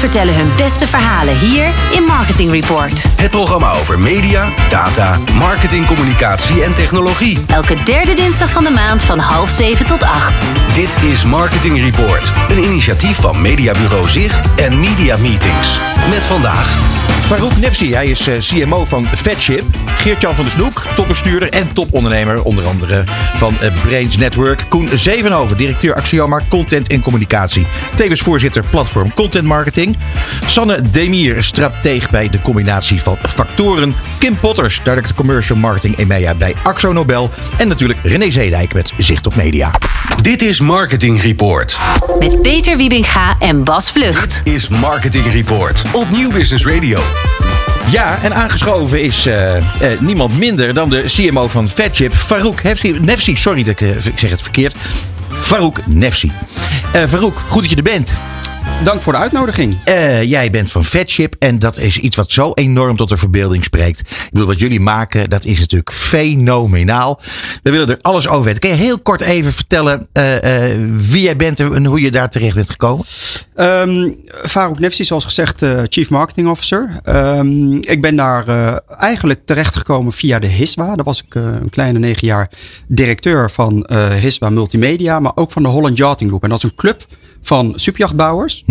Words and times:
vertellen 0.00 0.34
hun 0.34 0.50
beste 0.56 0.86
verhalen 0.86 1.38
hier 1.38 1.66
in 1.92 2.02
Marketing 2.02 2.50
Report. 2.50 3.04
Het 3.16 3.30
programma 3.30 3.72
over 3.72 3.98
media, 3.98 4.48
data, 4.68 5.18
marketing, 5.34 5.86
communicatie 5.86 6.64
en 6.64 6.74
technologie. 6.74 7.38
Elke 7.46 7.82
derde 7.82 8.14
dinsdag 8.14 8.50
van 8.50 8.64
de 8.64 8.70
maand 8.70 9.02
van 9.02 9.18
half 9.18 9.50
zeven 9.50 9.86
tot 9.86 10.02
acht. 10.02 10.44
Dit 10.74 10.96
is 11.02 11.24
Marketing 11.24 11.80
Report, 11.80 12.32
een 12.48 12.62
initiatief 12.62 13.16
van 13.16 13.40
Mediabureau 13.40 14.08
Zicht 14.08 14.48
en 14.54 14.80
Media 14.80 15.16
Meetings. 15.16 15.80
Met 16.10 16.24
vandaag 16.24 16.76
Farouk 17.30 17.56
Nefsi, 17.56 17.94
hij 17.94 18.06
is 18.06 18.26
eh, 18.26 18.36
CMO 18.38 18.84
van 18.84 19.06
Fatship. 19.06 19.64
Geert-Jan 19.86 20.34
van 20.34 20.44
der 20.44 20.52
Snoek, 20.52 20.82
topbestuurder 20.94 21.48
en 21.48 21.72
topondernemer. 21.72 22.42
Onder 22.42 22.66
andere 22.66 23.04
van 23.36 23.60
eh, 23.60 23.72
Brains 23.82 24.16
Network. 24.16 24.64
Koen 24.68 24.88
Zevenhoven, 24.92 25.56
directeur 25.56 25.94
Axioma 25.94 26.40
Content 26.48 26.88
en 26.88 27.00
Communicatie. 27.00 27.66
Tevens 27.94 28.20
voorzitter 28.20 28.64
Platform 28.70 29.14
Content 29.14 29.44
Marketing. 29.44 29.96
Sanne 30.46 30.90
Demier, 30.90 31.42
strateeg 31.42 32.10
bij 32.10 32.28
de 32.28 32.40
combinatie 32.40 33.02
van 33.02 33.18
factoren. 33.28 33.94
Kim 34.18 34.38
Potters, 34.38 34.80
director 34.82 35.14
Commercial 35.14 35.58
Marketing 35.58 35.96
EMEA 35.96 36.34
bij 36.34 36.54
Axo 36.62 36.92
Nobel. 36.92 37.30
En 37.58 37.68
natuurlijk 37.68 37.98
René 38.02 38.30
Zeedijk 38.30 38.74
met 38.74 38.92
Zicht 38.96 39.26
op 39.26 39.34
Media. 39.34 39.70
Dit 40.22 40.42
is 40.42 40.60
Marketing 40.60 41.22
Report. 41.22 41.78
Met 42.18 42.42
Peter 42.42 42.76
Wiebinga 42.76 43.36
en 43.38 43.64
Bas 43.64 43.90
Vlucht. 43.90 44.40
Is 44.44 44.68
Marketing 44.68 45.32
Report 45.32 45.82
op 45.92 46.10
Nieuw 46.10 46.30
Business 46.30 46.66
Radio. 46.66 47.19
Ja, 47.90 48.22
en 48.22 48.34
aangeschoven 48.34 49.02
is 49.02 49.26
eh, 49.26 49.56
eh, 49.56 49.62
niemand 50.00 50.38
minder 50.38 50.74
dan 50.74 50.90
de 50.90 51.02
CMO 51.06 51.48
van 51.48 51.68
Fatchip, 51.68 52.14
Farouk 52.14 52.62
Nefsi. 53.00 53.36
Sorry 53.36 53.62
dat 53.62 53.80
ik, 53.80 53.80
eh, 53.80 54.06
ik 54.06 54.18
zeg 54.18 54.30
het 54.30 54.42
verkeerd. 54.42 54.74
Farouk 55.40 55.86
Nefsi. 55.86 56.32
Farouk, 57.08 57.38
goed 57.48 57.62
dat 57.62 57.70
je 57.70 57.76
er 57.76 57.82
bent. 57.82 58.14
Dank 58.82 59.00
voor 59.00 59.12
de 59.12 59.18
uitnodiging. 59.18 59.76
Eh, 59.84 60.22
jij 60.22 60.50
bent 60.50 60.70
van 60.70 60.84
Fatship 60.84 61.34
en 61.38 61.58
dat 61.58 61.78
is 61.78 61.98
iets 61.98 62.16
wat 62.16 62.32
zo 62.32 62.52
enorm 62.54 62.96
tot 62.96 63.08
de 63.08 63.16
verbeelding 63.16 63.64
spreekt. 63.64 64.00
Ik 64.00 64.28
bedoel, 64.32 64.46
wat 64.46 64.58
jullie 64.58 64.80
maken, 64.80 65.30
dat 65.30 65.44
is 65.44 65.58
natuurlijk 65.58 65.92
fenomenaal. 65.92 67.20
We 67.62 67.70
willen 67.70 67.88
er 67.88 67.98
alles 68.00 68.28
over 68.28 68.44
weten. 68.44 68.60
Kun 68.60 68.70
je 68.70 68.76
heel 68.76 68.98
kort 68.98 69.20
even 69.20 69.52
vertellen 69.52 70.06
eh, 70.12 70.72
eh, 70.72 70.80
wie 70.96 71.22
jij 71.22 71.36
bent 71.36 71.60
en 71.60 71.84
hoe 71.84 72.00
je 72.00 72.10
daar 72.10 72.30
terecht 72.30 72.54
bent 72.54 72.70
gekomen? 72.70 73.04
Ehm 73.54 74.10
Farouk 74.26 74.78
Nefsi, 74.78 75.04
zoals 75.04 75.24
gezegd, 75.24 75.62
eh, 75.62 75.80
Chief 75.88 76.10
Marketing 76.10 76.48
Officer. 76.48 77.00
Ehm, 77.02 77.72
ik 77.72 78.00
ben 78.00 78.16
daar 78.16 78.48
eh, 78.48 78.76
eigenlijk 78.98 79.40
terechtgekomen 79.44 80.12
via 80.12 80.38
de 80.38 80.46
HISWA. 80.46 80.94
Daar 80.94 81.04
was 81.04 81.24
ik 81.26 81.34
een 81.34 81.70
kleine 81.70 81.98
negen 81.98 82.26
jaar 82.26 82.50
directeur 82.86 83.50
van 83.50 83.84
eh 83.84 84.12
HISWA 84.12 84.50
Multimedia, 84.50 85.20
maar 85.20 85.32
ook 85.34 85.52
van 85.52 85.62
de 85.62 85.68
Holland 85.68 85.96
Yachting 85.98 86.28
Group. 86.28 86.42
En 86.42 86.48
dat 86.48 86.58
is 86.58 86.70
een 86.70 86.76
club 86.76 87.06
van 87.40 87.72
superjachtbouwers 87.76 88.64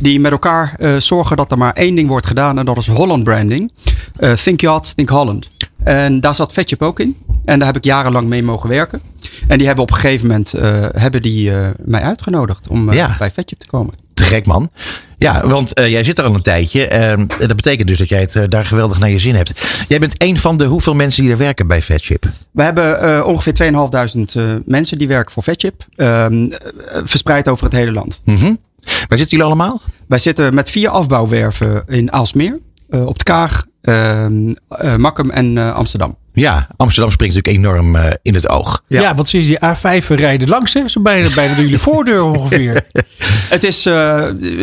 die 0.00 0.20
met 0.20 0.32
elkaar 0.32 0.74
eh, 0.78 0.96
zorgen 0.96 1.36
dat 1.36 1.50
er 1.50 1.58
maar 1.58 1.72
één 1.72 1.94
ding 1.94 2.08
wordt 2.08 2.26
gedaan 2.26 2.58
en 2.58 2.64
dat 2.64 2.76
is 2.76 2.86
Holland 2.86 3.24
branding. 3.24 3.72
Eh, 4.16 4.32
think 4.32 4.60
Yacht, 4.60 4.96
Think 4.96 5.08
Holland. 5.08 5.50
En 5.84 6.20
daar 6.20 6.34
zat 6.34 6.52
Vetchip 6.52 6.82
ook 6.82 7.00
in. 7.00 7.16
En 7.46 7.58
daar 7.58 7.66
heb 7.66 7.76
ik 7.76 7.84
jarenlang 7.84 8.28
mee 8.28 8.42
mogen 8.42 8.68
werken. 8.68 9.00
En 9.48 9.58
die 9.58 9.66
hebben 9.66 9.84
op 9.84 9.90
een 9.90 9.96
gegeven 9.96 10.26
moment 10.26 10.52
eh, 10.54 10.86
hebben 10.92 11.22
die, 11.22 11.54
eh, 11.54 11.68
mij 11.84 12.00
uitgenodigd 12.02 12.68
om 12.68 12.88
eh, 12.88 12.94
Ja. 12.96 13.16
bij 13.18 13.30
Vetchip 13.30 13.58
te 13.60 13.66
komen. 13.66 13.94
Te 14.14 14.24
gek 14.24 14.46
man. 14.46 14.70
Ja, 15.18 15.46
want 15.48 15.70
jij 15.74 16.04
zit 16.04 16.18
er 16.18 16.24
al 16.24 16.34
een 16.34 16.42
tijdje. 16.42 16.86
en 16.86 17.26
dat 17.38 17.56
betekent 17.56 17.88
dus 17.88 17.98
dat 17.98 18.08
jij 18.08 18.20
het 18.20 18.50
daar 18.50 18.64
geweldig 18.66 18.98
naar 18.98 19.10
je 19.10 19.18
zin 19.18 19.34
hebt. 19.34 19.52
Jij 19.88 19.98
bent 19.98 20.22
een 20.22 20.38
van 20.38 20.56
de 20.56 20.64
hoeveel 20.64 20.94
mensen 20.94 21.22
die 21.22 21.32
er 21.32 21.38
werken 21.38 21.66
bij 21.66 21.82
Fatship? 21.82 22.26
We 22.50 22.62
hebben 22.62 23.26
ongeveer 23.26 23.54
2500 23.54 24.34
eh 24.34 24.54
mensen 24.66 24.98
die 24.98 25.08
werken 25.08 25.32
voor 25.32 25.42
Vetchip. 25.42 25.86
ehm, 25.96 26.44
eh, 26.44 27.00
verspreid 27.04 27.48
over 27.48 27.64
het 27.64 27.74
hele 27.74 27.92
land. 27.92 28.20
Mhm. 28.24 28.44
Waar 28.84 29.18
zitten 29.18 29.26
jullie 29.28 29.44
allemaal? 29.44 29.80
Wij 30.08 30.18
zitten 30.18 30.54
met 30.54 30.70
vier 30.70 30.88
afbouwwerven 30.88 31.82
in 31.86 32.12
Aalsmeer, 32.12 32.58
op 32.90 33.18
de 33.18 33.24
Kaag, 33.24 33.66
ehm, 33.82 34.54
eh, 34.68 34.96
Makkum 34.96 35.30
en 35.30 35.74
Amsterdam. 35.74 36.16
Ja, 36.36 36.66
Amsterdam 36.76 37.12
springt 37.12 37.34
natuurlijk 37.34 37.64
enorm 37.64 37.96
eh, 37.96 38.12
in 38.22 38.34
het 38.34 38.48
oog. 38.48 38.82
Ja. 38.88 39.00
Ja, 39.00 39.14
want 39.14 39.28
sinds 39.28 39.46
die 39.46 39.58
A5 39.64 40.06
rijden 40.06 40.48
langs, 40.48 40.72
hè, 40.74 40.88
zo 40.88 41.00
bijna, 41.00 41.34
bijna 41.34 41.54
door 41.54 41.62
jullie 41.64 41.78
voordeur 41.78 42.22
ongeveer. 42.22 42.80
Het 43.48 43.64
is, 43.64 43.86
eh, 43.86 43.92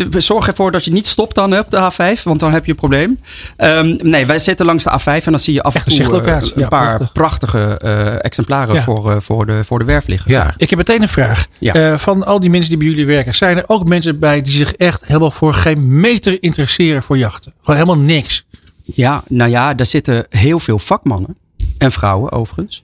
we 0.09 0.19
zorgen 0.21 0.49
ervoor 0.49 0.71
dat 0.71 0.85
je 0.85 0.91
niet 0.91 1.07
stopt 1.07 1.35
dan 1.35 1.51
hè, 1.51 1.59
op 1.59 1.69
de 1.71 1.91
A5, 1.91 2.23
want 2.23 2.39
dan 2.39 2.53
heb 2.53 2.65
je 2.65 2.71
een 2.71 2.77
probleem. 2.77 3.19
Ehm, 3.57 3.97
nee, 4.01 4.25
wij 4.25 4.39
zitten 4.39 4.65
langs 4.65 4.83
de 4.83 4.89
A5 4.99 5.05
en 5.25 5.31
dan 5.31 5.39
zie 5.39 5.53
je 5.53 5.61
af 5.63 5.75
en 5.75 5.83
toe 5.85 6.21
eh, 6.21 6.35
een 6.35 6.51
Ja, 6.55 6.67
paar 6.67 6.85
prachtig. 6.87 7.11
prachtige 7.11 7.77
eh, 7.77 8.25
exemplaren 8.25 8.75
Ja. 8.75 8.81
voor, 8.81 9.11
eh, 9.11 9.17
voor, 9.19 9.45
de, 9.45 9.63
voor 9.63 9.79
de 9.79 9.85
werf 9.85 10.07
liggen. 10.07 10.31
Ja, 10.31 10.53
Ik 10.57 10.69
heb 10.69 10.79
meteen 10.79 11.01
een 11.01 11.07
vraag. 11.07 11.45
Ja. 11.59 11.73
Eh, 11.73 11.97
van 11.97 12.25
al 12.25 12.39
die 12.39 12.49
mensen 12.49 12.69
die 12.69 12.77
bij 12.77 12.87
jullie 12.87 13.05
werken, 13.05 13.35
zijn 13.35 13.57
er 13.57 13.63
ook 13.67 13.87
mensen 13.87 14.19
bij 14.19 14.41
die 14.41 14.53
zich 14.53 14.73
echt 14.75 15.01
helemaal 15.05 15.31
voor 15.31 15.53
geen 15.53 15.99
meter 15.99 16.43
interesseren 16.43 17.03
voor 17.03 17.17
jachten? 17.17 17.53
Gewoon 17.61 17.79
helemaal 17.79 18.03
niks. 18.05 18.45
Ja, 18.83 19.23
nou 19.27 19.49
ja, 19.49 19.73
daar 19.73 19.85
zitten 19.85 20.25
heel 20.29 20.59
veel 20.59 20.79
vakmannen 20.79 21.35
en 21.83 21.91
vrouwen 21.91 22.31
overigens. 22.31 22.83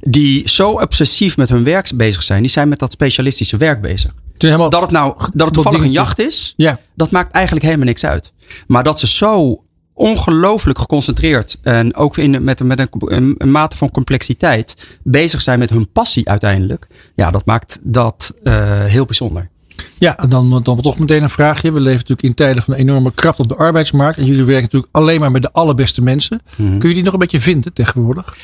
Die 0.00 0.48
zo 0.48 0.70
obsessief 0.70 1.36
met 1.36 1.48
hun 1.48 1.64
werk 1.64 1.90
bezig 1.94 2.22
zijn. 2.22 2.42
Die 2.42 2.50
zijn 2.50 2.68
met 2.68 2.78
dat 2.78 2.92
specialistische 2.92 3.56
werk 3.56 3.80
bezig. 3.80 4.10
Het 4.32 4.42
is 4.42 4.48
helemaal, 4.48 4.70
Dat 4.70 4.82
het 4.82 4.90
nou 4.90 5.14
dat 5.32 5.44
het 5.46 5.52
toevallig 5.52 5.80
een 5.82 5.90
jacht 5.90 6.18
is, 6.18 6.54
Ja. 6.56 6.78
dat 6.94 7.10
maakt 7.10 7.32
eigenlijk 7.34 7.64
helemaal 7.64 7.86
niks 7.86 8.04
uit. 8.04 8.32
Maar 8.66 8.84
dat 8.84 8.98
ze 9.00 9.06
zo 9.06 9.64
ongelooflijk 9.94 10.78
geconcentreerd 10.78 11.58
en 11.62 11.94
ook 11.94 12.16
in, 12.16 12.44
met, 12.44 12.62
met 12.62 12.78
een, 12.80 12.88
een, 12.98 13.34
een 13.38 13.50
mate 13.50 13.76
van 13.76 13.90
complexiteit 13.90 14.76
bezig 15.02 15.40
zijn 15.40 15.58
met 15.58 15.70
hun 15.70 15.90
passie 15.92 16.28
uiteindelijk. 16.28 16.86
Ja, 17.14 17.30
dat 17.30 17.46
maakt 17.46 17.78
dat 17.82 18.34
eh, 18.42 18.84
heel 18.84 19.04
bijzonder. 19.04 19.50
Ja, 20.04 20.16
en 20.18 20.28
dan, 20.28 20.60
dan 20.62 20.80
toch 20.80 20.98
meteen 20.98 21.22
een 21.22 21.30
vraagje. 21.30 21.72
We 21.72 21.80
leven 21.80 21.92
natuurlijk 21.92 22.22
in 22.22 22.34
tijden 22.34 22.62
van 22.62 22.74
enorme 22.74 23.12
krapte 23.14 23.42
op 23.42 23.48
de 23.48 23.56
arbeidsmarkt. 23.56 24.18
En 24.18 24.24
jullie 24.24 24.44
werken 24.44 24.62
natuurlijk 24.62 24.92
alleen 24.96 25.20
maar 25.20 25.30
met 25.30 25.42
de 25.42 25.52
allerbeste 25.52 26.02
mensen. 26.02 26.40
Mhm. 26.56 26.78
Kun 26.78 26.88
je 26.88 26.94
die 26.94 27.04
nog 27.04 27.12
een 27.12 27.18
beetje 27.18 27.40
vinden 27.40 27.72
tegenwoordig? 27.72 28.36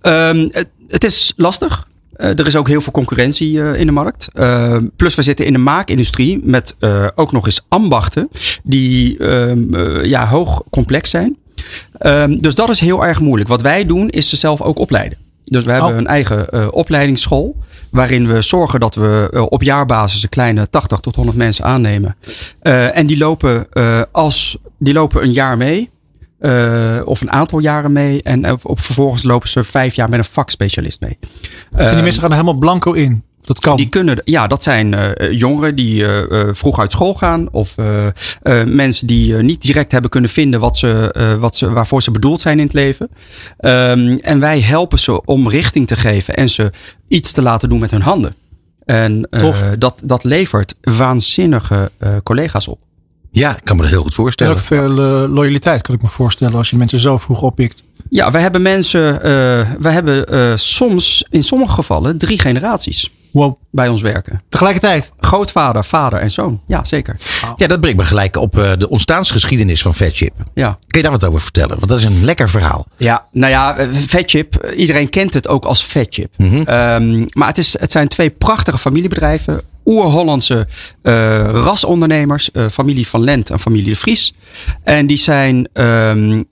Ehm, 0.00 0.48
het, 0.52 0.68
het 0.88 1.04
is 1.04 1.32
lastig. 1.36 1.86
Eh, 2.12 2.38
er 2.38 2.46
is 2.46 2.56
ook 2.56 2.68
heel 2.68 2.80
veel 2.80 2.92
concurrentie 2.92 3.62
eh, 3.62 3.80
in 3.80 3.86
de 3.86 3.92
markt. 3.92 4.28
Ehm, 4.32 4.86
plus 4.96 5.14
we 5.14 5.22
zitten 5.22 5.46
in 5.46 5.52
de 5.52 5.58
maakindustrie 5.58 6.40
met 6.42 6.74
eh, 6.78 7.06
ook 7.14 7.32
nog 7.32 7.46
eens 7.46 7.64
ambachten 7.68 8.28
die 8.62 9.18
ehm, 9.18 9.74
eh, 9.74 10.04
ja, 10.04 10.26
hoog 10.26 10.62
complex 10.70 11.10
zijn. 11.10 11.36
Dus 12.40 12.54
dat 12.54 12.68
is 12.68 12.80
heel 12.80 13.06
erg 13.06 13.20
moeilijk. 13.20 13.48
Wat 13.48 13.62
wij 13.62 13.84
doen 13.84 14.08
is 14.08 14.28
ze 14.28 14.36
zelf 14.36 14.60
ook 14.60 14.78
opleiden. 14.78 15.18
Dus 15.44 15.64
we 15.64 15.70
hebben 15.72 15.90
Oh. 15.90 15.96
een 15.96 16.06
eigen 16.06 16.72
opleidingsschool. 16.72 17.56
Waarin 17.96 18.26
we 18.26 18.40
zorgen 18.40 18.80
dat 18.80 18.94
we 18.94 19.28
eh, 19.32 19.42
op 19.48 19.62
jaarbasis 19.62 20.22
een 20.22 20.28
kleine 20.28 20.70
80 20.70 21.00
tot 21.00 21.16
100 21.16 21.36
mensen 21.36 21.64
aannemen. 21.64 22.16
Eh, 22.60 22.96
en 22.96 23.06
die 23.06 23.18
lopen, 23.18 23.66
eh, 23.72 24.02
als, 24.12 24.58
die 24.78 24.92
lopen 24.92 25.22
een 25.22 25.32
jaar 25.32 25.56
mee. 25.56 25.94
of 27.04 27.20
een 27.20 27.30
aantal 27.30 27.58
jaren 27.58 27.92
mee. 27.92 28.22
En 28.22 28.52
op, 28.52 28.80
vervolgens 28.80 29.22
lopen 29.22 29.48
ze 29.48 29.64
vijf 29.64 29.94
jaar 29.94 30.08
met 30.08 30.18
een 30.18 30.24
vakspecialist 30.24 31.00
mee. 31.00 31.18
en 31.70 31.94
die 31.94 32.02
mensen 32.02 32.20
gaan 32.20 32.30
er 32.30 32.36
helemaal 32.36 32.58
blanco 32.58 32.92
in. 32.92 33.24
Dat 33.46 33.60
kan. 33.60 33.76
Die 33.76 33.88
kunnen, 33.88 34.20
ja, 34.24 34.46
dat 34.46 34.62
zijn 34.62 34.94
eh, 34.94 35.32
jongeren 35.38 35.74
die 35.74 36.04
eh, 36.06 36.40
eh, 36.40 36.48
vroeg 36.54 36.78
uit 36.80 36.92
school 36.92 37.14
gaan. 37.14 37.48
Of 37.52 37.72
eh, 37.76 38.06
eh, 38.06 38.12
mensen 38.66 39.06
die 39.06 39.36
eh, 39.36 39.42
niet 39.42 39.62
direct 39.62 39.92
hebben 39.92 40.10
kunnen 40.10 40.30
vinden 40.30 40.60
wat 40.60 40.76
ze, 40.76 41.10
eh, 41.12 41.34
wat 41.34 41.56
ze, 41.56 41.70
waarvoor 41.70 42.02
ze 42.02 42.10
bedoeld 42.10 42.40
zijn 42.40 42.58
in 42.58 42.64
het 42.64 42.74
leven. 42.74 43.08
Ehm, 43.58 44.16
en 44.20 44.40
wij 44.40 44.60
helpen 44.60 44.98
ze 44.98 45.24
om 45.24 45.48
richting 45.48 45.86
te 45.86 45.96
geven 45.96 46.36
en 46.36 46.48
ze 46.48 46.70
iets 47.08 47.32
te 47.32 47.42
laten 47.42 47.68
doen 47.68 47.78
met 47.78 47.90
hun 47.90 48.02
handen. 48.02 48.34
En 48.84 49.24
eh, 49.30 49.52
dat, 49.78 50.00
dat 50.04 50.24
levert 50.24 50.74
waanzinnige 50.80 51.90
eh, 51.98 52.10
collega's 52.22 52.68
op. 52.68 52.78
ja, 53.30 53.56
ik 53.56 53.64
kan 53.64 53.76
me 53.76 53.82
dat 53.82 53.90
heel 53.90 54.00
goed 54.02 54.10
En 54.10 54.16
voorstellen. 54.16 54.52
ook 54.52 54.58
veel 54.58 54.88
loyaliteit 55.28 55.82
kan 55.82 55.94
ik 55.94 56.02
me 56.02 56.08
voorstellen 56.08 56.54
als 56.54 56.70
je 56.70 56.76
mensen 56.76 56.98
zo 56.98 57.18
vroeg 57.18 57.42
oppikt. 57.42 57.82
Ja, 58.08 58.30
we 58.30 58.38
hebben 58.38 58.62
mensen, 58.62 59.14
eh, 59.22 59.30
we 59.80 59.88
hebben 59.88 60.26
eh, 60.28 60.52
soms 60.54 61.26
in 61.30 61.42
sommige 61.42 61.72
gevallen 61.74 62.18
drie 62.18 62.38
generaties 62.38 63.10
Wow. 63.36 63.58
bij 63.70 63.88
ons 63.88 64.02
werken. 64.02 64.42
Tegelijkertijd. 64.48 65.10
Grootvader, 65.18 65.84
vader 65.84 66.18
en 66.18 66.30
zoon. 66.30 66.60
Ja, 66.66 66.84
zeker. 66.84 67.16
Ja, 67.56 67.66
dat 67.66 67.80
brengt 67.80 67.98
me 67.98 68.04
gelijk 68.04 68.36
op 68.36 68.58
eh, 68.58 68.72
de 68.78 68.88
ontstaansgeschiedenis 68.88 69.82
van 69.82 69.94
Fatship. 69.94 70.32
Ja. 70.54 70.68
Kun 70.86 71.00
je 71.00 71.02
daar 71.02 71.10
wat 71.18 71.24
over 71.24 71.40
vertellen? 71.40 71.76
Want 71.76 71.88
dat 71.88 71.98
is 71.98 72.04
een 72.04 72.24
lekker 72.24 72.48
verhaal. 72.48 72.86
Ja, 72.96 73.24
nou 73.32 73.52
ja, 73.52 73.76
eh, 73.76 73.88
Fatchip. 73.92 74.54
eh, 74.56 74.78
Iedereen 74.78 75.08
kent 75.10 75.34
het 75.34 75.48
ook 75.48 75.64
als 75.64 75.82
Fatchip. 75.82 76.32
Mhm. 76.36 76.56
Ehm, 76.56 77.24
maar 77.32 77.48
het, 77.48 77.58
is, 77.58 77.78
het 77.78 77.92
zijn 77.92 78.08
twee 78.08 78.30
prachtige 78.30 78.78
familiebedrijven. 78.78 79.60
Oer-Hollandse 79.84 80.66
eh, 81.02 81.12
rasondernemers. 81.52 82.50
eh, 82.50 82.64
familie 82.72 83.08
van 83.08 83.24
Lent 83.24 83.50
en 83.50 83.58
familie 83.60 83.88
de 83.88 83.96
Vries. 83.96 84.32
En 84.82 85.06
die 85.06 85.16
zijn 85.16 85.68
ehm, 85.72 86.42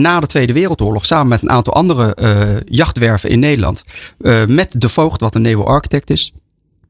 na 0.00 0.20
de 0.20 0.26
Tweede 0.26 0.52
Wereldoorlog 0.52 1.06
samen 1.06 1.28
met 1.28 1.42
een 1.42 1.50
aantal 1.50 1.72
andere 1.74 2.14
eh, 2.14 2.40
jachtwerven 2.64 3.30
in 3.30 3.38
Nederland. 3.38 3.84
eh, 4.20 4.44
met 4.44 4.74
de 4.80 4.88
voogd, 4.88 5.20
wat 5.20 5.34
een 5.34 5.42
Naval 5.42 5.66
Architect 5.66 6.10
is. 6.10 6.32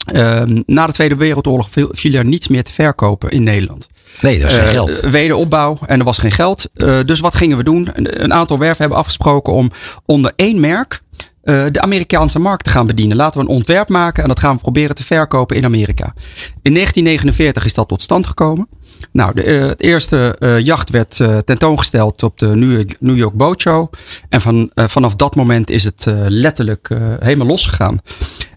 ehm, 0.06 0.62
na 0.66 0.86
de 0.86 0.92
Tweede 0.92 1.16
Wereldoorlog 1.16 1.68
viel, 1.70 1.88
viel 1.92 2.14
er 2.14 2.24
niets 2.24 2.48
meer 2.48 2.62
te 2.64 2.72
verkopen 2.72 3.30
in 3.30 3.42
Nederland. 3.42 3.88
Nee, 4.20 4.38
dat 4.40 4.48
is 4.50 4.56
geen 4.56 4.64
Eh, 4.66 4.70
geld. 4.70 5.00
Wederopbouw 5.00 5.78
en 5.86 5.98
er 5.98 6.04
was 6.04 6.18
geen 6.18 6.30
geld. 6.30 6.70
Dus 7.06 7.20
wat 7.20 7.34
gingen 7.34 7.56
we 7.56 7.62
doen? 7.64 7.88
Een, 7.92 8.22
een 8.22 8.32
aantal 8.32 8.58
werven 8.58 8.78
hebben 8.80 8.98
afgesproken 8.98 9.52
om 9.52 9.70
onder 10.06 10.32
één 10.36 10.60
merk 10.60 11.00
eh, 11.42 11.64
de 11.70 11.80
Amerikaanse 11.80 12.38
markt 12.38 12.64
te 12.64 12.70
gaan 12.70 12.86
bedienen. 12.86 13.16
Laten 13.16 13.40
we 13.40 13.46
een 13.46 13.54
ontwerp 13.54 13.88
maken 13.88 14.22
en 14.22 14.28
dat 14.28 14.38
gaan 14.38 14.54
we 14.54 14.60
proberen 14.60 14.94
te 14.94 15.04
verkopen 15.04 15.56
in 15.56 15.64
Amerika. 15.64 16.14
In 16.62 16.74
1949 16.74 17.64
is 17.64 17.74
dat 17.74 17.88
tot 17.88 18.02
stand 18.02 18.26
gekomen. 18.26 18.68
Nou, 19.12 19.34
de, 19.34 19.44
uh, 19.44 19.68
het 19.68 19.82
eerste 19.82 20.36
uh, 20.38 20.60
jacht 20.60 20.90
werd 20.90 21.16
tentoongesteld 21.44 22.22
op 22.22 22.38
de 22.38 22.46
New 22.46 22.72
York, 22.72 23.00
New 23.00 23.16
York 23.16 23.34
Boat 23.34 23.60
Show. 23.60 23.92
En 24.28 24.40
van, 24.40 24.70
vanaf 24.74 25.14
dat 25.16 25.34
moment 25.36 25.70
is 25.70 25.84
het 25.84 26.06
letterlijk 26.28 26.88
helemaal 27.20 27.46
losgegaan. 27.46 27.98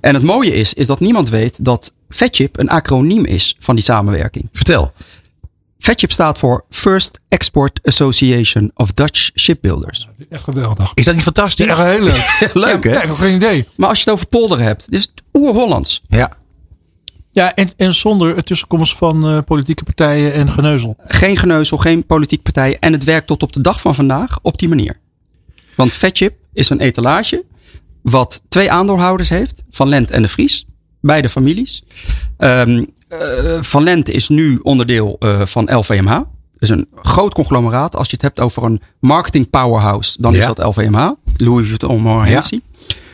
En 0.01 0.13
het 0.13 0.23
mooie 0.23 0.53
is, 0.53 0.73
is 0.73 0.87
dat 0.87 0.99
niemand 0.99 1.29
weet 1.29 1.65
dat 1.65 1.93
FEDCHIP 2.09 2.59
een 2.59 2.69
acroniem 2.69 3.25
is 3.25 3.55
van 3.59 3.75
die 3.75 3.83
samenwerking. 3.83 4.49
Vertel. 4.51 4.91
FEDCHIP 5.79 6.11
staat 6.11 6.37
voor 6.37 6.65
First 6.85 7.19
Export 7.29 7.79
Association 7.83 8.71
of 8.75 8.93
Dutch 8.93 9.29
Shipbuilders. 9.35 10.07
Echt 10.29 10.43
geweldig. 10.43 10.91
Is 10.93 11.05
dat 11.05 11.13
niet 11.13 11.23
fantastisch? 11.23 11.65
Ja, 11.65 11.85
heel 11.85 12.03
leuk. 12.03 12.49
leuk 12.53 12.83
hè? 12.83 12.91
Ja, 12.91 13.01
ik 13.01 13.07
heb 13.07 13.15
geen 13.15 13.35
idee. 13.35 13.67
Maar 13.75 13.89
als 13.89 13.97
je 13.97 14.03
het 14.03 14.13
over 14.13 14.27
polderen 14.27 14.65
hebt, 14.65 14.85
is 14.89 15.01
het 15.01 15.11
oer-Hollands. 15.33 16.01
Ja. 16.07 16.37
Ja, 17.31 17.55
en, 17.55 17.69
en 17.77 17.93
zonder 17.93 18.35
het 18.35 18.45
tussenkomst 18.45 18.97
van 18.97 19.31
uh, 19.31 19.39
politieke 19.45 19.83
partijen 19.83 20.33
en 20.33 20.49
geneuzel. 20.49 20.95
Geen 21.05 21.37
geneuzel, 21.37 21.77
geen 21.77 22.05
politieke 22.05 22.43
partijen. 22.43 22.79
En 22.79 22.91
het 22.93 23.03
werkt 23.03 23.27
tot 23.27 23.43
op 23.43 23.53
de 23.53 23.61
dag 23.61 23.81
van 23.81 23.95
vandaag 23.95 24.39
op 24.41 24.57
die 24.57 24.69
manier. 24.69 24.99
Want 25.75 25.91
FEDCHIP 25.91 26.33
is 26.53 26.69
een 26.69 26.79
etalage 26.79 27.45
wat 28.01 28.41
twee 28.47 28.71
aandeelhouders 28.71 29.29
heeft. 29.29 29.63
Van 29.69 29.89
Lent 29.89 30.11
en 30.11 30.21
de 30.21 30.27
Vries. 30.27 30.65
Beide 31.01 31.29
families. 31.29 31.83
Um, 32.37 32.93
uh, 33.09 33.61
van 33.61 33.83
Lent 33.83 34.09
is 34.09 34.29
nu 34.29 34.59
onderdeel 34.63 35.15
uh, 35.19 35.45
van 35.45 35.77
LVMH. 35.77 36.21
Is 36.59 36.69
een 36.69 36.87
groot 36.95 37.33
conglomeraat. 37.33 37.95
Als 37.95 38.07
je 38.07 38.13
het 38.13 38.21
hebt 38.21 38.39
over 38.39 38.63
een 38.63 38.81
marketing 38.99 39.49
powerhouse, 39.49 40.15
dan 40.21 40.33
ja. 40.33 40.39
is 40.39 40.45
dat 40.45 40.65
LVMH. 40.65 41.11
Louis 41.35 41.67
Vuitton 41.67 42.01
Moët. 42.01 42.59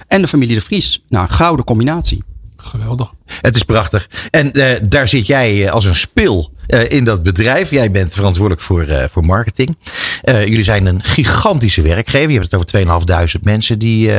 En 0.08 0.22
de 0.22 0.28
familie 0.28 0.56
de 0.56 0.62
Vries. 0.62 1.04
Nou, 1.10 1.28
gouden 1.28 1.66
combinatie. 1.66 2.24
Geweldig. 2.56 3.14
Het 3.42 3.56
is 3.56 3.64
prachtig. 3.64 4.10
En 4.30 4.58
uh, 4.58 4.66
daar 4.84 5.08
zit 5.08 5.28
jij 5.28 5.72
als 5.72 5.86
een 5.86 5.96
spil 5.96 6.52
uh, 6.68 6.92
in 6.92 7.04
dat 7.04 7.24
bedrijf. 7.24 7.70
Jij 7.70 7.92
bent 7.92 8.14
verantwoordelijk 8.14 8.62
voor, 8.62 8.88
uh, 8.88 9.04
voor 9.12 9.26
marketing. 9.26 9.78
jullie 10.24 10.64
zijn 10.64 10.86
een 10.86 11.04
gigantische 11.04 11.82
werkgever. 11.82 12.30
Je 12.32 12.40
hebt 12.40 12.52
het 12.52 12.76
over 12.88 13.36
2.500 13.36 13.42
mensen 13.42 13.80
die 13.80 14.12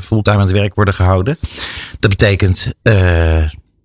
fulltime 0.00 0.36
aan 0.36 0.42
het 0.42 0.50
werk 0.50 0.74
worden 0.74 0.94
gehouden. 0.94 1.38
Dat 1.98 2.10
betekent, 2.10 2.72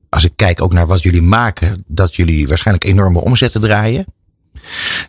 als 0.09 0.23
ik 0.23 0.31
kijk 0.35 0.61
ook 0.61 0.73
naar 0.73 0.87
wat 0.87 1.03
jullie 1.03 1.21
maken, 1.21 1.83
dat 1.87 2.15
jullie 2.15 2.47
waarschijnlijk 2.47 2.87
enorme 2.87 3.21
omzetten 3.21 3.61
draaien. 3.61 4.05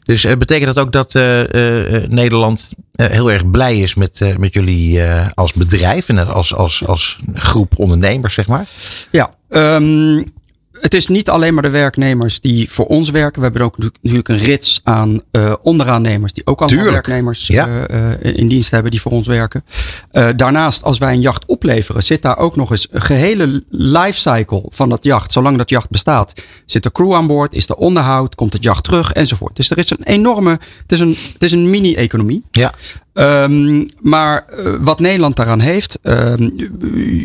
Dus 0.05 0.25
uh, 0.25 0.37
betekent 0.37 0.75
dat 0.75 0.85
ook 0.85 0.93
dat 0.93 1.15
uh, 1.15 1.39
uh, 1.39 2.09
Nederland 2.09 2.71
heel 2.93 3.33
erg 3.33 3.51
blij 3.51 3.79
is 3.79 3.95
met, 3.95 4.35
met 4.39 4.55
jullie 4.55 5.03
als 5.35 5.53
bedrijf 5.53 6.09
en 6.09 6.33
als, 6.33 6.55
als, 6.55 6.87
als 6.87 7.19
groep 7.35 7.79
ondernemers, 7.79 8.35
zeg 8.35 8.47
maar? 8.47 8.67
Ja, 9.11 9.31
um, 9.49 10.33
het 10.81 10.95
is 10.95 11.07
niet 11.07 11.31
alleen 11.31 11.55
maar 11.55 11.63
de 11.63 11.71
werknemers 11.71 12.41
die 12.41 12.71
voor 12.71 12.87
ons 12.87 13.11
werken. 13.11 13.41
We 13.41 13.47
hebben 13.47 13.65
ook 13.65 13.79
natuurlijk 13.79 14.29
een 14.29 14.39
rits 14.39 14.81
aan 14.83 15.21
uh, 15.33 15.55
onderaannemers 15.63 16.33
die 16.33 16.47
ook 16.47 16.61
allemaal 16.61 16.83
Tuurlijk. 16.83 17.07
werknemers 17.07 17.47
ja. 17.47 17.69
uh, 17.91 18.35
in 18.37 18.49
dienst 18.49 18.71
hebben 18.71 18.91
die 18.91 19.01
voor 19.01 19.13
ons 19.13 19.27
werken. 19.27 19.65
Uh, 20.13 20.29
daarnaast, 20.37 20.83
als 20.83 20.99
wij 20.99 21.13
een 21.13 21.21
jacht 21.21 21.47
opleveren, 21.47 22.03
zit 22.03 22.23
daar 22.23 22.39
ook 22.39 22.57
nog 22.57 22.71
eens 22.71 22.89
een 22.91 23.01
gehele 23.01 23.65
lifecycle 23.71 24.65
van 24.69 24.89
dat 24.89 25.05
jacht. 25.05 25.33
Zolang 25.33 25.57
dat 25.57 25.71
jacht 25.71 25.91
bestaat, 25.91 26.33
zit 26.67 26.83
de 26.83 26.93
crew 26.93 27.15
aan 27.15 27.27
boord, 27.27 27.55
is 27.55 27.69
er 27.69 27.77
onderhoud, 27.77 28.35
komt 28.35 28.53
het 28.53 28.63
jacht 28.63 28.85
terug 28.85 29.13
enzovoort. 29.13 29.57
Dus 29.57 29.71
er 29.71 29.79
is 29.79 29.91
een 29.91 30.05
enorme, 30.05 30.51
het 30.83 30.93
is 30.93 31.01
een, 31.01 31.17
het 31.33 31.43
is 31.43 31.53
een 31.53 31.71
mini-economie. 31.71 32.43
Ja. 32.51 32.73
Um, 33.19 33.89
maar 34.01 34.47
uh, 34.51 34.75
wat 34.81 35.01
Nederland 35.01 35.37
daaraan 35.37 35.61
heeft, 35.61 35.99
um, 36.03 36.53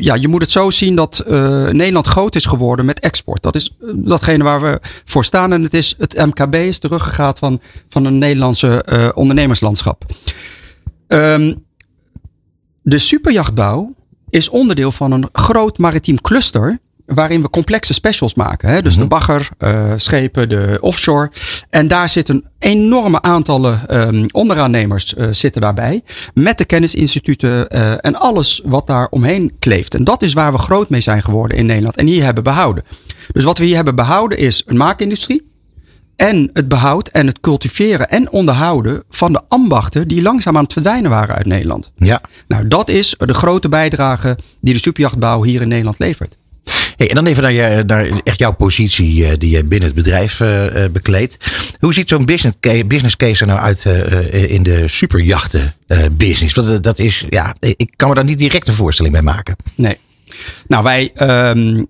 ja, 0.02 0.16
je 0.16 0.28
moet 0.28 0.42
het 0.42 0.52
zo 0.52 0.70
zien 0.70 0.96
dat 0.96 1.24
uh, 1.28 1.34
Nederland 1.68 2.08
groot 2.08 2.36
is 2.36 2.46
geworden 2.46 2.86
met 2.86 3.00
export. 3.00 3.44
Dat 3.44 3.56
is 3.56 3.76
datgene 3.96 4.44
waar 4.44 4.62
we 4.62 4.80
voor 5.06 5.26
staan. 5.26 5.54
En 5.54 5.64
het, 5.64 5.74
is, 5.74 5.96
het 5.98 6.14
MKB 6.14 6.56
is 6.56 6.80
de 6.80 7.00
van, 7.40 7.62
van 7.90 8.06
een 8.06 8.18
Nederlandse 8.18 9.12
ondernemerslandschap. 9.16 10.06
Um, 11.08 11.64
de 12.82 13.00
superjachtbouw 13.00 13.94
is 14.30 14.50
onderdeel 14.50 14.92
van 14.92 15.12
een 15.12 15.30
groot 15.32 15.78
maritiem 15.78 16.22
cluster 16.22 16.80
waarin 17.14 17.42
we 17.42 17.50
complexe 17.50 17.94
specials 17.94 18.34
maken. 18.34 18.70
Hè? 18.70 18.82
Dus 18.82 18.96
mm 18.96 19.00
-hmm. 19.00 19.10
de 19.10 19.16
bagger, 19.16 19.50
uh, 19.60 19.94
schepen, 19.96 20.50
de 20.50 20.78
offshore. 20.82 21.32
En 21.70 21.88
daar 21.88 22.10
zitten 22.10 22.44
enorme 22.60 23.22
aantallen 23.22 23.82
um, 24.08 24.26
onderaannemers 24.32 25.14
uh, 25.14 25.28
zitten 25.32 25.62
daarbij. 25.62 26.02
Met 26.34 26.58
de 26.58 26.66
kennisinstituten 26.66 27.76
uh, 27.76 27.92
en 28.06 28.16
alles 28.16 28.62
wat 28.66 28.88
daar 28.88 29.08
omheen 29.10 29.56
kleeft. 29.60 29.96
En 29.96 30.04
dat 30.04 30.22
is 30.22 30.34
waar 30.34 30.52
we 30.52 30.58
groot 30.58 30.90
mee 30.90 31.02
zijn 31.02 31.22
geworden 31.22 31.58
in 31.58 31.66
Nederland. 31.66 31.96
En 31.96 32.06
hier 32.06 32.24
hebben 32.24 32.44
behouden. 32.44 32.84
Dus 33.32 33.44
wat 33.44 33.58
we 33.58 33.66
hier 33.66 33.76
hebben 33.76 33.96
behouden 33.96 34.38
is 34.38 34.64
een 34.66 34.78
maakindustrie. 34.78 35.50
En 36.16 36.50
het 36.54 36.68
behoud 36.68 37.08
en 37.08 37.28
het 37.28 37.40
cultiveren 37.40 38.10
en 38.10 38.32
onderhouden 38.32 39.04
van 39.10 39.34
de 39.34 39.42
ambachten 39.48 40.08
die 40.08 40.22
langzaam 40.22 40.58
aan 40.58 40.64
het 40.64 40.74
verdwijnen 40.74 41.10
waren 41.10 41.36
uit 41.36 41.46
Nederland. 41.46 41.92
Ja. 41.96 42.22
Nou, 42.48 42.68
dat 42.68 42.90
is 42.90 43.16
de 43.18 43.34
grote 43.34 43.70
bijdrage 43.70 44.38
die 44.62 44.74
de 44.74 44.80
superjachtbouw 44.80 45.44
hier 45.44 45.62
in 45.62 45.68
Nederland 45.68 46.00
levert. 46.00 46.38
Hey, 47.02 47.10
en 47.10 47.16
dan 47.16 47.26
even 47.26 47.44
naar, 47.44 47.52
je, 47.52 47.84
naar 47.86 48.22
echt 48.24 48.40
jouw 48.40 48.52
positie 48.52 49.16
uh, 49.16 49.32
die 49.38 49.50
je 49.50 49.64
binnen 49.64 49.88
het 49.88 49.98
bedrijf 49.98 50.40
uh, 50.40 50.66
bekleedt. 50.92 51.38
Hoe 51.80 51.94
ziet 51.94 52.10
zo'n 52.10 52.26
business 52.26 52.58
case, 52.60 52.86
business 52.86 53.16
case 53.16 53.42
er 53.42 53.48
nou 53.48 53.60
uit 53.60 53.86
in 54.32 54.64
de 54.64 54.84
superjachten 54.88 55.74
business? 56.12 56.56
Want 56.56 56.84
dat 56.84 57.00
is, 57.00 57.26
ja, 57.30 57.56
ik 57.60 57.92
kan 57.96 58.10
me 58.10 58.16
daar 58.16 58.24
niet 58.24 58.38
direct 58.38 58.68
een 58.68 58.74
voorstelling 58.74 59.14
bij 59.14 59.24
maken. 59.24 59.56
Nee. 59.76 59.98
Nou, 60.68 60.84
wij, 60.84 61.12
um, 61.50 61.88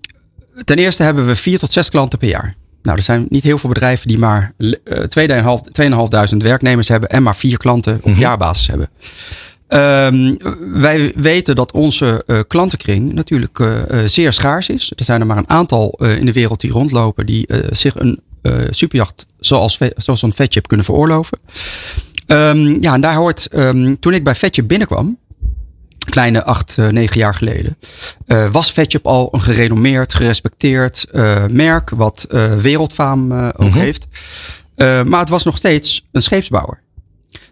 ten 0.64 0.78
eerste 0.78 1.04
hebben 1.04 1.28
we 1.28 1.36
vier 1.36 1.60
tot 1.60 1.74
zes 1.74 1.90
klanten 1.90 2.20
per 2.20 2.30
jaar. 2.30 2.56
Nou, 2.82 2.98
er 2.98 3.04
zijn 3.04 3.26
niet 3.30 3.44
heel 3.44 3.58
veel 3.58 3.70
bedrijven 3.70 4.08
die 4.08 4.18
maar 4.18 4.52
uh, 4.58 4.72
2.500 6.32 6.38
werknemers 6.38 6.88
hebben 6.88 7.10
en 7.10 7.24
maar 7.24 7.36
vier 7.36 7.58
klanten 7.58 7.96
op 7.96 8.06
mm 8.06 8.12
-hmm. 8.12 8.22
jaarbasis 8.22 8.68
hebben. 8.68 8.90
Um, 9.74 10.38
wij 10.82 11.14
weten 11.16 11.56
dat 11.56 11.72
onze 11.72 12.24
uh, 12.28 12.40
klantenkring 12.48 13.14
natuurlijk 13.14 13.60
uh, 13.60 13.82
zeer 14.06 14.34
schaars 14.34 14.70
is. 14.70 14.94
Er 14.96 15.06
zijn 15.06 15.22
er 15.22 15.28
maar 15.28 15.38
een 15.38 15.50
aantal 15.50 15.90
in 15.92 16.26
de 16.26 16.32
wereld 16.32 16.62
die 16.62 16.72
rondlopen 16.72 17.26
die 17.26 17.48
zich 17.70 18.00
een 18.00 18.22
superjacht 18.70 19.26
zoals, 19.40 19.80
zoals 19.96 20.22
een 20.22 20.34
Vetchip 20.34 20.68
kunnen 20.68 20.86
veroorloven. 20.86 21.40
Um, 22.28 22.82
ja, 22.82 22.94
en 22.94 23.02
daar 23.02 23.16
hoort, 23.16 23.48
um, 23.54 24.00
toen 24.00 24.14
ik 24.14 24.24
bij 24.24 24.36
Vetchip 24.36 24.68
binnenkwam, 24.68 25.18
kleine 26.10 26.44
acht, 26.44 26.78
negen 26.78 27.18
jaar 27.18 27.36
geleden, 27.36 27.78
was 28.52 28.72
Vetchip 28.72 29.06
al 29.06 29.30
een 29.32 29.42
gerenommeerd, 29.42 30.14
gerespecteerd 30.14 31.08
merk 31.50 31.90
wat 31.90 32.28
wereldfaam 32.58 33.34
ook 33.34 33.58
mm 33.58 33.72
-hmm. 33.72 33.80
heeft. 33.80 34.08
maar 35.06 35.20
het 35.20 35.30
was 35.30 35.44
nog 35.44 35.58
steeds 35.58 36.08
een 36.12 36.22
scheepsbouwer. 36.22 36.82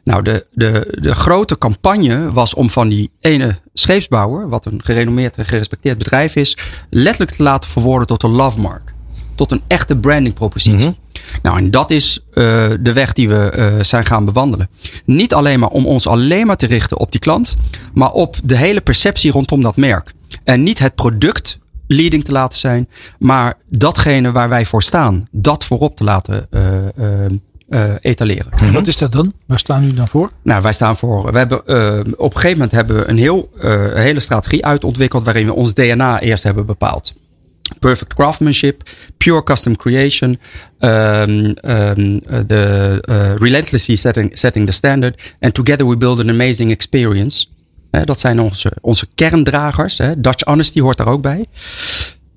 Nou, 0.09 0.23
de, 0.23 0.45
de, 0.51 0.97
de 1.01 1.15
grote 1.15 1.57
campagne 1.57 2.31
was 2.31 2.53
om 2.53 2.69
van 2.69 2.89
die 2.89 3.11
ene 3.19 3.55
scheepsbouwer, 3.73 4.49
wat 4.49 4.65
een 4.65 4.83
gerenommeerd 4.83 5.37
en 5.37 5.45
gerespecteerd 5.45 5.97
bedrijf 5.97 6.35
is, 6.35 6.57
letterlijk 6.89 7.31
te 7.31 7.43
laten 7.43 7.69
verwoorden 7.69 8.07
tot 8.07 8.23
een 8.23 8.29
love 8.29 8.59
mark. 8.59 8.93
Tot 9.35 9.51
een 9.51 9.61
echte 9.67 9.95
branding 9.95 10.35
propositie. 10.35 10.79
Mm 10.79 10.83
-hmm. 10.85 10.97
Nou, 11.41 11.57
en 11.57 11.71
dat 11.71 11.91
is 11.91 12.19
uh, 12.29 12.33
de 12.79 12.93
weg 12.93 13.13
die 13.13 13.29
we 13.29 13.53
uh, 13.57 13.83
zijn 13.83 14.05
gaan 14.05 14.25
bewandelen. 14.25 14.69
Niet 15.05 15.33
alleen 15.33 15.59
maar 15.59 15.69
om 15.69 15.85
ons 15.85 16.07
alleen 16.07 16.47
maar 16.47 16.57
te 16.57 16.67
richten 16.67 16.99
op 16.99 17.11
die 17.11 17.19
klant, 17.19 17.55
maar 17.93 18.11
op 18.11 18.35
de 18.43 18.57
hele 18.57 18.81
perceptie 18.81 19.31
rondom 19.31 19.61
dat 19.61 19.75
merk. 19.75 20.11
En 20.43 20.63
niet 20.63 20.79
het 20.79 20.95
product 20.95 21.57
leading 21.87 22.23
te 22.25 22.31
laten 22.31 22.59
zijn, 22.59 22.89
maar 23.19 23.57
datgene 23.67 24.31
waar 24.31 24.49
wij 24.49 24.65
voor 24.65 24.83
staan, 24.83 25.27
dat 25.31 25.65
voorop 25.65 25.95
te 25.95 26.03
laten 26.03 26.47
uh, 26.51 27.25
uh, 27.69 27.93
etaleren. 28.01 28.51
En 28.51 28.73
wat 28.73 28.87
is 28.87 28.97
dat 28.97 29.11
dan? 29.11 29.33
Waar 29.45 29.59
staan 29.59 29.83
u 29.83 29.93
dan 29.93 30.07
voor? 30.07 30.31
Nou, 30.43 30.61
wij 30.61 30.71
staan 30.71 30.97
voor. 30.97 31.31
We 31.31 31.37
hebben, 31.37 31.61
uh, 31.65 31.99
op 32.17 32.33
een 32.33 32.39
gegeven 32.39 32.57
moment 32.57 32.71
hebben 32.71 32.95
we 32.95 33.07
een 33.07 33.17
heel, 33.17 33.49
uh, 33.61 33.93
hele 33.93 34.19
strategie 34.19 34.65
uitontwikkeld 34.65 35.25
waarin 35.25 35.45
we 35.45 35.53
ons 35.53 35.73
DNA 35.73 36.19
eerst 36.19 36.43
hebben 36.43 36.65
bepaald. 36.65 37.13
Perfect 37.79 38.13
craftsmanship, 38.13 38.89
pure 39.17 39.43
custom 39.43 39.75
creation, 39.75 40.39
um, 40.79 41.45
um, 41.65 42.21
the, 42.47 43.35
relentlessly 43.39 43.95
setting, 43.95 44.31
setting 44.37 44.65
the 44.65 44.71
standard, 44.71 45.21
and 45.39 45.53
together 45.53 45.87
we 45.87 45.97
build 45.97 46.19
an 46.19 46.29
amazing 46.29 46.71
experience. 46.71 47.45
dat 48.05 48.19
zijn 48.19 48.39
onze, 48.39 48.71
onze 48.81 49.07
kerndragers. 49.15 49.97
Hè. 49.97 50.21
Dutch 50.21 50.43
honesty 50.43 50.79
hoort 50.79 50.97
daar 50.97 51.07
ook 51.07 51.21
bij. 51.21 51.45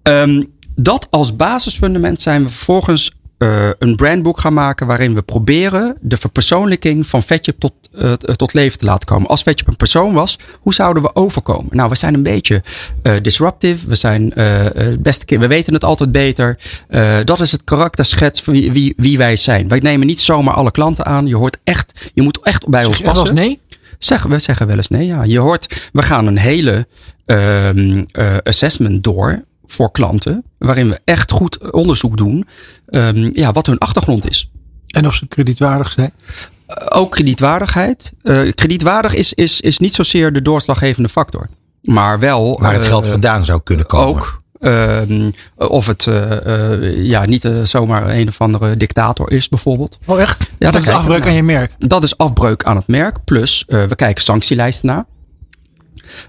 Um, 0.03 0.53
dat 0.75 1.07
als 1.11 1.37
basisfundament 1.37 2.21
zijn 2.21 2.43
we 2.43 2.49
vervolgens 2.49 3.12
uh, 3.42 3.70
een 3.78 3.96
brandboek 3.96 4.40
gaan 4.40 4.54
maken 4.54 4.87
waarin 4.87 5.14
we 5.14 5.22
proberen 5.22 5.96
de 6.00 6.16
verpersoonlijking 6.16 7.06
van 7.06 7.22
Vetjep 7.22 7.58
tot, 7.58 7.72
uh, 7.94 8.12
tot 8.12 8.54
leven 8.54 8.78
te 8.78 8.84
laten 8.84 9.08
komen. 9.08 9.28
Als 9.28 9.42
Vetjep 9.42 9.68
een 9.68 9.76
persoon 9.76 10.12
was, 10.12 10.38
hoe 10.61 10.75
zouden 10.75 11.02
we 11.02 11.14
overkomen? 11.14 11.76
Nou, 11.76 11.88
we 11.88 11.96
zijn 11.96 12.14
een 12.14 12.22
beetje 12.22 12.62
uh, 13.02 13.14
disruptive. 13.22 13.87
We 13.87 13.94
zijn 13.94 14.32
beste 15.02 15.25
keer, 15.25 15.38
we 15.38 15.46
weten 15.46 15.75
het 15.75 15.84
altijd 15.84 16.12
beter. 16.12 16.58
dat 17.25 17.40
is 17.40 17.52
het 17.52 17.64
karakterschets 17.64 18.42
van 18.42 18.52
wie, 18.52 18.72
wie, 18.72 18.94
wie, 18.96 19.18
wij 19.18 19.37
zijn. 19.37 19.68
Wij 19.68 19.78
nemen 19.78 20.06
niet 20.06 20.20
zomaar 20.20 20.54
alle 20.54 20.70
klanten 20.70 21.04
aan. 21.04 21.26
Je 21.26 21.37
hoort 21.37 21.58
echt, 21.64 22.11
je 22.14 22.22
moet 22.22 22.40
echt 22.42 22.68
bij 22.68 22.80
zeg 22.80 22.90
ons 22.90 23.00
passen. 23.00 23.34
Nee? 23.34 23.61
Zeggen, 23.99 24.30
we 24.30 24.38
zeggen 24.38 24.66
wel 24.66 24.76
eens 24.76 24.88
nee. 24.88 25.06
Ja. 25.06 25.22
Je 25.22 25.38
hoort, 25.38 25.90
we 25.92 26.02
gaan 26.02 26.26
een 26.26 26.38
hele 26.38 26.87
ehm, 27.26 28.04
eh, 28.12 28.37
assessment 28.42 29.04
door 29.04 29.44
voor 29.66 29.90
klanten. 29.90 30.44
Waarin 30.58 30.88
we 30.88 31.00
echt 31.04 31.30
goed 31.30 31.72
onderzoek 31.72 32.16
doen. 32.16 32.46
Ehm, 32.92 33.30
ja, 33.32 33.52
wat 33.52 33.66
hun 33.66 33.78
achtergrond 33.78 34.28
is. 34.30 34.50
En 34.87 35.06
of 35.06 35.14
ze 35.14 35.26
kredietwaardig 35.26 35.90
zijn. 35.90 36.12
Ook 36.88 37.11
kredietwaardigheid. 37.11 38.12
Eh, 38.22 38.52
kredietwaardig 38.54 39.14
is, 39.14 39.32
is, 39.32 39.61
is 39.61 39.78
niet 39.78 39.94
zozeer 39.94 40.32
de 40.32 40.42
doorslaggevende 40.42 41.08
factor. 41.08 41.49
Maar 41.82 42.18
wel. 42.18 42.58
Waar 42.61 42.72
het 42.72 42.82
eh, 42.82 42.88
geld 42.88 43.06
vandaan 43.06 43.44
zou 43.44 43.61
kunnen 43.64 43.87
komen. 43.87 44.06
Ook. 44.08 44.42
ehm, 44.61 45.30
of 45.56 45.87
het 45.87 46.06
eh, 46.06 46.46
eh, 46.72 47.04
ja, 47.04 47.25
niet 47.25 47.44
eh, 47.44 47.62
zomaar 47.62 48.08
een 48.08 48.28
of 48.28 48.40
andere 48.40 48.76
dictator 48.76 49.32
is, 49.32 49.49
bijvoorbeeld. 49.49 49.99
Oh 50.04 50.20
echt? 50.20 50.38
daar 50.58 50.72
dat 50.72 50.80
is 50.82 50.88
afbreuk 50.88 51.26
aan 51.26 51.34
je 51.34 51.42
merk. 51.42 51.72
Dat 51.78 52.02
is 52.02 52.16
afbreuk 52.16 52.64
aan 52.64 52.76
het 52.76 52.87
merk. 52.88 53.25
Plus, 53.25 53.64
eh, 53.68 53.84
we 53.84 53.94
kijken 53.94 54.22
sanctielijsten 54.22 54.87
naar. 54.87 55.04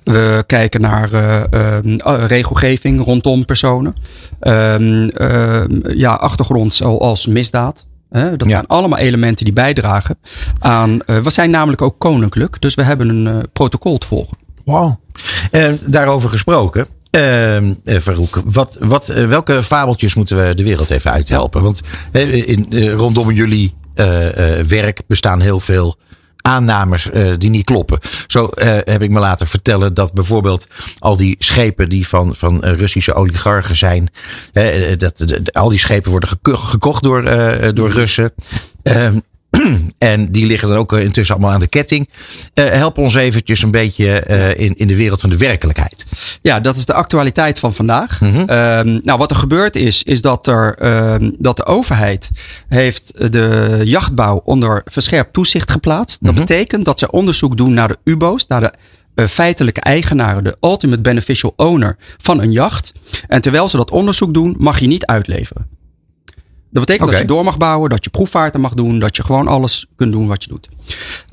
We 0.04 0.44
kijken 0.48 0.82
naar 0.82 1.14
eh, 1.14 1.44
ehm, 1.54 1.98
eh, 2.00 2.24
regelgeving 2.28 3.04
rondom 3.06 3.46
personen. 3.46 3.96
Ehm, 4.40 5.08
ehm, 5.08 5.90
ja, 5.98 6.14
achtergrond 6.14 6.74
zoals 6.74 7.28
misdaad. 7.28 7.86
Dat 8.10 8.34
Ja. 8.44 8.50
zijn 8.50 8.68
allemaal 8.68 9.00
elementen 9.00 9.46
die 9.46 9.54
bijdragen 9.54 10.18
aan. 10.60 11.02
eh, 11.06 11.18
we 11.20 11.30
zijn 11.30 11.50
namelijk 11.50 11.82
ook 11.82 11.96
koninklijk, 12.00 12.62
dus 12.62 12.76
we 12.76 12.84
hebben 12.84 13.10
een 13.10 13.28
eh, 13.28 13.44
protocol 13.54 13.98
te 13.98 14.08
volgen. 14.08 14.38
Wauw. 14.66 15.00
Eh, 15.52 15.72
daarover 15.86 16.30
gesproken. 16.30 16.88
eh, 17.10 17.58
eh, 17.58 17.64
Farouk, 18.02 18.42
wat, 18.46 18.78
wat, 18.82 19.10
eh, 19.10 19.28
welke 19.28 19.64
fabeltjes 19.64 20.14
moeten 20.16 20.48
we 20.48 20.56
de 20.56 20.64
wereld 20.64 20.90
even 20.90 21.12
uithelpen? 21.12 21.62
Want 21.64 21.82
eh, 22.12 22.48
in, 22.48 22.66
eh, 22.72 22.94
rondom 22.94 23.32
jullie 23.32 23.74
eh, 23.96 24.60
eh, 24.60 24.66
werk 24.66 25.02
bestaan 25.08 25.42
heel 25.42 25.60
veel 25.60 25.96
aannames 26.44 27.10
eh, 27.10 27.34
die 27.38 27.50
niet 27.50 27.66
kloppen. 27.66 28.00
Zo 28.28 28.48
eh, 28.48 28.68
heb 28.84 29.02
ik 29.02 29.10
me 29.10 29.20
laten 29.20 29.48
vertellen 29.48 29.94
dat 29.94 30.14
bijvoorbeeld 30.14 30.68
al 31.00 31.18
die 31.18 31.36
schepen 31.40 31.90
die 31.90 32.08
van, 32.08 32.36
van 32.36 32.64
eh, 32.64 32.78
Russische 32.78 33.14
oligarchen 33.14 33.76
zijn, 33.76 34.10
dat, 34.98 35.26
al 35.52 35.70
die 35.70 35.80
schepen 35.80 36.12
worden 36.12 36.30
geko- 36.30 36.58
gekocht 36.58 37.04
door, 37.04 37.24
door 37.74 37.92
Russen. 37.92 38.32
Ehm, 38.84 39.18
en 39.98 40.32
die 40.32 40.46
liggen 40.46 40.70
dan 40.70 40.78
ook 40.78 40.94
eh, 40.94 41.04
intussen 41.04 41.36
allemaal 41.36 41.54
aan 41.54 41.60
de 41.60 41.68
ketting. 41.68 42.10
Eh, 42.54 42.66
help 42.66 42.98
ons 42.98 43.14
eventjes 43.14 43.62
een 43.62 43.72
beetje 43.72 44.20
eh, 44.20 44.66
in, 44.66 44.74
in 44.78 44.88
de 44.88 44.96
wereld 44.96 45.22
van 45.22 45.30
de 45.30 45.38
werkelijkheid. 45.38 46.06
Ja, 46.42 46.60
dat 46.60 46.76
is 46.76 46.86
de 46.86 46.94
actualiteit 46.94 47.60
van 47.60 47.74
vandaag. 47.74 48.22
Mhm. 48.22 48.40
Ehm, 48.40 49.00
nou, 49.04 49.18
wat 49.18 49.32
er 49.32 49.38
gebeurd 49.38 49.76
is, 49.76 50.04
is 50.04 50.22
dat, 50.22 50.48
er, 50.48 50.76
ehm, 50.76 51.32
dat 51.38 51.58
de 51.58 51.66
overheid 51.66 52.30
heeft 52.68 53.32
de 53.32 53.80
jachtbouw 53.84 54.42
onder 54.44 54.82
verscherpt 54.86 55.34
toezicht 55.34 55.72
geplaatst. 55.72 56.18
Dat 56.22 56.36
betekent 56.36 56.86
dat 56.86 57.00
ze 57.00 57.12
onderzoek 57.12 57.58
doen 57.58 57.74
naar 57.74 57.88
de 57.88 57.98
UBO's, 58.04 58.48
naar 58.48 58.62
de 58.62 59.28
feitelijke 59.28 59.82
eigenaren, 59.82 60.44
de 60.44 60.58
ultimate 60.62 61.02
beneficial 61.02 61.54
owner 61.56 61.98
van 62.18 62.42
een 62.42 62.52
jacht. 62.52 62.94
En 63.28 63.42
terwijl 63.42 63.68
ze 63.68 63.78
dat 63.78 63.92
onderzoek 63.92 64.34
doen, 64.34 64.56
mag 64.58 64.80
je 64.80 64.88
niet 64.88 65.06
uitleveren. 65.06 65.68
Dat 66.74 66.86
betekent 66.86 67.12
dat 67.12 67.20
je 67.20 67.26
door 67.26 67.44
mag 67.44 67.58
bouwen, 67.58 67.90
dat 67.90 68.04
je 68.04 68.10
proefvaarten 68.10 68.62
mag 68.62 68.74
doen, 68.74 69.00
dat 69.00 69.16
je 69.16 69.24
gewoon 69.24 69.48
alles 69.48 69.86
kunt 69.96 70.12
doen 70.12 70.28
wat 70.28 70.44
je 70.44 70.50
doet. 70.50 70.70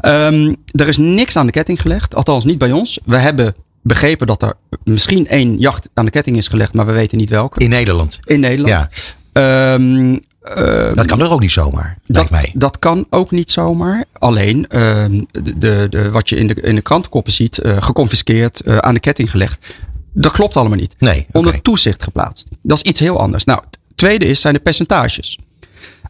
Ehm, 0.01 0.55
er 0.73 0.89
is 0.89 0.97
niks 0.97 1.37
aan 1.37 1.47
de 1.47 1.53
ketting 1.53 1.81
gelegd, 1.81 2.15
althans 2.15 2.45
niet 2.45 2.59
bij 2.59 2.73
ons. 2.73 3.01
We 3.05 3.17
hebben 3.17 3.55
begrepen 3.83 4.27
dat 4.27 4.43
er 4.43 4.55
misschien 4.85 5.27
één 5.27 5.59
jacht 5.59 5.89
aan 5.95 6.05
de 6.05 6.11
ketting 6.11 6.37
is 6.37 6.49
gelegd, 6.49 6.75
maar 6.75 6.87
we 6.87 6.93
weten 6.93 7.19
niet 7.19 7.31
welke. 7.31 7.61
In 7.61 7.71
Nederland. 7.71 8.21
In 8.25 8.41
Nederland. 8.41 8.73
Ja, 8.73 8.89
Ehm, 9.33 10.17
ehm, 10.43 10.95
dat 10.95 11.07
kan 11.07 11.21
er 11.21 11.31
ook 11.31 11.41
niet 11.41 11.51
zomaar, 11.51 11.99
dat, 12.07 12.31
mij. 12.31 12.53
dat 12.55 12.79
kan 12.79 13.07
ook 13.11 13.31
niet 13.31 13.51
zomaar. 13.51 14.05
Alleen 14.19 14.67
de, 14.69 15.59
de, 15.59 15.87
de, 15.91 16.11
wat 16.11 16.29
je 16.29 16.37
in 16.37 16.47
de, 16.47 16.55
in 16.55 16.75
de 16.75 16.81
krantenkoppen 16.81 17.33
ziet, 17.33 17.59
eh, 17.59 17.83
geconfiskeerd, 17.83 18.61
eh, 18.61 18.77
aan 18.77 18.95
de 18.95 19.01
ketting 19.01 19.31
gelegd. 19.31 19.67
Dat 20.13 20.33
klopt 20.33 20.57
allemaal 20.57 20.79
niet. 20.79 20.95
Nee. 20.99 21.27
Onder 21.33 21.63
toezicht 21.63 22.03
geplaatst. 22.03 22.49
Dat 22.63 22.77
is 22.77 22.83
iets 22.83 23.01
heel 23.01 23.21
anders. 23.21 23.45
Nou, 23.45 23.61
tweede 24.01 24.25
is, 24.27 24.41
zijn 24.41 24.55
de 24.55 24.61
percentages. 24.61 25.39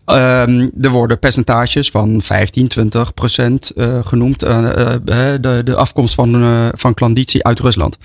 Ehm, 0.05 0.69
er 0.81 0.91
worden 0.91 1.19
percentages 1.19 1.91
van 1.91 2.23
15, 2.23 2.69
20 2.69 3.15
procent 3.15 3.71
eh, 3.71 3.99
genoemd. 4.05 4.43
eh, 4.43 4.95
eh, 4.95 5.41
de, 5.41 5.61
de 5.65 5.75
afkomst 5.75 6.15
van, 6.15 6.71
van 6.75 6.95
klanditie 6.95 7.45
uit 7.45 7.61
Rusland. 7.61 7.99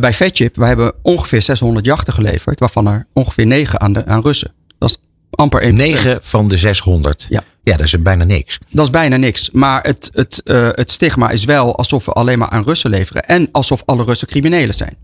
Bij 0.00 0.12
Vetchip, 0.12 0.56
wij 0.56 0.68
hebben 0.68 0.92
ongeveer 1.02 1.42
600 1.42 1.84
jachten 1.84 2.12
geleverd. 2.12 2.60
Waarvan 2.60 2.86
er 2.86 3.06
ongeveer 3.12 3.46
9 3.46 3.80
aan, 3.80 3.92
de, 3.92 4.06
aan 4.06 4.20
Russen. 4.22 4.52
Dat 4.78 4.88
is 4.88 4.98
amper 5.30 5.62
1 5.62 5.74
9 5.74 6.18
van 6.22 6.48
de 6.48 6.56
600. 6.56 7.26
Ja. 7.28 7.44
ja, 7.62 7.76
dat 7.76 7.86
is 7.86 8.02
bijna 8.02 8.24
niks. 8.24 8.58
Dat 8.68 8.84
is 8.84 8.90
bijna 8.90 9.16
niks. 9.16 9.50
Maar 9.50 9.82
het, 9.82 10.10
het, 10.12 10.40
het 10.74 10.90
stigma 10.90 11.30
is 11.30 11.44
wel 11.44 11.76
alsof 11.76 12.04
we 12.04 12.12
alleen 12.12 12.38
maar 12.38 12.50
aan 12.50 12.64
Russen 12.64 12.90
leveren. 12.90 13.22
En 13.22 13.48
alsof 13.52 13.82
alle 13.84 14.04
Russen 14.04 14.28
criminelen 14.28 14.74
zijn. 14.74 14.96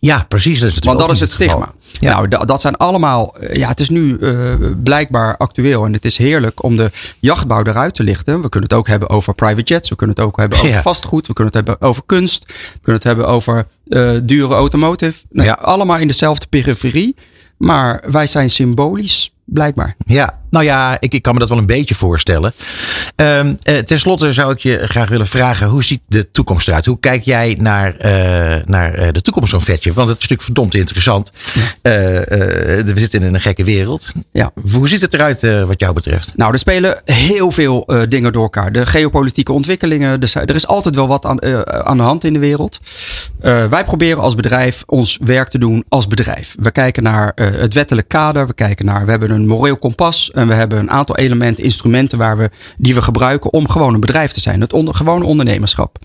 Ja, 0.00 0.24
precies. 0.28 0.60
Dat 0.60 0.70
is 0.70 0.78
Want 0.78 0.98
dat 0.98 1.10
is 1.10 1.20
het 1.20 1.30
stigma. 1.30 1.72
Ja. 1.92 2.12
Nou, 2.12 2.28
da- 2.28 2.44
dat 2.44 2.60
zijn 2.60 2.76
allemaal. 2.76 3.36
eh, 3.36 3.54
Ja, 3.56 3.68
het 3.68 3.80
is 3.80 3.88
nu 3.88 4.18
eh, 4.18 4.34
blijkbaar 4.82 5.36
actueel. 5.36 5.84
En 5.84 5.92
het 5.92 6.04
is 6.04 6.16
heerlijk 6.16 6.62
om 6.62 6.76
de 6.76 6.90
jachtbouw 7.18 7.62
eruit 7.64 7.94
te 7.94 8.02
lichten. 8.02 8.40
We 8.40 8.48
kunnen 8.48 8.68
het 8.68 8.78
ook 8.78 8.86
hebben 8.88 9.08
over 9.08 9.34
private 9.34 9.62
jets. 9.62 9.88
We 9.88 9.96
kunnen 9.96 10.16
het 10.16 10.24
ook 10.24 10.36
hebben 10.36 10.58
over 10.58 10.70
Ja. 10.70 10.82
vastgoed. 10.82 11.26
We 11.26 11.32
kunnen 11.32 11.52
het 11.56 11.66
hebben 11.66 11.88
over 11.88 12.02
kunst. 12.06 12.44
We 12.46 12.78
kunnen 12.82 12.94
het 12.94 13.04
hebben 13.04 13.26
over 13.28 13.66
eh, 13.88 14.10
dure 14.22 14.54
automotive. 14.54 15.18
Nou, 15.30 15.48
Ja. 15.48 15.52
Allemaal 15.54 15.98
in 15.98 16.06
dezelfde 16.06 16.46
periferie. 16.46 17.16
Maar 17.56 18.04
wij 18.10 18.26
zijn 18.26 18.50
symbolisch, 18.50 19.32
blijkbaar. 19.44 19.96
Ja, 20.06 20.38
nou 20.50 20.64
ja, 20.64 20.96
ik, 21.00 21.14
ik 21.14 21.22
kan 21.22 21.32
me 21.34 21.38
dat 21.40 21.48
wel 21.48 21.58
een 21.58 21.66
beetje 21.66 21.94
voorstellen. 21.94 22.52
Eh, 23.16 23.40
ten 23.84 23.98
slotte 23.98 24.32
zou 24.32 24.52
ik 24.52 24.58
je 24.58 24.78
graag 24.88 25.08
willen 25.08 25.26
vragen: 25.26 25.68
hoe 25.68 25.84
ziet 25.84 26.00
de 26.08 26.30
toekomst 26.30 26.68
eruit? 26.68 26.86
Hoe 26.86 27.00
kijk 27.00 27.24
jij 27.24 27.56
naar, 27.58 27.96
eh, 27.96 28.10
naar 28.64 28.94
eh, 28.94 29.08
de 29.12 29.20
toekomst 29.20 29.50
van 29.50 29.60
Vetje? 29.60 29.92
Want 29.92 30.08
het 30.08 30.16
is 30.22 30.28
natuurlijk 30.28 30.42
verdomd 30.42 30.74
interessant. 30.74 31.30
We 31.82 32.92
zitten 32.94 33.22
in 33.22 33.34
een 33.34 33.40
gekke 33.40 33.64
wereld. 33.64 34.12
Ja. 34.32 34.52
Hoe 34.72 34.88
ziet 34.88 35.00
het 35.00 35.14
eruit 35.14 35.40
wat 35.66 35.80
jou 35.80 35.92
betreft? 35.92 36.32
Nou, 36.36 36.52
er 36.52 36.58
spelen 36.58 37.00
heel 37.04 37.50
veel 37.50 37.88
dingen 38.08 38.32
door 38.32 38.42
elkaar. 38.42 38.72
De 38.72 38.86
geopolitieke 38.86 39.52
ontwikkelingen. 39.52 40.20
Er, 40.20 40.28
zijn- 40.28 40.46
er 40.46 40.54
is 40.54 40.66
altijd 40.66 40.94
wel 40.94 41.08
wat 41.08 41.24
aan, 41.26 41.42
aan 41.86 41.96
de 41.96 42.02
hand 42.02 42.24
in 42.24 42.32
de 42.32 42.38
wereld. 42.38 42.78
Wij 43.40 43.84
proberen 43.84 44.22
als 44.22 44.34
bedrijf 44.34 44.82
ons 44.86 45.18
werk 45.24 45.48
te 45.48 45.58
doen 45.58 45.84
als 45.88 46.06
bedrijf. 46.06 46.54
We 46.60 46.70
kijken 46.70 47.02
naar 47.02 47.32
het 47.34 47.74
wettelijk 47.74 48.08
kader. 48.08 48.46
We 48.46 48.54
kijken 48.54 48.84
naar. 48.84 49.04
We 49.04 49.10
hebben 49.10 49.30
een 49.30 49.46
moreel 49.46 49.76
kompas. 49.76 50.30
En 50.40 50.48
we 50.48 50.54
hebben 50.54 50.78
een 50.78 50.90
aantal 50.90 51.16
elementen, 51.16 51.64
instrumenten 51.64 52.18
waar 52.18 52.36
we, 52.36 52.50
die 52.76 52.94
we 52.94 53.02
gebruiken 53.02 53.52
om 53.52 53.68
gewoon 53.68 53.94
een 53.94 54.00
bedrijf 54.00 54.32
te 54.32 54.40
zijn. 54.40 54.60
Het 54.60 54.72
onder, 54.72 54.94
gewone 54.94 55.24
ondernemerschap. 55.24 55.98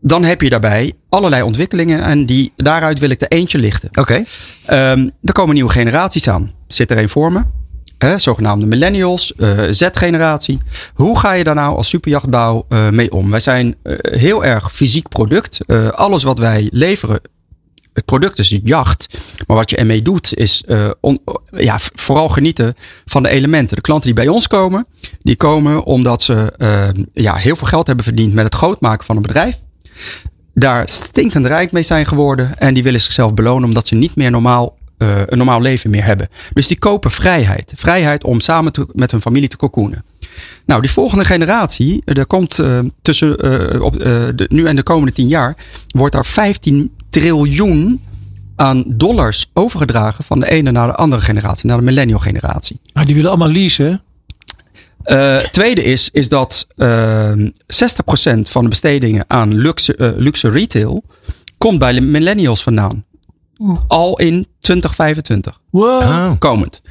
Dan 0.00 0.24
heb 0.24 0.40
je 0.40 0.50
daarbij 0.50 0.92
allerlei 1.08 1.42
ontwikkelingen. 1.42 2.02
En 2.02 2.26
die, 2.26 2.52
daaruit 2.56 2.98
wil 2.98 3.10
ik 3.10 3.20
er 3.20 3.28
eentje 3.28 3.58
lichten. 3.58 3.88
Oké. 3.94 4.24
Ehm, 4.66 5.08
er 5.22 5.32
komen 5.32 5.54
nieuwe 5.54 5.70
generaties 5.70 6.28
aan. 6.28 6.52
Zit 6.66 6.90
er 6.90 6.98
een 6.98 7.08
voor 7.08 7.32
me? 7.32 7.42
Hè, 7.98 8.18
zogenaamde 8.18 8.66
millennials, 8.66 9.34
eh, 9.34 9.64
Z-generatie. 9.70 10.60
Hoe 10.94 11.18
ga 11.18 11.32
je 11.32 11.44
daar 11.44 11.54
nou 11.54 11.76
als 11.76 11.88
superjachtbouw 11.88 12.66
eh, 12.68 12.88
mee 12.88 13.12
om? 13.12 13.30
Wij 13.30 13.40
zijn 13.40 13.76
eh, 13.82 13.94
heel 14.00 14.44
erg 14.44 14.72
fysiek 14.72 15.08
product. 15.08 15.58
Alles 15.90 16.22
wat 16.22 16.38
wij 16.38 16.68
leveren, 16.72 17.20
het 17.96 18.04
product 18.04 18.38
is 18.38 18.58
jacht. 18.64 19.18
Maar 19.46 19.56
wat 19.56 19.70
je 19.70 19.76
ermee 19.76 20.02
doet, 20.02 20.34
is 20.34 20.62
eh, 20.66 20.90
ja, 21.50 21.78
vooral 21.94 22.28
genieten 22.28 22.74
van 23.04 23.22
de 23.22 23.28
elementen. 23.28 23.76
De 23.76 23.82
klanten 23.82 24.06
die 24.06 24.24
bij 24.24 24.32
ons 24.32 24.46
komen, 24.46 24.86
die 25.22 25.36
komen 25.36 25.84
omdat 25.84 26.22
ze 26.22 26.52
eh, 26.58 26.88
ja, 27.12 27.34
heel 27.34 27.56
veel 27.56 27.66
geld 27.66 27.86
hebben 27.86 28.04
verdiend 28.04 28.34
met 28.34 28.44
het 28.44 28.54
grootmaken 28.54 29.06
van 29.06 29.16
een 29.16 29.22
bedrijf 29.22 29.58
daar 30.54 30.88
stinkend 30.88 31.46
rijk 31.46 31.72
mee 31.72 31.82
zijn 31.82 32.06
geworden. 32.06 32.58
En 32.58 32.74
die 32.74 32.82
willen 32.82 33.00
zichzelf 33.00 33.34
belonen 33.34 33.64
omdat 33.64 33.86
ze 33.86 33.94
niet 33.94 34.16
meer 34.16 34.30
normaal, 34.30 34.76
eh, 34.98 35.20
een 35.26 35.38
normaal 35.38 35.60
leven 35.60 35.90
meer 35.90 36.04
hebben. 36.04 36.28
Dus 36.52 36.66
die 36.66 36.78
kopen 36.78 37.10
vrijheid. 37.10 37.72
Vrijheid 37.76 38.24
om 38.24 38.40
samen 38.40 38.72
met 38.92 39.10
hun 39.10 39.20
familie 39.20 39.48
te 39.48 39.56
cocoonen. 39.56 40.04
Nou, 40.66 40.80
die 40.80 40.90
volgende 40.90 41.24
generatie, 41.24 42.02
er 42.04 42.26
komt 42.26 42.60
tussen 43.02 43.82
op, 43.82 43.98
de, 43.98 44.46
nu 44.48 44.66
en 44.66 44.76
de 44.76 44.82
komende 44.82 45.12
tien 45.12 45.28
jaar, 45.28 45.56
wordt 45.86 46.14
er 46.14 46.24
15 46.24 46.90
triljoen 47.20 48.00
aan 48.56 48.84
dollars 48.86 49.50
overgedragen 49.52 50.24
van 50.24 50.40
de 50.40 50.50
ene 50.50 50.70
naar 50.70 50.86
de 50.86 50.94
andere 50.94 51.22
generatie, 51.22 51.66
naar 51.66 51.78
de 51.78 51.84
millennial 51.84 52.18
generatie. 52.18 52.80
Maar 52.92 53.06
die 53.06 53.14
willen 53.14 53.30
allemaal 53.30 53.50
leasen. 53.50 54.00
Eh, 55.02 55.36
tweede 55.36 55.82
is, 55.82 56.08
is 56.12 56.28
dat 56.28 56.66
ehm 56.76 57.48
60% 57.66 58.48
van 58.48 58.62
de 58.62 58.68
bestedingen 58.68 59.24
aan 59.28 59.54
luxe, 59.54 59.96
eh, 59.96 60.10
luxe 60.16 60.48
retail 60.48 61.04
komt 61.58 61.78
bij 61.78 61.92
de 61.92 62.00
millennials 62.00 62.62
vandaan. 62.62 63.04
Al 63.86 64.18
in 64.18 64.46
2025. 64.60 65.60
Wow. 65.70 66.02
Ah, 66.02 66.30
Komend. 66.38 66.82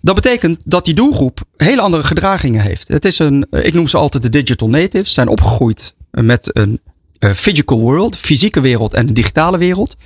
Dat 0.00 0.14
betekent 0.14 0.60
dat 0.64 0.84
die 0.84 0.94
doelgroep 0.94 1.40
hele 1.56 1.80
andere 1.80 2.04
gedragingen 2.04 2.60
heeft. 2.60 2.88
Het 2.88 3.04
is 3.04 3.18
een, 3.18 3.46
eh, 3.50 3.64
ik 3.64 3.74
noem 3.74 3.88
ze 3.88 3.96
altijd 3.96 4.22
de 4.22 4.28
digital 4.28 4.68
natives. 4.68 5.12
Zijn 5.12 5.28
opgegroeid 5.28 5.94
met 6.10 6.50
een 6.52 6.80
eh, 6.84 6.91
physical 7.30 7.78
world, 7.78 8.16
fysieke 8.16 8.60
wereld 8.60 8.94
en 8.94 9.08
een 9.08 9.14
digitale 9.14 9.58
wereld. 9.58 9.96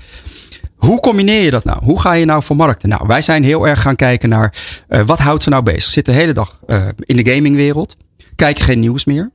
Hoe 0.76 1.00
combineer 1.00 1.42
je 1.42 1.50
dat 1.50 1.64
nou? 1.64 1.84
Hoe 1.84 2.00
ga 2.00 2.12
je 2.12 2.24
nou 2.24 2.42
vermarkten? 2.42 2.88
Nou, 2.88 3.06
wij 3.06 3.20
zijn 3.20 3.44
heel 3.44 3.68
erg 3.68 3.80
gaan 3.82 3.96
kijken 3.96 4.28
naar 4.28 4.54
eh, 4.88 5.02
wat 5.06 5.18
houdt 5.18 5.42
ze 5.42 5.50
nou 5.50 5.62
bezig. 5.62 5.90
Zitten 5.90 6.12
de 6.12 6.18
hele 6.20 6.32
dag 6.32 6.60
eh, 6.66 6.82
in 6.98 7.16
de 7.16 7.30
gamingwereld, 7.30 7.96
kijken 8.36 8.64
geen 8.64 8.80
nieuws 8.80 9.04
meer. 9.04 9.30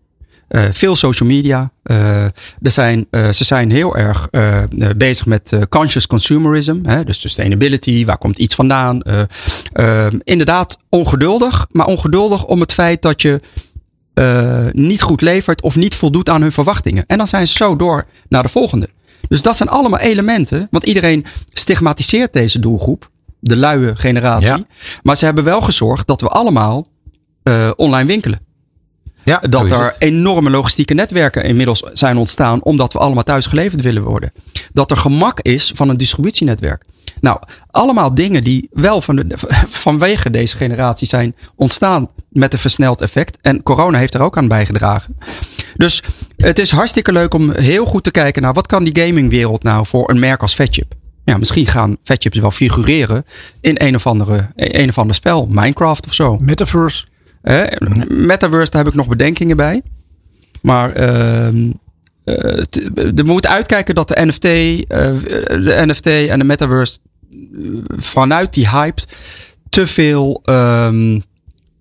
Eh, 0.47 0.63
veel 0.71 0.95
social 0.95 1.29
media. 1.29 1.71
Eh, 1.83 2.23
er 2.61 2.71
zijn, 2.71 3.07
eh, 3.09 3.29
ze 3.29 3.43
zijn 3.43 3.71
heel 3.71 3.97
erg 3.97 4.27
eh, 4.31 4.63
eh, 4.63 4.67
bezig 4.97 5.25
met 5.25 5.51
eh, 5.51 5.61
conscious 5.69 6.07
consumerism. 6.07 6.79
Hè? 6.83 7.03
Dus 7.03 7.21
sustainability, 7.21 8.05
waar 8.05 8.17
komt 8.17 8.38
iets 8.38 8.55
vandaan? 8.55 9.01
Eh, 9.01 9.21
eh, 9.73 10.13
inderdaad, 10.23 10.77
ongeduldig. 10.89 11.67
Maar 11.71 11.85
ongeduldig 11.85 12.45
om 12.45 12.59
het 12.59 12.73
feit 12.73 13.01
dat 13.01 13.21
je 13.21 13.39
eh, 14.13 14.61
niet 14.71 15.01
goed 15.01 15.21
levert 15.21 15.61
of 15.61 15.75
niet 15.75 15.95
voldoet 15.95 16.29
aan 16.29 16.41
hun 16.41 16.51
verwachtingen. 16.51 17.03
En 17.07 17.17
dan 17.17 17.27
zijn 17.27 17.47
ze 17.47 17.53
zo 17.53 17.75
door 17.75 18.05
naar 18.29 18.43
de 18.43 18.49
volgende. 18.49 18.89
Dus 19.27 19.41
dat 19.41 19.57
zijn 19.57 19.69
allemaal 19.69 19.99
elementen. 19.99 20.67
Want 20.71 20.83
iedereen 20.83 21.25
stigmatiseert 21.47 22.33
deze 22.33 22.59
doelgroep. 22.59 23.09
De 23.39 23.55
luie 23.57 23.95
generatie. 23.95 24.47
Ja. 24.47 24.65
Maar 25.03 25.17
ze 25.17 25.25
hebben 25.25 25.43
wel 25.43 25.61
gezorgd 25.61 26.07
dat 26.07 26.21
we 26.21 26.27
allemaal 26.27 26.85
eh, 27.43 27.71
online 27.75 28.07
winkelen. 28.07 28.39
Ja, 29.23 29.39
Dat 29.49 29.71
er 29.71 29.83
het. 29.83 29.95
enorme 29.99 30.49
logistieke 30.49 30.93
netwerken 30.93 31.43
inmiddels 31.43 31.83
zijn 31.93 32.17
ontstaan. 32.17 32.63
Omdat 32.63 32.93
we 32.93 32.99
allemaal 32.99 33.23
thuis 33.23 33.45
geleverd 33.45 33.81
willen 33.81 34.03
worden. 34.03 34.31
Dat 34.73 34.91
er 34.91 34.97
gemak 34.97 35.39
is 35.39 35.71
van 35.75 35.89
een 35.89 35.97
distributienetwerk. 35.97 36.85
Nou, 37.19 37.39
allemaal 37.71 38.13
dingen 38.13 38.43
die 38.43 38.69
wel 38.71 39.01
van 39.01 39.15
de, 39.15 39.25
vanwege 39.85 40.29
deze 40.29 40.57
generatie 40.57 41.07
zijn 41.07 41.35
ontstaan 41.55 42.09
met 42.29 42.53
een 42.53 42.59
versneld 42.59 43.01
effect. 43.01 43.37
En 43.41 43.63
corona 43.63 43.97
heeft 43.97 44.13
er 44.13 44.21
ook 44.21 44.37
aan 44.37 44.47
bijgedragen. 44.47 45.17
Dus 45.75 46.03
het 46.37 46.59
is 46.59 46.71
hartstikke 46.71 47.11
leuk 47.11 47.33
om 47.33 47.51
heel 47.51 47.85
goed 47.85 48.03
te 48.03 48.11
kijken 48.11 48.41
naar 48.41 48.53
wat 48.53 48.67
kan 48.67 48.83
die 48.83 49.05
gamingwereld 49.05 49.63
nou 49.63 49.85
voor 49.85 50.09
een 50.09 50.19
merk 50.19 50.41
als 50.41 50.53
Fatchip. 50.53 50.93
Ja, 51.25 51.37
misschien 51.37 51.65
gaan 51.65 51.97
Fatchips 52.03 52.39
wel 52.39 52.51
figureren 52.51 53.25
in 53.61 53.75
een 53.79 53.95
of, 53.95 54.07
andere, 54.07 54.47
een 54.55 54.89
of 54.89 54.97
ander 54.97 55.15
spel. 55.15 55.47
Minecraft 55.49 56.05
of 56.05 56.13
zo. 56.13 56.37
Metaverse. 56.39 57.05
Metaverse, 58.07 58.71
daar 58.71 58.83
heb 58.83 58.91
ik 58.91 58.98
nog 58.98 59.07
bedenkingen 59.07 59.57
bij. 59.57 59.81
Maar 60.62 60.93
ehm, 60.93 61.71
eh, 62.24 62.63
we 62.93 63.24
moeten 63.25 63.51
uitkijken 63.51 63.95
dat 63.95 64.07
de 64.07 64.25
NFT, 64.25 64.45
eh, 64.45 64.83
de 65.48 65.83
NFT 65.86 66.05
en 66.05 66.39
de 66.39 66.45
Metaverse 66.45 66.98
eh, 67.31 67.69
vanuit 67.98 68.53
die 68.53 68.69
hype 68.69 69.01
te 69.69 69.88
veel 69.88 70.41
ehm, 70.45 71.19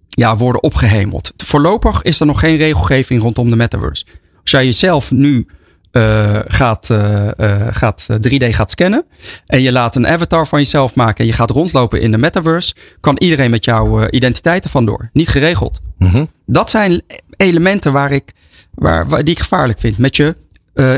ja, 0.08 0.36
worden 0.36 0.62
opgehemeld. 0.62 1.32
Voorlopig 1.36 2.02
is 2.02 2.20
er 2.20 2.26
nog 2.26 2.40
geen 2.40 2.56
regelgeving 2.56 3.22
rondom 3.22 3.50
de 3.50 3.56
Metaverse. 3.56 4.04
Als 4.42 4.50
jij 4.50 4.64
jezelf 4.64 5.10
nu 5.10 5.46
eh, 5.90 6.38
gaat, 6.46 6.90
eh, 6.90 7.38
eh, 7.38 7.66
gaat 7.70 8.06
eh, 8.08 8.16
3D 8.16 8.54
gaat 8.54 8.70
scannen 8.70 9.04
en 9.46 9.62
je 9.62 9.72
laat 9.72 9.96
een 9.96 10.06
avatar 10.06 10.46
van 10.46 10.58
jezelf 10.58 10.94
maken 10.94 11.18
en 11.18 11.26
je 11.26 11.32
gaat 11.32 11.50
rondlopen 11.50 12.00
in 12.00 12.10
de 12.10 12.18
Metaverse, 12.18 12.74
kan 13.00 13.16
iedereen 13.18 13.50
met 13.50 13.64
jouw 13.64 14.08
identiteit 14.08 14.64
er 14.64 14.70
vandoor. 14.70 15.08
Niet 15.12 15.28
geregeld. 15.28 15.80
Mhm. 15.98 16.24
Dat 16.46 16.70
zijn 16.70 17.02
elementen 17.36 17.92
waar 17.92 18.12
ik, 18.12 18.32
waar, 18.74 19.08
waar, 19.08 19.24
die 19.24 19.34
ik 19.34 19.40
gevaarlijk 19.40 19.80
vind 19.80 19.98
met 19.98 20.16
je 20.16 20.34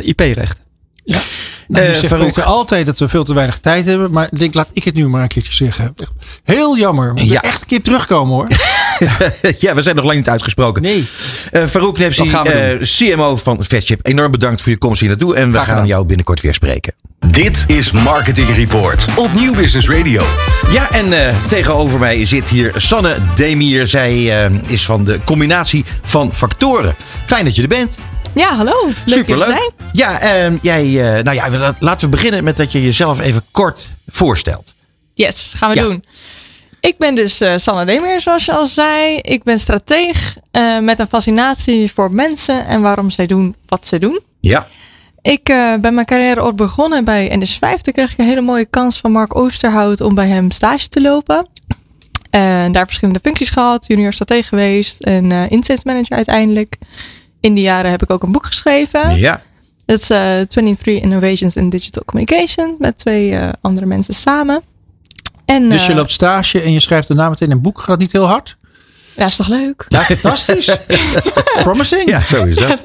IP-rechten. 0.01 0.62
Ja. 1.05 1.19
Nou, 1.69 1.85
Eh, 1.87 1.93
zegt 1.93 2.07
Farouk. 2.07 2.39
Altijd 2.39 2.87
dat 2.87 2.99
we 2.99 3.09
veel 3.09 3.25
te 3.25 3.35
weinig 3.35 3.59
tijd 3.59 3.85
hebben. 3.87 4.11
Maar 4.11 4.29
ik 4.31 4.39
denk, 4.39 4.55
laat 4.55 4.69
ik 4.73 4.85
het 4.85 4.95
nu 4.95 5.09
maar 5.09 5.23
een 5.23 5.29
keertje 5.29 5.53
zeggen. 5.55 5.95
Heel 6.45 6.77
jammer. 6.79 7.15
We 7.15 7.21
Ja. 7.21 7.27
moeten 7.27 7.43
echt 7.51 7.61
een 7.61 7.67
keer 7.67 7.83
terugkomen 7.83 8.35
hoor. 8.35 8.49
ja, 9.59 9.75
we 9.75 9.83
zijn 9.83 9.97
nog 9.97 10.05
lang 10.05 10.17
niet 10.17 10.29
uitgesproken. 10.29 10.83
Nee. 10.83 11.07
Eh 11.51 11.65
Farouk 11.67 11.99
Nefsi, 11.99 12.31
eh, 12.31 12.81
CMO 12.83 13.37
van 13.37 13.65
Fatchip. 13.65 14.01
Enorm 14.03 14.31
bedankt 14.31 14.61
voor 14.61 14.73
je 14.73 14.79
komst 14.79 15.01
hier 15.01 15.09
naartoe. 15.09 15.35
En 15.37 15.47
we 15.47 15.53
Graag 15.53 15.65
gaan 15.65 15.73
gedaan. 15.75 15.89
jou 15.89 16.05
binnenkort 16.07 16.41
weer 16.41 16.55
spreken. 16.55 16.95
Dit 17.27 17.65
is 17.67 17.93
Marketing 17.93 18.55
Report 18.57 19.05
op 19.17 19.33
Nieuw 19.33 19.55
Business 19.55 19.89
Radio. 19.89 20.23
Ja, 20.71 20.91
en 20.91 21.13
eh, 21.27 21.35
tegenover 21.49 21.99
mij 21.99 22.25
zit 22.25 22.49
hier 22.51 22.73
Sanne 22.77 23.17
Demier. 23.35 23.87
Zij 23.87 24.45
eh, 24.45 24.51
is 24.67 24.85
van 24.85 25.05
de 25.05 25.21
combinatie 25.25 25.85
van 26.03 26.31
factoren. 26.35 26.95
Fijn 27.27 27.45
dat 27.45 27.57
je 27.57 27.63
er 27.63 27.69
bent. 27.69 27.99
Ja, 28.35 28.55
hallo. 28.55 28.89
Leuk 29.05 29.27
te 29.27 29.37
zijn. 29.37 29.71
Ja, 29.93 30.21
eh, 30.21 30.53
jij, 30.63 30.83
eh, 31.17 31.23
nou 31.23 31.37
ja, 31.37 31.51
la- 31.51 31.75
laten 31.79 32.05
we 32.05 32.11
beginnen 32.11 32.45
met 32.45 32.57
dat 32.57 32.73
je 32.73 32.83
jezelf 32.83 33.21
even 33.21 33.45
kort 33.51 33.93
voorstelt. 34.07 34.75
Yes, 35.15 35.53
gaan 35.57 35.71
we 35.71 35.77
Ja. 35.77 35.83
doen. 35.83 36.05
Ik 36.81 36.99
ben 36.99 37.15
dus 37.15 37.41
eh 37.41 37.55
Sanne 37.57 37.85
Demeer, 37.85 38.21
zoals 38.21 38.45
je 38.45 38.53
al 38.53 38.67
zei. 38.67 39.17
Ik 39.17 39.43
ben 39.43 39.59
strateeg 39.59 40.37
eh, 40.51 40.79
met 40.79 40.99
een 40.99 41.07
fascinatie 41.07 41.93
voor 41.93 42.13
mensen 42.13 42.67
en 42.67 42.81
waarom 42.83 43.11
zij 43.11 43.27
doen 43.27 43.55
wat 43.67 43.87
ze 43.87 43.99
doen. 43.99 44.21
Ja. 44.41 44.67
Ik 45.23 45.45
ben 45.81 45.95
mijn 45.95 46.07
carrière 46.07 46.43
ooit 46.43 46.57
begonnen 46.57 47.05
bij 47.05 47.37
NS5. 47.39 47.81
Toen 47.83 47.93
kreeg 47.93 48.13
ik 48.13 48.19
een 48.19 48.27
hele 48.27 48.41
mooie 48.41 48.65
kans 48.65 48.99
van 48.99 49.13
Mark 49.13 49.37
Oosterhout 49.37 50.01
om 50.01 50.15
bij 50.15 50.29
hem 50.29 50.51
stage 50.51 50.89
te 50.89 51.01
lopen. 51.01 51.47
En 52.31 52.73
daar 52.73 52.85
verschillende 52.87 53.21
functies 53.23 53.51
gehad. 53.51 53.87
Junior 53.87 54.13
strateeg 54.13 54.49
geweest 54.49 55.01
en 55.03 55.33
eh 55.33 55.51
insights 55.51 55.85
manager 55.85 56.17
uiteindelijk. 56.17 56.77
In 57.43 57.55
die 57.55 57.63
jaren 57.65 57.91
heb 57.91 58.03
ik 58.03 58.11
ook 58.11 58.23
een 58.23 58.33
boek 58.33 58.47
geschreven. 58.47 59.17
Ja. 59.17 59.43
Dat 59.87 60.01
is 60.01 60.11
eh 60.11 60.41
23 60.41 61.03
Innovations 61.03 61.57
in 61.57 61.71
Digital 61.71 62.03
Communication. 62.05 62.77
Met 62.79 62.99
twee 62.99 63.37
eh, 63.37 63.49
andere 63.61 63.87
mensen 63.87 64.15
samen. 64.15 64.63
En, 65.45 65.69
Dus 65.69 65.85
je 65.85 65.91
eh, 65.91 65.97
loopt 65.97 66.11
stage 66.11 66.61
en 66.63 66.73
je 66.73 66.81
schrijft 66.81 67.09
daarna 67.09 67.29
meteen 67.29 67.51
een 67.51 67.61
boek. 67.61 67.79
Gaat 67.79 67.87
dat 67.89 67.99
niet 67.99 68.13
heel 68.13 68.27
hard? 68.27 68.57
Ja, 69.17 69.27
is 69.27 69.37
toch 69.37 69.49
leuk? 69.49 69.85
Ja, 69.89 70.03
fantastisch. 70.03 70.77
Promising. 71.63 72.09
Ja, 72.09 72.21
zo 72.27 72.45
is 72.45 72.57
dat. 72.57 72.81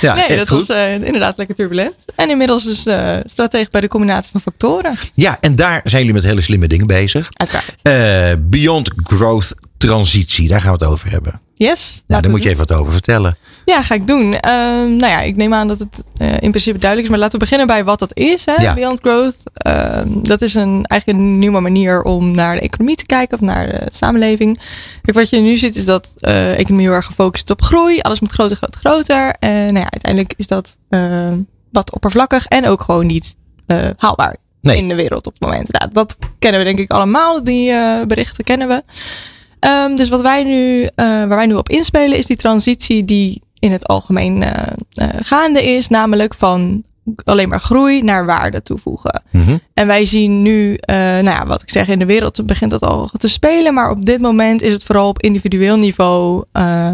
Ja, 0.00 0.14
nee, 0.14 0.36
dat 0.36 0.48
goed. 0.48 0.66
was 0.66 0.76
eh, 0.76 0.92
inderdaad 0.94 1.36
lekker 1.36 1.56
turbulent. 1.56 1.94
En 2.14 2.30
inmiddels 2.30 2.64
dus 2.64 2.86
eh 2.86 3.16
strateeg 3.26 3.70
bij 3.70 3.80
de 3.80 3.88
combinatie 3.88 4.30
van 4.32 4.40
factoren. 4.40 4.94
Ja, 5.14 5.38
en 5.40 5.54
daar 5.54 5.80
zijn 5.84 6.00
jullie 6.00 6.14
met 6.20 6.30
hele 6.30 6.40
slimme 6.40 6.66
dingen 6.66 6.86
bezig. 6.86 7.28
Uiteraard. 7.32 7.72
Eh, 7.82 8.32
Beyond 8.38 8.90
Growth 9.02 9.54
Transitie, 9.86 10.48
daar 10.48 10.60
gaan 10.60 10.76
we 10.76 10.84
het 10.84 10.92
over 10.92 11.10
hebben. 11.10 11.40
Yes. 11.54 12.02
Nou, 12.06 12.22
daar 12.22 12.30
moet 12.30 12.42
je 12.42 12.48
even 12.48 12.66
wat 12.66 12.78
over 12.78 12.92
vertellen. 12.92 13.36
Ja, 13.64 13.82
ga 13.82 13.94
ik 13.94 14.06
doen. 14.06 14.34
Ehm, 14.34 14.96
nou 14.96 15.06
ja, 15.06 15.20
ik 15.20 15.36
neem 15.36 15.54
aan 15.54 15.68
dat 15.68 15.78
het 15.78 16.02
eh, 16.16 16.32
in 16.32 16.50
principe 16.50 16.78
duidelijk 16.78 17.02
is. 17.02 17.08
Maar 17.08 17.18
laten 17.18 17.38
we 17.38 17.44
beginnen 17.44 17.66
bij 17.66 17.84
wat 17.84 17.98
dat 17.98 18.16
is. 18.16 18.44
Hè? 18.44 18.62
Ja. 18.62 18.74
Beyond 18.74 19.00
Growth. 19.00 19.36
Ehm, 19.54 20.08
dat 20.22 20.42
is 20.42 20.54
een, 20.54 20.84
eigenlijk 20.86 21.20
een 21.20 21.38
nieuwe 21.38 21.60
manier 21.60 22.02
om 22.02 22.30
naar 22.30 22.54
de 22.54 22.60
economie 22.60 22.96
te 22.96 23.06
kijken. 23.06 23.36
Of 23.38 23.42
naar 23.44 23.66
de 23.66 23.86
samenleving. 23.90 24.60
Kijk, 25.02 25.16
wat 25.16 25.28
je 25.28 25.40
nu 25.40 25.56
ziet 25.56 25.76
is 25.76 25.84
dat 25.84 26.12
eh 26.20 26.58
economie 26.58 26.86
heel 26.86 26.94
erg 26.94 27.06
gefocust 27.06 27.44
is 27.44 27.50
op 27.50 27.62
groei. 27.62 28.00
Alles 28.00 28.20
moet 28.20 28.32
groter, 28.32 28.56
groter, 28.56 28.80
groter. 28.80 29.34
En 29.38 29.64
nou 29.64 29.74
ja, 29.84 29.90
uiteindelijk 29.90 30.34
is 30.36 30.46
dat 30.46 30.76
eh, 30.88 31.32
wat 31.72 31.92
oppervlakkig. 31.92 32.46
En 32.46 32.66
ook 32.66 32.82
gewoon 32.82 33.06
niet 33.06 33.36
eh, 33.66 33.88
haalbaar 33.96 34.36
Nee. 34.60 34.76
in 34.76 34.88
de 34.88 34.94
wereld 34.94 35.26
op 35.26 35.32
het 35.32 35.42
moment. 35.42 35.72
Nou, 35.72 35.90
dat 35.92 36.16
kennen 36.38 36.60
we 36.60 36.66
denk 36.66 36.78
ik 36.78 36.90
allemaal. 36.90 37.44
Die 37.44 37.72
berichten 38.06 38.44
kennen 38.44 38.68
we. 38.68 38.82
Ehm, 39.64 39.94
dus 39.94 40.08
wat 40.08 40.20
wij 40.20 40.42
nu, 40.42 40.82
eh, 40.82 41.06
waar 41.06 41.28
wij 41.28 41.46
nu 41.46 41.54
op 41.54 41.68
inspelen 41.68 42.18
is 42.18 42.26
die 42.26 42.36
transitie 42.36 43.04
die 43.04 43.42
in 43.58 43.72
het 43.72 43.86
algemeen 43.86 44.42
eh, 44.42 44.72
eh, 44.92 45.08
gaande 45.20 45.64
is. 45.64 45.88
Namelijk 45.88 46.34
van 46.34 46.82
alleen 47.24 47.48
maar 47.48 47.60
groei 47.60 48.02
naar 48.02 48.26
waarde 48.26 48.62
toevoegen. 48.62 49.22
Mhm. 49.30 49.56
En 49.74 49.86
wij 49.86 50.04
zien 50.04 50.42
nu, 50.42 50.78
nou 50.86 51.24
ja, 51.24 51.46
wat 51.46 51.62
ik 51.62 51.70
zeg, 51.70 51.88
in 51.88 51.98
de 51.98 52.04
wereld 52.04 52.46
begint 52.46 52.70
dat 52.70 52.82
al 52.82 53.10
te 53.16 53.28
spelen. 53.28 53.74
Maar 53.74 53.90
op 53.90 54.04
dit 54.04 54.20
moment 54.20 54.62
is 54.62 54.72
het 54.72 54.84
vooral 54.84 55.08
op 55.08 55.22
individueel 55.22 55.76
niveau 55.76 56.44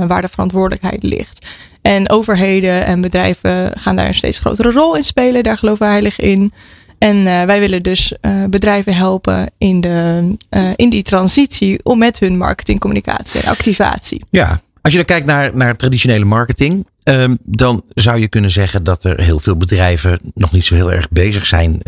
waar 0.06 0.20
de 0.20 0.28
verantwoordelijkheid 0.28 1.02
ligt. 1.02 1.46
En 1.83 2.11
overheden 2.11 2.85
en 2.85 3.00
bedrijven 3.00 3.72
gaan 3.74 3.96
daar 3.96 4.06
een 4.06 4.14
steeds 4.14 4.38
grotere 4.38 4.70
rol 4.70 4.96
in 4.96 5.04
spelen. 5.04 5.42
Daar 5.42 5.59
geloven 5.59 5.83
wij 5.83 5.90
heilig 5.90 6.20
in. 6.20 6.52
En 7.01 7.27
eh, 7.27 7.45
wij 7.45 7.61
willen 7.61 7.83
dus 7.83 8.15
eh, 8.21 8.45
bedrijven 8.51 8.95
helpen 8.95 9.51
in, 9.59 9.81
de, 9.81 10.37
eh, 10.49 10.69
in 10.77 10.91
die 10.91 11.03
transitie 11.03 11.85
om 11.85 11.99
met 11.99 12.19
hun 12.19 12.37
marketing, 12.37 12.81
communicatie 12.81 13.41
en 13.41 13.51
activatie. 13.51 14.25
Ja, 14.31 14.61
als 14.83 14.93
je 14.93 14.99
dan 14.99 15.07
kijkt 15.07 15.27
naar, 15.27 15.51
naar 15.57 15.77
traditionele 15.77 16.25
marketing, 16.25 16.87
ehm, 17.03 17.37
dan 17.43 17.85
zou 17.95 18.21
je 18.21 18.29
kunnen 18.29 18.51
zeggen 18.51 18.85
dat 18.85 19.05
er 19.05 19.21
heel 19.21 19.41
veel 19.41 19.57
bedrijven 19.57 20.19
nog 20.35 20.53
niet 20.53 20.65
zo 20.65 20.75
heel 20.75 20.93
erg 20.93 21.09
bezig 21.09 21.47
zijn 21.47 21.81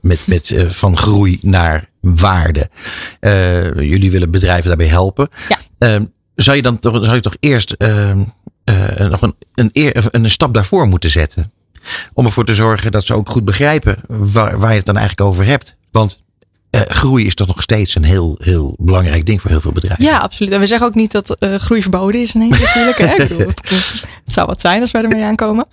met, 0.00 0.26
met 0.26 0.54
van 0.68 0.96
groei 0.96 1.38
naar 1.40 1.88
waarde. 2.00 2.70
Jullie 3.74 4.10
willen 4.10 4.30
bedrijven 4.30 4.68
daarbij 4.68 4.86
helpen. 4.86 5.28
Ja. 5.48 5.58
Ehm, 5.78 6.04
zou 6.34 6.56
je 6.56 6.62
dan 6.62 6.78
toch, 6.78 7.04
zou 7.04 7.14
je 7.14 7.20
toch 7.20 7.36
eerst 7.40 7.72
ehm, 7.72 8.18
eh, 8.64 9.08
nog 9.08 9.22
een, 9.22 9.34
een, 9.54 9.70
een 10.10 10.30
stap 10.30 10.54
daarvoor 10.54 10.88
moeten 10.88 11.10
zetten? 11.10 11.52
Om 12.12 12.24
ervoor 12.24 12.44
te 12.44 12.54
zorgen 12.54 12.92
dat 12.92 13.06
ze 13.06 13.14
ook 13.14 13.28
goed 13.28 13.44
begrijpen 13.44 13.96
waar, 14.08 14.58
waar 14.58 14.70
je 14.70 14.76
het 14.76 14.86
dan 14.86 14.96
eigenlijk 14.96 15.28
over 15.28 15.46
hebt. 15.46 15.76
Want 15.90 16.22
eh, 16.70 16.80
groei 16.80 17.26
is 17.26 17.34
toch 17.34 17.46
nog 17.46 17.62
steeds 17.62 17.94
een 17.94 18.04
heel, 18.04 18.38
heel 18.42 18.74
belangrijk 18.78 19.26
ding 19.26 19.40
voor 19.40 19.50
heel 19.50 19.60
veel 19.60 19.72
bedrijven. 19.72 20.04
Ja, 20.04 20.18
absoluut. 20.18 20.52
En 20.52 20.60
we 20.60 20.66
zeggen 20.66 20.86
ook 20.86 20.94
niet 20.94 21.12
dat 21.12 21.36
eh, 21.38 21.54
groei 21.54 21.82
verboden 21.82 22.20
is 22.20 22.34
ineens 22.34 22.58
natuurlijk. 22.60 22.98
Hè? 22.98 23.12
Ik 23.22 23.28
bedoel, 23.28 23.46
het, 23.46 23.68
het 24.24 24.32
zou 24.32 24.46
wat 24.46 24.60
zijn 24.60 24.80
als 24.80 24.90
wij 24.90 25.02
ermee 25.02 25.24
aankomen. 25.24 25.66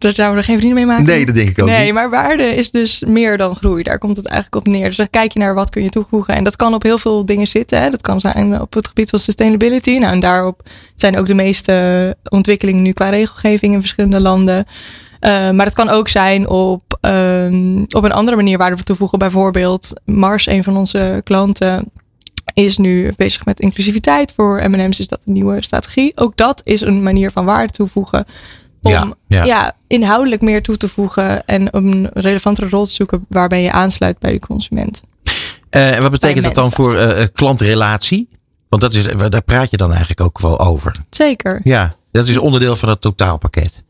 Daar 0.00 0.14
zouden 0.14 0.36
we 0.36 0.42
er 0.42 0.48
geen 0.48 0.58
vrienden 0.58 0.78
mee 0.78 0.86
maken. 0.86 1.06
Nee, 1.06 1.26
dat 1.26 1.34
denk 1.34 1.48
ik 1.48 1.62
ook 1.62 1.68
nee, 1.68 1.84
niet. 1.84 1.94
maar 1.94 2.10
waarde 2.10 2.42
is 2.42 2.70
dus 2.70 3.04
meer 3.06 3.36
dan 3.36 3.54
groei. 3.54 3.82
Daar 3.82 3.98
komt 3.98 4.16
het 4.16 4.26
eigenlijk 4.26 4.66
op 4.66 4.72
neer. 4.72 4.86
Dus 4.86 4.96
dan 4.96 5.10
kijk 5.10 5.32
je 5.32 5.38
naar 5.38 5.54
wat 5.54 5.70
kun 5.70 5.82
je 5.82 5.88
toevoegen. 5.88 6.34
En 6.34 6.44
dat 6.44 6.56
kan 6.56 6.74
op 6.74 6.82
heel 6.82 6.98
veel 6.98 7.24
dingen 7.24 7.46
zitten. 7.46 7.82
Hè. 7.82 7.90
Dat 7.90 8.00
kan 8.00 8.20
zijn 8.20 8.60
op 8.60 8.74
het 8.74 8.88
gebied 8.88 9.10
van 9.10 9.18
sustainability. 9.18 9.98
Nou, 9.98 10.12
en 10.12 10.20
daarop 10.20 10.62
zijn 10.94 11.18
ook 11.18 11.26
de 11.26 11.34
meeste 11.34 12.16
ontwikkelingen 12.28 12.82
nu 12.82 12.92
qua 12.92 13.08
regelgeving 13.08 13.72
in 13.72 13.80
verschillende 13.80 14.20
landen. 14.20 14.66
Uh, 15.20 15.50
maar 15.50 15.66
het 15.66 15.74
kan 15.74 15.88
ook 15.88 16.08
zijn 16.08 16.48
op, 16.48 16.98
um, 17.00 17.82
op 17.82 18.04
een 18.04 18.12
andere 18.12 18.36
manier 18.36 18.58
waarde 18.58 18.82
toevoegen. 18.82 19.18
Bijvoorbeeld 19.18 20.00
Mars, 20.04 20.46
een 20.46 20.64
van 20.64 20.76
onze 20.76 21.20
klanten. 21.24 21.90
is 22.54 22.78
nu 22.78 23.12
bezig 23.16 23.44
met 23.44 23.60
inclusiviteit. 23.60 24.32
Voor 24.36 24.70
M&M's 24.70 24.98
is 24.98 25.08
dat 25.08 25.20
een 25.24 25.32
nieuwe 25.32 25.62
strategie. 25.62 26.12
Ook 26.14 26.36
dat 26.36 26.60
is 26.64 26.80
een 26.80 27.02
manier 27.02 27.30
van 27.30 27.44
waarde 27.44 27.72
toevoegen. 27.72 28.24
Om 28.82 28.92
Ja, 28.92 29.14
ja, 29.26 29.44
ja. 29.44 29.76
inhoudelijk 29.86 30.42
meer 30.42 30.62
toe 30.62 30.76
te 30.76 30.88
voegen. 30.88 31.46
En 31.46 31.68
een 31.76 32.10
relevantere 32.12 32.68
rol 32.68 32.84
te 32.84 32.92
zoeken 32.92 33.24
waarbij 33.28 33.62
je 33.62 33.72
aansluit 33.72 34.18
bij 34.18 34.32
de 34.32 34.38
consument. 34.38 35.00
Eh, 35.70 35.94
en 35.94 36.02
wat 36.02 36.10
betekent 36.10 36.44
dat 36.44 36.54
dan 36.54 36.72
voor 36.72 36.96
eh, 36.96 37.22
eh, 37.22 37.28
klantrelatie? 37.32 38.28
Want 38.68 38.82
dat 38.82 38.94
is, 38.94 39.04
daar 39.28 39.42
praat 39.42 39.70
je 39.70 39.76
dan 39.76 39.90
eigenlijk 39.90 40.20
ook 40.20 40.40
wel 40.40 40.60
over. 40.60 40.96
Zeker. 41.10 41.60
Ja, 41.64 41.94
dat 42.12 42.28
is 42.28 42.38
onderdeel 42.38 42.76
van 42.76 42.88
het 42.88 43.00
totaalpakket. 43.00 43.82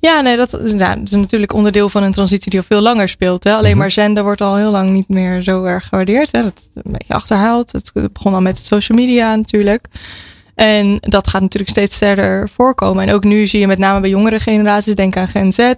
Ja, 0.00 0.20
nee, 0.20 0.36
dat, 0.36 0.60
is- 0.60 0.74
dat 0.76 0.96
is 1.04 1.10
natuurlijk 1.10 1.52
onderdeel 1.52 1.88
van 1.88 2.02
een 2.02 2.12
transitie 2.12 2.50
die 2.50 2.60
al 2.60 2.66
veel 2.68 2.80
langer 2.80 3.08
speelt. 3.08 3.44
Hè. 3.44 3.52
Alleen 3.54 3.70
Mhm. 3.70 3.78
maar 3.78 3.90
zenden 3.90 4.22
wordt 4.24 4.40
al 4.40 4.56
heel 4.56 4.70
lang 4.70 4.90
niet 4.90 5.08
meer 5.08 5.42
zo 5.42 5.64
erg 5.64 5.86
gewaardeerd. 5.88 6.32
Hè. 6.32 6.42
Dat 6.42 6.52
is 6.58 6.68
een 6.82 6.92
beetje 6.92 7.14
achterhaald. 7.14 7.72
Het 7.72 7.92
begon 8.12 8.34
al 8.34 8.40
met 8.40 8.58
social 8.58 8.98
media 8.98 9.34
natuurlijk. 9.34 9.86
En 10.54 10.96
dat 11.00 11.28
gaat 11.28 11.40
natuurlijk 11.40 11.70
steeds 11.70 11.96
verder 11.96 12.48
voorkomen. 12.48 13.08
En 13.08 13.14
ook 13.14 13.24
nu 13.24 13.46
zie 13.46 13.60
je 13.60 13.66
met 13.66 13.78
name 13.78 14.00
bij 14.00 14.10
jongere 14.10 14.40
generaties, 14.40 14.94
denk 14.94 15.16
aan 15.16 15.28
Gen 15.28 15.52
Z, 15.52 15.72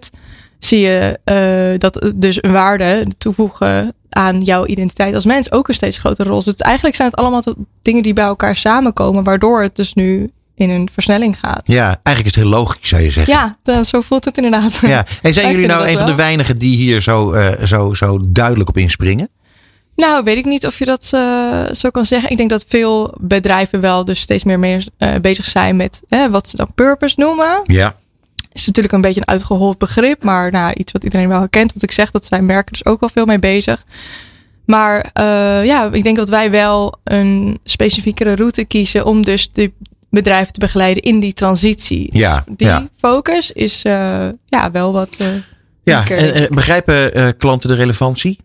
zie 0.59 0.78
je 0.81 1.18
eh, 1.24 1.78
dat 1.78 2.12
dus 2.16 2.42
een 2.42 2.52
waarde 2.52 3.07
toevoegen 3.18 3.92
aan 4.09 4.38
jouw 4.40 4.66
identiteit 4.66 5.14
als 5.14 5.24
mens 5.24 5.52
ook 5.52 5.68
een 5.68 5.74
steeds 5.74 5.98
grotere 5.98 6.28
rol. 6.28 6.42
Dus 6.44 6.57
eigenlijk 6.57 6.96
zijn 6.96 7.09
het 7.11 7.18
allemaal 7.18 7.42
dingen 7.83 8.02
die 8.02 8.12
bij 8.12 8.24
elkaar 8.24 8.57
samenkomen, 8.57 9.24
waardoor 9.24 9.62
het 9.62 9.76
dus 9.76 9.94
nu 9.94 10.31
in 10.58 10.70
een 10.70 10.88
versnelling 10.92 11.38
gaat. 11.38 11.60
Ja, 11.64 11.86
eigenlijk 11.86 12.36
is 12.36 12.42
het 12.42 12.44
heel 12.44 12.58
logisch, 12.58 12.88
zou 12.88 13.02
je 13.02 13.10
zeggen. 13.10 13.34
Ja, 13.34 13.56
dan, 13.62 13.84
zo 13.84 14.00
voelt 14.00 14.24
het 14.24 14.36
inderdaad. 14.36 14.78
Ja. 14.82 15.06
En 15.22 15.34
zijn 15.34 15.50
jullie 15.52 15.66
nou 15.66 15.88
een 15.88 15.98
van 15.98 16.06
de 16.06 16.14
weinigen 16.14 16.58
die 16.58 16.76
hier 16.76 17.00
zo, 17.00 17.32
eh, 17.32 17.64
zo, 17.64 17.94
zo 17.94 18.18
duidelijk 18.26 18.68
op 18.68 18.76
inspringen? 18.76 19.28
Nou, 19.96 20.24
weet 20.24 20.36
ik 20.36 20.44
niet 20.44 20.66
of 20.66 20.78
je 20.78 20.84
dat 20.84 21.10
eh, 21.12 21.64
zo 21.72 21.90
kan 21.90 22.04
zeggen. 22.04 22.30
Ik 22.30 22.36
denk 22.36 22.50
dat 22.50 22.64
veel 22.68 23.14
bedrijven 23.20 23.80
wel 23.80 24.04
dus 24.04 24.20
steeds 24.20 24.44
meer, 24.44 24.58
meer 24.58 24.86
eh, 24.96 25.14
bezig 25.20 25.44
zijn 25.44 25.76
met 25.76 26.00
hè, 26.08 26.30
wat 26.30 26.48
ze 26.48 26.56
dan 26.56 26.74
purpose 26.74 27.20
noemen. 27.20 27.62
Ja. 27.66 27.96
Is 28.52 28.66
natuurlijk 28.66 28.94
een 28.94 29.00
beetje 29.00 29.20
een 29.20 29.28
uitgehold 29.28 29.78
begrip, 29.78 30.22
maar 30.22 30.50
nou, 30.50 30.72
iets 30.72 30.92
wat 30.92 31.04
iedereen 31.04 31.28
wel 31.28 31.38
herkent. 31.38 31.70
Want 31.70 31.82
ik 31.82 31.92
zeg 31.92 32.10
dat 32.10 32.24
zijn 32.26 32.46
merken 32.46 32.72
dus 32.72 32.84
ook 32.84 33.00
wel 33.00 33.08
veel 33.08 33.24
mee 33.24 33.38
bezig. 33.38 33.84
Maar 34.64 35.10
ja, 35.64 35.88
ik 35.92 36.02
denk 36.02 36.16
dat 36.16 36.28
wij 36.28 36.50
wel 36.50 36.98
een 37.04 37.58
specifiekere 37.64 38.34
route 38.34 38.64
kiezen 38.64 39.04
om 39.04 39.22
dus 39.22 39.52
de 39.52 39.72
bedrijven 40.10 40.52
te 40.52 40.60
begeleiden 40.60 41.02
in 41.02 41.20
die 41.20 41.32
transitie. 41.32 42.08
Ja, 42.12 42.42
Dus 42.46 42.56
die 42.56 42.66
ja. 42.66 42.86
focus 42.96 43.52
is 43.52 43.82
eh, 43.84 44.26
ja 44.46 44.70
wel 44.70 44.92
wat. 44.92 45.16
eh, 45.18 45.26
Ja, 45.84 46.08
en, 46.08 46.34
eh, 46.34 46.48
begrijpen 46.48 47.36
klanten 47.36 47.68
de 47.68 47.74
relevantie? 47.74 48.38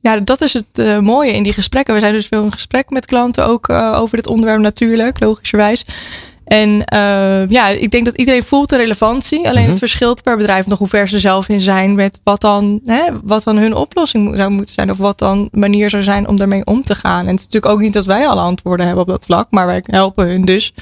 Ja, 0.00 0.20
dat 0.20 0.40
is 0.40 0.52
het 0.52 1.00
mooie 1.00 1.32
in 1.32 1.42
die 1.42 1.52
gesprekken. 1.52 1.94
We 1.94 2.00
zijn 2.00 2.12
dus 2.12 2.26
veel 2.26 2.44
in 2.44 2.52
gesprek 2.52 2.90
met 2.90 3.06
klanten 3.06 3.46
ook 3.46 3.68
over 3.70 4.16
dit 4.16 4.26
onderwerp 4.26 4.60
natuurlijk, 4.60 5.20
logischerwijs. 5.20 5.84
En 6.44 6.84
eh, 6.84 7.48
ja, 7.48 7.68
ik 7.68 7.90
denk 7.90 8.04
dat 8.04 8.16
iedereen 8.16 8.42
voelt 8.42 8.68
de 8.68 8.76
relevantie. 8.76 9.48
Alleen 9.48 9.60
Mhm. 9.62 9.70
het 9.70 9.78
verschilt 9.78 10.22
per 10.22 10.36
bedrijf 10.36 10.66
nog 10.66 10.78
hoe 10.78 10.88
ver 10.88 11.08
ze 11.08 11.18
zelf 11.20 11.48
in 11.48 11.60
zijn 11.60 11.94
met 11.94 12.20
wat 12.24 12.40
dan, 12.40 12.80
hè, 12.84 13.02
wat 13.22 13.44
dan 13.44 13.56
hun 13.56 13.74
oplossing 13.74 14.36
zou 14.36 14.50
moeten 14.50 14.74
zijn. 14.74 14.90
Of 14.90 14.96
wat 14.98 15.18
dan 15.18 15.48
manier 15.52 15.90
zou 15.90 16.02
zijn 16.02 16.28
om 16.28 16.36
daarmee 16.36 16.66
om 16.66 16.82
te 16.84 16.94
gaan. 16.94 17.20
En 17.20 17.26
het 17.30 17.38
is 17.38 17.44
natuurlijk 17.44 17.72
ook 17.72 17.80
niet 17.80 17.92
dat 17.92 18.06
wij 18.06 18.26
alle 18.26 18.40
antwoorden 18.40 18.86
hebben 18.86 19.04
op 19.04 19.10
dat 19.10 19.24
vlak. 19.24 19.50
Maar 19.50 19.66
wij 19.66 19.84
helpen 19.86 20.26
hun 20.26 20.44
dus 20.44 20.74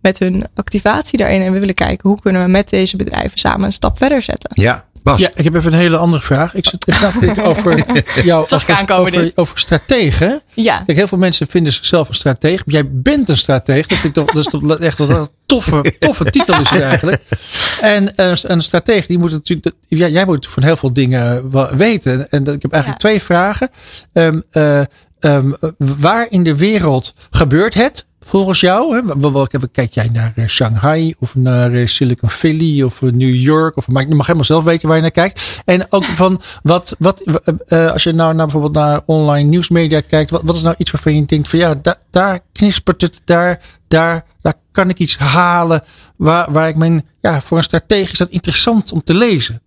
met 0.00 0.18
hun 0.18 0.44
activatie 0.54 1.18
daarin. 1.18 1.42
En 1.42 1.52
we 1.52 1.58
willen 1.58 1.74
kijken 1.74 2.08
hoe 2.08 2.20
kunnen 2.20 2.44
we 2.44 2.50
met 2.50 2.68
deze 2.70 2.96
bedrijven 2.96 3.38
samen 3.38 3.66
een 3.66 3.72
stap 3.72 3.96
verder 3.98 4.22
zetten. 4.22 4.50
Ja, 4.54 4.84
Bas. 5.02 5.20
Ja, 5.20 5.30
ik 5.34 5.44
heb 5.44 5.54
even 5.54 5.72
een 5.72 5.78
hele 5.78 5.96
andere 5.96 6.22
vraag. 6.22 6.54
Ik 6.54 6.66
zit 6.66 6.88
even 6.88 7.20
denken 7.20 7.44
over 7.56 7.84
jou 8.24 8.48
Zag 8.48 8.68
ik 8.68 8.90
over, 8.90 8.96
over, 9.18 9.32
over 9.34 9.58
strategen. 9.58 10.42
Ja, 10.54 10.82
Kijk, 10.86 10.98
heel 10.98 11.06
veel 11.06 11.18
mensen 11.18 11.46
vinden 11.46 11.72
zichzelf 11.72 12.08
een 12.08 12.14
stratege. 12.14 12.62
Jij 12.66 12.82
bent 12.90 13.28
een 13.28 13.36
stratege. 13.36 13.88
Dat 13.88 13.98
vind 13.98 14.16
ik 14.16 14.24
toch, 14.24 14.34
dat 14.34 14.46
is 14.46 14.50
toch 14.60 14.78
echt 14.78 14.98
wel 14.98 15.10
een 15.10 15.28
toffe, 15.46 15.94
toffe 15.98 16.24
titel 16.24 16.60
is 16.60 16.70
het 16.70 16.80
eigenlijk. 16.80 17.22
En 17.80 18.12
een, 18.16 18.36
een 18.42 18.62
stratege, 18.62 19.06
die 19.06 19.18
moet 19.18 19.30
natuurlijk, 19.30 19.74
ja, 19.88 20.06
jij 20.08 20.24
moet 20.24 20.46
van 20.46 20.62
heel 20.62 20.76
veel 20.76 20.92
dingen 20.92 21.50
weten. 21.76 22.30
En 22.30 22.44
dat- 22.44 22.54
ik 22.54 22.62
heb 22.62 22.72
eigenlijk 22.72 23.02
twee 23.02 23.22
vragen. 23.22 23.70
Ehm, 24.12 24.40
eh, 24.50 24.80
ehm, 25.20 25.50
waar 25.78 26.26
in 26.30 26.42
de 26.42 26.56
wereld 26.56 27.14
gebeurt 27.30 27.74
het? 27.74 28.06
Volgens 28.28 28.60
jou, 28.60 28.96
hè? 28.96 29.68
Kijk 29.72 29.94
jij 29.94 30.08
naar 30.12 30.32
eh, 30.36 30.46
Shanghai 30.46 31.14
of 31.18 31.34
naar 31.34 31.72
eh, 31.72 31.86
Silicon 31.86 32.30
Valley 32.30 32.82
of 32.82 33.02
eh, 33.02 33.10
New 33.10 33.34
York? 33.34 33.76
Of, 33.76 33.88
maar 33.88 34.08
je 34.08 34.14
mag 34.14 34.26
helemaal 34.26 34.46
zelf 34.46 34.64
weten 34.64 34.88
waar 34.88 34.96
je 34.96 35.02
naar 35.02 35.10
kijkt. 35.10 35.62
En 35.64 35.86
ook 35.92 36.04
van 36.22 36.40
wat, 36.62 36.96
wat 36.98 37.22
als 37.68 38.02
je 38.02 38.12
nou 38.12 38.34
naar 38.34 38.44
bijvoorbeeld 38.46 38.74
naar 38.74 39.00
online 39.04 39.48
nieuwsmedia 39.48 40.00
kijkt, 40.00 40.30
wat, 40.30 40.42
wat 40.44 40.56
is 40.56 40.62
nou 40.62 40.74
iets 40.78 40.90
waarvan 40.90 41.14
je 41.14 41.26
denkt 41.26 41.48
van 41.48 41.58
ja, 41.58 41.74
da- 41.82 41.98
daar 42.10 42.40
knispert 42.52 43.00
het, 43.00 43.20
daar, 43.24 43.60
daar, 43.88 44.24
daar 44.40 44.54
kan 44.72 44.88
ik 44.88 44.98
iets 44.98 45.18
halen 45.18 45.82
waar, 46.16 46.52
waar 46.52 46.68
ik 46.68 46.76
mijn, 46.76 47.06
ja, 47.20 47.40
voor 47.40 47.56
een 47.56 47.64
stratege 47.64 48.12
is 48.12 48.18
dat 48.18 48.28
interessant 48.28 48.92
om 48.92 49.02
te 49.04 49.14
lezen. 49.14 49.62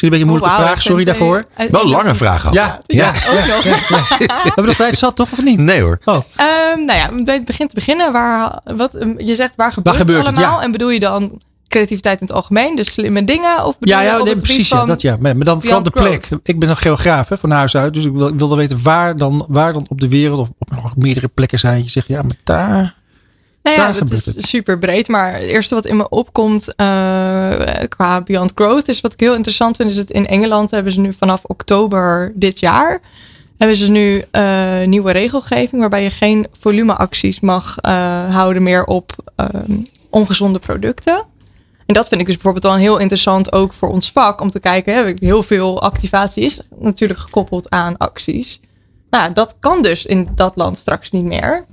Misschien 0.00 0.12
een 0.12 0.18
beetje 0.18 0.34
een 0.34 0.40
moeilijke 0.40 0.62
Oh, 0.62 0.68
vraag, 0.68 0.82
sorry 0.82 1.04
daarvoor. 1.04 1.44
het- 1.54 1.70
Wel 1.70 1.82
een 1.82 1.88
lange 1.88 2.14
vraag 2.14 2.46
ook. 2.46 2.54
Ja, 2.54 2.80
ja. 2.86 3.08
ook 3.08 3.46
nog. 3.46 3.62
We 4.18 4.26
hebben 4.44 4.64
nog 4.64 4.74
tijd 4.76 4.96
zat, 4.96 5.16
toch? 5.16 5.32
Of 5.32 5.42
niet? 5.42 5.58
Nee 5.60 5.82
hoor. 5.82 5.98
Oh, 6.04 6.18
Ehm, 6.36 6.84
nou 6.84 6.98
ja, 6.98 7.24
bij 7.24 7.34
het 7.34 7.44
begin 7.44 7.68
te 7.68 7.74
beginnen. 7.74 8.12
Waar, 8.12 8.60
wat, 8.76 8.90
je 9.18 9.34
zegt 9.34 9.56
waar 9.56 9.72
gebeurt, 9.72 9.96
gebeurt 9.96 10.18
het 10.18 10.26
het, 10.26 10.36
allemaal? 10.36 10.58
ja. 10.58 10.64
En 10.64 10.70
bedoel 10.72 10.90
je 10.90 11.00
dan 11.00 11.40
creativiteit 11.68 12.20
in 12.20 12.26
het 12.26 12.36
algemeen? 12.36 12.76
Dus 12.76 12.92
slimme 12.92 13.24
dingen? 13.24 13.64
Of 13.64 13.78
bedoel 13.78 13.94
ja, 13.96 14.02
ja 14.02 14.22
nee, 14.22 14.36
precies. 14.36 14.68
Ja, 14.68 14.84
dat 14.84 15.00
ja. 15.00 15.16
Maar, 15.20 15.36
maar 15.36 15.44
dan 15.44 15.60
vooral 15.62 15.82
de 15.82 15.90
plek. 15.90 16.28
Ik 16.42 16.58
ben 16.58 16.68
een 16.68 16.76
geograaf 16.76 17.28
hè, 17.28 17.38
van 17.38 17.50
huis 17.50 17.76
uit. 17.76 17.94
Dus 17.94 18.04
ik, 18.04 18.12
wil, 18.12 18.28
ik 18.28 18.38
wilde 18.38 18.56
weten 18.56 18.82
waar 18.82 19.16
dan, 19.16 19.46
waar 19.48 19.72
dan 19.72 19.86
op 19.88 20.00
de 20.00 20.08
wereld 20.08 20.38
of 20.38 20.48
op 20.58 20.70
nog 20.70 20.96
meerdere 20.96 21.28
plekken 21.28 21.58
zijn. 21.58 21.82
Je 21.82 21.90
zegt 21.90 22.06
ja, 22.08 22.22
maar 22.22 22.36
daar. 22.44 22.94
Nou 23.66 23.78
ja, 23.78 23.92
gebeurt 23.92 24.26
is 24.26 24.34
het. 24.34 24.44
super 24.44 24.78
breed. 24.78 25.08
Maar 25.08 25.32
het 25.32 25.42
eerste 25.42 25.74
wat 25.74 25.84
in 25.84 25.96
me 25.96 26.08
opkomt 26.08 26.74
eh, 26.74 26.86
qua 27.88 28.20
Beyond 28.20 28.52
Growth 28.54 28.88
is 28.88 29.00
wat 29.00 29.12
ik 29.12 29.20
heel 29.20 29.34
interessant 29.34 29.76
vind. 29.76 29.90
Is 29.90 29.96
het 29.96 30.10
in 30.10 30.26
Engeland 30.26 30.70
hebben 30.70 30.92
ze 30.92 31.00
nu 31.00 31.12
vanaf 31.12 31.44
oktober 31.44 32.32
dit 32.34 32.60
jaar. 32.60 33.00
Hebben 33.58 33.76
ze 33.76 33.90
nu 33.90 34.24
eh, 34.30 34.82
nieuwe 34.84 35.10
regelgeving 35.10 35.80
waarbij 35.80 36.02
je 36.02 36.10
geen 36.10 36.46
volumeacties 36.60 37.40
mag 37.40 37.78
eh, 37.78 38.34
houden 38.34 38.62
meer 38.62 38.84
op 38.84 39.12
ehm, 39.36 39.78
ongezonde 40.10 40.58
producten. 40.58 41.24
En 41.86 41.94
dat 41.94 42.08
vind 42.08 42.20
ik 42.20 42.26
dus 42.26 42.34
bijvoorbeeld 42.34 42.72
wel 42.72 42.82
heel 42.82 42.98
interessant 42.98 43.52
ook 43.52 43.72
voor 43.72 43.88
ons 43.88 44.12
vak. 44.12 44.40
Om 44.40 44.50
te 44.50 44.60
kijken, 44.60 44.94
hè, 44.94 45.12
heel 45.18 45.42
veel 45.42 45.82
activatie 45.82 46.44
is 46.44 46.60
natuurlijk 46.78 47.20
gekoppeld 47.20 47.70
aan 47.70 47.96
acties. 47.96 48.60
Nou, 49.10 49.32
dat 49.32 49.56
kan 49.60 49.82
dus 49.82 50.06
in 50.06 50.28
dat 50.34 50.56
land 50.56 50.78
straks 50.78 51.10
niet 51.10 51.24
meer 51.24 51.66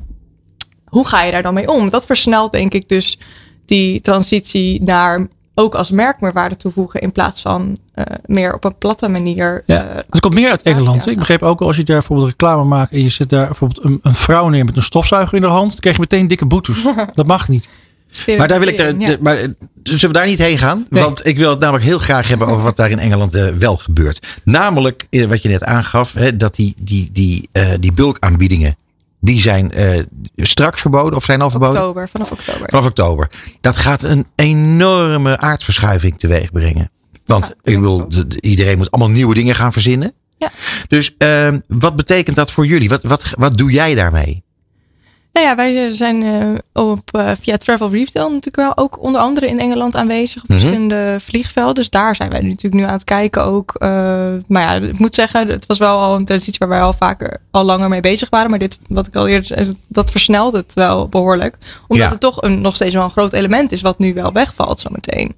hoe 0.94 1.08
ga 1.08 1.24
je 1.24 1.32
daar 1.32 1.44
dan 1.44 1.54
mee 1.54 1.68
om? 1.70 1.90
Dat 1.90 2.06
versnelt 2.06 2.52
denk 2.52 2.74
ik 2.74 2.90
dus 2.90 3.20
die 3.66 4.02
transitie 4.02 4.84
naar 4.84 5.28
ook 5.56 5.76
als 5.76 5.90
merk 5.92 6.22
meer 6.22 6.34
waarde 6.34 6.56
toevoegen 6.58 7.02
in 7.02 7.12
plaats 7.12 7.42
van 7.42 7.78
eh, 7.94 8.06
meer 8.26 8.54
op 8.54 8.64
een 8.64 8.78
platte 8.78 9.08
manier. 9.08 9.64
Ja, 9.66 9.84
eh, 9.88 9.96
het 10.10 10.20
komt 10.20 10.34
meer 10.34 10.50
uit 10.50 10.62
Engeland. 10.62 11.04
ja. 11.06 11.12
Ik 11.12 11.18
begreep 11.18 11.42
ook 11.44 11.62
al 11.62 11.68
als 11.68 11.76
je 11.76 11.84
daar 11.84 11.98
bijvoorbeeld 11.98 12.30
reclame 12.30 12.64
maakt 12.64 12.92
en 12.92 13.04
je 13.04 13.10
zet 13.10 13.30
daar 13.30 13.46
bijvoorbeeld 13.46 13.86
een, 13.86 14.00
een 14.02 14.14
vrouw 14.16 14.50
neer 14.50 14.66
met 14.66 14.78
een 14.78 14.84
stofzuiger 14.84 15.36
in 15.36 15.42
de 15.42 15.48
hand, 15.48 15.70
dan 15.72 15.80
krijg 15.80 15.96
je 15.96 16.02
meteen 16.02 16.28
dikke 16.28 16.46
boetes. 16.46 16.84
dat 17.14 17.26
mag 17.26 17.48
niet. 17.50 17.68
Maar 18.38 18.48
daar 18.48 18.60
wil 18.60 18.68
ik. 18.68 18.78
Ja. 18.78 18.92
de- 18.92 19.18
maar, 19.22 19.38
eh, 19.38 19.48
zullen 19.84 20.08
we 20.08 20.14
daar 20.14 20.26
niet 20.28 20.38
heen 20.38 20.58
gaan? 20.58 20.86
Nee. 20.90 21.04
Want 21.04 21.26
ik 21.26 21.38
wil 21.38 21.50
het 21.50 21.60
namelijk 21.60 21.86
heel 21.86 22.00
graag 22.00 22.28
hebben 22.28 22.48
over 22.48 22.64
wat 22.64 22.76
daar 22.76 22.90
in 22.92 23.00
Engeland 23.00 23.32
wel 23.60 23.78
gebeurt. 23.78 24.28
Namelijk, 24.44 25.08
wat 25.28 25.42
je 25.42 25.50
net 25.50 25.64
aangaf, 25.64 26.14
hè, 26.14 26.38
dat 26.38 26.56
die, 26.56 26.76
die, 26.82 27.10
die, 27.12 27.50
eh, 27.52 27.72
die 27.80 27.92
bulkaanbiedingen. 27.94 28.76
Die 29.24 29.42
zijn 29.42 29.72
eh, 29.72 30.04
straks 30.36 30.82
verboden 30.82 31.16
of 31.16 31.24
zijn 31.24 31.42
al 31.42 31.50
verboden? 31.50 31.82
oktober, 31.82 32.10
vanaf 32.10 32.32
oktober. 32.32 32.70
Vanaf 32.70 32.86
oktober. 32.86 33.30
Dat 33.62 33.78
gaat 33.78 34.04
een 34.04 34.28
enorme 34.36 35.38
aardverschuiving 35.38 36.20
teweeg 36.20 36.52
brengen. 36.52 36.92
Want 37.26 37.48
Ja, 37.48 37.72
ik 37.72 37.80
wil, 37.80 38.08
iedereen 38.40 38.78
moet 38.78 38.92
allemaal 38.92 39.12
nieuwe 39.12 39.34
dingen 39.34 39.56
gaan 39.56 39.72
verzinnen. 39.72 40.14
Ja. 40.38 40.52
Dus 40.88 41.16
ehm, 41.18 41.60
wat 41.68 41.96
betekent 41.96 42.36
dat 42.36 42.52
voor 42.52 42.66
jullie? 42.66 42.90
Wat, 42.90 43.04
wat, 43.04 43.34
wat 43.38 43.58
doe 43.58 43.72
jij 43.72 43.96
daarmee? 43.96 44.44
Nou 45.34 45.46
ja, 45.46 45.56
wij 45.56 45.92
zijn 45.92 46.24
eh, 46.24 46.84
op, 46.84 47.10
eh, 47.16 47.32
via 47.42 47.58
Travel 47.58 47.92
Retail 47.92 48.28
natuurlijk 48.28 48.56
wel 48.56 48.78
ook 48.78 49.04
onder 49.04 49.22
andere 49.22 49.48
in 49.48 49.60
Engeland 49.60 49.96
aanwezig 49.96 50.42
op 50.44 50.50
Mhm. 50.50 50.60
verschillende 50.60 51.18
vliegvelden. 51.20 51.76
Dus 51.76 51.90
daar 51.90 52.16
zijn 52.16 52.30
wij 52.30 52.42
natuurlijk 52.42 52.74
nu 52.74 52.84
aan 52.84 52.94
het 52.94 53.04
kijken 53.04 53.44
ook. 53.44 53.74
eh, 53.78 53.90
maar 54.48 54.62
ja, 54.62 54.74
ik 54.88 55.00
moet 55.00 55.16
zeggen, 55.16 55.48
het 55.48 55.66
was 55.66 55.78
wel 55.78 56.00
al 56.00 56.16
een 56.16 56.26
transitie 56.26 56.60
waar 56.60 56.68
wij 56.70 56.82
al 56.82 56.94
vaker 56.94 57.38
al 57.52 57.64
langer 57.64 57.90
mee 57.90 58.02
bezig 58.02 58.30
waren. 58.30 58.50
Maar 58.50 58.60
dit, 58.60 58.78
wat 58.88 59.08
ik 59.08 59.16
al 59.16 59.28
eerder 59.28 59.46
zei, 59.46 59.74
dat 59.88 60.12
versnelt 60.12 60.54
het 60.54 60.74
wel 60.74 61.08
behoorlijk. 61.10 61.58
Omdat 61.88 62.06
Ja. 62.06 62.12
het 62.12 62.20
toch 62.20 62.42
een, 62.42 62.62
nog 62.62 62.76
steeds 62.76 62.94
wel 62.94 63.04
een 63.04 63.10
groot 63.10 63.34
element 63.34 63.72
is 63.72 63.82
wat 63.82 64.00
nu 64.00 64.14
wel 64.14 64.32
wegvalt 64.32 64.80
zometeen. 64.80 65.34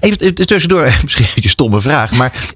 Even 0.00 0.34
tussendoor, 0.34 0.82
misschien 1.02 1.24
een 1.24 1.30
beetje 1.34 1.48
stomme 1.50 1.80
vraag. 1.80 2.12
Maar 2.12 2.54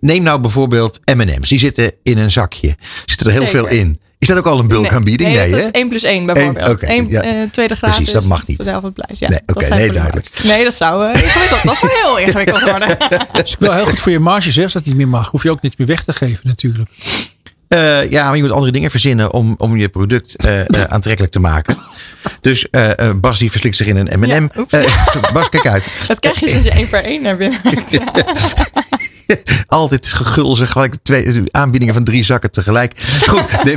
neem 0.00 0.22
nou 0.22 0.40
bijvoorbeeld 0.40 0.98
M&M's. 1.14 1.48
Die 1.48 1.58
zitten 1.58 1.92
in 2.02 2.18
een 2.18 2.30
zakje. 2.30 2.76
Zit 3.06 3.20
er 3.20 3.32
heel 3.32 3.46
Zeker. 3.46 3.58
veel 3.68 3.78
in. 3.78 4.00
Is 4.22 4.28
dat 4.28 4.38
ook 4.38 4.46
al 4.46 4.58
een 4.58 4.68
bulkaanbieding? 4.68 5.28
Nee, 5.30 5.38
Nee, 5.38 5.50
dat 5.50 5.60
is 5.60 5.70
1 5.70 5.88
plus 5.88 6.02
1 6.02 6.26
bijvoorbeeld. 6.26 6.66
Eén- 6.66 6.72
oké, 6.72 6.86
Eén, 6.88 7.06
ja. 7.10 7.22
eh, 7.22 7.50
tweede 7.52 7.74
graad. 7.74 7.94
Precies, 7.94 8.12
dat 8.12 8.24
mag 8.24 8.46
niet. 8.46 8.64
Ja, 8.64 8.80
Nee, 8.80 9.40
dat 9.46 9.56
nee, 9.68 9.68
volumeacties. 9.68 10.42
Nee, 10.42 10.64
dat 10.64 10.74
zou 10.74 11.12
eh, 11.12 11.22
ingewikkeld. 11.22 11.62
Dat 11.62 11.76
zou 11.76 11.92
heel 12.02 12.18
ingewikkeld 12.18 12.62
worden. 12.62 12.96
Dus 13.32 13.52
ik 13.52 13.58
wil 13.58 13.72
heel 13.72 13.86
goed 13.86 14.00
voor 14.00 14.12
je 14.12 14.18
marge 14.18 14.52
zeggen, 14.52 14.72
dat 14.72 14.72
het 14.72 14.86
niet 14.86 14.96
meer 14.96 15.08
mag. 15.08 15.30
Hoef 15.30 15.42
je 15.42 15.50
ook 15.50 15.62
niks 15.62 15.76
meer 15.76 15.86
weg 15.86 16.04
te 16.04 16.12
geven 16.12 16.40
natuurlijk. 16.42 16.90
Eh, 17.68 18.10
ja, 18.10 18.24
maar 18.26 18.36
je 18.36 18.42
moet 18.42 18.50
andere 18.50 18.72
dingen 18.72 18.90
verzinnen 18.90 19.32
om, 19.32 19.54
om 19.58 19.76
je 19.76 19.88
product 19.88 20.36
aantrekkelijk 20.88 21.32
te 21.32 21.40
maken. 21.40 21.76
Dus 22.40 22.70
eh, 22.70 22.98
eh, 23.08 23.16
Bas 23.16 23.38
die 23.38 23.50
verslikt 23.50 23.76
zich 23.76 23.86
in 23.86 23.96
een 23.96 24.20
M&M. 24.20 24.26
Ja. 24.26 24.48
Eh, 24.68 25.32
Bas, 25.34 25.48
kijk 25.48 25.66
uit. 25.66 25.84
Dat 26.06 26.20
krijg 26.20 26.40
je 26.40 26.48
sinds 26.48 26.66
je 26.66 26.72
één 26.72 26.88
per 26.88 27.04
één 27.04 27.22
naar 27.22 27.36
binnen. 27.36 27.60
Altijd 29.66 30.06
gegulzig, 30.06 30.70
gelijk 30.70 30.94
twee 31.02 31.42
aanbiedingen 31.50 31.94
van 31.94 32.04
drie 32.04 32.22
zakken 32.24 32.50
tegelijk. 32.50 33.00
Goed, 33.26 33.46
nee, 33.64 33.76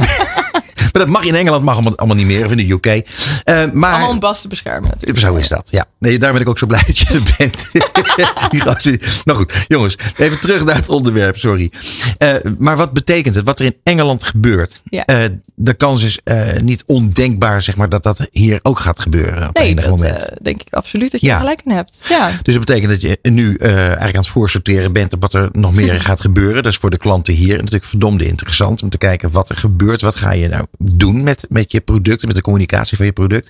maar 0.95 1.03
dat 1.05 1.13
mag 1.13 1.23
in 1.25 1.36
Engeland 1.36 1.63
mag 1.63 1.73
allemaal, 1.73 1.97
allemaal 1.97 2.17
niet 2.17 2.25
meer, 2.25 2.45
of 2.45 2.51
in 2.51 2.58
de 2.58 2.73
UK. 2.73 2.86
Eh, 2.86 3.63
maar 3.73 3.91
Allemaal 3.91 4.10
om 4.10 4.19
Bas 4.19 4.41
te 4.41 4.47
beschermen 4.47 4.89
natuurlijk. 4.89 5.19
Zo 5.19 5.36
is 5.36 5.47
dat, 5.47 5.67
ja. 5.71 5.86
Nee, 5.99 6.19
daar 6.19 6.31
ben 6.31 6.41
ik 6.41 6.49
ook 6.49 6.58
zo 6.60 6.65
blij 6.65 6.84
dat 6.88 6.97
je 6.97 7.05
er 7.13 7.34
bent. 7.38 7.69
Nou 9.25 9.38
goed, 9.38 9.65
jongens, 9.67 9.95
even 10.17 10.39
terug 10.39 10.63
naar 10.63 10.75
het 10.75 10.89
onderwerp, 10.89 11.38
sorry. 11.38 11.71
Eh, 12.17 12.34
maar 12.58 12.77
wat 12.77 12.93
betekent 12.93 13.36
het? 13.36 13.45
Wat 13.45 13.60
er 13.60 13.65
in 13.65 13.75
Engeland 13.84 14.23
gebeurt? 14.23 14.81
Ja. 14.89 15.05
Eh, 15.05 15.29
de 15.55 15.73
kans 15.73 16.03
is 16.03 16.19
niet 16.62 16.84
ondenkbaar, 16.86 17.62
zeg 17.62 17.75
maar, 17.75 17.89
dat 17.89 18.03
dat 18.03 18.27
hier 18.31 18.60
ook 18.62 18.79
gaat 18.79 18.99
gebeuren 18.99 19.47
op 19.49 19.58
Nee, 19.58 19.67
enig 19.67 19.84
dat 19.84 19.91
moment. 19.97 20.27
denk 20.41 20.62
ik 20.62 20.73
absoluut 20.73 21.12
dat 21.12 21.21
je 21.21 21.27
Ja. 21.27 21.38
gelijk 21.38 21.62
in 21.65 21.71
hebt. 21.71 21.99
Ja. 22.10 22.29
Dus 22.41 22.53
dat 22.55 22.65
betekent 22.65 22.89
dat 22.91 23.01
je 23.01 23.19
nu 23.21 23.55
eigenlijk 23.58 24.15
aan 24.15 24.21
het 24.21 24.27
voorsorteren 24.27 24.91
bent 24.93 25.13
op 25.13 25.21
wat 25.21 25.34
er 25.34 25.49
nog 25.51 25.73
meer 25.73 26.01
gaat 26.10 26.21
gebeuren. 26.21 26.63
Dat 26.63 26.71
is 26.71 26.77
voor 26.77 26.89
de 26.89 26.97
klanten 26.97 27.34
hier 27.34 27.58
natuurlijk 27.58 27.86
verdomde 27.86 28.25
interessant 28.27 28.81
om 28.84 28.89
te 28.89 28.97
kijken 28.97 29.31
wat 29.31 29.49
er 29.49 29.58
gebeurt. 29.58 30.01
Wat 30.01 30.15
ga 30.15 30.31
je 30.31 30.47
nou 30.47 30.65
doen 30.91 31.24
met, 31.24 31.45
met 31.50 31.71
je 31.71 31.82
product, 31.82 32.26
met 32.26 32.36
de 32.36 32.41
communicatie 32.41 32.98
van 32.98 33.06
je 33.06 33.12
product. 33.12 33.50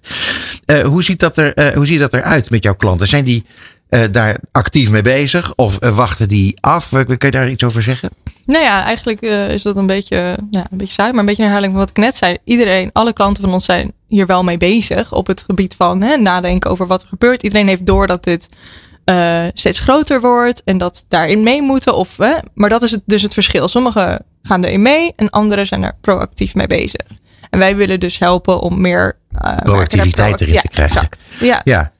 Eh, 0.65 0.81
hoe, 0.81 1.03
ziet 1.03 1.19
dat 1.19 1.37
er, 1.37 1.53
eh, 1.53 1.73
hoe 1.73 1.85
ziet 1.85 1.99
dat 1.99 2.13
eruit 2.13 2.49
met 2.49 2.63
jouw 2.63 2.75
klanten? 2.75 3.07
Zijn 3.07 3.23
die 3.23 3.45
eh, 3.89 4.01
daar 4.11 4.37
actief 4.51 4.89
mee 4.89 5.01
bezig 5.01 5.55
of 5.55 5.77
wachten 5.79 6.27
die 6.27 6.57
af? 6.59 6.89
Kun 6.89 7.17
je 7.19 7.31
daar 7.31 7.49
iets 7.49 7.63
over 7.63 7.83
zeggen? 7.83 8.09
Nou 8.45 8.63
ja, 8.63 8.83
eigenlijk 8.83 9.21
is 9.21 9.61
dat 9.61 9.75
een 9.75 9.85
beetje, 9.85 10.37
nou, 10.51 10.65
een 10.71 10.77
beetje 10.77 10.93
saai, 10.93 11.11
maar 11.11 11.19
een 11.19 11.25
beetje 11.25 11.41
een 11.41 11.49
herhaling 11.49 11.73
van 11.73 11.81
wat 11.81 11.89
ik 11.89 11.97
net 12.03 12.17
zei. 12.17 12.37
Iedereen, 12.43 12.89
alle 12.93 13.13
klanten 13.13 13.43
van 13.43 13.53
ons 13.53 13.65
zijn 13.65 13.91
hier 14.07 14.25
wel 14.25 14.43
mee 14.43 14.57
bezig 14.57 15.13
op 15.13 15.27
het 15.27 15.43
gebied 15.47 15.75
van 15.75 16.01
hè, 16.01 16.17
nadenken 16.17 16.69
over 16.69 16.87
wat 16.87 17.01
er 17.01 17.07
gebeurt. 17.07 17.43
Iedereen 17.43 17.67
heeft 17.67 17.85
door 17.85 18.07
dat 18.07 18.23
dit 18.23 18.47
steeds 19.53 19.79
groter 19.79 20.21
wordt 20.21 20.63
en 20.63 20.77
dat 20.77 21.05
daarin 21.07 21.43
mee 21.43 21.61
moeten. 21.61 21.95
Of, 21.95 22.17
hè, 22.17 22.33
maar 22.53 22.69
dat 22.69 22.83
is 22.83 22.91
het, 22.91 23.01
dus 23.05 23.21
het 23.21 23.33
verschil. 23.33 23.67
Sommigen 23.67 24.25
gaan 24.45 24.63
erin 24.63 24.81
mee 24.81 25.13
en 25.15 25.29
anderen 25.29 25.67
zijn 25.67 25.83
er 25.83 25.95
proactief 26.01 26.55
mee 26.55 26.67
bezig. 26.67 27.01
En 27.55 27.61
wij 27.61 27.75
willen 27.75 27.99
dus 27.99 28.19
helpen 28.19 28.59
om 28.59 28.81
meer 28.81 29.17
eh, 29.31 29.57
Proactiviteit 29.57 30.41
erin 30.41 30.59
te 30.59 30.67
krijgen. 30.67 30.95
Exact. 30.95 31.25
Ja, 31.39 31.61
Ja, 31.63 31.91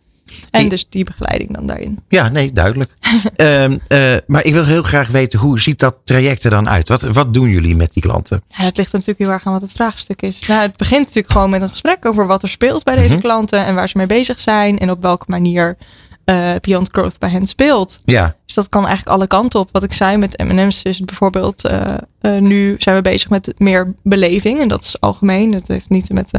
en 0.52 0.70
dus 0.70 0.90
die 0.90 1.04
begeleiding 1.04 1.54
dan 1.54 1.68
daarin. 1.68 2.00
ja 2.10 2.30
nee, 2.30 2.54
duidelijk. 2.54 2.92
Ehm, 3.36 3.78
eh, 3.88 4.16
maar 4.28 4.46
ik 4.46 4.54
wil 4.54 4.66
heel 4.66 4.84
graag 4.84 5.08
weten, 5.08 5.40
hoe 5.40 5.60
ziet 5.60 5.80
dat 5.80 5.96
traject 6.04 6.44
er 6.44 6.50
dan 6.50 6.70
uit? 6.70 6.88
Wat, 6.88 7.02
wat 7.02 7.34
doen 7.34 7.50
jullie 7.50 7.76
met 7.76 7.94
die 7.94 8.04
klanten? 8.04 8.44
Ja, 8.48 8.64
dat 8.64 8.78
ligt 8.78 8.92
natuurlijk 8.92 9.20
heel 9.20 9.30
erg 9.30 9.46
aan 9.46 9.54
wat 9.54 9.62
het 9.62 9.72
vraagstuk 9.72 10.22
is. 10.22 10.48
Nou, 10.48 10.62
het 10.62 10.78
begint 10.78 11.06
natuurlijk 11.06 11.32
gewoon 11.32 11.50
met 11.50 11.62
een 11.62 11.70
gesprek 11.70 12.06
over 12.06 12.28
wat 12.28 12.44
er 12.44 12.50
speelt 12.50 12.84
bij 12.84 12.96
deze 12.96 13.18
klanten 13.18 13.66
en 13.66 13.76
waar 13.76 13.90
ze 13.90 13.98
mee 13.98 14.06
bezig 14.06 14.40
zijn 14.40 14.80
en 14.80 14.92
op 14.92 15.02
welke 15.02 15.26
manier 15.28 15.78
eh, 16.26 16.52
Beyond 16.62 16.90
Growth 16.92 17.20
bij 17.20 17.30
hen 17.30 17.48
speelt. 17.48 18.00
Ja, 18.06 18.36
Dus 18.46 18.56
dat 18.56 18.70
kan 18.70 18.86
eigenlijk 18.86 19.16
alle 19.16 19.28
kanten 19.28 19.60
op. 19.60 19.70
Wat 19.72 19.84
ik 19.84 19.94
zei 19.94 20.18
met 20.18 20.44
M&M's 20.44 20.82
is 20.84 21.00
bijvoorbeeld, 21.00 21.66
eh, 21.66 21.94
eh, 22.22 22.42
nu 22.42 22.76
zijn 22.80 22.96
we 22.96 23.02
bezig 23.02 23.30
met 23.30 23.54
meer 23.58 23.94
beleving 24.04 24.60
en 24.60 24.68
dat 24.68 24.84
is 24.84 25.00
algemeen. 25.02 25.52
Dat 25.52 25.68
heeft 25.68 25.90
niet 25.90 26.10
met 26.10 26.32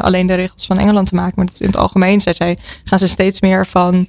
alleen 0.00 0.26
de 0.26 0.34
regels 0.34 0.66
van 0.66 0.78
Engeland 0.78 1.08
te 1.08 1.14
maken, 1.14 1.32
maar 1.36 1.46
dat 1.46 1.54
is 1.54 1.60
in 1.60 1.66
het 1.66 1.76
algemeen. 1.76 2.20
Zij, 2.20 2.34
zij 2.34 2.58
gaan 2.84 2.98
ze 2.98 3.08
steeds 3.08 3.40
meer 3.40 3.66
van 3.66 4.08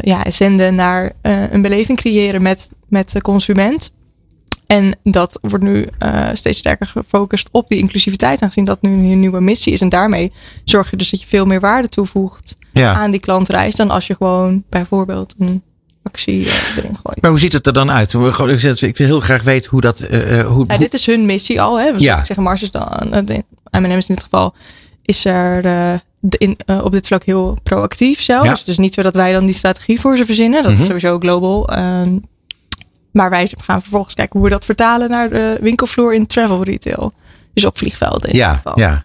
ja, 0.00 0.30
zenden 0.30 0.74
naar 0.74 1.12
een 1.22 1.62
beleving 1.62 1.98
creëren 1.98 2.42
met, 2.42 2.70
met 2.88 3.12
de 3.12 3.20
consument. 3.20 3.90
En 4.66 4.94
dat 5.02 5.38
wordt 5.42 5.64
nu 5.64 5.86
eh, 5.98 6.28
steeds 6.32 6.58
sterker 6.58 6.86
gefocust 6.86 7.48
op 7.52 7.68
die 7.68 7.78
inclusiviteit, 7.78 8.40
aangezien 8.40 8.64
dat 8.64 8.82
nu 8.82 8.90
een 8.90 9.20
nieuwe 9.20 9.40
missie 9.40 9.72
is. 9.72 9.80
En 9.80 9.88
daarmee 9.88 10.32
zorg 10.64 10.90
je 10.90 10.96
dus 10.96 11.10
dat 11.10 11.20
je 11.20 11.26
veel 11.26 11.46
meer 11.46 11.60
waarde 11.60 11.88
toevoegt 11.88 12.56
ja. 12.72 12.92
aan 12.94 13.10
die 13.10 13.20
klantreis 13.20 13.74
dan 13.74 13.90
als 13.90 14.06
je 14.06 14.14
gewoon 14.14 14.62
bijvoorbeeld 14.70 15.34
een 15.38 15.62
actie 16.02 16.46
eh, 16.46 16.76
erin 16.76 16.96
gooit. 17.04 17.22
Maar 17.22 17.30
hoe 17.30 17.40
ziet 17.40 17.52
het 17.52 17.66
er 17.66 17.72
dan 17.72 17.90
uit? 17.90 18.12
Ik 18.12 18.96
wil 18.96 19.06
heel 19.06 19.20
graag 19.20 19.42
weten 19.42 19.70
hoe 19.70 19.80
dat. 19.80 20.00
eh, 20.00 20.46
hoe, 20.46 20.64
Ja, 20.68 20.76
dit 20.78 20.94
is 20.94 21.06
hun 21.06 21.26
missie 21.26 21.60
al. 21.60 21.80
Hè? 21.80 21.92
Dus 21.92 22.02
Ja. 22.02 22.18
Ik 22.18 22.26
zeg, 22.26 22.36
Mars 22.36 22.62
is 22.62 22.70
dan, 22.70 22.88
de- 23.24 23.44
M&M's 23.70 24.08
in 24.08 24.14
dit 24.14 24.22
geval, 24.22 24.54
is 25.02 25.24
er 25.24 25.64
in, 26.38 26.56
op 26.82 26.92
dit 26.92 27.06
vlak 27.06 27.24
heel 27.24 27.56
proactief 27.62 28.22
zelfs. 28.22 28.44
Ja. 28.44 28.50
Dus 28.50 28.60
het 28.60 28.68
is 28.68 28.78
niet 28.78 28.94
zo 28.94 29.02
dat 29.02 29.14
wij 29.14 29.32
dan 29.32 29.44
die 29.46 29.54
strategie 29.54 30.00
voor 30.00 30.16
ze 30.16 30.24
verzinnen. 30.24 30.62
Dat 30.62 30.72
Mhm. 30.72 30.80
is 30.80 30.86
sowieso 30.86 31.18
global. 31.18 31.68
Ehm, 31.68 32.18
maar 33.16 33.30
wij 33.30 33.52
gaan 33.64 33.80
vervolgens 33.80 34.14
kijken 34.14 34.38
hoe 34.38 34.48
we 34.48 34.54
dat 34.54 34.64
vertalen 34.64 35.10
naar 35.10 35.28
de 35.28 35.58
winkelvloer 35.60 36.14
in 36.14 36.26
travel 36.26 36.64
retail. 36.64 37.12
Dus 37.54 37.64
op 37.64 37.78
vliegvelden 37.78 38.30
in 38.30 38.36
ja, 38.36 38.54
geval. 38.54 38.78
ja. 38.78 39.04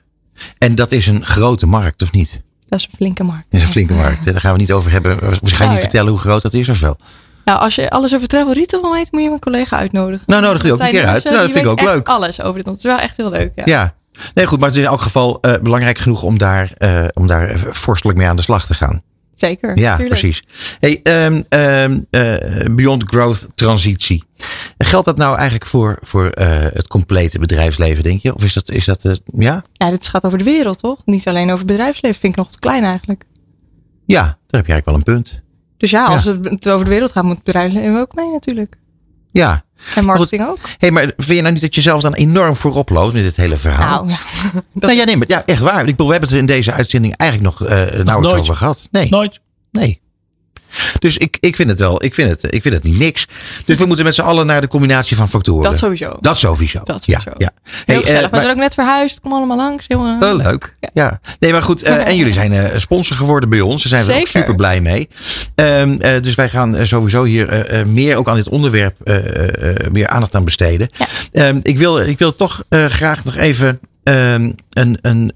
En 0.57 0.75
dat 0.75 0.91
is 0.91 1.07
een 1.07 1.25
grote 1.25 1.65
markt, 1.65 2.01
of 2.01 2.11
niet? 2.11 2.41
Dat 2.67 2.79
is 2.79 2.85
een 2.85 2.95
flinke 2.95 3.23
markt. 3.23 3.45
Dat 3.49 3.59
is 3.59 3.65
een 3.65 3.71
flinke 3.71 3.93
markt. 3.93 4.25
Daar 4.25 4.39
gaan 4.39 4.53
we 4.53 4.59
niet 4.59 4.71
over 4.71 4.91
hebben. 4.91 5.19
We 5.19 5.25
gaan 5.25 5.39
je 5.41 5.57
Nou, 5.57 5.69
niet 5.69 5.73
ja. 5.73 5.79
vertellen 5.79 6.11
hoe 6.11 6.19
groot 6.19 6.41
dat 6.41 6.53
is 6.53 6.69
of 6.69 6.79
wel. 6.79 6.97
Nou, 7.45 7.59
als 7.59 7.75
je 7.75 7.89
alles 7.89 8.15
over 8.15 8.27
travel 8.27 8.53
retail 8.53 8.91
weten, 8.91 9.09
moet 9.11 9.21
je 9.21 9.27
mijn 9.27 9.39
collega 9.39 9.77
uitnodigen. 9.77 10.23
Nou, 10.25 10.41
nodig 10.41 10.61
die 10.61 10.73
ook 10.73 10.79
een 10.79 10.89
keer 10.89 11.05
uit. 11.05 11.11
Nielsen, 11.11 11.31
Nou, 11.33 11.43
dat 11.43 11.51
vind 11.55 11.65
ik 11.67 11.79
weet 11.79 11.87
ook 11.87 11.93
leuk. 11.95 12.07
alles 12.07 12.41
over 12.41 12.57
dit. 12.57 12.65
Het 12.65 12.77
is 12.77 12.83
wel 12.83 12.99
echt 12.99 13.17
heel 13.17 13.29
leuk. 13.29 13.51
Ja. 13.55 13.63
Ja. 13.65 13.95
Nee, 14.33 14.47
goed. 14.47 14.59
Maar 14.59 14.67
het 14.67 14.77
is 14.77 14.83
in 14.83 14.89
elk 14.89 15.01
geval 15.01 15.37
eh, 15.41 15.53
belangrijk 15.61 15.97
genoeg 15.97 16.23
om 16.23 16.37
daar, 16.37 16.71
eh, 16.77 17.03
om 17.13 17.27
daar 17.27 17.49
eh, 17.49 17.61
vorstelijk 17.69 18.17
mee 18.17 18.27
aan 18.27 18.35
de 18.35 18.41
slag 18.41 18.65
te 18.65 18.73
gaan. 18.73 19.01
Zeker. 19.41 19.77
Ja, 19.77 19.95
precies. 19.95 20.43
Hey, 20.79 20.99
ehm, 21.03 21.41
ehm, 21.49 21.99
eh, 22.09 22.35
Beyond 22.71 23.03
Growth 23.03 23.47
transitie. 23.55 24.23
Geldt 24.77 25.05
dat 25.05 25.17
nou 25.17 25.35
eigenlijk 25.35 25.65
voor, 25.65 25.97
voor 26.01 26.27
eh, 26.29 26.47
het 26.59 26.87
complete 26.87 27.39
bedrijfsleven, 27.39 28.03
denk 28.03 28.21
je? 28.21 28.35
Of 28.35 28.43
is 28.43 28.53
dat, 28.53 28.71
is 28.71 28.85
dat 28.85 29.05
eh, 29.05 29.13
ja? 29.33 29.63
Ja, 29.73 29.89
dit 29.89 30.07
gaat 30.07 30.23
over 30.23 30.37
de 30.37 30.43
wereld, 30.43 30.77
toch? 30.77 31.01
Niet 31.05 31.27
alleen 31.27 31.45
over 31.45 31.57
het 31.57 31.67
bedrijfsleven. 31.67 32.19
Vind 32.19 32.33
ik 32.33 32.39
nog 32.39 32.51
te 32.51 32.59
klein 32.59 32.83
eigenlijk. 32.83 33.23
Ja, 34.05 34.23
daar 34.23 34.61
heb 34.61 34.65
je 34.65 34.71
eigenlijk 34.71 34.85
wel 34.85 34.95
een 34.95 35.03
punt. 35.03 35.41
Dus 35.77 35.89
ja, 35.89 36.07
Ja. 36.09 36.13
als 36.15 36.25
het 36.25 36.69
over 36.69 36.85
de 36.85 36.91
wereld 36.91 37.11
gaat, 37.11 37.23
moet 37.23 37.35
het 37.35 37.43
bedrijfsleven 37.43 37.99
ook 37.99 38.15
mee 38.15 38.31
natuurlijk. 38.31 38.75
Ja. 39.31 39.63
En 39.95 40.05
marketing 40.05 40.47
ook. 40.47 40.57
hey, 40.77 40.91
maar 40.91 41.03
vind 41.03 41.27
je 41.27 41.41
nou 41.41 41.53
niet 41.53 41.61
dat 41.61 41.75
je 41.75 41.81
zelf 41.81 42.01
dan 42.01 42.13
enorm 42.13 42.55
voorop 42.55 42.89
loopt 42.89 43.13
met 43.13 43.23
dit 43.23 43.35
hele 43.35 43.57
verhaal? 43.57 44.05
Nou 44.05 44.09
ja, 44.09 44.17
nou 44.73 44.93
ja, 44.93 45.03
nee, 45.03 45.17
maar 45.17 45.27
ja, 45.27 45.45
echt 45.45 45.61
waar. 45.61 45.79
Ik 45.79 45.85
bedoel, 45.85 46.05
we 46.05 46.11
hebben 46.11 46.29
het 46.29 46.37
er 46.37 46.43
in 46.43 46.53
deze 46.55 46.71
uitzending 46.71 47.15
eigenlijk 47.17 47.59
nog 47.59 47.69
eh 47.69 47.75
nauwelijks 47.77 48.21
nooit. 48.21 48.39
over 48.39 48.55
gehad. 48.55 48.87
Nee, 48.91 49.09
Nooit. 49.09 49.39
nee. 49.71 50.00
Dus 50.99 51.17
ik, 51.17 51.37
ik 51.39 51.55
vind 51.55 51.69
het 51.69 51.79
wel, 51.79 52.03
ik 52.03 52.13
vind 52.13 52.29
het, 52.29 52.53
ik 52.53 52.61
vind 52.61 52.73
het 52.73 52.83
niet 52.83 52.97
niks. 52.97 53.27
Dus 53.65 53.77
we 53.77 53.85
moeten 53.85 54.05
met 54.05 54.15
z'n 54.15 54.21
allen 54.21 54.45
naar 54.45 54.61
de 54.61 54.67
combinatie 54.67 55.17
van 55.17 55.29
factoren. 55.29 55.63
dat 55.69 55.77
sowieso. 55.77 56.17
Dat 56.19 56.37
sowieso. 56.37 56.79
Dat 56.83 57.03
sowieso. 57.03 57.29
Ja, 57.29 57.35
ja. 57.37 57.51
Heel 57.63 57.75
Hey, 57.85 57.95
gezellig. 57.95 58.21
we 58.23 58.27
maar- 58.31 58.39
zijn 58.41 58.53
ook 58.53 58.59
net 58.59 58.73
verhuisd. 58.73 59.19
Kom 59.19 59.33
allemaal 59.33 59.57
langs, 59.57 59.85
jongen. 59.87 60.23
Oh, 60.23 60.35
leuk. 60.35 60.75
Ja. 60.93 61.19
Nee, 61.39 61.51
maar 61.51 61.63
goed. 61.63 61.81
eh, 61.83 62.07
en 62.09 62.15
jullie 62.17 62.33
zijn 62.33 62.53
eh, 62.53 62.79
sponsor 62.79 63.17
geworden 63.17 63.49
bij 63.49 63.61
ons. 63.61 63.83
Daar 63.83 64.03
zijn 64.03 64.15
we 64.15 64.21
ook 64.21 64.27
super 64.27 64.55
blij 64.55 64.81
mee. 64.81 65.09
Ehm, 65.55 65.95
eh, 65.99 66.21
dus 66.21 66.35
wij 66.35 66.49
gaan 66.49 66.85
sowieso 66.87 67.23
hier 67.23 67.65
meer 67.87 68.15
ook 68.17 68.27
aan 68.27 68.35
dit 68.35 68.49
onderwerp 68.49 68.95
meer 69.91 70.07
aandacht 70.07 70.35
aan 70.35 70.43
besteden. 70.43 70.89
Ja. 70.97 71.07
Ehm, 71.31 71.59
ik, 71.61 71.77
wil, 71.77 71.99
ik 71.99 72.17
wil 72.17 72.35
toch 72.35 72.63
graag 72.69 73.23
nog 73.23 73.35
even 73.35 73.79
ehm, 74.03 74.51
een, 74.69 74.97
een, 75.01 75.31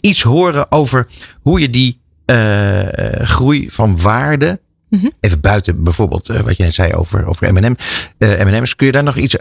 iets 0.00 0.22
horen 0.22 0.72
over 0.72 1.06
hoe 1.42 1.60
je 1.60 1.70
die 1.70 2.00
eh, 2.24 3.26
groei 3.26 3.70
van 3.70 4.00
waarde. 4.00 4.60
Mhm. 4.88 5.08
Even 5.20 5.40
buiten 5.40 5.82
bijvoorbeeld 5.82 6.28
eh, 6.28 6.40
wat 6.40 6.58
net 6.58 6.74
zei 6.74 6.92
over, 6.92 7.26
over 7.26 7.52
M&M. 7.52 7.74
eh, 8.18 8.44
M&M's. 8.44 8.76
Kun 8.76 8.86
je 8.86 8.92
daar 8.92 9.02
nog 9.02 9.16
iets 9.16 9.36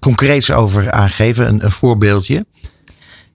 concreets 0.00 0.52
over 0.52 0.90
aangeven? 0.90 1.46
Een, 1.48 1.64
een 1.64 1.70
voorbeeldje? 1.70 2.46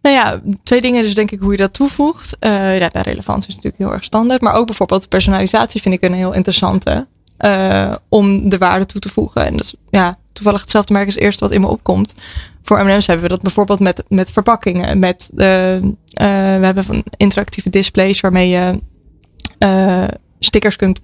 Nou 0.02 0.16
ja, 0.16 0.42
twee 0.64 0.82
dingen 0.82 1.04
dus 1.04 1.16
denk 1.16 1.32
ik 1.32 1.40
hoe 1.40 1.52
je 1.52 1.58
dat 1.58 1.74
toevoegt. 1.74 2.38
Ja, 2.40 2.90
de 2.90 3.02
relevantie 3.02 3.50
is 3.50 3.56
natuurlijk 3.56 3.84
heel 3.84 3.94
erg 3.94 4.04
standaard. 4.04 4.42
Maar 4.42 4.54
ook 4.54 4.66
bijvoorbeeld 4.66 5.10
personalisatie 5.10 5.82
vind 5.82 5.96
ik 5.96 6.02
een 6.02 6.14
heel 6.14 6.34
interessante. 6.34 7.08
om 8.10 8.50
de 8.50 8.58
waarde 8.58 8.86
toe 8.86 9.02
te 9.02 9.10
voegen. 9.10 9.46
En 9.46 9.58
dat 9.58 9.66
is 9.66 9.74
ja, 9.90 10.18
toevallig 10.34 10.62
hetzelfde 10.62 10.94
merk 10.94 11.06
als 11.06 11.16
het 11.16 11.24
eerste 11.24 11.44
wat 11.44 11.54
in 11.54 11.62
me 11.62 11.68
opkomt. 11.68 12.14
Voor 12.64 12.86
M&M's 12.86 13.08
hebben 13.08 13.26
we 13.26 13.32
dat 13.32 13.42
bijvoorbeeld 13.42 13.80
met, 13.80 14.04
met 14.08 14.32
verpakkingen. 14.32 15.00
Met, 15.00 15.30
eh, 15.36 15.46
we 16.14 16.66
hebben 16.66 16.84
van 16.84 17.04
interactieve 17.18 17.70
displays 17.70 18.20
waarmee 18.20 18.50
je 18.50 18.80
eh, 19.58 20.04
stickers 20.40 20.76
kunt, 20.76 21.00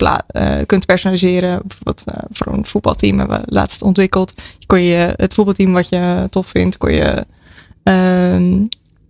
kunt 0.65 0.85
personaliseren. 0.85 1.61
Bijvoorbeeld 1.65 2.03
voor 2.31 2.53
een 2.53 2.65
voetbalteam 2.65 3.19
hebben 3.19 3.39
we 3.39 3.45
laatst 3.53 3.81
ontwikkeld. 3.81 4.33
Kon 4.65 4.81
je 4.81 5.13
het 5.15 5.33
voetbalteam 5.33 5.73
wat 5.73 5.89
je 5.89 6.27
tof 6.29 6.47
vindt, 6.47 6.77
kon 6.77 6.91
je 6.93 7.25
Ehm, 7.83 8.49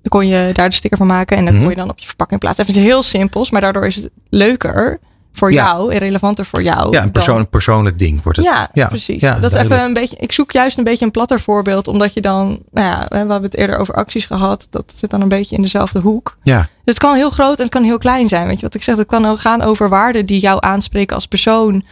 dan 0.02 0.10
kon 0.10 0.28
je 0.28 0.50
daar 0.54 0.70
de 0.70 0.76
sticker 0.76 0.98
van 0.98 1.08
maken 1.08 1.38
en 1.38 1.44
dat 1.46 1.54
Mhm. 1.54 1.62
kon 1.62 1.72
je 1.72 1.78
dan 1.78 1.90
op 1.90 2.00
je 2.00 2.08
verpakking 2.08 2.40
plaatsen. 2.40 2.66
Even 2.66 2.80
iets 2.80 2.90
heel 2.90 3.04
simpels, 3.04 3.52
maar 3.52 3.62
daardoor 3.62 3.86
is 3.86 3.96
het 3.96 4.10
leuker 4.30 5.00
voor 5.40 5.54
Ja. 5.54 5.66
jou 5.66 5.92
en 5.94 5.98
relevanter 5.98 6.46
voor 6.46 6.64
jou. 6.64 6.92
Ja, 6.92 7.04
een 7.04 7.12
persoon, 7.12 7.50
persoonlijk 7.50 8.00
ding 8.00 8.24
wordt 8.24 8.38
het. 8.38 8.68
Ja, 8.74 8.88
precies. 8.88 9.22
ja, 9.22 9.40
dat 9.40 9.54
is 9.54 9.60
even 9.62 9.82
een 9.84 9.94
beetje. 9.94 10.16
Ik 10.20 10.32
zoek 10.32 10.52
juist 10.52 10.78
een 10.78 10.84
beetje 10.84 11.06
een 11.06 11.12
platter 11.12 11.40
voorbeeld, 11.40 11.88
omdat 11.88 12.14
je 12.14 12.22
dan, 12.22 12.60
nou 12.72 12.88
ja, 12.88 13.06
we 13.10 13.16
hebben 13.16 13.42
het 13.42 13.56
eerder 13.56 13.78
over 13.78 13.94
acties 13.94 14.26
gehad. 14.26 14.68
Dat 14.70 14.92
zit 14.96 15.10
dan 15.10 15.22
een 15.22 15.28
beetje 15.28 15.56
in 15.56 15.62
dezelfde 15.62 16.00
hoek. 16.00 16.38
Ja, 16.44 16.60
Dus 16.60 16.68
het 16.84 16.98
kan 16.98 17.16
heel 17.16 17.30
groot 17.30 17.58
en 17.58 17.64
het 17.64 17.72
kan 17.74 17.84
heel 17.84 17.98
klein 17.98 18.28
zijn. 18.28 18.48
Weet 18.48 18.56
je 18.60 18.66
wat 18.66 18.76
ik 18.76 18.84
zeg? 18.84 18.96
Het 18.96 19.08
kan 19.08 19.26
ook 19.26 19.40
gaan 19.40 19.62
over 19.62 19.90
waarden 19.90 20.26
die 20.26 20.40
jou 20.40 20.58
aanspreken 20.62 21.16
als 21.16 21.26
persoon, 21.28 21.84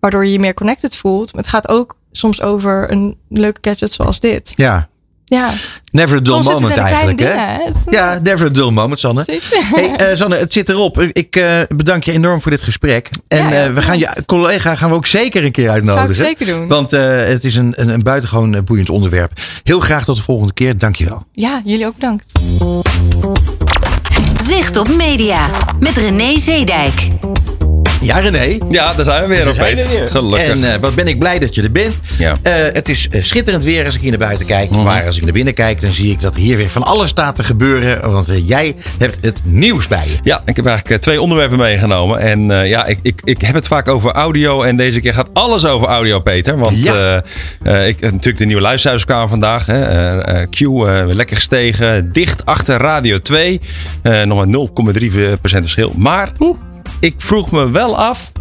waardoor 0.00 0.24
je 0.24 0.32
je 0.32 0.38
meer 0.38 0.54
connected 0.54 0.96
voelt. 0.96 1.32
Maar 1.32 1.42
het 1.42 1.50
gaat 1.52 1.68
ook 1.68 1.96
soms 2.12 2.42
over 2.42 2.90
een 2.92 3.16
leuke 3.28 3.58
gadget 3.62 3.92
zoals 3.92 4.20
dit. 4.20 4.52
Ja, 4.56 4.88
Ja, 5.28 5.52
never 5.90 6.16
a 6.16 6.20
dull 6.20 6.42
soms 6.42 6.48
moment 6.60 6.76
eigenlijk. 6.76 7.18
Hè? 7.18 7.26
dingen, 7.26 7.48
hè? 7.48 7.64
Het- 7.64 7.84
Ja, 7.90 8.18
never 8.22 8.46
a 8.46 8.50
dull 8.50 8.70
moment, 8.70 9.00
Sanne. 9.00 9.24
Hey, 9.74 9.96
eh, 9.96 10.16
Sanne, 10.16 10.36
het 10.36 10.52
zit 10.52 10.68
erop. 10.68 11.00
Ik 11.12 11.36
eh, 11.36 11.60
bedank 11.74 12.04
je 12.04 12.12
enorm 12.12 12.40
voor 12.40 12.50
dit 12.50 12.62
gesprek. 12.62 13.10
En 13.28 13.38
Ja, 13.38 13.52
ja, 13.52 13.64
eh, 13.64 13.72
we 13.72 13.82
gaan 13.82 13.98
je 13.98 14.08
collega 14.26 14.74
gaan 14.74 14.88
we 14.90 14.94
ook 14.94 15.06
zeker 15.06 15.44
een 15.44 15.52
keer 15.52 15.70
uitnodigen. 15.70 16.14
Zou 16.16 16.28
ik 16.30 16.36
zeker 16.38 16.54
doen. 16.54 16.68
Want 16.68 16.92
eh, 16.92 17.16
het 17.24 17.44
is 17.44 17.54
een, 17.56 17.72
een, 17.76 17.88
een 17.88 18.02
buitengewoon 18.02 18.64
boeiend 18.64 18.90
onderwerp. 18.90 19.32
Heel 19.62 19.80
graag 19.80 20.04
tot 20.04 20.16
de 20.16 20.22
volgende 20.22 20.52
keer. 20.52 20.78
Dank 20.78 20.96
je 20.96 21.04
wel. 21.04 21.24
Ja, 21.32 21.60
jullie 21.64 21.86
ook 21.86 21.94
bedankt. 21.94 22.24
Zicht 24.42 24.76
op 24.76 24.88
media 24.88 25.48
met 25.78 25.96
René 25.96 26.38
Zeedijk. 26.38 27.08
Ja, 28.06 28.18
René. 28.18 28.58
Ja, 28.70 28.94
daar 28.94 29.04
zijn 29.04 29.22
we 29.22 29.28
weer 29.28 29.48
op 29.48 29.54
we. 29.54 30.06
Gelukkig. 30.10 30.48
En 30.48 30.72
eh, 30.72 30.80
wat 30.80 30.94
ben 30.94 31.08
ik 31.08 31.18
blij 31.18 31.38
dat 31.38 31.54
je 31.54 31.62
er 31.62 31.72
bent. 31.72 31.94
Ja. 32.18 32.36
Eh, 32.42 32.52
het 32.72 32.88
is 32.88 33.08
eh, 33.10 33.22
schitterend 33.22 33.64
weer 33.64 33.84
als 33.84 33.94
ik 33.94 34.00
hier 34.00 34.10
naar 34.10 34.18
buiten 34.18 34.46
kijk. 34.46 34.70
Maar 34.70 35.06
als 35.06 35.16
ik 35.16 35.22
naar 35.22 35.32
binnen 35.32 35.54
kijk, 35.54 35.80
dan 35.80 35.92
zie 35.92 36.10
ik 36.10 36.20
dat 36.20 36.36
hier 36.36 36.56
weer 36.56 36.70
van 36.70 36.82
alles 36.82 37.08
staat 37.08 37.36
te 37.36 37.44
gebeuren. 37.44 38.10
Want 38.10 38.32
jij 38.44 38.74
hebt 38.98 39.18
het 39.20 39.40
nieuws 39.44 39.88
bij 39.88 40.04
je. 40.06 40.16
Ja, 40.22 40.42
ik 40.44 40.56
heb 40.56 40.66
eigenlijk 40.66 41.02
twee 41.02 41.20
onderwerpen 41.20 41.58
meegenomen. 41.58 42.18
En 42.18 42.68
ja, 42.68 42.86
ik, 42.86 42.98
ik, 43.02 43.20
ik 43.24 43.40
heb 43.40 43.54
het 43.54 43.66
vaak 43.66 43.88
over 43.88 44.12
audio. 44.12 44.62
En 44.62 44.76
deze 44.76 45.00
keer 45.00 45.14
gaat 45.14 45.28
alles 45.32 45.66
over 45.66 45.88
audio, 45.88 46.20
Peter. 46.20 46.58
Want 46.58 46.84
Ja. 46.84 47.22
ik, 47.84 48.00
natuurlijk 48.00 48.38
de 48.38 48.44
nieuwe 48.44 48.62
luisterhuis 48.62 49.04
kwamen 49.04 49.28
vandaag. 49.28 49.66
Hè. 49.66 50.46
Q 50.46 50.60
lekker 51.06 51.36
gestegen. 51.36 52.12
Dicht 52.12 52.46
achter 52.46 52.76
Radio 52.76 53.18
2. 53.18 53.60
Eh, 54.02 54.22
nog 54.22 54.38
maar 54.38 54.46
0,3% 54.46 55.38
verschil. 55.40 55.92
Maar 55.96 56.32
ik 57.00 57.14
vroeg 57.16 57.50
me 57.50 57.70
wel 57.70 57.98
af... 57.98 58.32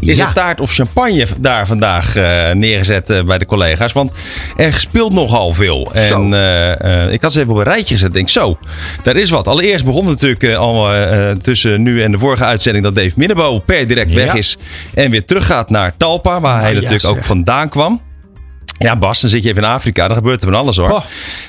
Is 0.00 0.16
Ja. 0.16 0.26
er 0.26 0.32
taart 0.32 0.60
of 0.60 0.72
champagne 0.72 1.26
daar 1.38 1.66
vandaag 1.66 2.16
eh, 2.16 2.50
neergezet 2.52 3.10
eh, 3.10 3.24
bij 3.24 3.38
de 3.38 3.46
collega's? 3.46 3.92
Want 3.92 4.12
er 4.56 4.74
speelt 4.74 5.12
nogal 5.12 5.52
veel. 5.52 5.92
Zo. 5.94 6.22
En 6.22 6.34
eh, 6.80 7.12
ik 7.12 7.22
had 7.22 7.32
ze 7.32 7.40
even 7.40 7.52
op 7.52 7.58
een 7.58 7.64
rijtje 7.64 7.94
gezet. 7.94 8.08
Ik 8.08 8.14
denk 8.14 8.28
zo, 8.28 8.58
daar 9.02 9.16
is 9.16 9.30
wat. 9.30 9.48
Allereerst 9.48 9.84
begon 9.84 10.06
het 10.06 10.20
natuurlijk 10.20 10.58
al 10.58 10.88
tussen 11.42 11.82
nu 11.82 12.02
en 12.02 12.10
de 12.10 12.18
vorige 12.18 12.44
uitzending... 12.44 12.84
dat 12.84 12.94
Dave 12.94 13.12
Minnebo 13.16 13.58
per 13.58 13.86
direct 13.86 14.12
weg 14.12 14.34
is. 14.34 14.56
En 14.94 15.10
weer 15.10 15.24
teruggaat 15.24 15.70
naar 15.70 15.96
Talpa, 15.96 16.40
waar 16.40 16.60
hij 16.60 16.74
ja, 16.74 16.80
natuurlijk 16.80 17.06
ook 17.06 17.24
vandaan 17.24 17.68
kwam. 17.68 18.00
Ja, 18.78 18.96
Bas, 18.96 19.20
dan 19.20 19.30
zit 19.30 19.42
je 19.42 19.48
even 19.48 19.62
in 19.62 19.68
Afrika. 19.68 20.08
Dan 20.08 20.16
gebeurt 20.16 20.42
er 20.42 20.48
van 20.48 20.58
alles 20.58 20.76
hoor. 20.76 20.90
Oh. 20.90 21.04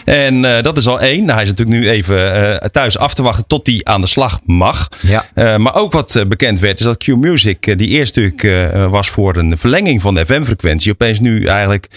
En 0.06 0.46
eh, 0.46 0.64
dat 0.64 0.78
is 0.78 0.88
al 0.88 1.02
één. 1.02 1.20
Nou, 1.20 1.32
hij 1.32 1.42
is 1.42 1.50
natuurlijk 1.50 1.78
nu 1.78 1.90
even 1.90 2.34
eh, 2.34 2.70
thuis 2.70 2.98
af 2.98 3.14
te 3.14 3.24
wachten 3.24 3.48
tot 3.48 3.68
hij 3.68 3.82
aan 3.84 4.02
de 4.02 4.08
slag 4.08 4.40
mag. 4.44 4.88
Ja. 5.02 5.26
Eh, 5.34 5.58
maar 5.58 5.76
ook 5.76 5.92
wat 5.92 6.24
bekend 6.28 6.60
werd, 6.60 6.80
is 6.80 6.86
dat 6.86 6.98
Q 6.98 7.08
Music, 7.08 7.78
die 7.78 7.88
eerst 7.88 8.16
natuurlijk 8.16 8.70
was 8.92 9.10
voor 9.10 9.36
een 9.36 9.58
verlenging 9.58 10.02
van 10.02 10.14
de 10.14 10.26
FM-frequentie, 10.26 10.92
opeens 10.92 11.20
nu 11.20 11.46
eigenlijk 11.46 11.88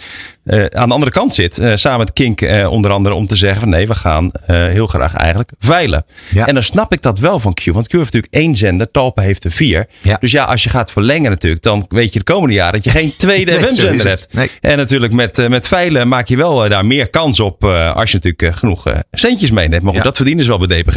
eh, 0.44 0.64
aan 0.64 0.88
de 0.88 0.94
andere 0.94 1.10
kant 1.12 1.34
zit. 1.34 1.58
eh, 1.58 1.72
samen 1.74 1.98
met 1.98 2.12
Kink 2.12 2.40
eh, 2.40 2.70
onder 2.70 2.90
andere 2.90 3.14
om 3.14 3.26
te 3.26 3.36
zeggen: 3.36 3.60
van 3.60 3.68
nee, 3.70 3.86
we 3.86 3.94
gaan 3.94 4.30
heel 4.46 4.86
graag 4.86 5.14
eigenlijk 5.14 5.50
veilen. 5.58 6.04
Ja. 6.30 6.46
En 6.46 6.54
dan 6.54 6.62
snap 6.62 6.92
ik 6.92 7.02
dat 7.02 7.18
wel 7.18 7.40
van 7.40 7.54
Q. 7.54 7.64
Want 7.64 7.86
Q 7.88 7.92
heeft 7.92 8.04
natuurlijk 8.12 8.32
één 8.34 8.56
zender, 8.56 8.90
Talpa 8.90 9.22
heeft 9.22 9.44
er 9.44 9.50
vier. 9.52 9.86
Ja. 10.02 10.16
Dus 10.20 10.32
ja, 10.32 10.44
als 10.44 10.62
je 10.62 10.70
gaat 10.70 10.92
verlengen 10.92 11.30
natuurlijk, 11.30 11.62
dan 11.62 11.84
weet 11.88 12.12
je 12.12 12.18
de 12.18 12.24
komende 12.24 12.54
jaren 12.54 12.72
dat 12.72 12.84
je 12.84 12.90
geen 12.90 13.16
tweede 13.26 13.50
Nee, 13.50 13.60
FM-zender 13.60 14.08
het. 14.08 14.20
hebt. 14.20 14.34
Nee. 14.34 14.50
En 14.60 14.76
natuurlijk 14.76 15.12
met, 15.12 15.48
met 15.48 15.68
veilen 15.68 16.08
maak 16.08 16.28
je 16.28 16.36
wel 16.36 16.68
daar 16.68 16.86
meer 16.86 17.10
kans 17.10 17.40
op 17.40 17.64
als 17.64 18.10
je 18.10 18.18
natuurlijk 18.22 18.58
genoeg 18.58 18.84
centjes 19.12 19.50
meeneemt. 19.50 19.82
Maar 19.82 19.92
goed, 19.92 19.98
Ja. 20.02 20.06
dat 20.08 20.16
verdienen 20.16 20.44
ze 20.44 20.56
wel 20.58 20.66
bij 20.66 20.82
DPG. 20.82 20.96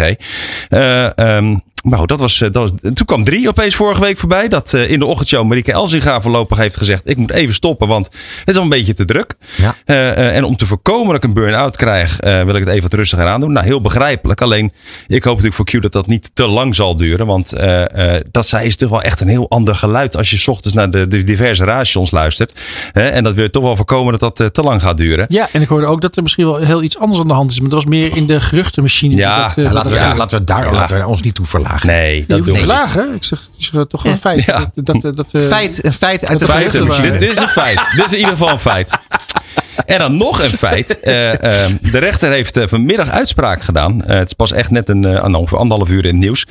Eh, 0.69 1.17
ehm, 1.17 1.55
maar 1.83 1.99
goed, 1.99 2.07
dat 2.07 2.19
was, 2.19 2.41
eh, 2.41 2.51
dat 2.51 2.71
was, 2.71 2.91
toen 2.93 3.05
kwam 3.05 3.23
drie 3.23 3.47
opeens 3.47 3.75
vorige 3.75 4.01
week 4.01 4.17
voorbij. 4.17 4.47
Dat 4.47 4.73
eh, 4.73 4.89
in 4.89 4.99
de 4.99 5.05
ochtendshow 5.05 5.47
Marieke 5.47 5.71
Elzinga 5.71 6.21
voorlopig 6.21 6.57
heeft 6.57 6.77
gezegd... 6.77 7.09
ik 7.09 7.17
moet 7.17 7.31
even 7.31 7.53
stoppen, 7.53 7.87
want 7.87 8.05
het 8.39 8.49
is 8.49 8.55
al 8.55 8.63
een 8.63 8.69
beetje 8.69 8.93
te 8.93 9.05
druk. 9.05 9.35
Ja. 9.55 9.75
Eh, 9.85 10.09
eh, 10.11 10.35
en 10.35 10.43
om 10.43 10.55
te 10.55 10.65
voorkomen 10.65 11.07
dat 11.07 11.15
ik 11.15 11.23
een 11.23 11.33
burn-out 11.33 11.77
krijg... 11.77 12.19
eh, 12.19 12.43
wil 12.43 12.53
ik 12.55 12.59
het 12.59 12.69
even 12.69 12.81
wat 12.81 12.93
rustiger 12.93 13.27
aan 13.27 13.39
doen. 13.39 13.51
Nou, 13.51 13.65
heel 13.65 13.81
begrijpelijk. 13.81 14.41
Alleen, 14.41 14.71
ik 15.07 15.23
hoop 15.23 15.35
natuurlijk 15.41 15.55
voor 15.55 15.65
Q 15.79 15.81
dat 15.81 15.91
dat 15.91 16.07
niet 16.07 16.31
te 16.33 16.47
lang 16.47 16.75
zal 16.75 16.95
duren. 16.95 17.25
Want 17.25 17.53
eh, 17.53 18.15
eh, 18.15 18.23
dat 18.31 18.47
zij 18.47 18.65
is 18.65 18.75
toch 18.77 18.89
wel 18.89 19.01
echt 19.01 19.19
een 19.21 19.27
heel 19.27 19.49
ander 19.49 19.75
geluid... 19.75 20.17
als 20.17 20.29
je 20.29 20.37
's 20.37 20.47
ochtends 20.47 20.75
naar 20.77 20.91
de, 20.91 21.07
de 21.07 21.23
diverse 21.23 21.63
radiostations 21.63 22.11
luistert. 22.11 22.59
Hè, 22.91 23.07
en 23.07 23.23
dat 23.23 23.35
wil 23.35 23.43
je 23.43 23.49
toch 23.49 23.63
wel 23.63 23.75
voorkomen 23.75 24.17
dat 24.19 24.37
dat 24.37 24.53
te 24.53 24.61
lang 24.63 24.81
gaat 24.81 24.97
duren. 24.97 25.25
Ja, 25.29 25.47
en 25.51 25.61
ik 25.61 25.67
hoorde 25.67 25.85
ook 25.85 26.01
dat 26.01 26.15
er 26.15 26.23
misschien 26.23 26.45
wel 26.45 26.55
heel 26.55 26.83
iets 26.83 26.97
anders 26.97 27.19
aan 27.19 27.27
de 27.27 27.33
hand 27.33 27.51
is. 27.51 27.59
Maar 27.59 27.69
dat 27.69 27.83
was 27.83 27.91
meer 27.91 28.15
in 28.17 28.25
de 28.25 28.39
geruchtenmachine. 28.41 29.15
Ja, 29.15 29.47
dat, 29.47 29.55
Ja, 29.55 29.63
dat- 29.63 29.71
laten, 29.73 29.91
we, 29.93 29.99
Ja. 29.99 30.15
laten 30.15 30.37
we 30.39 30.43
daar 30.43 30.65
Ja. 30.65 30.71
laten 30.71 30.97
we 30.97 31.07
ons 31.07 31.21
niet 31.21 31.35
toe 31.35 31.45
Nee, 31.81 32.25
dat 32.27 32.45
doen 32.45 32.67
we. 32.67 33.11
Ik 33.15 33.23
zeg, 33.23 33.39
het 33.39 33.49
is 33.57 33.71
toch 33.87 34.05
een 34.05 34.17
feit. 34.17 34.43
Ja. 34.43 34.71
Dat, 34.73 34.85
dat, 34.85 35.01
dat, 35.01 35.15
dat, 35.15 35.33
eh, 35.33 35.41
Feit, 35.41 35.85
een 35.85 35.93
feit 35.93 36.27
uit 36.27 36.39
de 36.39 36.45
Feiten. 36.45 36.71
geruchtenmachine. 36.71 37.17
Dit, 37.17 37.31
is 37.31 37.37
een 37.37 37.49
feit. 37.49 37.89
Dit 37.95 38.05
is 38.05 38.11
in 38.11 38.17
ieder 38.17 38.33
geval 38.33 38.49
een 38.49 38.59
feit. 38.59 38.91
En 39.85 39.99
dan 39.99 40.17
nog 40.17 40.43
een 40.43 40.57
feit. 40.57 40.99
Eh, 40.99 41.33
eh, 41.33 41.71
de 41.91 41.97
rechter 41.97 42.31
heeft 42.31 42.57
eh, 42.57 42.67
vanmiddag 42.67 43.09
uitspraak 43.09 43.61
gedaan. 43.61 44.03
Het 44.05 44.27
is 44.27 44.33
pas 44.33 44.51
echt 44.51 44.71
net 44.71 44.89
een, 44.89 45.35
ongeveer 45.35 45.57
anderhalf 45.57 45.89
uur 45.89 46.05
in 46.05 46.15
het 46.15 46.23
nieuws. 46.23 46.45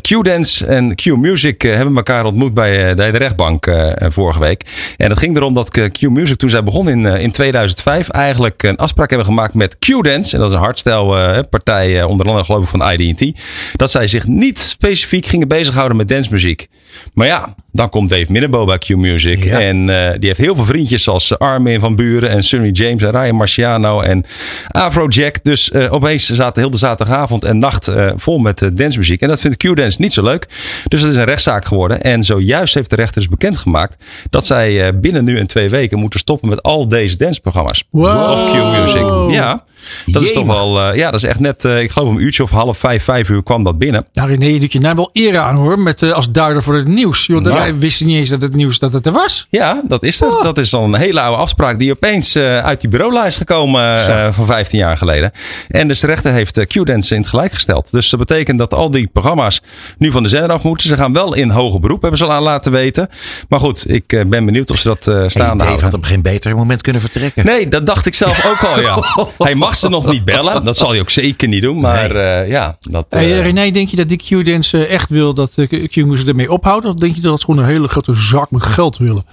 Q-Dance 0.00 0.66
en 0.66 0.94
Q-Music 0.94 1.62
hebben 1.62 1.96
elkaar 1.96 2.24
ontmoet 2.24 2.54
bij, 2.54 2.94
bij 2.94 3.10
de 3.10 3.18
rechtbank 3.18 3.70
vorige 4.08 4.40
week. 4.40 4.64
En 4.96 5.10
het 5.10 5.18
ging 5.18 5.36
erom 5.36 5.54
dat 5.54 5.70
Q-Music 5.70 6.36
toen 6.36 6.50
zij 6.50 6.62
begon 6.62 6.88
in, 6.88 7.06
in 7.06 7.30
2005 7.30 8.08
eigenlijk 8.08 8.62
een 8.62 8.76
afspraak 8.76 9.08
hebben 9.08 9.26
gemaakt 9.26 9.54
met 9.54 9.78
Q-Dance. 9.78 10.34
En 10.34 10.40
dat 10.40 10.50
is 10.50 10.56
een 10.56 10.92
eh, 10.92 11.38
partij, 11.50 12.02
onder 12.02 12.26
andere 12.26 12.44
geloof 12.44 12.62
ik 12.62 12.68
van 12.68 12.92
ID&T. 12.92 13.40
Dat 13.76 13.90
zij 13.90 14.06
zich 14.06 14.26
niet 14.36 14.58
specifiek 14.58 15.26
gingen 15.26 15.48
bezighouden 15.48 15.96
met 15.96 16.08
dancemuziek. 16.08 16.66
Maar 17.14 17.26
ja, 17.26 17.54
dan 17.72 17.88
komt 17.88 18.10
Dave 18.10 18.32
Minnebo 18.32 18.64
bij 18.64 18.78
Q-Music. 18.78 19.44
Ja. 19.44 19.60
En 19.60 19.88
eh, 19.88 20.10
die 20.18 20.28
heeft 20.28 20.40
heel 20.40 20.54
veel 20.54 20.64
vriendjes 20.64 21.02
zoals 21.02 21.38
Armin 21.38 21.80
van 21.80 21.94
Buren 21.96 22.30
en 22.30 22.42
Sunny 22.42 22.70
James 22.70 23.02
en 23.02 23.10
Ryan 23.10 23.34
Marciano 23.34 24.00
en 24.00 24.24
Afrojack. 24.68 25.44
Dus 25.44 25.70
eh, 25.70 25.92
opeens 25.92 26.26
zaten 26.26 26.62
heel 26.62 26.70
de 26.70 26.76
zaterdagavond 26.76 27.44
en 27.44 27.58
nacht 27.58 27.88
eh, 27.88 28.10
vol 28.16 28.38
met 28.38 28.70
dancemuziek. 28.72 29.20
En 29.20 29.28
dat 29.28 29.40
vindt 29.40 29.56
Q-Dance 29.56 30.00
niet 30.00 30.12
zo 30.12 30.22
leuk. 30.22 30.48
Dus 30.88 31.00
het 31.00 31.10
is 31.10 31.16
een 31.16 31.24
rechtszaak 31.24 31.64
geworden. 31.64 32.02
En 32.02 32.22
zojuist 32.22 32.74
heeft 32.74 32.90
de 32.90 32.96
rechter 32.96 33.20
dus 33.20 33.30
bekendgemaakt 33.30 34.04
dat 34.30 34.46
zij 34.46 34.98
binnen 35.00 35.24
nu 35.24 35.38
en 35.38 35.46
twee 35.46 35.68
weken 35.68 35.98
moeten 35.98 36.20
stoppen 36.20 36.48
met 36.48 36.62
al 36.62 36.88
deze 36.88 37.16
danceprogramma's. 37.16 37.84
Wow. 37.90 38.30
Op 38.30 38.52
Q-Music. 38.52 39.34
Ja, 39.34 39.64
dat 40.06 40.22
is 40.22 40.32
toch 40.32 40.46
wel, 40.46 40.94
ja, 40.94 41.10
dat 41.10 41.22
is 41.22 41.28
echt 41.28 41.40
net, 41.40 41.64
ik 41.64 41.90
geloof 41.90 42.08
om 42.08 42.16
een 42.16 42.22
uurtje 42.22 42.42
of 42.42 42.50
half 42.50 42.78
vijf, 42.78 43.04
vijf 43.04 43.28
uur 43.28 43.42
kwam 43.42 43.64
dat 43.64 43.78
binnen. 43.78 44.06
Nou 44.12 44.28
René, 44.28 44.46
je 44.46 44.60
doet 44.60 44.72
je 44.72 44.80
naam 44.80 44.96
wel 44.96 45.10
eer 45.12 45.38
aan 45.38 45.56
hoor. 45.56 45.78
Met, 45.78 46.12
als 46.12 46.30
duider 46.30 46.62
voor 46.62 46.79
het 46.80 46.88
nieuws. 46.88 47.26
Want 47.26 47.44
Nou. 47.44 47.56
wij 47.58 47.78
wisten 47.78 48.06
niet 48.06 48.16
eens 48.16 48.28
dat 48.28 48.42
het 48.42 48.54
nieuws 48.54 48.78
dat 48.78 48.92
het 48.92 49.06
er 49.06 49.12
was. 49.12 49.46
Ja, 49.50 49.80
dat 49.84 50.02
is 50.02 50.20
het. 50.20 50.30
Dat 50.42 50.58
is 50.58 50.70
dan 50.70 50.82
een 50.94 51.00
hele 51.00 51.20
oude 51.20 51.36
afspraak 51.42 51.78
die 51.78 51.90
opeens 51.92 52.34
eh, 52.34 52.58
uit 52.58 52.80
die 52.80 52.90
bureaula 52.90 53.26
is 53.26 53.36
gekomen 53.36 54.06
eh, 54.06 54.32
van 54.32 54.46
15 54.46 54.78
jaar 54.78 54.96
geleden. 54.96 55.32
En 55.68 55.88
dus 55.88 56.00
de 56.00 56.06
rechter 56.06 56.32
heeft 56.32 56.58
eh, 56.58 56.66
Q-Dance 56.66 57.14
in 57.14 57.20
het 57.20 57.30
gelijk 57.30 57.52
gesteld. 57.52 57.90
Dus 57.92 58.10
dat 58.10 58.20
betekent 58.20 58.58
dat 58.58 58.74
al 58.74 58.90
die 58.90 59.06
programma's 59.06 59.60
nu 59.98 60.10
van 60.10 60.22
de 60.22 60.28
zender 60.28 60.52
af 60.52 60.62
moeten. 60.62 60.88
Ze 60.88 60.96
gaan 60.96 61.12
wel 61.12 61.34
in 61.34 61.50
hoger 61.50 61.80
beroep, 61.80 62.00
hebben 62.00 62.18
ze 62.18 62.24
al 62.24 62.32
aan 62.32 62.42
laten 62.42 62.72
weten. 62.72 63.08
Maar 63.48 63.60
goed, 63.60 63.90
ik 63.90 64.12
eh, 64.12 64.24
ben 64.26 64.44
benieuwd 64.44 64.70
of 64.70 64.78
ze 64.78 64.88
dat 64.88 65.06
eh, 65.06 65.14
Hey, 65.14 65.28
staande 65.28 65.50
Dave 65.56 65.64
houden. 65.64 65.84
had 65.84 65.94
op 65.94 66.04
geen 66.04 66.22
beter 66.22 66.56
moment 66.56 66.82
kunnen 66.82 67.00
vertrekken. 67.00 67.46
Nee, 67.46 67.68
dat 67.68 67.86
dacht 67.86 68.06
ik 68.06 68.14
zelf 68.14 68.44
ook 68.46 68.62
al, 68.64 68.80
ja. 68.80 68.98
Hij 69.46 69.54
mag 69.54 69.76
ze 69.76 69.88
nog 69.88 70.10
niet 70.12 70.24
bellen. 70.24 70.64
Dat 70.64 70.76
zal 70.76 70.90
hij 70.90 71.00
ook 71.00 71.10
zeker 71.10 71.48
niet 71.48 71.62
doen. 71.62 71.80
Maar 71.80 72.10
eh, 72.16 72.48
ja, 72.48 72.76
dat... 72.80 73.06
Hey, 73.08 73.24
eh, 73.24 73.38
eh, 73.38 73.44
René, 73.44 73.70
denk 73.70 73.88
je 73.88 73.96
dat 73.96 74.08
die 74.08 74.18
Q-dance 74.18 74.86
echt 74.86 75.08
wil 75.08 75.34
dat 75.34 75.52
uh, 75.56 75.68
Q-music 75.88 76.26
ermee 76.28 76.52
ophoudt? 76.52 76.69
Of 76.76 76.94
denk 76.94 77.14
je 77.14 77.20
dat 77.20 77.40
ze 77.40 77.44
gewoon 77.44 77.64
een 77.64 77.70
hele 77.70 77.88
grote 77.88 78.14
zak 78.14 78.50
met 78.50 78.62
geld 78.62 78.96
willen? 78.96 79.24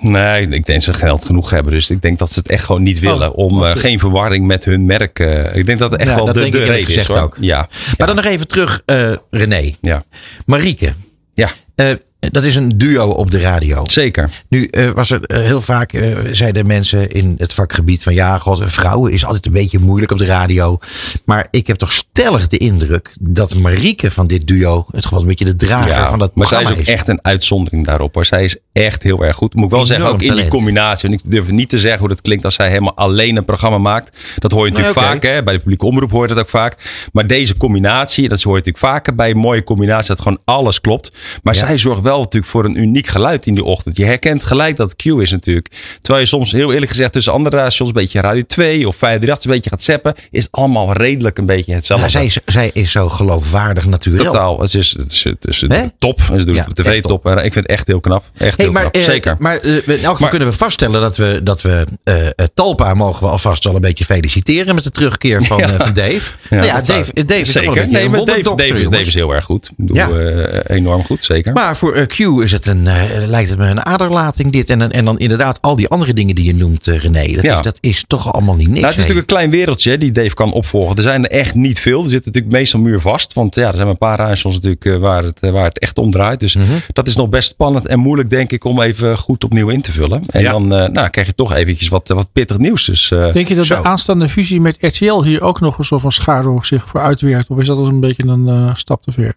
Nee, 0.00 0.42
ik 0.42 0.50
denk 0.50 0.66
dat 0.66 0.82
ze 0.82 0.92
geld 0.92 1.24
genoeg 1.24 1.50
hebben. 1.50 1.72
Dus 1.72 1.90
ik 1.90 2.02
denk 2.02 2.18
dat 2.18 2.32
ze 2.32 2.38
het 2.38 2.48
echt 2.50 2.64
gewoon 2.64 2.82
niet 2.82 2.98
willen. 3.00 3.32
Oh, 3.34 3.46
om 3.46 3.64
eh, 3.64 3.76
geen 3.76 3.98
verwarring 3.98 4.46
met 4.46 4.64
hun 4.64 4.86
merk. 4.86 5.18
eh, 5.18 5.54
ik 5.56 5.66
denk 5.66 5.78
dat 5.78 5.90
het 5.90 6.00
echt 6.00 6.10
Ja, 6.10 6.16
wel 6.16 6.24
dat 6.24 6.34
de, 6.34 6.40
denk 6.40 6.52
de 6.52 6.62
reden 6.64 6.94
is. 6.96 7.06
Hoor. 7.06 7.16
ook. 7.18 7.36
Ja. 7.40 7.68
Maar 7.98 8.06
dan 8.06 8.16
nog 8.16 8.24
even 8.24 8.46
terug, 8.48 8.82
eh, 8.86 9.12
René. 9.30 9.74
Ja. 9.80 10.02
Marieke, 10.46 10.92
ja, 11.34 11.50
eh, 11.74 11.86
dat 12.18 12.44
is 12.44 12.54
een 12.54 12.78
duo 12.78 13.08
op 13.08 13.30
de 13.30 13.40
radio. 13.40 13.82
zeker. 13.86 14.30
Nu 14.48 14.66
eh, 14.66 14.90
was 14.90 15.10
er 15.10 15.24
eh, 15.24 15.40
heel 15.40 15.60
vaak, 15.60 15.92
eh, 15.92 16.16
zeiden 16.30 16.66
mensen 16.66 17.10
in 17.10 17.34
het 17.38 17.54
vakgebied 17.54 18.02
van 18.02 18.14
ja, 18.14 18.38
god, 18.38 18.60
vrouwen 18.64 19.12
is 19.12 19.24
altijd 19.24 19.46
een 19.46 19.52
beetje 19.52 19.78
moeilijk 19.78 20.12
op 20.12 20.18
de 20.18 20.26
radio. 20.26 20.78
Maar 21.24 21.48
ik 21.50 21.66
heb 21.66 21.76
toch 21.76 21.92
stellig 21.92 22.46
de 22.46 22.56
indruk 22.56 23.12
dat 23.20 23.54
Marieke 23.54 24.10
van 24.10 24.26
dit 24.26 24.46
duo 24.46 24.86
het 24.90 25.06
gewoon 25.06 25.22
een 25.22 25.28
beetje 25.28 25.44
de 25.44 25.56
drager 25.56 26.08
van 26.08 26.18
dat 26.18 26.34
maar 26.34 26.46
zij 26.46 26.56
programma 26.58 26.82
is 26.82 26.88
ook 26.88 26.94
echt 26.94 27.08
een 27.08 27.18
uitzondering 27.22 27.86
daarop. 27.86 28.14
Hoor. 28.14 28.24
Zij 28.24 28.44
is 28.44 28.56
echt 28.72 29.02
heel 29.02 29.24
erg 29.24 29.36
goed. 29.36 29.54
Moet 29.54 29.64
ik 29.64 29.70
wel 29.70 29.78
Enorm 29.84 30.00
zeggen, 30.00 30.14
ook 30.14 30.22
in 30.22 30.42
die 30.42 30.48
combinatie. 30.48 31.08
Want 31.08 31.24
ik 31.24 31.30
durf 31.30 31.50
niet 31.50 31.68
te 31.68 31.78
zeggen 31.78 31.98
hoe 32.00 32.08
dat 32.08 32.20
klinkt 32.20 32.44
als 32.44 32.54
zij 32.54 32.68
helemaal 32.68 32.96
alleen 32.96 33.36
een 33.36 33.44
programma 33.44 33.78
maakt. 33.78 34.16
Dat 34.38 34.52
hoor 34.52 34.64
je 34.64 34.70
natuurlijk 34.72 34.98
vaak. 34.98 35.22
Hè? 35.22 35.42
Bij 35.42 35.52
de 35.52 35.58
publieke 35.58 35.86
omroep 35.86 36.10
hoort 36.10 36.30
het 36.30 36.38
ook 36.38 36.48
vaak. 36.48 36.76
Maar 37.12 37.26
deze 37.26 37.56
combinatie, 37.56 38.28
dat 38.28 38.42
hoor 38.42 38.52
je 38.52 38.58
natuurlijk 38.58 38.94
vaker 38.94 39.14
bij 39.14 39.30
een 39.30 39.36
mooie 39.36 39.64
combinatie. 39.64 40.08
Dat 40.08 40.20
gewoon 40.20 40.40
alles 40.44 40.80
klopt. 40.80 41.12
Maar 41.42 41.54
Ja. 41.54 41.60
zij 41.60 41.76
zorgt 41.76 42.02
wel 42.02 42.07
wel 42.08 42.18
natuurlijk 42.18 42.52
voor 42.52 42.64
een 42.64 42.78
uniek 42.80 43.06
geluid 43.06 43.46
in 43.46 43.54
die 43.54 43.64
ochtend. 43.64 43.96
Je 43.96 44.04
herkent 44.04 44.44
gelijk 44.44 44.76
dat 44.76 44.90
het 44.90 45.02
Q 45.02 45.04
is 45.06 45.30
natuurlijk. 45.30 45.66
Terwijl 46.00 46.24
je 46.24 46.28
soms 46.30 46.52
heel 46.52 46.72
eerlijk 46.72 46.90
gezegd 46.90 47.12
tussen 47.12 47.32
andere 47.32 47.56
stations, 47.56 47.88
een 47.88 47.94
beetje 47.94 48.20
Radio 48.20 48.42
2 48.46 48.88
of 48.88 48.96
538 48.96 49.44
een 49.44 49.50
beetje 49.56 49.70
gaat 49.70 49.82
zeppen, 49.82 50.14
is 50.30 50.44
het 50.44 50.52
allemaal 50.52 50.92
redelijk 50.92 51.38
een 51.38 51.46
beetje 51.46 51.74
hetzelfde. 51.74 52.08
Zij, 52.08 52.24
is- 52.24 52.38
zij 52.46 52.70
is 52.72 52.90
zo 52.90 53.08
geloofwaardig 53.08 53.86
natuurlijk. 53.86 54.24
Totaal. 54.24 54.60
Het 54.60 54.74
is, 54.74 54.96
het 54.98 55.10
is, 55.12 55.24
het 55.24 55.46
is 55.46 55.60
Hè? 55.68 55.84
top. 55.98 56.20
Ze 56.20 56.44
doen 56.44 56.54
Ja, 56.54 56.60
het 56.60 56.68
op 56.70 56.74
tv 56.84 56.86
echt 56.92 57.02
top. 57.02 57.10
top. 57.22 57.26
En 57.32 57.44
Ik 57.44 57.52
vind 57.52 57.54
het 57.54 57.66
echt 57.66 57.86
heel 57.86 58.00
knap. 58.00 58.24
Echt 58.36 58.56
Hey, 58.56 58.64
heel 58.64 58.72
maar, 58.74 58.82
knap. 58.82 58.94
eh, 58.94 59.02
Zeker. 59.02 59.36
maar 59.38 59.56
eh, 59.58 59.72
in 59.74 59.80
elk 59.86 59.96
geval 59.98 60.14
Maar- 60.18 60.28
kunnen 60.30 60.48
we 60.48 60.54
vaststellen 60.54 61.00
dat 61.00 61.16
we, 61.16 61.40
dat 61.42 61.62
we 61.62 61.84
eh, 62.04 62.14
Talpa 62.54 62.94
mogen 62.94 63.22
we 63.24 63.30
alvast 63.30 63.64
wel 63.64 63.74
een 63.74 63.80
beetje 63.80 64.04
feliciteren 64.04 64.74
met 64.74 64.84
de 64.84 64.90
terugkeer 64.90 65.42
van, 65.44 65.58
Ja. 65.68 65.68
van 65.76 65.92
Dave. 65.92 66.32
nou 66.50 66.64
ja, 66.66 66.74
dat 66.76 66.86
zou- 66.86 66.98
Dave, 66.98 67.24
Dave 67.24 67.40
is 67.40 67.52
Zeker. 67.52 67.88
nee, 67.88 68.08
maar 68.08 68.24
Dave, 68.24 68.54
Dave, 68.56 68.98
is 69.00 69.14
heel 69.14 69.34
erg 69.34 69.44
goed. 69.44 69.70
Bedoel, 69.76 69.96
Ja. 69.96 70.62
enorm 70.66 71.04
goed, 71.04 71.24
zeker. 71.24 71.52
Maar 71.52 71.76
voor 71.76 71.94
eh, 72.00 72.06
Q 72.06 72.42
is 72.42 72.52
het 72.52 72.66
een, 72.66 72.86
eh, 72.86 73.26
lijkt 73.26 73.48
het 73.50 73.58
me 73.58 73.66
een 73.66 73.86
aderlating 73.86 74.52
dit. 74.52 74.70
En, 74.70 74.90
en 74.92 75.04
dan 75.04 75.18
inderdaad 75.18 75.62
al 75.62 75.76
die 75.76 75.88
andere 75.88 76.12
dingen 76.12 76.34
die 76.34 76.44
je 76.44 76.54
noemt, 76.54 76.86
eh, 76.86 76.98
René. 76.98 77.32
Dat, 77.34 77.42
Ja. 77.44 77.56
is, 77.56 77.62
dat 77.62 77.78
is 77.80 78.04
toch 78.06 78.32
allemaal 78.32 78.54
niet 78.54 78.68
niks. 78.68 78.80
Nou, 78.80 78.86
het 78.92 78.98
is 78.98 79.06
nee. 79.06 79.06
natuurlijk 79.06 79.30
een 79.30 79.36
klein 79.36 79.50
wereldje 79.50 79.98
die 79.98 80.10
Dave 80.10 80.34
kan 80.34 80.52
opvolgen. 80.52 80.96
Er 80.96 81.02
zijn 81.02 81.24
er 81.24 81.30
echt 81.30 81.54
niet 81.54 81.80
veel. 81.80 82.02
Er 82.02 82.08
zitten 82.10 82.32
natuurlijk 82.32 82.54
meestal 82.60 82.80
muurvast. 82.80 83.32
Want 83.32 83.54
ja, 83.54 83.68
er 83.68 83.76
zijn 83.76 83.88
een 83.88 83.98
paar 83.98 84.16
radiostations 84.18 84.54
natuurlijk 84.64 85.00
waar 85.02 85.22
het, 85.24 85.40
waar 85.40 85.64
het 85.64 85.78
echt 85.78 85.98
om 85.98 86.10
draait. 86.10 86.40
Dus 86.40 86.54
Mhm. 86.56 86.66
dat 86.92 87.06
is 87.08 87.16
nog 87.16 87.28
best 87.28 87.48
spannend 87.48 87.86
en 87.86 87.98
moeilijk 87.98 88.30
denk 88.30 88.52
ik 88.52 88.64
om 88.64 88.80
even 88.80 89.18
goed 89.18 89.44
opnieuw 89.44 89.68
in 89.68 89.80
te 89.80 89.92
vullen. 89.92 90.20
En 90.30 90.42
Ja. 90.42 90.50
dan 90.50 90.74
eh, 90.74 90.88
nou, 90.88 91.08
krijg 91.08 91.26
je 91.26 91.34
toch 91.34 91.54
eventjes 91.54 91.88
wat, 91.88 92.08
wat 92.08 92.32
pittig 92.32 92.58
nieuws. 92.58 92.84
Dus 92.84 93.10
eh, 93.10 93.32
Denk 93.32 93.48
je 93.48 93.54
dat 93.54 93.66
Zo. 93.66 93.74
de 93.82 93.88
aanstaande 93.88 94.28
fusie 94.28 94.60
met 94.60 94.76
RTL 94.80 95.22
hier 95.22 95.42
ook 95.42 95.60
nog 95.60 95.78
een 95.78 95.84
soort 95.84 96.00
van 96.00 96.12
schaduw 96.12 96.62
zich 96.62 96.88
voor 96.88 97.00
uitwerkt? 97.00 97.48
Of 97.50 97.58
is 97.58 97.66
dat 97.66 97.78
als 97.78 97.88
een 97.88 98.00
beetje 98.00 98.24
een 98.26 98.48
eh, 98.48 98.74
stap 98.74 99.02
te 99.02 99.12
ver? 99.12 99.34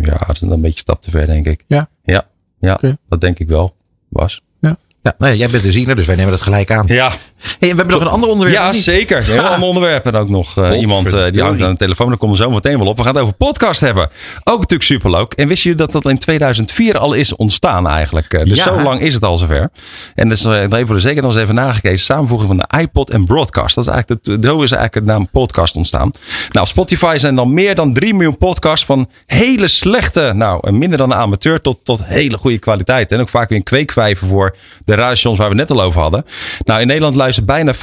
Ja, 0.00 0.16
dat 0.18 0.30
is 0.30 0.40
een 0.40 0.60
beetje 0.60 0.78
stap 0.78 1.02
te 1.02 1.10
ver 1.10 1.26
denk 1.26 1.46
ik. 1.46 1.64
Ja? 1.66 1.88
Ja, 2.02 2.28
ja 2.58 2.80
dat 3.08 3.20
denk 3.20 3.38
ik 3.38 3.48
wel. 3.48 3.74
Was. 4.08 4.42
Ja, 5.06 5.14
nou 5.18 5.32
ja, 5.32 5.38
jij 5.38 5.48
bent 5.48 5.62
de 5.62 5.72
ziener, 5.72 5.96
dus 5.96 6.06
wij 6.06 6.16
nemen 6.16 6.30
dat 6.30 6.40
gelijk 6.42 6.70
aan. 6.70 6.84
Ja, 6.88 7.12
Hey, 7.38 7.54
en 7.70 7.76
we 7.76 7.82
hebben 7.82 7.86
nog 7.86 8.00
een 8.00 8.08
ander 8.12 8.28
onderwerp. 8.28 8.58
Ja, 8.58 8.72
zeker. 8.72 9.16
Een 9.18 9.24
heel 9.24 9.40
ander 9.40 9.68
onderwerp. 9.68 10.06
En 10.06 10.14
ook 10.14 10.28
nog 10.28 10.56
eh, 10.58 10.80
iemand 10.80 11.12
eh, 11.12 11.24
die 11.30 11.42
hangt 11.42 11.62
aan 11.62 11.70
de 11.70 11.76
telefoon. 11.76 12.08
Daar 12.08 12.16
komen 12.16 12.36
we 12.36 12.42
zo 12.42 12.50
meteen 12.50 12.78
wel 12.78 12.86
op. 12.86 12.96
We 12.96 13.02
gaan 13.02 13.12
het 13.14 13.22
over 13.22 13.34
podcast 13.34 13.80
hebben. 13.80 14.08
Ook 14.44 14.56
natuurlijk 14.60 14.82
superleuk. 14.82 15.32
En 15.32 15.48
wist 15.48 15.62
je 15.62 15.74
dat 15.74 15.92
dat 15.92 16.04
in 16.04 16.18
2004 16.18 16.98
al 16.98 17.12
is 17.12 17.36
ontstaan 17.36 17.88
eigenlijk? 17.88 18.32
Eh, 18.32 18.44
Dus 18.44 18.56
Ja. 18.58 18.62
zo 18.64 18.82
lang 18.82 19.00
is 19.00 19.14
het 19.14 19.22
al 19.22 19.36
zover. 19.36 19.70
En 20.14 20.28
dus 20.28 20.44
even 20.44 20.70
voor 20.86 20.94
de 20.94 21.00
zekerheid 21.00 21.20
nog 21.22 21.32
eens 21.32 21.42
even 21.42 21.54
nagekeken. 21.54 21.98
Samenvoeging 21.98 22.48
van 22.48 22.56
de 22.68 22.78
iPod 22.80 23.10
en 23.10 23.24
broadcast. 23.24 23.74
Dat 23.74 23.84
is 23.86 23.90
eigenlijk 23.90 24.24
de, 24.24 24.36
zo 24.48 24.62
is 24.62 24.70
eigenlijk 24.72 25.06
de 25.06 25.12
naam 25.12 25.28
podcast 25.28 25.76
ontstaan. 25.76 26.10
Nou, 26.50 26.64
op 26.66 26.68
Spotify 26.68 27.14
zijn 27.18 27.34
dan 27.34 27.54
meer 27.54 27.74
dan 27.74 27.92
3 27.92 28.14
miljoen 28.14 28.38
podcasts 28.38 28.86
van 28.86 29.08
hele 29.26 29.66
slechte, 29.68 30.32
nou 30.34 30.72
minder 30.72 30.98
dan 30.98 31.10
een 31.10 31.18
amateur 31.18 31.60
tot, 31.60 31.78
tot 31.82 32.04
hele 32.04 32.38
goede 32.38 32.58
kwaliteit. 32.58 33.12
En 33.12 33.20
ook 33.20 33.28
vaak 33.28 33.48
weer 33.48 33.58
een 33.58 33.64
kweekvijver 33.64 34.26
voor 34.26 34.56
de 34.84 34.94
radiostations 34.96 35.38
waar 35.38 35.48
we 35.48 35.54
net 35.54 35.70
al 35.70 35.82
over 35.82 36.00
hadden. 36.00 36.24
Nou, 36.64 36.80
in 36.80 36.86
Nederland 36.86 37.14
luistert 37.14 37.46
bijna 37.46 37.74
50% 37.74 37.78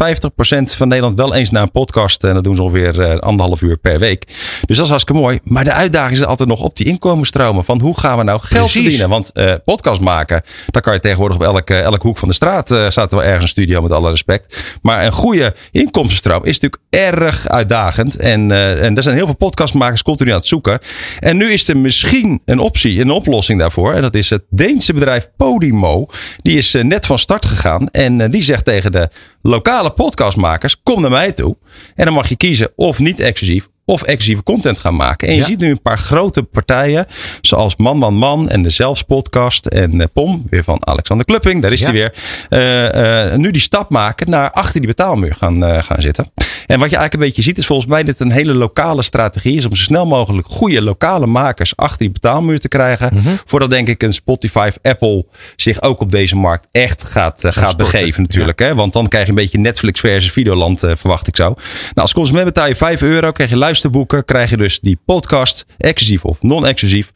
van 0.78 0.88
Nederland 0.88 1.18
wel 1.18 1.34
eens 1.34 1.52
naar 1.52 1.62
een 1.62 1.72
podcast. 1.72 2.24
En 2.24 2.34
dat 2.34 2.44
doen 2.44 2.56
ze 2.56 2.64
ongeveer 2.64 3.02
eh, 3.02 3.18
anderhalf 3.18 3.62
uur 3.62 3.78
per 3.78 4.00
week. 4.00 4.26
Dus 4.66 4.76
dat 4.76 4.86
is 4.86 4.90
hartstikke 4.90 5.22
mooi. 5.22 5.40
Maar 5.44 5.64
de 5.64 5.72
uitdaging 5.74 6.12
is 6.20 6.26
altijd 6.26 6.50
nog 6.50 6.62
op 6.62 6.76
die 6.78 6.86
inkomensstromen. 6.86 7.64
Van 7.64 7.82
hoe 7.82 8.00
gaan 8.00 8.18
we 8.18 8.24
nou 8.24 8.40
geld 8.40 8.52
Precies. 8.52 8.82
verdienen? 8.82 9.10
Want 9.10 9.32
eh, 9.32 9.54
podcast 9.66 10.02
maken, 10.02 10.42
daar 10.68 10.82
kan 10.82 10.94
je 10.94 11.00
tegenwoordig 11.00 11.38
op 11.38 11.44
elke, 11.44 11.76
elke 11.76 12.08
hoek 12.08 12.18
van 12.18 12.28
de 12.28 12.34
straat. 12.34 12.72
eh, 12.72 12.90
staat 12.90 13.12
er 13.12 13.18
wel 13.18 13.26
ergens 13.26 13.44
een 13.44 13.50
studio 13.50 13.82
met 13.82 13.92
alle 13.92 14.10
respect. 14.10 14.64
Maar 14.82 15.06
een 15.06 15.12
goede 15.12 15.56
inkomstenstroom 15.72 16.46
is 16.46 16.60
natuurlijk 16.60 16.82
erg 16.90 17.48
uitdagend. 17.48 18.16
En, 18.16 18.52
en 18.82 18.96
er 18.98 19.04
zijn 19.04 19.16
heel 19.16 19.26
veel 19.26 19.36
podcastmakers 19.36 20.02
continu 20.04 20.30
aan 20.30 20.36
het 20.38 20.46
zoeken. 20.46 20.80
En 21.20 21.38
nu 21.38 21.52
is 21.52 21.68
er 21.68 21.78
misschien 21.78 22.42
een 22.46 22.60
optie, 22.60 23.00
een 23.02 23.12
oplossing 23.12 23.60
daarvoor. 23.60 23.94
En 23.94 24.02
dat 24.02 24.16
is 24.16 24.30
het 24.30 24.44
Deense 24.50 24.94
bedrijf 24.94 25.28
Podimo. 25.38 26.06
Die 26.42 26.58
is 26.58 26.74
eh, 26.74 26.84
net 27.04 27.12
van 27.12 27.20
start 27.20 27.46
gegaan. 27.46 27.88
En 27.90 28.22
eh, 28.22 28.30
die 28.30 28.42
zegt 28.42 28.66
tegen 28.66 28.92
de 28.92 29.10
lokale 29.42 29.92
podcastmakers: 29.92 30.82
kom 30.84 31.02
naar 31.02 31.12
mij 31.12 31.32
toe. 31.32 31.58
En 31.96 32.06
dan 32.06 32.14
mag 32.14 32.30
je 32.30 32.36
kiezen 32.38 32.72
of 32.76 33.00
niet 33.00 33.20
exclusief 33.20 33.68
of 33.86 34.02
exclusieve 34.02 34.44
content 34.44 34.78
gaan 34.80 34.96
maken. 34.96 35.28
En 35.28 35.34
je 35.34 35.40
Ja. 35.40 35.46
ziet 35.46 35.60
nu 35.60 35.70
een 35.70 35.82
paar 35.82 35.98
grote 35.98 36.44
partijen, 36.44 37.06
zoals 37.42 37.76
Man 37.76 37.98
Man 37.98 38.14
Man 38.14 38.50
en 38.50 38.62
de 38.62 38.70
Zelfs 38.70 39.02
podcast 39.02 39.66
en 39.66 40.02
eh, 40.02 40.08
POM, 40.14 40.44
weer 40.50 40.64
van 40.64 40.88
Alexander 40.88 41.26
Klupping, 41.26 41.62
daar 41.62 41.72
is 41.72 41.80
Ja. 41.80 41.86
hij 41.86 41.94
weer. 41.94 42.14
eh, 43.32 43.38
nu 43.38 43.52
die 43.52 43.62
stap 43.62 43.90
maken 43.90 44.30
naar 44.30 44.52
achter 44.52 44.80
die 44.80 44.90
betaalmuur 44.90 45.36
gaan, 45.40 45.84
gaan 45.84 46.02
zitten. 46.02 46.26
En 46.74 46.80
wat 46.80 46.90
je 46.90 46.98
eigenlijk 46.98 47.14
een 47.14 47.30
beetje 47.30 47.42
ziet, 47.42 47.58
is 47.58 47.66
volgens 47.66 47.88
mij 47.88 48.04
dit 48.04 48.20
een 48.20 48.32
hele 48.32 48.54
lokale 48.54 49.02
strategie 49.02 49.58
is 49.58 49.66
om 49.66 49.76
zo 49.76 49.84
snel 49.84 50.06
mogelijk 50.06 50.48
goede 50.48 50.82
lokale 50.82 51.26
makers 51.26 51.76
achter 51.76 52.00
die 52.00 52.12
betaalmuur 52.12 52.60
te 52.60 52.68
krijgen. 52.68 53.12
Mhm. 53.14 53.36
Voordat 53.46 53.70
denk 53.70 53.88
ik 53.88 54.04
een 54.04 54.14
Spotify 54.14 54.66
of 54.70 54.92
Apple 54.92 55.26
zich 55.56 55.82
ook 55.82 56.00
op 56.00 56.12
deze 56.12 56.36
markt 56.36 56.68
echt 56.72 57.04
gaat, 57.04 57.44
eh, 57.44 57.52
gaat 57.52 57.78
begeven 57.78 58.22
natuurlijk. 58.22 58.60
Hè? 58.60 58.76
Want 58.76 58.94
dan 58.94 59.08
krijg 59.08 59.24
je 59.24 59.30
een 59.30 59.36
beetje 59.36 59.60
Netflix 59.60 60.00
versus 60.00 60.32
Videoland, 60.32 60.84
eh, 60.84 60.92
verwacht 60.96 61.28
ik 61.28 61.36
zo. 61.36 61.44
Nou, 61.44 61.58
als 61.94 62.14
consument 62.14 62.46
betaal 62.46 62.68
je 62.68 62.76
5 62.76 63.02
euro, 63.02 63.32
krijg 63.32 63.50
je 63.50 63.58
luisterboeken, 63.58 64.26
krijg 64.26 64.50
je 64.50 64.58
dus 64.58 64.80
die 64.80 65.00
podcast, 65.06 65.66
exclusief 65.78 66.26
of 66.26 66.42
non-exclusief. 66.42 67.12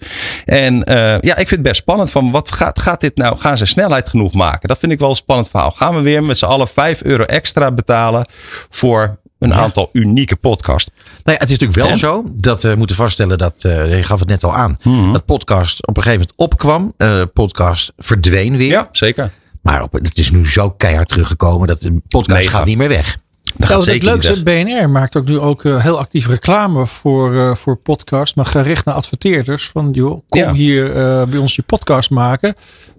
En 0.45 0.83
eh, 0.83 0.95
ja, 1.21 1.31
ik 1.31 1.47
vind 1.47 1.49
het 1.49 1.61
best 1.61 1.81
spannend 1.81 2.11
van 2.11 2.31
wat 2.31 2.51
gaat, 2.51 2.81
gaat 2.81 3.01
dit 3.01 3.15
nou, 3.15 3.37
gaan 3.37 3.57
ze 3.57 3.65
snelheid 3.65 4.09
genoeg 4.09 4.33
maken? 4.33 4.67
Dat 4.67 4.79
vind 4.79 4.91
ik 4.91 4.99
wel 4.99 5.09
een 5.09 5.15
spannend 5.15 5.49
verhaal. 5.49 5.71
Gaan 5.71 5.95
we 5.95 6.01
weer 6.01 6.23
met 6.23 6.37
z'n 6.37 6.45
allen 6.45 6.67
5 6.67 7.03
euro 7.03 7.23
extra 7.23 7.71
betalen 7.71 8.27
voor 8.69 9.17
een 9.39 9.53
aantal 9.53 9.89
unieke 9.93 10.35
podcasts? 10.35 10.89
Nou 10.95 11.05
ja, 11.23 11.31
het 11.33 11.43
is 11.43 11.49
natuurlijk 11.49 11.79
wel 11.79 11.87
En? 11.89 11.97
zo 11.97 12.23
dat 12.35 12.63
we 12.63 12.75
moeten 12.75 12.95
vaststellen 12.95 13.37
dat, 13.37 13.63
eh, 13.63 13.97
je 13.97 14.03
gaf 14.03 14.19
het 14.19 14.29
net 14.29 14.43
al 14.43 14.55
aan, 14.55 14.77
Mhm. 14.83 15.13
dat 15.13 15.25
podcast 15.25 15.87
op 15.87 15.97
een 15.97 16.03
gegeven 16.03 16.27
moment 16.29 16.51
opkwam. 16.53 16.93
Eh, 16.97 17.21
podcast 17.33 17.91
verdween 17.97 18.57
weer. 18.57 18.69
Ja, 18.69 18.89
zeker. 18.91 19.31
Maar 19.61 19.83
op, 19.83 19.93
het 19.93 20.17
is 20.17 20.31
nu 20.31 20.47
zo 20.49 20.69
keihard 20.69 21.07
teruggekomen 21.07 21.67
dat 21.67 21.81
de 21.81 22.01
podcast 22.07 22.39
Mega. 22.43 22.57
gaat 22.57 22.65
niet 22.65 22.77
meer 22.77 22.87
weg. 22.89 23.17
Dat 23.57 23.69
wat 23.69 23.85
het 23.85 24.03
leukste, 24.03 24.43
weg. 24.43 24.63
BNR 24.65 24.89
maakt 24.89 25.15
ook 25.15 25.25
nu 25.25 25.39
ook 25.39 25.63
eh, 25.65 25.81
heel 25.83 25.99
actief 25.99 26.27
reclame 26.27 26.85
voor, 26.85 27.35
eh, 27.35 27.55
voor 27.55 27.75
podcast, 27.75 28.35
maar 28.35 28.45
gericht 28.45 28.85
naar 28.85 28.95
adverteerders. 28.95 29.67
Van 29.67 29.89
joh, 29.91 30.21
kom 30.27 30.39
Ja. 30.39 30.53
hier 30.53 30.85
eh, 30.95 31.23
bij 31.23 31.39
ons 31.39 31.55
je 31.55 31.61
podcast 31.61 32.09
maken. 32.09 32.55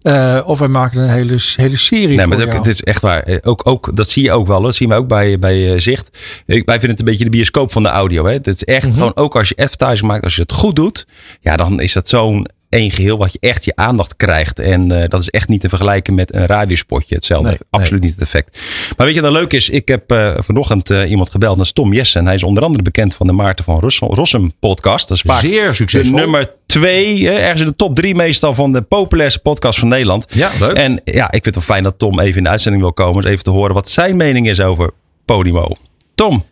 Eh, 0.09 0.41
of 0.49 0.59
wij 0.59 0.69
maken 0.69 1.01
een 1.03 1.09
hele, 1.09 1.37
hele 1.57 1.77
serie 1.77 2.07
Nee, 2.09 2.19
voor 2.19 2.29
maar 2.29 2.39
het, 2.39 2.47
jou. 2.47 2.59
het 2.59 2.67
is 2.67 2.83
echt 2.83 3.01
waar. 3.03 3.23
Eh, 3.23 3.37
Ook, 3.43 3.61
ook, 3.67 3.97
dat 3.97 4.09
zie 4.09 4.23
je 4.23 4.33
ook 4.33 4.47
wel. 4.47 4.61
Dat 4.63 4.75
zien 4.75 4.89
we 4.89 4.95
ook 4.95 5.09
bij, 5.09 5.39
bij 5.39 5.73
eh, 5.73 5.79
Zicht. 5.81 6.19
Ik- 6.47 6.67
Wij 6.67 6.79
vinden 6.79 6.91
het 6.91 6.99
een 6.99 7.05
beetje 7.05 7.25
de 7.25 7.31
bioscoop 7.31 7.73
van 7.73 7.83
de 7.83 7.89
audio. 7.89 8.25
Hè. 8.27 8.33
Het 8.33 8.47
is 8.47 8.65
echt 8.65 8.87
Mhm. 8.87 8.95
gewoon, 8.95 9.17
ook 9.17 9.37
als 9.37 9.49
je 9.49 9.57
advertising 9.57 10.11
maakt, 10.11 10.25
als 10.25 10.35
je 10.37 10.43
het 10.43 10.53
goed 10.53 10.77
doet. 10.77 11.07
Ja, 11.41 11.57
dan 11.57 11.81
is 11.81 11.93
dat 11.93 12.09
zo'n 12.09 12.47
één 12.69 12.91
geheel 12.91 13.19
wat 13.19 13.33
je 13.33 13.39
echt 13.41 13.65
je 13.65 13.73
aandacht 13.77 14.17
krijgt. 14.17 14.59
En 14.59 15.03
eh, 15.03 15.09
dat 15.09 15.21
is 15.21 15.29
echt 15.29 15.49
niet 15.49 15.61
te 15.61 15.69
vergelijken 15.69 16.15
met 16.15 16.35
een 16.35 16.47
radiospotje. 16.47 17.15
Hetzelfde. 17.15 17.49
Nee, 17.49 17.59
Absoluut 17.71 18.03
niet 18.03 18.13
het 18.13 18.21
effect. 18.21 18.59
Maar 18.97 19.07
weet 19.07 19.15
je 19.15 19.21
wat 19.21 19.31
nou 19.31 19.43
leuk 19.43 19.53
is? 19.53 19.71
Ik 19.71 19.89
heb 19.89 20.11
eh, 20.11 20.35
vanochtend 20.37 20.91
eh, 20.91 21.11
iemand 21.11 21.31
gebeld. 21.31 21.57
Dat 21.57 21.67
is 21.67 21.73
Tom 21.73 21.93
Jessen. 21.93 22.25
Hij 22.25 22.35
is 22.35 22.43
onder 22.43 22.63
andere 22.65 22.83
bekend 22.83 23.15
van 23.15 23.27
de 23.27 23.33
Maarten 23.33 23.65
van 23.65 23.79
Rossum, 23.79 24.09
Rossum 24.09 24.53
podcast. 24.61 25.09
Dat 25.09 25.17
is 25.17 25.23
vaak 25.23 25.41
Zeer 25.41 25.67
de 25.69 25.75
succesvol. 25.75 26.19
nummer 26.19 26.53
twee. 26.67 27.27
hè, 27.27 27.33
Ergens 27.33 27.61
in 27.61 27.67
de 27.67 27.77
top 27.77 27.95
drie 27.95 28.15
meestal 28.15 28.55
van 28.55 28.73
de 28.73 28.83
populairste 28.83 29.41
podcast 29.41 29.79
van 29.79 29.89
Nederland. 29.89 30.27
Ja, 30.31 30.51
leuk. 30.61 30.73
En 30.73 31.01
ja, 31.05 31.25
ik 31.25 31.31
vind 31.43 31.45
het 31.45 31.55
wel 31.55 31.65
fijn 31.65 31.83
dat 31.83 31.99
Tom 31.99 32.21
even 32.21 32.37
in 32.37 32.45
de 32.45 32.51
uitzending 32.51 32.83
wil 32.83 32.93
komen. 32.93 33.23
Dus 33.23 33.31
even 33.31 33.45
te 33.45 33.51
horen 33.51 33.75
wat 33.75 33.89
zijn 33.89 34.17
mening 34.17 34.49
is 34.49 34.61
over 34.61 34.91
Podimo. 35.25 35.77
Tom. 36.15 36.45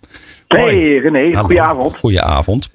Hey 0.49 0.61
Hoi. 0.61 0.99
René, 0.99 1.37
goedenavond. 1.37 1.97
Goedenavond. 1.97 2.69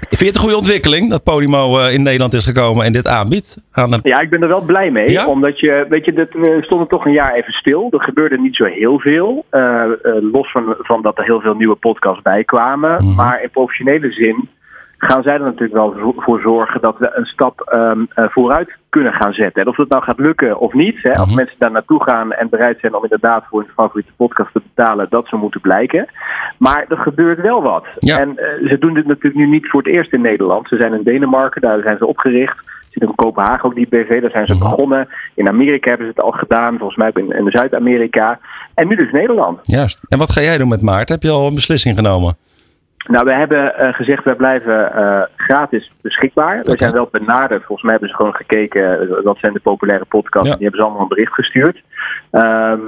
Vind 0.00 0.20
je 0.20 0.26
het 0.26 0.34
een 0.34 0.40
goede 0.40 0.56
ontwikkeling 0.56 1.10
dat 1.10 1.22
Podimo 1.22 1.78
eh, 1.78 1.92
in 1.92 2.02
Nederland 2.02 2.32
is 2.32 2.44
gekomen 2.44 2.84
en 2.84 2.92
dit 2.92 3.06
aanbiedt? 3.06 3.58
Aan 3.72 3.90
de... 3.90 3.98
Ja, 4.02 4.20
ik 4.20 4.30
ben 4.30 4.42
er 4.42 4.48
wel 4.48 4.60
blij 4.60 4.90
mee. 4.90 5.10
Ja? 5.10 5.26
Omdat 5.26 5.60
je, 5.60 5.86
weet 5.88 6.04
je, 6.04 6.12
dat, 6.12 6.28
we 6.32 6.58
stonden 6.60 6.88
toch 6.88 7.04
een 7.04 7.12
jaar 7.12 7.34
even 7.34 7.52
stil. 7.52 7.88
Er 7.90 8.00
gebeurde 8.02 8.38
niet 8.38 8.56
zo 8.56 8.64
heel 8.64 8.98
veel. 8.98 9.44
eh, 9.50 9.82
eh, 9.82 9.90
los 10.32 10.50
van, 10.50 10.74
van 10.78 11.02
dat 11.02 11.18
er 11.18 11.24
heel 11.24 11.40
veel 11.40 11.54
nieuwe 11.54 11.74
podcasts 11.74 12.22
bij 12.22 12.44
kwamen. 12.44 13.04
Mhm. 13.04 13.14
Maar 13.14 13.42
in 13.42 13.50
professionele 13.50 14.12
zin 14.12 14.48
gaan 14.98 15.22
zij 15.22 15.34
er 15.34 15.40
natuurlijk 15.40 15.72
wel 15.72 16.14
voor 16.16 16.40
zorgen 16.40 16.80
dat 16.80 16.98
we 16.98 17.10
een 17.14 17.24
stap 17.26 17.60
ehm, 17.60 18.00
eh, 18.14 18.24
vooruit 18.28 18.76
kunnen 18.88 19.12
gaan 19.12 19.32
zetten. 19.32 19.62
En 19.62 19.68
of 19.68 19.76
dat 19.76 19.88
nou 19.88 20.02
gaat 20.02 20.18
lukken 20.18 20.58
of 20.58 20.72
niet, 20.72 20.98
hè, 21.02 21.14
als 21.16 21.26
Mhm. 21.26 21.36
mensen 21.36 21.56
daar 21.58 21.70
naartoe 21.70 22.02
gaan 22.02 22.32
en 22.32 22.48
bereid 22.48 22.78
zijn 22.80 22.94
om 22.94 23.02
inderdaad 23.02 23.44
voor 23.50 23.60
hun 23.60 23.70
favoriete 23.74 24.12
podcast 24.16 24.52
te 24.52 24.62
betalen, 24.74 25.06
dat 25.10 25.28
zou 25.28 25.40
moeten 25.42 25.60
blijken. 25.60 26.06
Maar 26.58 26.84
er 26.88 26.96
gebeurt 26.98 27.40
wel 27.40 27.62
wat. 27.62 27.84
Ja. 27.98 28.18
En 28.20 28.38
eh, 28.38 28.68
ze 28.68 28.78
doen 28.78 28.94
dit 28.94 29.06
natuurlijk 29.06 29.34
nu 29.34 29.46
niet 29.46 29.68
voor 29.68 29.82
het 29.82 29.92
eerst 29.92 30.12
in 30.12 30.20
Nederland. 30.20 30.68
Ze 30.68 30.76
zijn 30.76 30.92
in 30.94 31.02
Denemarken, 31.02 31.60
daar 31.60 31.80
zijn 31.82 31.98
ze 31.98 32.06
opgericht. 32.06 32.56
Ze 32.66 33.02
zitten 33.02 33.08
in 33.08 33.14
Kopenhagen 33.14 33.64
ook 33.64 33.74
die 33.74 33.88
BV, 33.88 34.20
daar 34.20 34.30
zijn 34.30 34.46
ze 34.46 34.54
Mhm. 34.54 34.62
begonnen. 34.62 35.08
In 35.34 35.48
Amerika 35.48 35.88
hebben 35.88 36.06
ze 36.06 36.12
het 36.16 36.22
al 36.24 36.30
gedaan, 36.30 36.76
volgens 36.78 36.96
mij 36.98 37.08
ook 37.08 37.18
in, 37.18 37.32
in 37.32 37.50
Zuid-Amerika. 37.50 38.38
En 38.74 38.88
nu 38.88 38.96
dus 38.96 39.12
Nederland. 39.12 39.58
Juist. 39.62 40.00
En 40.08 40.18
wat 40.18 40.32
ga 40.32 40.40
jij 40.40 40.58
doen 40.58 40.68
met 40.68 40.82
Maarten? 40.82 41.14
Heb 41.14 41.22
je 41.24 41.30
al 41.30 41.46
een 41.46 41.54
beslissing 41.54 41.96
genomen? 41.96 42.36
Nou, 43.06 43.24
we 43.24 43.32
hebben 43.32 43.76
eh, 43.78 43.92
gezegd, 43.92 44.24
wij 44.24 44.34
blijven 44.34 44.92
eh, 44.92 45.22
gratis 45.36 45.92
beschikbaar. 46.00 46.60
We 46.62 46.76
zijn 46.76 46.92
wel 46.92 47.08
benaderd. 47.10 47.64
Volgens 47.64 47.82
mij 47.82 47.90
hebben 47.90 48.08
ze 48.08 48.16
gewoon 48.16 48.34
gekeken, 48.34 49.00
eh, 49.00 49.24
wat 49.24 49.38
zijn 49.38 49.52
de 49.52 49.60
populaire 49.60 50.04
podcasts. 50.04 50.48
Ja. 50.48 50.54
Die 50.54 50.62
hebben 50.62 50.80
ze 50.80 50.86
allemaal 50.86 51.02
een 51.02 51.14
bericht 51.16 51.34
gestuurd. 51.34 51.82
Ehm, 52.30 52.80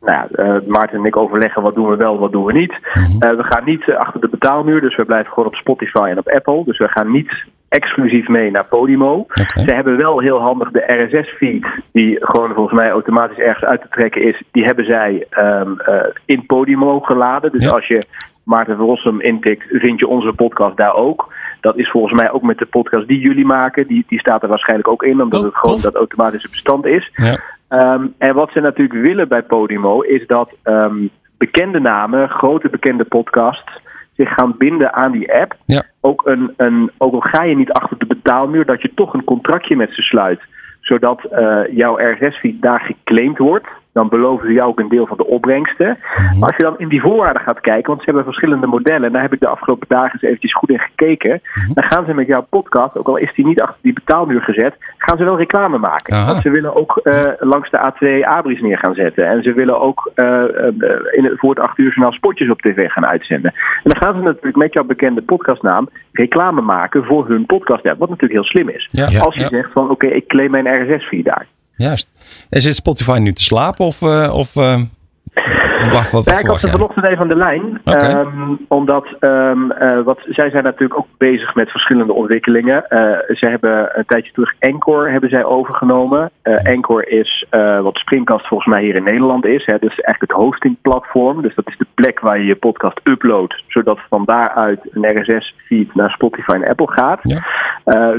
nou 0.00 0.28
ja, 0.30 0.60
Maarten 0.66 0.98
en 0.98 1.04
ik 1.04 1.16
overleggen 1.16 1.62
wat 1.62 1.74
doen 1.74 1.88
we 1.88 1.96
wel, 1.96 2.18
wat 2.18 2.32
doen 2.32 2.44
we 2.44 2.52
niet. 2.52 2.78
Mhm. 2.94 3.36
We 3.36 3.44
gaan 3.44 3.64
niet 3.64 3.92
achter 3.92 4.20
de 4.20 4.28
betaalmuur, 4.28 4.80
dus 4.80 4.96
we 4.96 5.04
blijven 5.04 5.32
gewoon 5.32 5.48
op 5.48 5.54
Spotify 5.54 6.06
en 6.10 6.18
op 6.18 6.28
Apple. 6.28 6.64
Dus 6.64 6.78
we 6.78 6.88
gaan 6.88 7.10
niet 7.10 7.32
exclusief 7.68 8.28
mee 8.28 8.50
naar 8.50 8.64
Podimo. 8.64 9.26
Ze 9.54 9.74
hebben 9.74 9.96
wel 9.96 10.20
heel 10.20 10.40
handig 10.40 10.70
de 10.70 11.08
RSS-feed, 11.08 11.66
die 11.92 12.16
gewoon 12.20 12.54
volgens 12.54 12.74
mij 12.74 12.90
automatisch 12.90 13.38
ergens 13.38 13.64
uit 13.64 13.80
te 13.80 13.88
trekken 13.88 14.22
is. 14.22 14.42
Die 14.50 14.64
hebben 14.64 14.84
zij 14.84 15.26
ehm, 15.30 15.80
eh, 15.80 16.00
in 16.24 16.46
Podimo 16.46 17.00
geladen. 17.00 17.52
Dus 17.52 17.64
Ja. 17.64 17.70
als 17.70 17.86
je 17.86 18.02
Maarten 18.48 18.76
Verrossum 18.76 19.20
intikt, 19.20 19.64
vind 19.68 19.98
je 19.98 20.06
onze 20.06 20.32
podcast 20.36 20.76
daar 20.76 20.94
ook. 20.94 21.32
Dat 21.60 21.78
is 21.78 21.90
volgens 21.90 22.20
mij 22.20 22.30
ook 22.30 22.42
met 22.42 22.58
de 22.58 22.66
podcast 22.66 23.08
die 23.08 23.18
jullie 23.20 23.46
maken. 23.46 23.86
Die, 23.86 24.04
die 24.08 24.18
staat 24.18 24.42
er 24.42 24.48
waarschijnlijk 24.48 24.88
ook 24.88 25.02
in, 25.02 25.22
omdat 25.22 25.40
Oh, 25.40 25.46
het 25.46 25.56
gewoon 25.56 25.74
tof. 25.74 25.84
dat 25.84 25.94
automatische 25.94 26.48
bestand 26.50 26.86
is. 26.86 27.10
Ja. 27.14 27.38
Ehm, 27.68 28.06
en 28.18 28.34
wat 28.34 28.50
ze 28.52 28.60
natuurlijk 28.60 29.00
willen 29.00 29.28
bij 29.28 29.42
Podimo 29.42 30.00
is 30.00 30.26
dat 30.26 30.54
ehm, 30.62 30.96
bekende 31.38 31.80
namen, 31.80 32.28
grote 32.28 32.68
bekende 32.68 33.04
podcasts, 33.04 33.80
zich 34.16 34.28
gaan 34.34 34.54
binden 34.58 34.94
aan 34.94 35.12
die 35.12 35.34
app. 35.34 35.56
Ja. 35.64 35.82
Ook, 36.00 36.26
een, 36.26 36.54
een, 36.56 36.90
ook 36.98 37.12
al 37.12 37.20
ga 37.20 37.42
je 37.44 37.56
niet 37.56 37.72
achter 37.72 37.98
de 37.98 38.06
betaalmuur, 38.06 38.64
dat 38.66 38.82
je 38.82 38.90
toch 38.94 39.14
een 39.14 39.24
contractje 39.24 39.76
met 39.76 39.94
ze 39.94 40.02
sluit. 40.02 40.40
Zodat 40.80 41.24
eh, 41.24 41.60
jouw 41.70 41.98
RSS-feed 41.98 42.62
daar 42.62 42.80
geclaimd 42.80 43.38
wordt. 43.38 43.66
Dan 43.92 44.08
beloven 44.08 44.46
ze 44.46 44.52
jou 44.52 44.68
ook 44.68 44.80
een 44.80 44.88
deel 44.88 45.06
van 45.06 45.16
de 45.16 45.26
opbrengsten. 45.26 45.98
Mhm. 46.16 46.38
Maar 46.38 46.48
als 46.48 46.56
je 46.56 46.62
dan 46.62 46.78
in 46.78 46.88
die 46.88 47.00
voorwaarden 47.00 47.42
gaat 47.42 47.60
kijken, 47.60 47.86
want 47.86 47.98
ze 47.98 48.04
hebben 48.04 48.24
verschillende 48.24 48.66
modellen. 48.66 49.04
En 49.04 49.12
daar 49.12 49.22
heb 49.22 49.32
ik 49.32 49.40
de 49.40 49.48
afgelopen 49.48 49.86
dagen 49.88 50.12
eens 50.12 50.22
eventjes 50.22 50.54
goed 50.54 50.70
in 50.70 50.78
gekeken. 50.78 51.40
Mhm. 51.54 51.72
Dan 51.72 51.84
gaan 51.84 52.04
ze 52.04 52.14
met 52.14 52.26
jouw 52.26 52.46
podcast, 52.50 52.96
ook 52.98 53.08
al 53.08 53.16
is 53.16 53.34
die 53.34 53.46
niet 53.46 53.60
achter 53.60 53.78
die 53.82 53.92
betaalmuur 53.92 54.42
gezet, 54.42 54.74
gaan 54.98 55.16
ze 55.18 55.24
wel 55.24 55.36
reclame 55.38 55.78
maken. 55.78 56.14
Aha. 56.14 56.26
Want 56.26 56.42
ze 56.42 56.50
willen 56.50 56.74
ook 56.76 56.96
eh, 57.02 57.26
langs 57.38 57.70
de 57.70 57.78
A2 57.92 58.26
abris 58.26 58.60
neer 58.60 58.78
gaan 58.78 58.94
zetten. 58.94 59.26
En 59.28 59.42
ze 59.42 59.52
willen 59.52 59.80
ook 59.80 60.10
eh, 60.14 60.42
eh, 60.44 60.74
in 61.10 61.24
het, 61.24 61.32
voor 61.38 61.50
het 61.50 61.60
8 61.60 61.78
uur 61.78 61.86
journaal 61.86 62.12
spotjes 62.12 62.50
op 62.50 62.60
tv 62.60 62.90
gaan 62.90 63.06
uitzenden. 63.06 63.52
En 63.54 63.90
dan 63.90 64.02
gaan 64.02 64.14
ze 64.14 64.22
natuurlijk 64.22 64.56
met 64.56 64.72
jouw 64.72 64.84
bekende 64.84 65.22
podcastnaam 65.22 65.88
reclame 66.12 66.60
maken 66.60 67.04
voor 67.04 67.28
hun 67.28 67.46
podcast 67.46 67.86
app. 67.88 67.98
Wat 67.98 68.08
natuurlijk 68.08 68.40
heel 68.40 68.50
slim 68.50 68.68
is. 68.68 68.88
Ja. 68.90 69.20
Als 69.20 69.34
je 69.34 69.40
Ja. 69.40 69.48
zegt 69.48 69.72
van 69.72 69.90
oké, 69.90 70.06
ik 70.06 70.26
claim 70.26 70.50
mijn 70.50 70.82
RSS-feed 70.82 71.24
daar. 71.24 71.46
Juist. 71.78 72.08
En 72.50 72.62
zit 72.62 72.74
Spotify 72.74 73.18
nu 73.18 73.32
te 73.32 73.42
slapen 73.42 73.84
of... 73.84 74.02
eh, 74.02 74.34
of 74.34 74.56
eh, 74.56 74.80
wacht, 75.92 76.10
wat, 76.10 76.24
wat 76.24 76.34
Ja, 76.34 76.40
ik 76.40 76.46
had 76.46 76.60
ze 76.60 76.68
vanochtend 76.68 77.06
even 77.06 77.18
aan 77.18 77.28
de 77.28 77.36
lijn. 77.36 77.80
Ehm, 77.84 78.54
omdat 78.68 79.06
ehm, 79.20 79.70
eh, 79.70 80.00
wat, 80.00 80.18
zij 80.28 80.50
zijn 80.50 80.64
natuurlijk 80.64 80.98
ook 80.98 81.06
bezig 81.18 81.54
met 81.54 81.70
verschillende 81.70 82.12
ontwikkelingen. 82.12 82.88
Eh, 82.88 83.36
ze 83.36 83.46
hebben 83.46 83.98
een 83.98 84.04
tijdje 84.06 84.32
terug 84.32 84.54
Anchor 84.60 85.10
hebben 85.10 85.30
zij 85.30 85.44
overgenomen. 85.44 86.30
Anchor 86.42 87.08
is 87.08 87.46
wat 87.82 87.96
Springcast 87.96 88.46
volgens 88.46 88.68
mij 88.68 88.82
hier 88.82 88.94
in 88.94 89.02
Nederland 89.02 89.44
is. 89.44 89.66
Hè. 89.66 89.78
Dus 89.78 90.00
eigenlijk 90.00 90.32
het 90.32 90.42
hostingplatform. 90.42 91.42
Dus 91.42 91.54
dat 91.54 91.68
is 91.68 91.76
de 91.78 91.86
plek 91.94 92.20
waar 92.20 92.38
je 92.38 92.44
je 92.44 92.56
podcast 92.56 93.00
uploadt. 93.04 93.62
Zodat 93.66 93.98
van 94.08 94.24
daaruit 94.24 94.80
een 94.90 95.20
RSS-feed 95.20 95.94
naar 95.94 96.10
Spotify 96.10 96.52
en 96.52 96.68
Apple 96.68 96.92
gaat. 96.92 97.20
Ja. 97.22 97.42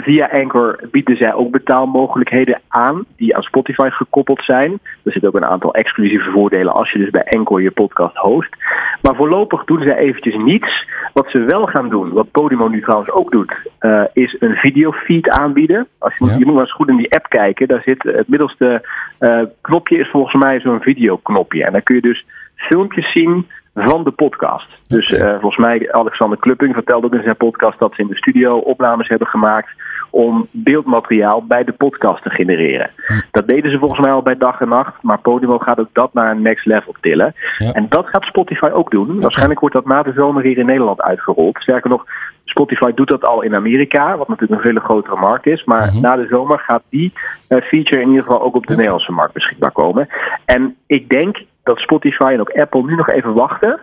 Via 0.02 0.30
Anchor 0.32 0.80
bieden 0.92 1.18
zij 1.18 1.34
ook 1.34 1.52
betaalmogelijkheden 1.52 2.60
aan 2.68 3.06
die 3.16 3.36
aan 3.36 3.44
Spotify 3.44 3.90
gekoppeld 3.90 4.44
zijn. 4.44 4.80
Er 5.04 5.12
zitten 5.12 5.30
ook 5.30 5.36
een 5.36 5.46
aantal 5.46 5.74
exclusieve 5.74 6.32
voordelen 6.32 6.74
als 6.74 6.92
je 6.92 7.00
dus 7.00 7.10
bij 7.10 7.26
Anchor 7.26 7.39
je 7.48 7.72
podcast 7.72 8.16
host. 8.16 8.56
Maar 9.02 9.16
voorlopig 9.16 9.64
doen 9.66 9.82
zij 9.84 9.96
eventjes 9.98 10.36
niets. 10.36 10.88
Wat 11.14 11.30
ze 11.30 11.40
wel 11.40 11.66
gaan 11.66 11.90
doen, 11.90 12.12
wat 12.14 12.32
Podimo 12.32 12.68
nu 12.68 12.82
trouwens 12.82 13.12
ook 13.12 13.32
doet, 13.32 13.56
eh, 13.80 14.04
is 14.14 14.36
een 14.40 14.56
videofeed 14.56 15.30
aanbieden. 15.30 15.88
Als 15.98 16.14
je, 16.16 16.24
moet- 16.24 16.30
Ja. 16.34 16.38
je 16.38 16.46
moet 16.46 16.54
maar 16.54 16.64
eens 16.64 16.74
goed 16.74 16.90
in 16.90 16.98
die 16.98 17.14
app 17.16 17.30
kijken. 17.30 17.68
Daar 17.68 17.82
zit 17.86 18.04
het 18.04 18.28
middelste 18.28 18.88
eh, 19.20 19.42
knopje 19.62 19.98
is 19.98 20.10
volgens 20.10 20.44
mij 20.44 20.60
zo'n 20.60 20.82
videoknopje. 20.82 21.66
En 21.66 21.72
dan 21.72 21.84
kun 21.84 21.96
je 21.96 22.02
dus 22.02 22.26
filmpjes 22.56 23.12
zien 23.12 23.48
van 23.76 24.04
de 24.04 24.12
podcast. 24.12 24.68
Dus 24.88 25.10
eh, 25.10 25.30
volgens 25.40 25.58
mij, 25.66 25.92
Alexander 25.92 26.38
Klupping 26.38 26.74
vertelde 26.74 27.06
ook 27.06 27.14
in 27.14 27.24
zijn 27.24 27.38
podcast 27.38 27.80
dat 27.80 27.94
ze 27.96 28.02
in 28.02 28.08
de 28.08 28.16
studio 28.18 28.58
opnames 28.58 29.08
hebben 29.08 29.28
gemaakt 29.28 29.70
om 30.10 30.48
beeldmateriaal 30.52 31.46
bij 31.46 31.64
de 31.64 31.72
podcast 31.72 32.24
te 32.24 32.30
genereren. 32.30 32.90
Hm. 33.08 33.14
Dat 33.32 33.48
deden 33.48 33.72
ze 33.72 33.78
volgens 33.80 34.00
mij 34.00 34.12
al 34.12 34.22
bij 34.22 34.38
dag 34.38 34.62
en 34.62 34.70
nacht, 34.70 34.94
maar 35.02 35.20
Podimo 35.20 35.58
gaat 35.58 35.80
ook 35.80 35.94
dat 35.94 36.14
naar 36.14 36.32
een 36.32 36.42
next 36.42 36.66
level 36.66 36.96
tillen. 37.02 37.34
Ja. 37.58 37.72
En 37.72 37.86
dat 37.90 38.08
gaat 38.08 38.24
Spotify 38.24 38.70
ook 38.74 38.92
doen. 38.92 39.22
Waarschijnlijk 39.22 39.60
wordt 39.60 39.76
dat 39.76 39.86
na 39.86 40.04
de 40.04 40.14
zomer 40.16 40.44
hier 40.44 40.58
in 40.58 40.66
Nederland 40.66 41.02
uitgerold. 41.02 41.58
Sterker 41.62 41.90
nog, 41.90 42.06
Spotify 42.44 42.92
doet 42.94 43.10
dat 43.10 43.26
al 43.26 43.42
in 43.42 43.56
Amerika, 43.56 44.18
wat 44.18 44.28
natuurlijk 44.28 44.64
een 44.66 44.72
veel 44.72 44.82
grotere 44.82 45.16
markt 45.16 45.46
is. 45.46 45.64
Maar 45.64 45.88
Mhm. 45.88 46.02
na 46.02 46.16
de 46.16 46.28
zomer 46.30 46.60
gaat 46.60 46.84
die 46.90 47.14
eh, 47.48 47.62
feature 47.62 48.02
in 48.02 48.08
ieder 48.08 48.24
geval 48.24 48.42
ook 48.42 48.56
op 48.56 48.68
de 48.68 48.76
Nederlandse 48.76 49.12
markt 49.12 49.34
beschikbaar 49.34 49.72
komen. 49.72 50.08
En 50.46 50.76
ik 50.88 51.10
denk 51.10 51.38
dat 51.64 51.78
Spotify 51.80 52.30
en 52.34 52.40
ook 52.40 52.52
Apple 52.52 52.84
nu 52.84 52.96
nog 52.96 53.10
even 53.10 53.34
wachten. 53.34 53.80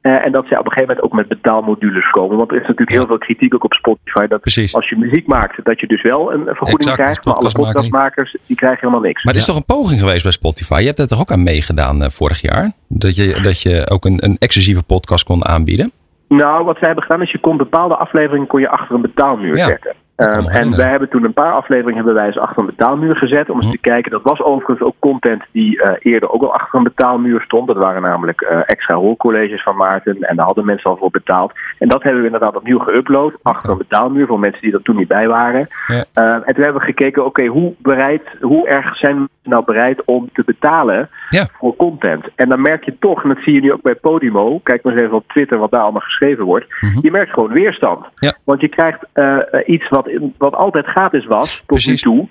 Eh, 0.00 0.24
en 0.24 0.32
dat 0.32 0.46
zij 0.46 0.58
op 0.58 0.64
een 0.64 0.72
gegeven 0.72 0.94
moment 0.94 1.02
ook 1.04 1.12
met 1.12 1.28
betaalmodules 1.28 2.10
komen. 2.10 2.36
Want 2.36 2.50
er 2.50 2.56
is 2.56 2.62
natuurlijk 2.62 2.90
heel 2.90 3.06
veel 3.06 3.18
kritiek 3.18 3.54
ook 3.54 3.64
op 3.64 3.72
Spotify. 3.72 4.26
Dat 4.26 4.40
Precies. 4.40 4.74
als 4.74 4.88
je 4.88 4.96
muziek 4.96 5.26
maakt, 5.26 5.64
dat 5.64 5.80
je 5.80 5.86
dus 5.86 6.02
wel 6.02 6.32
een 6.32 6.44
vergoeding 6.44 6.78
Exact, 6.78 6.96
krijgt. 6.96 7.24
Maar 7.24 7.34
alle 7.34 7.52
podcastmakers, 7.52 8.36
die 8.46 8.56
krijgen 8.56 8.78
helemaal 8.80 9.00
niks. 9.00 9.24
Maar 9.24 9.34
er 9.34 9.40
is 9.40 9.46
toch 9.46 9.56
een 9.56 9.64
poging 9.64 10.00
geweest 10.00 10.22
bij 10.22 10.32
Spotify? 10.32 10.78
Je 10.80 10.86
hebt 10.86 10.98
er 10.98 11.08
toch 11.08 11.20
ook 11.20 11.30
aan 11.30 11.42
meegedaan 11.42 12.02
eh, 12.02 12.10
vorig 12.10 12.40
jaar? 12.40 12.72
Dat 12.88 13.16
je, 13.16 13.40
dat 13.40 13.62
je 13.62 13.90
ook 13.90 14.04
een, 14.04 14.24
een 14.24 14.36
exclusieve 14.38 14.82
podcast 14.82 15.24
kon 15.24 15.44
aanbieden? 15.44 15.92
Nou, 16.28 16.64
wat 16.64 16.76
zij 16.76 16.86
hebben 16.86 17.04
gedaan 17.04 17.22
is 17.22 17.30
je 17.30 17.38
kon 17.38 17.56
bepaalde 17.56 17.96
afleveringen 17.96 18.46
kon 18.46 18.60
je 18.60 18.68
achter 18.68 18.94
een 18.94 19.00
betaalmuur 19.00 19.56
Ja, 19.56 19.66
zetten. 19.66 19.94
Ehm, 20.18 20.48
en 20.48 20.76
wij 20.76 20.88
hebben 20.88 21.08
toen 21.08 21.24
een 21.24 21.32
paar 21.32 21.52
afleveringen 21.52 21.96
hebben 21.96 22.14
wij 22.14 22.26
eens 22.26 22.38
achter 22.38 22.58
een 22.58 22.66
betaalmuur 22.76 23.16
gezet. 23.16 23.50
Om 23.50 23.56
eens 23.56 23.66
Hm. 23.66 23.72
te 23.72 23.78
kijken. 23.78 24.10
Dat 24.10 24.22
was 24.22 24.42
overigens 24.42 24.80
ook 24.80 24.94
content 24.98 25.42
die 25.52 25.82
eh, 25.82 26.12
eerder 26.12 26.30
ook 26.30 26.42
al 26.42 26.54
achter 26.54 26.78
een 26.78 26.84
betaalmuur 26.84 27.40
stond. 27.40 27.66
Dat 27.66 27.76
waren 27.76 28.02
namelijk 28.02 28.40
eh, 28.40 28.58
extra 28.66 28.94
rolcolleges 28.94 29.62
van 29.62 29.76
Maarten. 29.76 30.16
En 30.20 30.36
daar 30.36 30.46
hadden 30.46 30.64
mensen 30.64 30.90
al 30.90 30.96
voor 30.96 31.10
betaald. 31.10 31.52
En 31.78 31.88
dat 31.88 32.02
hebben 32.02 32.20
we 32.20 32.26
inderdaad 32.26 32.56
opnieuw 32.56 32.78
geüpload. 32.78 33.42
Achter 33.42 33.70
een 33.70 33.78
betaalmuur 33.78 34.26
voor 34.26 34.38
mensen 34.38 34.62
die 34.62 34.72
er 34.72 34.82
toen 34.82 34.96
niet 34.96 35.08
bij 35.08 35.28
waren. 35.28 35.68
Ja. 35.86 36.04
Ehm, 36.12 36.42
en 36.44 36.54
toen 36.54 36.64
hebben 36.64 36.80
we 36.80 36.86
gekeken, 36.86 37.24
oké, 37.24 37.46
hoe 37.46 37.74
bereid, 37.78 38.22
hoe 38.40 38.68
erg 38.68 38.96
zijn 38.96 39.28
nou 39.48 39.64
bereid 39.64 40.02
om 40.04 40.28
te 40.32 40.42
betalen 40.46 41.08
Ja. 41.28 41.46
voor 41.58 41.76
content. 41.76 42.24
En 42.34 42.48
dan 42.48 42.60
merk 42.62 42.84
je 42.84 42.96
toch, 43.00 43.22
en 43.22 43.28
dat 43.28 43.38
zie 43.42 43.54
je 43.54 43.60
nu 43.60 43.72
ook 43.72 43.82
bij 43.82 43.94
Podimo, 43.94 44.58
kijk 44.58 44.82
maar 44.82 44.92
eens 44.92 45.02
even 45.02 45.16
op 45.16 45.28
Twitter 45.28 45.58
wat 45.58 45.70
daar 45.70 45.80
allemaal 45.82 46.00
geschreven 46.00 46.44
wordt. 46.44 46.66
Mhm. 46.80 46.98
Je 47.02 47.10
merkt 47.10 47.32
gewoon 47.32 47.52
weerstand. 47.52 48.06
Ja. 48.14 48.34
Want 48.44 48.60
je 48.60 48.68
krijgt 48.68 48.98
eh, 49.12 49.36
eh, 49.36 49.42
iets 49.68 49.88
wat, 49.88 50.08
wat 50.38 50.54
altijd 50.54 50.86
gratis 50.86 51.26
was, 51.26 51.56
tot 51.56 51.66
Precies. 51.66 52.04
nu 52.04 52.12
toe, 52.12 52.28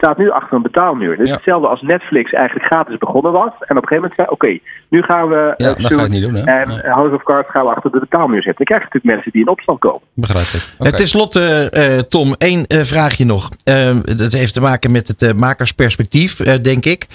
staat 0.00 0.18
nu 0.18 0.30
achter 0.30 0.56
een 0.56 0.62
betaalmuur. 0.62 1.16
Dus 1.16 1.28
Ja. 1.28 1.34
hetzelfde 1.34 1.68
als 1.68 1.82
Netflix 1.82 2.32
eigenlijk 2.32 2.66
gratis 2.72 2.98
begonnen 2.98 3.32
was. 3.32 3.52
En 3.60 3.76
op 3.76 3.82
een 3.82 3.88
gegeven 3.88 3.94
moment 3.96 4.14
zei, 4.14 4.28
oké, 4.30 4.58
nu 4.88 5.02
gaan 5.02 5.28
we 5.28 5.54
Ja, 5.56 5.66
eh, 5.66 5.66
dat 5.66 5.76
ga 5.80 5.88
Suits 5.88 6.08
niet 6.08 6.22
doen, 6.22 6.34
hè? 6.34 6.42
en 6.60 6.68
Nee. 6.68 6.78
House 6.82 7.14
of 7.14 7.22
Cards 7.22 7.50
gaan 7.50 7.64
we 7.64 7.70
achter 7.74 7.90
de 7.90 7.98
betaalmuur 8.00 8.42
zetten. 8.42 8.64
Dan 8.64 8.66
krijg 8.66 8.80
je 8.80 8.86
natuurlijk 8.86 9.14
mensen 9.14 9.32
die 9.32 9.40
in 9.42 9.48
opstand 9.48 9.78
komen. 9.78 10.00
Begrijp 10.14 10.46
ik. 10.46 10.74
Oké. 10.78 10.88
Eh, 10.90 10.96
Ten 10.96 11.06
slotte, 11.08 11.68
eh, 11.70 11.98
Tom, 11.98 12.34
één 12.38 12.66
eh, 12.66 12.80
vraagje 12.80 13.24
nog. 13.24 13.48
Eh, 13.64 13.90
dat 14.02 14.32
heeft 14.32 14.52
te 14.54 14.60
maken 14.60 14.90
met 14.90 15.08
het 15.08 15.22
eh, 15.22 15.32
makersperspectief, 15.32 16.40
eh, 16.40 16.54
denk 16.62 16.84
ik. 16.84 17.06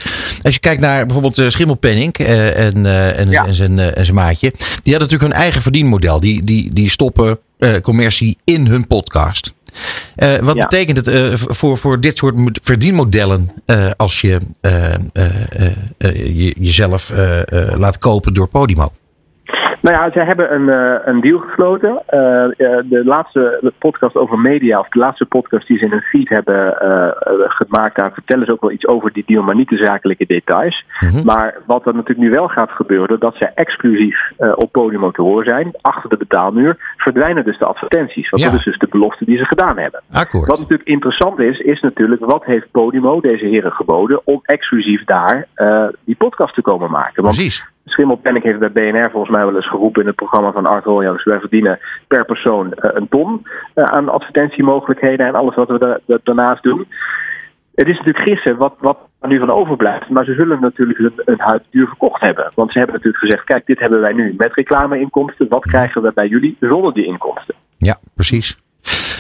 Als 0.43 0.53
je 0.53 0.59
kijkt 0.59 0.81
naar 0.81 1.05
bijvoorbeeld 1.05 1.38
uh, 1.38 1.47
Schimmelpenning 1.47 2.13
eh, 2.13 2.65
en, 2.65 2.86
eh, 2.86 3.19
en, 3.19 3.29
Ja. 3.29 3.45
en, 3.45 3.53
zijn, 3.53 3.79
eh, 3.79 3.97
en 3.97 4.03
zijn 4.05 4.15
maatje. 4.17 4.49
Die 4.51 4.93
hadden 4.93 4.99
natuurlijk 4.99 5.31
hun 5.31 5.41
eigen 5.41 5.61
verdienmodel. 5.61 6.19
Die, 6.19 6.43
die, 6.43 6.73
die 6.73 6.89
stoppen 6.89 7.38
eh, 7.59 7.75
commercie 7.81 8.38
in 8.43 8.67
hun 8.67 8.88
podcast. 8.88 9.53
Eh, 10.15 10.36
wat 10.38 10.55
Ja. 10.55 10.61
betekent 10.67 10.97
het 10.97 11.07
eh, 11.07 11.34
voor, 11.36 11.78
voor 11.78 11.99
dit 11.99 12.17
soort 12.17 12.36
mo- 12.36 12.49
verdienmodellen 12.61 13.49
eh, 13.65 13.89
als 13.97 14.21
je 14.21 14.39
je- 15.99 16.55
jezelf 16.59 17.11
laat 17.76 17.97
kopen 17.97 18.34
door 18.34 18.47
Podimo? 18.47 18.91
Nou 19.86 19.97
ja, 19.97 20.11
zij 20.11 20.25
hebben 20.25 20.53
een, 20.53 20.69
eh, 20.69 21.07
een 21.07 21.21
deal 21.21 21.39
gesloten. 21.39 22.01
Eh, 22.07 22.43
eh, 22.43 22.83
de 22.86 23.01
laatste 23.05 23.71
podcast 23.79 24.15
over 24.15 24.39
media, 24.39 24.79
of 24.79 24.89
de 24.89 24.99
laatste 24.99 25.25
podcast 25.25 25.67
die 25.67 25.77
ze 25.77 25.86
in 25.86 25.91
hun 25.91 26.01
feed 26.01 26.29
hebben 26.29 26.75
gemaakt, 27.47 27.97
daar 27.97 28.13
vertellen 28.13 28.45
ze 28.45 28.51
ook 28.51 28.61
wel 28.61 28.71
iets 28.71 28.88
over 28.88 29.13
die 29.13 29.23
deal, 29.27 29.43
maar 29.43 29.55
niet 29.55 29.69
de 29.69 29.77
zakelijke 29.77 30.25
details. 30.25 30.86
Mhm. 30.99 31.25
Maar 31.25 31.55
wat 31.65 31.86
er 31.86 31.93
natuurlijk 31.93 32.27
nu 32.27 32.29
wel 32.29 32.47
gaat 32.47 32.71
gebeuren, 32.71 33.19
dat 33.19 33.36
zij 33.36 33.51
exclusief 33.55 34.31
op 34.38 34.71
Podimo 34.71 35.11
te 35.11 35.21
horen 35.21 35.45
zijn, 35.45 35.71
achter 35.81 36.09
de 36.09 36.17
betaalmuur, 36.17 36.77
verdwijnen 36.97 37.43
dus 37.43 37.59
de 37.59 37.65
advertenties. 37.65 38.29
Want 38.29 38.43
Ja. 38.43 38.49
dat 38.49 38.59
is 38.59 38.65
dus 38.65 38.77
de 38.77 38.88
belofte 38.89 39.25
die 39.25 39.38
ze 39.38 39.45
gedaan 39.45 39.77
hebben. 39.77 40.01
Akkoord. 40.11 40.47
Wat 40.47 40.59
natuurlijk 40.59 40.89
interessant 40.89 41.39
is, 41.39 41.59
is 41.59 41.81
natuurlijk 41.81 42.25
wat 42.25 42.45
heeft 42.45 42.71
Podimo 42.71 43.21
deze 43.21 43.45
heren 43.45 43.71
geboden 43.71 44.21
om 44.23 44.39
exclusief 44.43 45.03
daar 45.03 45.47
die 46.05 46.15
podcast 46.15 46.53
te 46.55 46.61
komen 46.61 46.91
maken. 46.91 47.23
Want 47.23 47.36
Precies. 47.36 47.73
Schimmelpenning 47.86 48.43
heeft 48.43 48.59
bij 48.59 48.71
BNR 48.71 49.09
volgens 49.11 49.31
mij 49.31 49.45
wel 49.45 49.55
eens 49.55 49.69
geroepen 49.69 50.01
in 50.01 50.07
het 50.07 50.15
programma 50.15 50.51
van 50.51 50.65
Art 50.65 50.86
Royals. 50.86 51.23
Wij 51.23 51.39
verdienen 51.39 51.79
per 52.07 52.25
persoon 52.25 52.73
eh, 52.73 52.89
een 52.93 53.07
ton 53.07 53.47
eh, 53.73 53.83
aan 53.83 54.09
advertentiemogelijkheden 54.09 55.25
en 55.27 55.36
alles 55.36 55.55
wat 55.55 55.67
we 55.69 55.79
da- 55.79 55.99
da- 56.05 56.19
daarnaast 56.23 56.63
doen. 56.63 56.88
Het 57.75 57.88
is 57.88 57.97
natuurlijk 57.97 58.25
gissen 58.25 58.57
wat, 58.57 58.75
wat 58.79 58.97
er 59.19 59.27
nu 59.29 59.39
van 59.39 59.49
overblijft. 59.49 60.09
Maar 60.09 60.25
ze 60.25 60.33
zullen 60.33 60.61
natuurlijk 60.61 60.97
hun, 60.99 61.13
hun 61.15 61.39
huid 61.39 61.63
duur 61.69 61.88
verkocht 61.88 62.21
hebben. 62.21 62.51
Want 62.55 62.71
ze 62.71 62.77
hebben 62.77 62.95
natuurlijk 62.95 63.23
gezegd, 63.23 63.43
kijk, 63.43 63.65
dit 63.65 63.79
hebben 63.79 64.01
wij 64.01 64.13
nu 64.13 64.33
met 64.38 64.53
reclameinkomsten. 64.53 65.47
Wat 65.49 65.65
krijgen 65.65 66.01
we 66.01 66.11
bij 66.13 66.27
jullie 66.27 66.57
zonder 66.59 66.93
die 66.93 67.05
inkomsten? 67.05 67.55
Ja, 67.77 67.97
precies. 68.13 68.63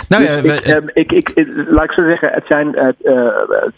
Nou 0.09 0.23
Dus 0.25 0.41
ja, 0.41 0.53
ik, 0.53 0.59
ehm, 0.59 0.87
ik, 0.93 1.11
ik, 1.11 1.29
ik- 1.29 1.53
laat 1.69 1.83
ik 1.83 1.91
zo 1.91 2.03
zeggen, 2.07 2.29
het 2.33 2.43
zijn, 2.47 2.75
eh, 2.75 2.87
eh, 3.03 3.25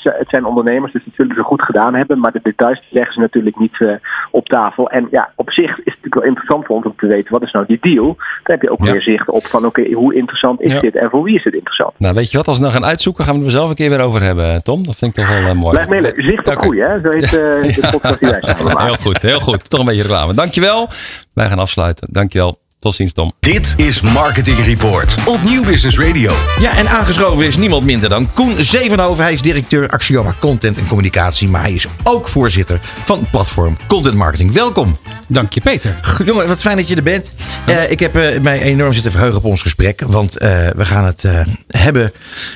het 0.01 0.29
zijn- 0.29 0.45
ondernemers, 0.45 0.93
dus 0.93 1.03
dat 1.05 1.13
zullen 1.15 1.35
ze 1.35 1.41
goed 1.41 1.61
gedaan 1.61 1.95
hebben. 1.95 2.19
Maar 2.19 2.31
de 2.31 2.39
details 2.43 2.81
leggen 2.89 3.13
ze 3.13 3.19
natuurlijk 3.19 3.59
niet 3.59 3.81
eh, 3.81 3.89
op 4.31 4.47
tafel. 4.47 4.89
En 4.89 5.07
ja, 5.11 5.31
op 5.35 5.51
zich 5.51 5.69
is 5.69 5.75
het 5.77 5.85
natuurlijk 5.85 6.15
wel 6.15 6.23
interessant 6.23 6.65
voor 6.65 6.75
ons 6.75 6.85
om 6.85 6.93
te 6.97 7.07
weten 7.07 7.31
wat 7.31 7.41
is 7.41 7.51
nou 7.51 7.65
die 7.67 7.77
deal. 7.81 8.05
Dan 8.05 8.15
heb 8.43 8.61
je 8.61 8.69
ook 8.69 8.85
Ja. 8.85 8.91
meer 8.91 9.01
zicht 9.01 9.29
op 9.29 9.45
van 9.45 9.65
oké, 9.65 9.91
hoe 9.93 10.15
interessant 10.15 10.61
is 10.61 10.71
Ja. 10.71 10.79
dit 10.79 10.95
en 10.95 11.09
voor 11.09 11.23
wie 11.23 11.35
is 11.35 11.43
het 11.43 11.53
interessant. 11.53 11.93
Nou, 11.97 12.13
weet 12.13 12.31
je 12.31 12.37
wat? 12.37 12.47
Als 12.47 12.57
we 12.57 12.63
nou 12.63 12.75
gaan 12.75 12.85
uitzoeken, 12.85 13.23
gaan 13.23 13.33
we 13.33 13.39
het 13.39 13.47
er 13.49 13.57
zelf 13.57 13.69
een 13.69 13.75
keer 13.75 13.89
weer 13.89 14.01
over 14.01 14.21
hebben, 14.21 14.63
Tom. 14.63 14.85
Dat 14.85 14.95
vind 14.95 15.17
ik 15.17 15.25
toch 15.25 15.43
wel 15.43 15.55
mooi. 15.55 15.85
Blijf 15.85 16.01
leuk. 16.01 16.21
Zicht 16.21 16.47
op 16.47 16.57
groei, 16.57 16.81
hè? 16.81 17.01
Zo 17.01 17.09
heet 17.09 17.29
de 17.29 17.87
podcast 17.99 18.19
die 18.19 18.29
wij 18.29 18.39
samen 18.41 18.63
maken. 18.63 18.85
Heel 18.85 18.93
goed, 18.93 19.21
heel 19.21 19.39
goed. 19.39 19.69
Toch 19.69 19.79
een 19.79 19.85
beetje 19.85 20.01
reclame. 20.01 20.33
Dankjewel. 20.33 20.87
Wij 21.33 21.47
gaan 21.47 21.59
afsluiten. 21.59 22.07
Dankjewel. 22.11 22.57
Tot 22.79 22.95
ziens, 22.95 23.13
Tom. 23.13 23.33
Dit 23.39 23.73
is 23.77 24.01
Marketing 24.01 24.57
Report 24.65 25.15
op 25.25 25.43
Nieuw 25.43 25.63
Business 25.65 25.97
Radio. 25.99 26.33
Ja, 26.59 26.77
en 26.77 26.87
aangeschoven 26.89 27.45
is 27.45 27.57
niemand 27.57 27.83
minder 27.85 28.09
dan 28.09 28.33
Koen 28.33 28.61
Zevenhoven. 28.61 29.23
Hij 29.23 29.33
is 29.33 29.41
directeur 29.41 29.87
Axioma 29.89 30.33
Content 30.39 30.77
en 30.77 30.87
Communicatie. 30.87 31.47
Maar 31.47 31.61
hij 31.61 31.73
is 31.73 31.85
ook 32.03 32.27
voorzitter 32.27 32.79
van 33.05 33.27
platform 33.31 33.77
Content 33.87 34.15
Marketing. 34.15 34.51
Welkom. 34.51 34.97
Dank 35.27 35.53
je, 35.53 35.61
Peter. 35.61 35.99
Jongen, 36.25 36.47
wat 36.47 36.59
fijn 36.61 36.77
dat 36.77 36.87
je 36.87 36.95
er 36.95 37.03
bent. 37.03 37.33
Eh, 37.65 37.91
ik 37.91 37.99
heb 37.99 38.15
eh, 38.15 38.39
mij 38.41 38.61
enorm 38.61 38.93
zitten 38.93 39.11
verheugen 39.11 39.37
op 39.39 39.45
ons 39.45 39.61
gesprek. 39.61 40.01
Want 40.07 40.37
eh, 40.37 40.49
we 40.75 40.85
gaan 40.85 41.05
het 41.05 41.23
eh, 41.23 41.39
hebben 41.67 42.11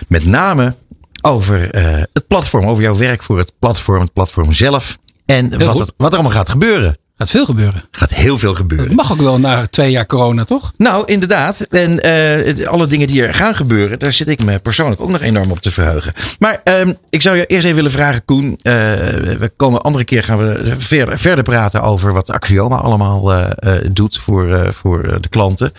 met 0.07 0.25
name 0.25 0.75
over 1.21 1.71
eh, 1.71 1.83
het 2.13 2.27
platform. 2.27 2.65
Over 2.65 2.83
jouw 2.83 2.95
werk 2.95 3.23
voor 3.23 3.37
het 3.37 3.51
platform, 3.59 4.01
het 4.01 4.13
platform 4.13 4.53
zelf. 4.53 4.97
En 5.25 5.49
wat, 5.65 5.79
het- 5.79 5.93
wat 5.97 6.09
er 6.11 6.13
allemaal 6.19 6.35
gaat 6.37 6.49
gebeuren. 6.49 6.97
Gaat 7.21 7.29
veel 7.29 7.45
gebeuren. 7.45 7.83
Gaat 7.91 8.13
heel 8.13 8.37
veel 8.37 8.55
gebeuren. 8.55 8.87
Dat 8.87 8.95
mag 8.95 9.11
ook 9.11 9.21
wel 9.21 9.39
na 9.39 9.67
twee 9.67 9.91
jaar 9.91 10.05
corona, 10.05 10.43
toch? 10.43 10.71
Nou, 10.77 11.05
inderdaad. 11.05 11.59
En 11.61 11.99
eh, 11.99 12.67
alle 12.67 12.87
dingen 12.87 13.07
die 13.07 13.23
er 13.25 13.33
gaan 13.33 13.55
gebeuren, 13.55 13.99
daar 13.99 14.13
zit 14.13 14.29
ik 14.29 14.43
me 14.43 14.59
persoonlijk 14.59 15.01
ook 15.01 15.09
nog 15.09 15.21
enorm 15.21 15.51
op 15.51 15.59
te 15.59 15.71
verheugen. 15.71 16.13
Maar 16.39 16.61
ehm, 16.63 16.93
ik 17.09 17.21
zou 17.21 17.37
je 17.37 17.45
eerst 17.45 17.63
even 17.63 17.75
willen 17.75 17.91
vragen, 17.91 18.25
Koen. 18.25 18.55
eh, 18.61 18.73
we 18.73 19.51
komen 19.55 19.81
andere 19.81 20.03
keer 20.03 20.23
gaan 20.23 20.37
we 20.37 20.75
verder, 20.77 21.19
verder 21.19 21.43
praten 21.43 21.81
over 21.81 22.13
wat 22.13 22.31
Axioma 22.31 22.75
allemaal 22.75 23.33
eh, 23.33 23.73
doet 23.91 24.17
voor, 24.17 24.73
voor 24.73 25.17
de 25.21 25.29
klanten. 25.29 25.73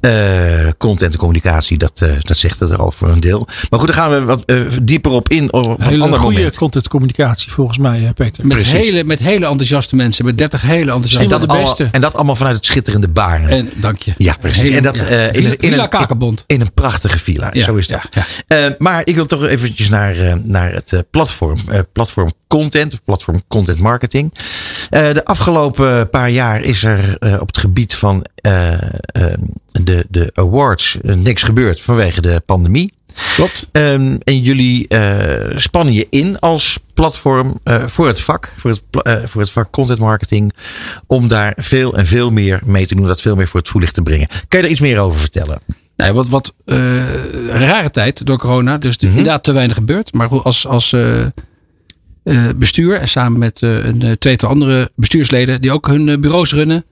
Eh, 0.00 0.68
content 0.78 1.12
en 1.12 1.18
communicatie, 1.18 1.78
dat, 1.78 2.00
eh, 2.02 2.12
dat 2.20 2.36
zegt 2.36 2.58
het 2.60 2.70
er 2.70 2.78
al 2.78 2.92
voor 2.92 3.08
een 3.08 3.20
deel. 3.20 3.46
Maar 3.70 3.78
goed, 3.80 3.88
daar 3.88 3.96
gaan 3.96 4.10
we 4.10 4.24
wat 4.24 4.44
eh, 4.44 4.56
dieper 4.82 5.10
op 5.10 5.28
in 5.28 5.52
op 5.52 5.64
een 5.80 5.84
Hele 5.86 6.02
ander 6.04 6.18
goede 6.18 6.34
moment. 6.36 6.56
contentcommunicatie 6.56 7.50
volgens 7.52 7.78
mij, 7.78 8.04
eh, 8.06 8.10
Peter. 8.14 8.46
Met 8.46 8.56
Precies. 8.56 8.72
hele, 8.86 9.04
met 9.04 9.18
hele 9.18 9.46
enthousiaste 9.46 9.96
mensen. 9.96 10.24
Met 10.24 10.38
30 10.38 10.62
hele 10.62 10.74
En 10.82 10.88
enthousiaste 10.88 11.28
dat, 11.28 11.40
de 11.40 11.46
beste. 11.46 11.88
en 11.92 12.00
dat 12.00 12.14
allemaal 12.14 12.36
vanuit 12.36 12.56
het 12.56 12.64
schitterende 12.64 13.08
Baren. 13.08 13.48
En 13.48 13.70
dank 13.76 13.98
je. 14.02 14.14
Ja, 14.18 14.36
precies. 14.40 14.60
Hele- 14.62 14.76
en 14.76 14.82
dat 14.82 14.96
ja. 14.96 15.02
eh, 15.06 15.26
in, 15.32 15.44
in, 15.58 15.70
Villa 15.70 15.86
Kakenbond. 15.86 16.44
in 16.46 16.60
een 16.60 16.72
prachtige 16.72 17.18
villa. 17.18 17.50
Ja, 17.52 17.62
Zo 17.64 17.74
is 17.74 17.86
dat. 17.86 18.00
ja, 18.10 18.26
Eh, 18.46 18.72
maar 18.78 19.00
ik 19.04 19.14
wil 19.14 19.26
toch 19.26 19.44
eventjes 19.46 19.88
naar, 19.88 20.16
eh, 20.16 20.34
naar 20.42 20.72
het 20.72 21.04
platform. 21.10 21.58
eh, 21.68 21.78
platform 21.92 22.30
content, 22.50 22.92
of 22.92 23.04
platform 23.04 23.42
content 23.48 23.78
marketing. 23.78 24.34
Eh, 24.90 25.12
de 25.12 25.24
afgelopen 25.24 26.10
paar 26.10 26.30
jaar 26.30 26.62
is 26.62 26.84
er 26.84 27.18
eh, 27.18 27.40
op 27.40 27.46
het 27.46 27.58
gebied 27.58 27.94
van 27.94 28.24
eh, 28.34 28.72
de, 29.82 30.06
de 30.08 30.30
awards 30.34 30.98
niks 31.02 31.42
gebeurd 31.42 31.80
vanwege 31.80 32.20
de 32.20 32.42
pandemie. 32.46 32.92
Klopt. 33.34 33.68
Ehm, 33.72 34.16
en 34.24 34.40
jullie 34.40 34.88
spannen 35.56 35.94
je 35.94 36.06
in 36.10 36.38
als 36.38 36.78
platform 36.94 37.58
voor 37.86 38.06
het 38.06 38.20
vak, 38.20 38.52
voor 38.56 38.70
het, 38.70 38.82
voor 39.30 39.40
het 39.40 39.50
vak 39.50 39.70
content 39.70 39.98
marketing, 39.98 40.52
om 41.06 41.28
daar 41.28 41.54
veel 41.56 41.96
en 41.96 42.06
veel 42.06 42.30
meer 42.30 42.60
mee 42.64 42.86
te 42.86 42.94
doen, 42.94 43.06
dat 43.06 43.20
veel 43.20 43.36
meer 43.36 43.48
voor 43.48 43.60
het 43.60 43.68
voetlicht 43.68 43.94
te 43.94 44.02
brengen. 44.02 44.26
Kan 44.26 44.38
je 44.48 44.60
daar 44.60 44.70
iets 44.70 44.80
meer 44.80 44.98
over 44.98 45.20
vertellen? 45.20 45.60
Nee, 45.96 46.12
wat, 46.12 46.28
wat 46.28 46.54
rare 47.48 47.90
tijd 47.90 48.26
door 48.26 48.38
corona. 48.38 48.78
Dus 48.78 48.98
Mhm. 48.98 49.06
inderdaad 49.06 49.44
te 49.44 49.52
weinig 49.52 49.76
gebeurd. 49.76 50.12
Maar 50.12 50.28
als, 50.28 50.66
als 50.66 50.94
bestuur 52.56 52.96
en 52.96 53.08
samen 53.08 53.38
met 53.38 53.62
eh, 53.62 53.84
een 53.84 54.02
eh, 54.02 54.12
tweetal 54.12 54.48
andere 54.50 54.90
bestuursleden 54.96 55.60
die 55.60 55.72
ook 55.72 55.86
hun 55.86 56.08
eh, 56.08 56.18
bureaus 56.18 56.52
runnen. 56.52 56.84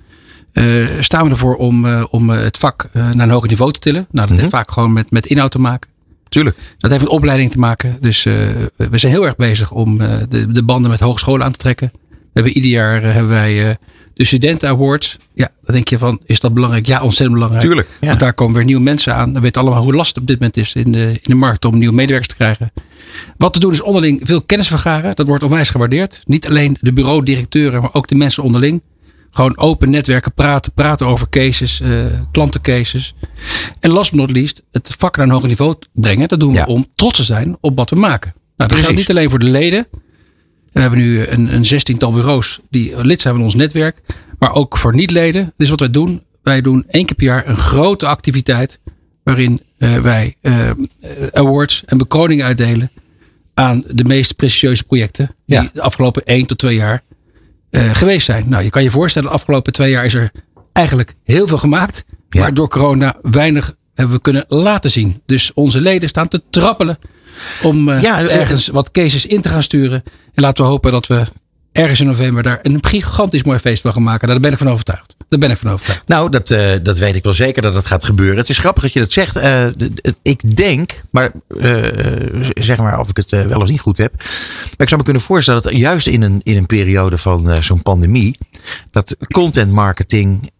eh, 0.52 0.64
staan 1.00 1.24
we 1.24 1.30
ervoor 1.30 1.56
om, 1.56 1.86
eh, 1.86 2.04
om 2.10 2.30
eh, 2.32 2.40
het 2.42 2.56
vak 2.58 2.88
eh, 2.92 3.10
naar 3.10 3.26
een 3.26 3.32
hoger 3.32 3.48
niveau 3.48 3.72
te 3.72 3.78
tillen. 3.80 4.00
Nou, 4.10 4.26
dat 4.26 4.28
Mhm. 4.28 4.38
heeft 4.38 4.50
vaak 4.50 4.70
gewoon 4.70 4.92
met, 4.92 5.10
met 5.10 5.26
inhoud 5.26 5.50
te 5.50 5.58
maken. 5.60 5.90
Tuurlijk. 6.28 6.56
Dat 6.78 6.90
heeft 6.90 7.02
met 7.02 7.12
opleiding 7.12 7.50
te 7.50 7.58
maken. 7.58 7.96
Dus 8.00 8.26
eh, 8.26 8.34
we 8.76 8.98
zijn 8.98 9.12
heel 9.12 9.26
erg 9.26 9.36
bezig 9.36 9.70
om 9.72 10.00
eh, 10.00 10.16
de, 10.28 10.52
de 10.52 10.62
banden 10.62 10.90
met 10.90 11.00
hogescholen 11.00 11.46
aan 11.46 11.52
te 11.52 11.58
trekken. 11.58 11.90
We 12.10 12.16
hebben 12.32 12.52
ieder 12.52 12.70
jaar 12.70 13.02
eh, 13.04 13.12
hebben 13.12 13.30
wij 13.30 13.68
eh, 13.68 13.74
de 14.14 14.24
Studenten 14.24 14.68
Awards. 14.68 15.16
Ja, 15.34 15.50
dan 15.62 15.74
denk 15.74 15.88
je 15.88 15.98
van, 15.98 16.20
is 16.26 16.40
dat 16.40 16.54
belangrijk? 16.54 16.86
Ja, 16.86 17.00
ontzettend 17.02 17.32
belangrijk. 17.32 17.64
Tuurlijk. 17.64 17.88
Ja. 18.00 18.06
Want 18.08 18.20
daar 18.20 18.32
komen 18.34 18.54
weer 18.54 18.64
nieuwe 18.64 18.82
mensen 18.82 19.14
aan. 19.14 19.32
Dan 19.32 19.42
weten 19.42 19.60
allemaal 19.62 19.82
hoe 19.82 19.94
lastig 19.94 20.12
het 20.14 20.22
op 20.22 20.26
dit 20.28 20.38
moment 20.38 20.56
is 20.56 20.74
in 20.74 20.92
de, 20.92 21.06
in 21.12 21.18
de 21.22 21.34
markt 21.34 21.64
om 21.64 21.78
nieuwe 21.78 21.94
medewerkers 21.94 22.28
te 22.28 22.34
krijgen. 22.36 22.72
Wat 23.36 23.52
te 23.52 23.58
doen 23.60 23.72
is 23.72 23.80
onderling 23.80 24.20
veel 24.24 24.42
kennis 24.42 24.68
vergaren. 24.68 25.14
Dat 25.16 25.26
wordt 25.26 25.42
onwijs 25.42 25.70
gewaardeerd. 25.70 26.22
Niet 26.26 26.48
alleen 26.48 26.76
de 26.80 26.92
bureaudirecteuren, 26.92 27.80
maar 27.80 27.94
ook 27.94 28.08
de 28.08 28.14
mensen 28.14 28.42
onderling. 28.42 28.82
Gewoon 29.30 29.58
open 29.58 29.90
netwerken, 29.90 30.32
praten, 30.32 30.72
praten 30.72 31.06
over 31.06 31.28
cases, 31.28 31.80
eh, 31.80 32.06
klantencases. 32.32 33.14
En 33.80 33.90
last 33.90 34.10
but 34.10 34.20
not 34.20 34.30
least, 34.30 34.62
het 34.72 34.94
vak 34.98 35.16
naar 35.16 35.26
een 35.26 35.32
hoger 35.32 35.48
niveau 35.48 35.74
brengen. 35.92 36.28
Dat 36.28 36.40
doen 36.40 36.52
we 36.52 36.56
Ja. 36.58 36.64
om 36.64 36.86
trots 36.94 37.16
te 37.16 37.24
zijn 37.24 37.56
op 37.60 37.76
wat 37.76 37.90
we 37.90 37.96
maken. 37.96 38.32
Nou, 38.56 38.70
dat 38.70 38.78
geldt 38.78 38.96
niet 38.96 39.10
alleen 39.10 39.30
voor 39.30 39.38
de 39.38 39.46
leden. 39.46 39.86
We 40.72 40.80
hebben 40.80 40.98
nu 40.98 41.26
een, 41.26 41.54
een 41.54 41.64
zestiental 41.64 42.12
bureaus 42.12 42.60
die 42.70 43.04
lid 43.04 43.20
zijn 43.20 43.34
van 43.34 43.42
ons 43.42 43.54
netwerk. 43.54 44.00
Maar 44.38 44.54
ook 44.54 44.76
voor 44.76 44.94
niet-leden. 44.94 45.52
Dus 45.56 45.68
wat 45.68 45.80
wij 45.80 45.90
doen, 45.90 46.22
wij 46.42 46.60
doen 46.60 46.84
één 46.88 47.04
keer 47.06 47.16
per 47.16 47.26
jaar 47.26 47.48
een 47.48 47.56
grote 47.56 48.06
activiteit. 48.06 48.78
Waarin 49.24 49.62
eh, 49.78 49.96
wij 49.96 50.36
eh, 50.40 50.70
awards 51.32 51.82
en 51.86 51.98
bekroningen 51.98 52.44
uitdelen 52.46 52.90
aan 53.58 53.82
de 53.86 54.04
meest 54.04 54.36
prestigieuze 54.36 54.84
projecten. 54.84 55.26
Die 55.46 55.56
Ja. 55.56 55.70
de 55.72 55.82
afgelopen 55.82 56.24
één 56.24 56.46
tot 56.46 56.58
twee 56.58 56.74
jaar 56.74 57.02
eh, 57.70 57.94
geweest 57.94 58.26
zijn. 58.26 58.48
Nou, 58.48 58.64
je 58.64 58.70
kan 58.70 58.82
je 58.82 58.90
voorstellen, 58.90 59.28
de 59.28 59.34
afgelopen 59.34 59.72
twee 59.72 59.90
jaar 59.90 60.04
is 60.04 60.14
er 60.14 60.30
eigenlijk 60.72 61.14
heel 61.24 61.46
veel 61.46 61.58
gemaakt. 61.58 62.04
Ja. 62.30 62.40
Maar 62.40 62.54
door 62.54 62.68
corona 62.68 63.16
weinig 63.22 63.76
hebben 63.94 64.14
we 64.16 64.22
kunnen 64.22 64.44
laten 64.48 64.90
zien. 64.90 65.22
Dus 65.26 65.52
onze 65.54 65.80
leden 65.80 66.08
staan 66.08 66.28
te 66.28 66.42
trappelen 66.50 66.98
om 67.62 67.88
eh, 67.88 68.02
Ja, 68.02 68.20
eh, 68.20 68.36
ergens 68.36 68.68
wat 68.68 68.90
cases 68.90 69.26
in 69.26 69.40
te 69.40 69.48
gaan 69.48 69.62
sturen. 69.62 70.02
En 70.34 70.42
laten 70.42 70.64
we 70.64 70.70
hopen 70.70 70.92
dat 70.92 71.06
we 71.06 71.24
ergens 71.72 72.00
in 72.00 72.06
november 72.06 72.42
daar 72.42 72.58
een 72.62 72.84
gigantisch 72.84 73.42
mooi 73.44 73.58
feest 73.58 73.82
van 73.82 73.92
gaan 73.92 74.02
maken. 74.02 74.28
Daar 74.28 74.40
ben 74.40 74.52
ik 74.52 74.58
van 74.58 74.70
overtuigd. 74.70 75.16
Daar 75.28 75.38
ben 75.38 75.50
ik 75.50 75.56
van 75.56 75.70
overtuigd. 75.70 76.02
Nou, 76.06 76.30
dat, 76.30 76.50
eh, 76.50 76.70
dat 76.82 76.98
weet 76.98 77.16
ik 77.16 77.24
wel 77.24 77.32
zeker 77.32 77.62
dat 77.62 77.74
dat 77.74 77.86
gaat 77.86 78.04
gebeuren. 78.04 78.36
Het 78.36 78.48
is 78.48 78.58
grappig 78.58 78.82
dat 78.82 78.92
je 78.92 79.00
dat 79.00 79.12
zegt. 79.12 79.36
Eh, 79.36 79.66
ik 80.22 80.56
denk, 80.56 81.02
maar 81.10 81.32
eh, 81.60 81.82
zeg 82.54 82.78
maar 82.78 83.00
of 83.00 83.08
ik 83.08 83.16
het 83.16 83.30
wel 83.30 83.60
of 83.60 83.68
niet 83.68 83.80
goed 83.80 83.98
heb. 83.98 84.12
Maar 84.16 84.76
ik 84.78 84.88
zou 84.88 84.96
me 84.96 85.04
kunnen 85.04 85.22
voorstellen 85.22 85.62
dat 85.62 85.72
juist 85.72 86.06
in 86.06 86.22
een, 86.22 86.40
in 86.42 86.56
een 86.56 86.66
periode 86.66 87.18
van 87.18 87.62
zo'n 87.62 87.82
pandemie. 87.82 88.38
dat 88.90 89.16
content 89.32 89.72
marketing 89.72 90.50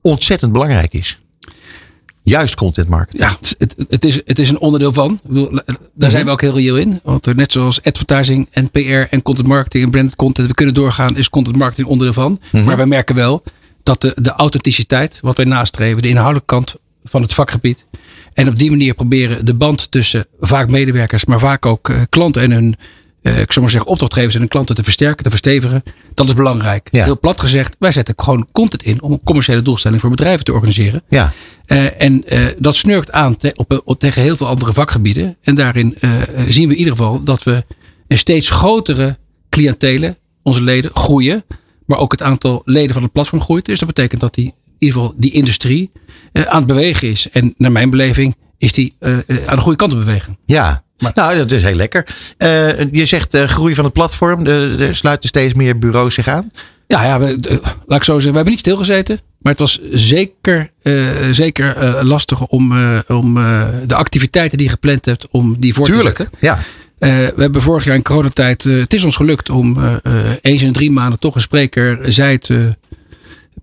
ontzettend 0.00 0.52
belangrijk 0.52 0.92
is. 0.92 1.18
Juist 2.24 2.54
content 2.54 2.88
marketing. 2.88 3.22
Ja, 3.22 3.36
het, 3.58 3.74
het, 3.88 4.04
is, 4.04 4.20
het 4.24 4.38
is 4.38 4.48
een 4.50 4.58
onderdeel 4.58 4.92
van. 4.92 5.20
Bedoel, 5.24 5.50
Daar 5.50 5.64
Mhm. 5.94 6.10
zijn 6.10 6.24
we 6.24 6.30
ook 6.30 6.40
heel 6.40 6.54
reëel 6.54 6.76
in. 6.76 7.00
Want 7.02 7.34
net 7.36 7.52
zoals 7.52 7.82
advertising 7.82 8.48
en 8.50 8.70
PR 8.70 8.78
en 9.10 9.22
content 9.22 9.46
marketing 9.46 9.84
en 9.84 9.90
branded 9.90 10.16
content. 10.16 10.48
We 10.48 10.54
kunnen 10.54 10.74
doorgaan, 10.74 11.16
is 11.16 11.30
content 11.30 11.56
marketing 11.56 11.86
onderdeel 11.88 12.14
van. 12.22 12.40
Mhm. 12.52 12.64
Maar 12.64 12.76
wij 12.76 12.86
merken 12.86 13.14
wel 13.14 13.42
dat 13.82 14.00
de, 14.00 14.12
de 14.20 14.30
authenticiteit, 14.30 15.18
wat 15.20 15.36
wij 15.36 15.46
nastreven, 15.46 16.02
de 16.02 16.08
inhoudelijke 16.08 16.54
kant 16.54 16.74
van 17.04 17.22
het 17.22 17.34
vakgebied. 17.34 17.86
En 18.32 18.48
op 18.48 18.58
die 18.58 18.70
manier 18.70 18.94
proberen 18.94 19.44
de 19.44 19.54
band 19.54 19.90
tussen 19.90 20.26
vaak 20.40 20.70
medewerkers, 20.70 21.24
maar 21.24 21.38
vaak 21.38 21.66
ook 21.66 21.88
eh, 21.88 21.96
klanten 22.08 22.42
en 22.42 22.50
hun, 22.50 22.76
eh, 23.24 23.38
ik 23.40 23.52
zou 23.52 23.60
maar 23.60 23.70
zeggen, 23.70 23.90
opdrachtgevers 23.90 24.34
en 24.34 24.40
hun 24.40 24.48
klanten 24.48 24.74
te 24.74 24.82
versterken, 24.84 25.24
te 25.24 25.30
verstevigen. 25.30 25.82
Dat 26.14 26.26
is 26.26 26.34
belangrijk. 26.34 26.88
Ja. 26.90 27.04
Heel 27.04 27.18
plat 27.18 27.40
gezegd, 27.40 27.76
wij 27.78 27.92
zetten 27.92 28.14
gewoon 28.16 28.48
content 28.52 28.82
in 28.82 29.02
om 29.02 29.12
een 29.12 29.20
commerciële 29.24 29.62
doelstelling 29.62 30.00
voor 30.00 30.10
bedrijven 30.10 30.44
te 30.44 30.52
organiseren. 30.52 31.02
Ja, 31.08 31.32
Eh, 31.66 32.00
en 32.02 32.24
eh, 32.28 32.46
dat 32.58 32.76
snurkt 32.76 33.12
aan 33.12 33.36
te- 33.36 33.52
op, 33.56 33.82
op, 33.84 33.98
tegen 33.98 34.22
heel 34.22 34.36
veel 34.36 34.46
andere 34.46 34.72
vakgebieden. 34.72 35.36
En 35.42 35.54
daarin 35.54 35.98
zien 36.48 36.66
we 36.68 36.72
in 36.72 36.78
ieder 36.78 36.92
geval 36.96 37.22
dat 37.22 37.42
we 37.42 37.64
een 38.08 38.18
steeds 38.18 38.50
grotere 38.50 39.18
cliëntelen, 39.50 40.16
onze 40.42 40.62
leden, 40.62 40.90
groeien. 40.94 41.44
Maar 41.86 41.98
ook 41.98 42.12
het 42.12 42.22
aantal 42.22 42.62
leden 42.64 42.92
van 42.94 43.02
het 43.02 43.12
platform 43.12 43.40
groeit. 43.42 43.64
Dus 43.64 43.78
dat 43.78 43.88
betekent 43.88 44.20
dat 44.20 44.34
die, 44.34 44.44
in 44.44 44.54
ieder 44.78 44.98
geval 45.00 45.14
die 45.16 45.32
industrie 45.32 45.90
aan 46.32 46.56
het 46.58 46.66
bewegen 46.66 47.08
is. 47.08 47.30
En 47.30 47.54
naar 47.56 47.72
mijn 47.72 47.90
beleving 47.90 48.36
is 48.58 48.72
die 48.72 48.94
aan 49.00 49.24
de 49.56 49.56
goede 49.56 49.76
kant 49.78 49.92
op 49.92 49.98
bewegen. 49.98 50.38
ja. 50.46 50.83
Nou, 50.98 51.36
dat 51.36 51.50
is 51.50 51.62
heel 51.62 51.74
lekker. 51.74 52.06
Eh, 52.36 52.92
je 52.92 53.06
zegt 53.06 53.34
eh, 53.34 53.44
groei 53.44 53.74
van 53.74 53.84
het 53.84 53.92
platform. 53.92 54.46
Er 54.46 54.82
er 54.82 54.96
sluiten 54.96 55.28
steeds 55.28 55.54
meer 55.54 55.78
bureaus 55.78 56.14
zich 56.14 56.28
aan. 56.28 56.48
Ja, 56.86 57.04
ja 57.04 57.18
we, 57.18 57.38
eh, 57.48 57.56
laat 57.86 57.98
ik 57.98 58.04
zo 58.04 58.12
zeggen. 58.12 58.30
We 58.30 58.36
hebben 58.36 58.50
niet 58.50 58.58
stilgezeten. 58.58 59.20
Maar 59.38 59.52
het 59.52 59.60
was 59.60 59.80
zeker, 59.90 60.70
eh, 60.82 60.94
zeker 61.30 61.76
eh, 61.76 62.02
lastig 62.02 62.46
om, 62.46 62.72
eh, 62.72 62.98
om 63.08 63.36
eh, 63.36 63.66
de 63.86 63.94
activiteiten 63.94 64.56
die 64.58 64.66
je 64.66 64.72
gepland 64.72 65.04
hebt, 65.04 65.26
om 65.30 65.56
die 65.58 65.74
voor 65.74 65.84
te 65.86 65.92
zetten. 65.92 66.14
Tuurlijk. 66.14 66.36
Ja. 66.40 66.58
Eh, 66.98 67.10
we 67.10 67.42
hebben 67.42 67.62
vorig 67.62 67.84
jaar 67.84 67.94
in 67.94 68.02
coronatijd, 68.02 68.66
eh, 68.66 68.78
het 68.78 68.94
is 68.94 69.04
ons 69.04 69.16
gelukt 69.16 69.50
om 69.50 69.82
eh, 69.82 69.94
eh, 70.02 70.30
eens 70.40 70.62
in 70.62 70.72
drie 70.72 70.90
maanden 70.90 71.18
toch 71.18 71.34
een 71.34 71.40
spreker 71.40 71.98
zij 72.12 72.32
het 72.32 72.50
eh, 72.50 72.58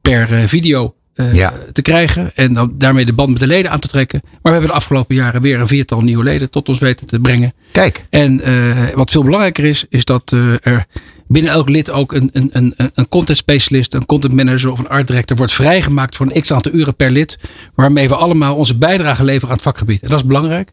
per 0.01 0.33
eh, 0.33 0.43
video 0.45 0.93
eh, 1.15 1.33
Ja. 1.33 1.53
te 1.71 1.81
krijgen. 1.81 2.31
En 2.35 2.53
dan 2.53 2.73
daarmee 2.77 3.05
de 3.05 3.13
band 3.13 3.29
met 3.29 3.39
de 3.39 3.47
leden 3.47 3.71
aan 3.71 3.79
te 3.79 3.87
trekken. 3.87 4.19
Maar 4.23 4.39
we 4.41 4.49
hebben 4.49 4.67
de 4.69 4.75
afgelopen 4.75 5.15
jaren 5.15 5.41
weer 5.41 5.59
een 5.59 5.67
viertal 5.67 6.01
nieuwe 6.01 6.23
leden 6.23 6.49
tot 6.49 6.69
ons 6.69 6.79
weten 6.79 7.07
te 7.07 7.19
brengen. 7.19 7.53
Kijk, 7.71 8.05
En 8.09 8.41
eh, 8.41 8.93
wat 8.95 9.11
veel 9.11 9.23
belangrijker 9.23 9.65
is, 9.65 9.85
is 9.89 10.05
dat 10.05 10.31
eh, 10.33 10.53
er 10.67 10.85
binnen 11.27 11.51
elk 11.51 11.69
lid 11.69 11.89
ook 11.89 12.13
een, 12.13 12.29
een, 12.33 12.49
een, 12.53 12.73
een 12.93 13.09
content 13.09 13.37
specialist, 13.37 13.93
een 13.93 14.05
content 14.05 14.33
manager 14.33 14.71
of 14.71 14.79
een 14.79 14.89
art 14.89 15.07
director 15.07 15.37
wordt 15.37 15.53
vrijgemaakt 15.53 16.15
voor 16.15 16.31
een 16.31 16.41
x 16.41 16.51
aantal 16.51 16.71
uren 16.73 16.95
per 16.95 17.11
lid. 17.11 17.37
Waarmee 17.75 18.07
we 18.07 18.15
allemaal 18.15 18.55
onze 18.55 18.77
bijdrage 18.77 19.23
leveren 19.23 19.47
aan 19.49 19.55
het 19.55 19.63
vakgebied. 19.63 20.01
En 20.01 20.09
dat 20.09 20.19
is 20.19 20.25
belangrijk. 20.25 20.71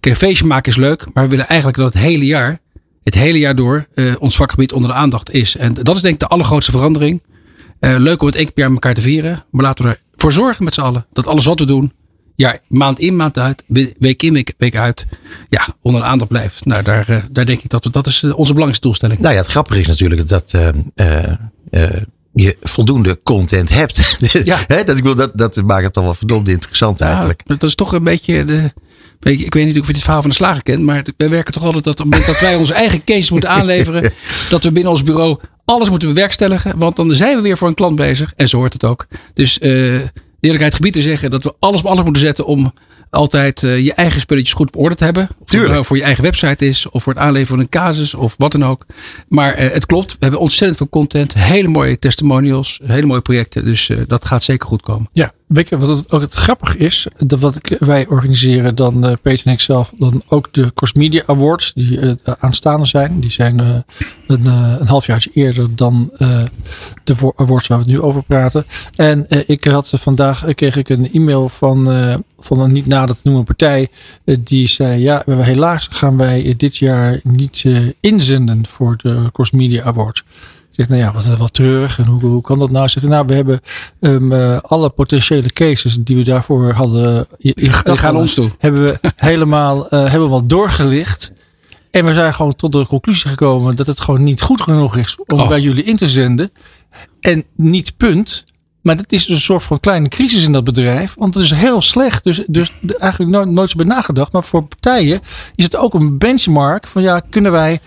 Kijk, 0.00 0.14
een 0.14 0.26
feestje 0.26 0.46
maken 0.46 0.72
is 0.72 0.78
leuk, 0.78 1.06
maar 1.12 1.24
we 1.24 1.30
willen 1.30 1.48
eigenlijk 1.48 1.78
dat 1.78 1.92
het 1.92 2.02
hele 2.02 2.26
jaar, 2.26 2.60
het 3.02 3.14
hele 3.14 3.38
jaar 3.38 3.54
door, 3.54 3.86
ons 4.18 4.36
vakgebied 4.36 4.72
onder 4.72 4.90
de 4.90 4.96
aandacht 4.96 5.30
is. 5.30 5.56
En 5.56 5.74
dat 5.74 5.96
is 5.96 6.02
denk 6.02 6.14
ik 6.14 6.20
de 6.20 6.26
allergrootste 6.26 6.70
verandering. 6.72 7.22
Eh, 7.80 7.94
leuk 7.98 8.20
om 8.20 8.26
het 8.26 8.36
één 8.36 8.44
keer 8.44 8.52
per 8.54 8.62
jaar 8.62 8.72
met 8.72 8.82
elkaar 8.82 9.02
te 9.02 9.08
vieren. 9.08 9.44
Maar 9.50 9.64
laten 9.64 9.84
we 9.84 9.98
ervoor 10.14 10.32
zorgen 10.32 10.64
met 10.64 10.74
z'n 10.74 10.80
allen 10.80 11.06
dat 11.12 11.26
alles 11.26 11.44
wat 11.44 11.58
we 11.58 11.66
doen, 11.66 11.92
ja, 12.36 12.58
maand 12.68 12.98
in, 12.98 13.16
maand 13.16 13.38
uit, 13.38 13.62
we- 13.66 13.94
week 13.98 14.22
in, 14.22 14.32
week, 14.32 14.52
week 14.58 14.76
uit, 14.76 15.06
ja, 15.48 15.66
onder 15.82 16.00
de 16.00 16.06
aandacht 16.06 16.30
blijft. 16.30 16.64
Nou, 16.64 16.82
daar, 16.82 17.08
eh, 17.08 17.22
daar 17.30 17.46
denk 17.46 17.60
ik 17.62 17.70
dat 17.70 17.84
we, 17.84 17.90
dat 17.90 18.06
is 18.06 18.22
eh, 18.22 18.28
onze 18.30 18.52
belangrijkste 18.52 18.86
doelstelling. 18.86 19.20
nou 19.20 19.32
ja, 19.34 19.40
het 19.40 19.50
grappige 19.50 19.80
is 19.80 19.86
natuurlijk 19.86 20.28
dat 20.28 20.50
je 22.32 22.56
voldoende 22.62 23.20
content 23.22 23.68
hebt. 23.68 24.16
Ja. 24.44 24.58
Dat, 24.84 24.98
ik 24.98 25.02
wil, 25.04 25.14
dat, 25.14 25.30
dat 25.38 25.62
maakt 25.62 25.84
het 25.84 25.92
toch 25.92 26.04
wel 26.04 26.14
verdomd 26.14 26.48
interessant 26.48 27.00
eigenlijk. 27.00 27.40
Ja, 27.44 27.54
dat 27.54 27.68
is 27.68 27.74
toch 27.74 27.92
een 27.92 28.04
beetje 28.04 28.44
de. 28.44 28.72
Ik 29.20 29.54
weet 29.54 29.66
niet 29.66 29.80
of 29.80 29.86
je 29.86 29.92
dit 29.92 30.02
verhaal 30.02 30.20
van 30.20 30.30
de 30.30 30.36
slager 30.36 30.62
kent, 30.62 30.82
maar 30.82 31.04
wij 31.16 31.28
werken 31.28 31.52
toch 31.52 31.64
altijd 31.64 31.84
dat 31.84 31.96
dat 32.26 32.40
wij 32.40 32.56
onze 32.56 32.74
eigen 32.74 33.04
case 33.04 33.32
moeten 33.32 33.50
aanleveren, 33.58 34.12
dat 34.50 34.64
we 34.64 34.72
binnen 34.72 34.92
ons 34.92 35.02
bureau 35.02 35.38
alles 35.64 35.90
moeten 35.90 36.08
bewerkstelligen, 36.08 36.78
want 36.78 36.96
dan 36.96 37.14
zijn 37.14 37.36
we 37.36 37.42
weer 37.42 37.58
voor 37.58 37.68
een 37.68 37.74
klant 37.74 37.96
bezig 37.96 38.32
en 38.36 38.48
zo 38.48 38.56
hoort 38.56 38.72
het 38.72 38.84
ook. 38.84 39.06
Dus 39.32 39.58
eh 39.58 40.00
eerlijkheid 40.44 40.74
gebied 40.74 40.92
te 40.92 41.02
zeggen 41.02 41.30
dat 41.30 41.42
we 41.42 41.54
alles 41.58 41.80
op 41.80 41.86
alles 41.86 42.04
moeten 42.04 42.22
zetten 42.22 42.46
om 42.46 42.72
altijd 43.10 43.62
eh, 43.62 43.84
je 43.84 43.92
eigen 43.94 44.20
spulletjes 44.20 44.52
goed 44.52 44.66
op 44.66 44.76
orde 44.76 44.94
te 44.94 45.04
hebben. 45.04 45.22
Of 45.22 45.36
het 45.38 45.48
Tuurlijk. 45.48 45.72
nou 45.72 45.84
voor 45.84 45.96
je 45.96 46.02
eigen 46.02 46.22
website 46.22 46.66
is, 46.66 46.88
of 46.90 47.02
voor 47.02 47.12
het 47.12 47.22
aanleveren 47.22 47.56
van 47.56 47.58
een 47.58 47.68
casus, 47.68 48.14
of 48.14 48.34
wat 48.38 48.52
dan 48.52 48.64
ook. 48.64 48.86
Maar 49.28 49.54
eh, 49.54 49.72
het 49.72 49.86
klopt, 49.86 50.10
we 50.12 50.16
hebben 50.18 50.40
ontzettend 50.40 50.76
veel 50.76 50.88
content, 50.88 51.34
hele 51.34 51.68
mooie 51.68 51.98
testimonials, 51.98 52.80
hele 52.84 53.06
mooie 53.06 53.20
projecten, 53.20 53.64
dus 53.64 53.90
dat 54.06 54.24
gaat 54.24 54.44
zeker 54.44 54.68
goed 54.68 54.82
komen. 54.82 55.08
Ja, 55.12 55.32
weet 55.54 55.70
wat 55.70 55.96
het 55.96 56.12
ook 56.12 56.20
het 56.20 56.34
grappig 56.34 56.76
is? 56.76 57.06
Dat 57.16 57.40
wat 57.40 57.56
ik, 57.56 57.76
wij 57.78 58.06
organiseren 58.06 58.74
dan, 58.74 59.04
eh, 59.06 59.12
Peter 59.22 59.46
en 59.46 59.52
ik 59.52 59.60
zelf, 59.60 59.92
dan 59.98 60.22
ook 60.28 60.48
de 60.52 60.72
Cross 60.74 60.92
Media 60.92 61.22
Awards 61.26 61.72
die 61.74 62.00
eh, 62.00 62.12
aanstaande 62.38 62.86
zijn. 62.86 63.20
Die 63.20 63.30
zijn 63.30 63.60
eh, 63.60 63.76
een, 64.26 64.46
eh, 64.46 64.74
een 64.78 64.86
halfjaartje 64.86 65.30
eerder 65.34 65.76
dan 65.76 66.10
eh, 66.16 66.40
de 67.04 67.32
awards 67.36 67.66
waar 67.66 67.78
we 67.78 67.84
het 67.84 67.92
nu 67.92 68.00
over 68.00 68.22
praten. 68.22 68.64
En 68.96 69.28
eh, 69.28 69.40
ik 69.46 69.64
had 69.64 69.92
eh, 69.92 70.00
vandaag 70.00 70.44
eh, 70.44 70.54
kreeg 70.54 70.76
ik 70.76 70.88
een 70.88 71.12
e-mail 71.12 71.48
van, 71.48 71.90
eh, 71.90 72.14
van 72.38 72.60
een 72.60 72.72
niet 72.72 72.86
nader 72.86 73.14
te 73.14 73.20
noemen 73.24 73.44
partij. 73.44 73.88
eh, 74.24 74.36
die 74.40 74.68
zei, 74.68 75.02
ja, 75.02 75.22
helaas 75.26 75.88
gaan 75.90 76.16
wij 76.16 76.44
eh, 76.44 76.54
dit 76.56 76.76
jaar 76.76 77.20
niet 77.22 77.62
eh, 77.66 77.76
inzenden 78.00 78.66
voor 78.66 78.96
de 78.96 79.28
Cross 79.32 79.50
Media 79.50 79.82
Awards. 79.82 80.24
Ik 80.76 80.80
zeg, 80.80 80.88
nou 80.88 81.00
ja, 81.00 81.12
wat, 81.12 81.36
wat 81.36 81.52
treurig. 81.52 81.98
En 81.98 82.04
hoe, 82.04 82.20
hoe 82.20 82.42
kan 82.42 82.58
dat 82.58 82.70
nou? 82.70 82.88
Zegt 82.88 83.06
nou, 83.06 83.26
we 83.26 83.34
hebben 83.34 83.60
ehm, 84.00 84.32
eh, 84.32 84.58
alle 84.60 84.90
potentiële 84.90 85.52
cases 85.52 85.96
die 86.00 86.16
we 86.16 86.24
daarvoor 86.24 86.72
hadden 86.72 87.26
Die 87.38 87.70
gaan 87.70 88.16
ons 88.16 88.34
toe. 88.34 88.50
Hebben 88.58 88.82
we 88.84 88.98
helemaal 89.16 89.88
eh, 89.88 90.00
hebben 90.00 90.22
we 90.22 90.28
wat 90.28 90.48
doorgelicht. 90.48 91.32
En 91.90 92.04
we 92.04 92.12
zijn 92.14 92.34
gewoon 92.34 92.56
tot 92.56 92.72
de 92.72 92.86
conclusie 92.86 93.28
gekomen 93.30 93.76
dat 93.76 93.86
het 93.86 94.00
gewoon 94.00 94.22
niet 94.22 94.40
goed 94.40 94.60
genoeg 94.60 94.96
is 94.96 95.16
om 95.26 95.40
Oh. 95.40 95.48
bij 95.48 95.60
jullie 95.60 95.82
in 95.84 95.96
te 95.96 96.08
zenden. 96.08 96.50
En 97.20 97.44
niet 97.56 97.96
punt. 97.96 98.44
Maar 98.84 98.96
het 98.96 99.12
is 99.12 99.26
dus 99.26 99.36
een 99.36 99.42
soort 99.42 99.62
van 99.62 99.80
kleine 99.80 100.08
crisis 100.08 100.44
in 100.44 100.52
dat 100.52 100.64
bedrijf. 100.64 101.14
Want 101.18 101.34
het 101.34 101.44
is 101.44 101.50
heel 101.50 101.80
slecht. 101.80 102.24
Dus, 102.24 102.42
dus 102.46 102.72
eigenlijk 102.98 103.32
nooit, 103.32 103.48
nooit 103.48 103.70
zo 103.70 103.76
bij 103.76 103.86
nagedacht. 103.86 104.32
Maar 104.32 104.44
voor 104.44 104.62
partijen 104.62 105.20
is 105.54 105.64
het 105.64 105.76
ook 105.76 105.94
een 105.94 106.18
benchmark. 106.18 106.86
Van 106.86 107.02
ja, 107.02 107.20
kunnen 107.30 107.52
wij. 107.52 107.78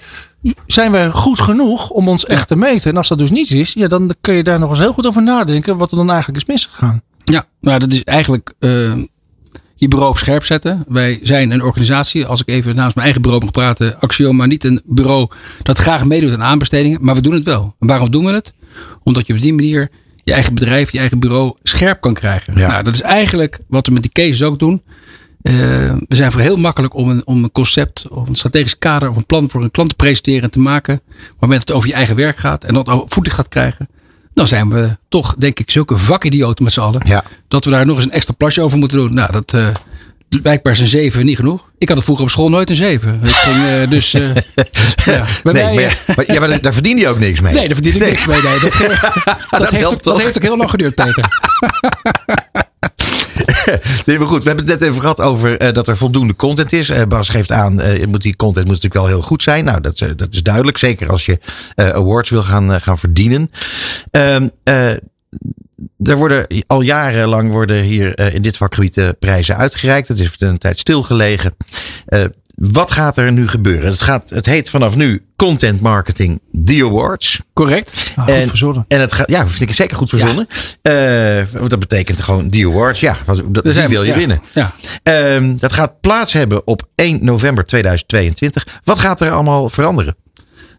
Zijn 0.66 0.91
wij 0.91 1.10
goed 1.10 1.39
genoeg 1.39 1.89
om 1.89 2.10
ons 2.10 2.26
echt 2.26 2.48
te 2.48 2.56
meten? 2.56 2.91
En 2.91 2.98
als 2.98 3.08
dat 3.08 3.18
dus 3.18 3.32
niet 3.32 3.52
is, 3.52 3.74
ja, 3.74 3.88
dan 3.88 4.16
kun 4.22 4.34
je 4.34 4.43
daar 4.43 4.60
nog 4.60 4.70
eens 4.70 4.80
heel 4.80 4.93
goed 4.93 5.08
over 5.08 5.24
nadenken. 5.24 5.78
Wat 5.78 5.91
er 5.91 5.98
dan 5.98 6.10
eigenlijk 6.10 6.39
is 6.39 6.54
misgegaan. 6.54 7.02
Ja, 7.24 7.45
nou 7.62 7.80
dat 7.80 7.91
is 7.91 8.04
eigenlijk 8.04 8.54
eh, 8.60 8.93
je 9.76 9.88
bureau 9.88 10.12
op 10.12 10.18
scherp 10.18 10.43
zetten. 10.43 10.86
Wij 10.88 11.20
zijn 11.22 11.52
een 11.52 11.64
organisatie, 11.64 12.26
als 12.26 12.41
ik 12.41 12.48
even 12.48 12.76
namens 12.76 12.93
mijn 12.93 13.06
eigen 13.06 13.22
bureau 13.22 13.43
mag 13.43 13.54
praten, 13.54 14.00
Axioma, 14.00 14.45
niet 14.45 14.64
een 14.64 14.82
bureau 14.86 15.30
dat 15.64 15.78
graag 15.78 16.06
meedoet 16.06 16.32
aan 16.32 16.43
aanbestedingen, 16.43 17.00
maar 17.02 17.16
we 17.16 17.22
doen 17.22 17.34
het 17.34 17.43
wel. 17.43 17.76
En 17.80 17.88
waarom 17.88 18.12
doen 18.12 18.26
we 18.26 18.32
het? 18.32 18.54
Omdat 19.04 19.28
je 19.28 19.34
op 19.34 19.39
die 19.39 19.54
manier 19.54 19.89
je 20.28 20.34
eigen 20.34 20.54
bedrijf, 20.54 20.92
je 20.92 21.00
eigen 21.00 21.20
bureau 21.20 21.54
scherp 21.64 22.02
kan 22.02 22.14
krijgen. 22.14 22.58
Ja. 22.58 22.68
Nou, 22.68 22.84
dat 22.84 22.94
is 22.94 23.02
eigenlijk 23.02 23.60
wat 23.68 23.88
we 23.88 23.94
met 23.94 24.02
die 24.02 24.12
cases 24.12 24.44
ook 24.44 24.60
doen. 24.60 24.82
Eh, 25.42 25.54
we 26.08 26.16
zijn 26.16 26.32
voor 26.32 26.42
heel 26.42 26.58
makkelijk 26.58 26.94
om 26.94 27.10
een, 27.10 27.22
om 27.26 27.44
een 27.44 27.52
concept 27.52 28.08
of 28.08 28.28
een 28.28 28.36
strategisch 28.36 28.78
kader 28.78 29.10
of 29.10 29.16
een 29.16 29.26
plan 29.26 29.50
voor 29.50 29.64
een 29.64 29.72
klant 29.72 29.90
te 29.90 29.96
presenteren 29.96 30.42
en 30.42 30.52
te 30.52 30.60
maken. 30.60 31.02
Maar 31.40 31.50
op 31.50 31.56
het 31.56 31.72
over 31.72 31.88
je 31.88 31.96
eigen 31.96 32.16
werk 32.16 32.38
gaat 32.38 32.64
en 32.64 32.74
dat 32.74 33.04
voetlicht 33.06 33.36
gaat 33.36 33.48
krijgen, 33.48 33.88
dan 34.34 34.48
zijn 34.48 34.70
we 34.70 34.98
toch, 35.10 35.36
denk 35.38 35.60
ik, 35.60 35.72
zulke 35.72 35.98
vakidioten 35.98 36.64
met 36.64 36.74
z'n 36.74 36.80
allen. 36.80 37.02
Ja. 37.06 37.24
Dat 37.48 37.66
we 37.66 37.72
daar 37.72 37.86
nog 37.86 37.96
eens 37.96 38.06
een 38.06 38.12
extra 38.12 38.34
plasje 38.34 38.62
over 38.62 38.78
moeten 38.78 38.98
doen. 38.98 39.14
Nou, 39.14 39.32
dat 39.32 39.54
eh, 39.54 39.68
blijkbaar 40.42 40.74
is 40.74 40.80
een 40.80 40.88
7 40.88 41.26
niet 41.26 41.36
genoeg. 41.36 41.72
Ik 41.78 41.88
had 41.88 41.96
het 41.98 42.06
vroeger 42.06 42.26
op 42.26 42.32
school 42.32 42.50
nooit 42.50 42.70
een 42.70 42.76
7. 42.76 43.20
Ik 43.24 43.30
ging, 43.30 43.56
eh, 43.66 43.90
dus 43.90 44.14
eh, 44.14 44.22
ja, 45.06 45.26
bij 45.44 45.54
Nee, 45.54 45.64
mij, 45.64 45.74
maar, 45.74 45.84
eh, 45.84 45.92
ja, 46.08 46.14
maar, 46.16 46.34
ja, 46.34 46.40
maar 46.40 46.62
daar- 46.62 46.74
verdien 46.74 46.98
je 46.98 47.08
ook 47.08 47.20
niks 47.20 47.42
mee. 47.42 47.54
nee, 47.54 47.68
daar 47.68 47.78
verdien 47.78 48.02
ik 48.02 48.08
niks 48.10 48.26
mee. 48.26 48.42
Nee, 48.42 48.60
dat, 48.60 48.62
dat, 49.60 49.70
heeft 49.70 49.86
ook, 49.86 50.04
dat 50.04 50.22
heeft 50.22 50.38
ook 50.38 50.44
heel 50.44 50.58
lang 50.58 50.70
geduurd, 50.70 50.96
Peter. 50.96 51.26
Nee, 54.06 54.18
maar 54.20 54.28
goed, 54.28 54.44
we 54.44 54.48
hebben 54.48 54.66
het 54.68 54.80
net 54.80 54.90
even 54.90 55.02
gehad 55.02 55.22
over 55.22 55.74
dat 55.74 55.88
er 55.88 55.98
voldoende 55.98 56.36
content 56.36 56.74
is. 56.74 56.92
Bas 57.08 57.30
geeft 57.30 57.52
aan, 57.52 57.82
moet 58.10 58.22
die 58.22 58.36
content 58.36 58.66
moet 58.68 58.76
natuurlijk 58.76 58.94
wel 58.94 59.06
heel 59.06 59.22
goed 59.22 59.44
zijn. 59.44 59.64
Nou, 59.66 59.82
dat, 59.82 60.02
is, 60.02 60.14
dat 60.16 60.28
is 60.32 60.44
duidelijk. 60.44 60.78
Zeker 60.78 61.10
als 61.10 61.26
je 61.26 61.40
awards 61.76 62.30
wil 62.30 62.44
gaan, 62.44 62.82
gaan 62.82 62.98
verdienen. 63.00 63.52
Ehm, 64.12 64.48
eh, 64.64 64.90
er 66.04 66.16
worden 66.16 66.48
al 66.68 66.82
jarenlang 66.82 67.52
worden 67.52 67.82
hier 67.82 68.16
eh, 68.16 68.34
in 68.34 68.42
dit 68.42 68.58
vakgebied 68.58 68.98
eh, 68.98 69.10
prijzen 69.20 69.58
uitgereikt. 69.58 70.08
Het 70.08 70.20
is 70.20 70.36
een 70.38 70.58
tijd 70.58 70.80
stilgelegen. 70.80 71.56
Eh, 72.06 72.24
wat 72.56 72.92
gaat 72.92 73.18
er 73.18 73.32
nu 73.32 73.48
gebeuren? 73.48 73.90
Het, 73.90 74.02
gaat, 74.02 74.30
het 74.30 74.46
heet 74.46 74.70
vanaf 74.70 74.96
nu 74.96 75.26
Content 75.36 75.82
Marketing 75.82 76.42
The 76.66 76.84
Awards. 76.86 77.42
Correct. 77.54 78.12
Nou, 78.16 78.28
goed 78.30 78.38
En- 78.38 78.48
verzonnen. 78.50 78.86
En 78.88 79.00
het 79.00 79.12
gaat, 79.14 79.30
ja, 79.30 79.48
vind 79.48 79.70
ik 79.70 79.76
zeker 79.76 79.98
goed 79.98 80.10
verzonnen. 80.10 80.48
Eh, 80.82 81.60
want 81.60 81.70
dat 81.70 81.80
betekent 81.80 82.22
gewoon 82.22 82.50
The 82.50 82.66
Awards. 82.66 83.00
Ja, 83.00 83.18
wat- 83.26 83.44
dat, 83.48 83.64
die 83.64 83.88
wil 83.88 84.04
je 84.04 84.10
ja. 84.12 84.18
winnen. 84.18 84.42
Ja. 84.54 84.74
Ehm, 85.04 85.56
dat 85.58 85.74
gaat 85.74 86.02
plaats 86.02 86.34
hebben 86.34 86.68
op 86.68 86.88
1 86.96 87.20
november 87.26 87.66
2022. 87.66 88.66
Wat 88.84 89.00
gaat 89.00 89.22
er 89.22 89.32
allemaal 89.32 89.70
veranderen? 89.70 90.16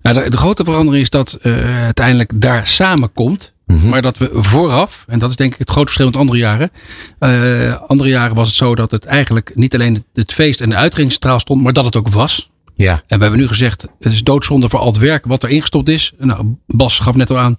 Nou, 0.02 0.22
de, 0.22 0.30
de 0.30 0.36
grote 0.36 0.64
verandering 0.64 1.02
is 1.02 1.10
dat 1.10 1.38
eh 1.42 1.84
uiteindelijk 1.84 2.30
daar 2.34 2.66
samenkomt. 2.66 3.52
Mhm. 3.68 3.88
Maar 3.88 4.02
dat 4.02 4.18
we 4.18 4.28
vooraf, 4.32 5.04
en 5.08 5.18
dat 5.18 5.30
is 5.30 5.36
denk 5.36 5.52
ik 5.52 5.58
het 5.58 5.70
grote 5.70 5.86
verschil 5.86 6.06
met 6.06 6.16
andere 6.16 6.38
jaren. 6.38 6.70
eh, 7.18 7.74
andere 7.86 8.10
jaren 8.10 8.34
was 8.36 8.46
het 8.48 8.56
zo 8.56 8.74
dat 8.74 8.90
het 8.90 9.04
eigenlijk 9.04 9.52
niet 9.54 9.74
alleen 9.74 10.04
het, 10.14 10.32
feest 10.32 10.60
en 10.60 10.70
de 10.70 10.76
uitgangstraal 10.76 11.40
stond, 11.40 11.62
maar 11.62 11.72
dat 11.72 11.84
het 11.84 11.96
ook 11.96 12.08
was. 12.08 12.50
Ja, 12.74 12.92
En 13.06 13.16
we 13.16 13.22
hebben 13.22 13.40
nu 13.40 13.48
gezegd, 13.48 13.86
het 14.00 14.12
is 14.12 14.22
doodzonde 14.22 14.68
voor 14.68 14.78
al 14.78 14.86
het 14.86 14.98
werk 14.98 15.26
wat 15.26 15.42
er 15.42 15.48
ingestopt 15.48 15.88
is. 15.88 16.12
Nou, 16.18 16.54
Bas 16.66 16.98
gaf 16.98 17.14
net 17.14 17.30
al 17.30 17.38
aan, 17.38 17.56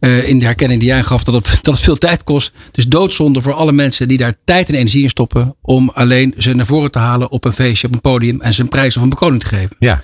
eh, 0.00 0.28
in 0.28 0.38
de 0.38 0.44
herkenning 0.44 0.80
die 0.80 0.88
jij 0.88 1.02
gaf, 1.02 1.24
dat 1.24 1.34
het, 1.34 1.58
dat 1.64 1.74
het 1.74 1.84
veel 1.84 1.96
tijd 1.98 2.24
kost. 2.24 2.52
Het 2.66 2.76
is 2.76 2.86
doodzonde 2.86 3.40
voor 3.42 3.52
alle 3.52 3.72
mensen 3.72 4.08
die 4.08 4.18
daar 4.18 4.34
tijd 4.44 4.68
en 4.68 4.74
energie 4.74 5.02
in 5.02 5.08
stoppen. 5.08 5.56
Om 5.62 5.90
alleen 5.94 6.34
ze 6.38 6.54
naar 6.54 6.66
voren 6.66 6.90
te 6.90 6.98
halen 6.98 7.30
op 7.30 7.44
een 7.44 7.52
feestje, 7.52 7.86
op 7.86 7.94
een 7.94 8.00
podium. 8.00 8.40
En 8.40 8.54
ze 8.54 8.62
een 8.62 8.68
prijs 8.68 8.96
of 8.96 9.02
een 9.02 9.08
bekroning 9.08 9.40
te 9.40 9.46
geven. 9.48 9.76
ja. 9.78 10.02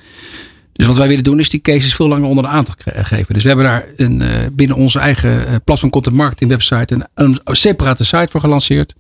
Dus 0.77 0.87
wat 0.87 0.97
wij 0.97 1.09
willen 1.09 1.25
doen 1.25 1.41
is 1.41 1.49
die 1.51 1.61
cases 1.61 1.95
veel 1.95 2.09
langer 2.09 2.29
onder 2.29 2.45
de 2.45 2.51
aandacht 2.51 2.83
kre- 2.85 3.05
geven. 3.05 3.35
Dus 3.35 3.43
we 3.43 3.49
hebben 3.49 3.67
daar 3.67 3.85
een, 3.97 4.23
eh, 4.23 4.29
binnen 4.53 4.77
onze 4.77 4.99
eigen 4.99 5.47
eh, 5.47 5.55
platform 5.65 5.91
content 5.91 6.17
marketing 6.17 6.51
website 6.51 6.95
een, 6.95 7.39
een 7.45 7.57
separate 7.57 8.05
site 8.05 8.29
voor 8.31 8.41
gelanceerd. 8.41 8.95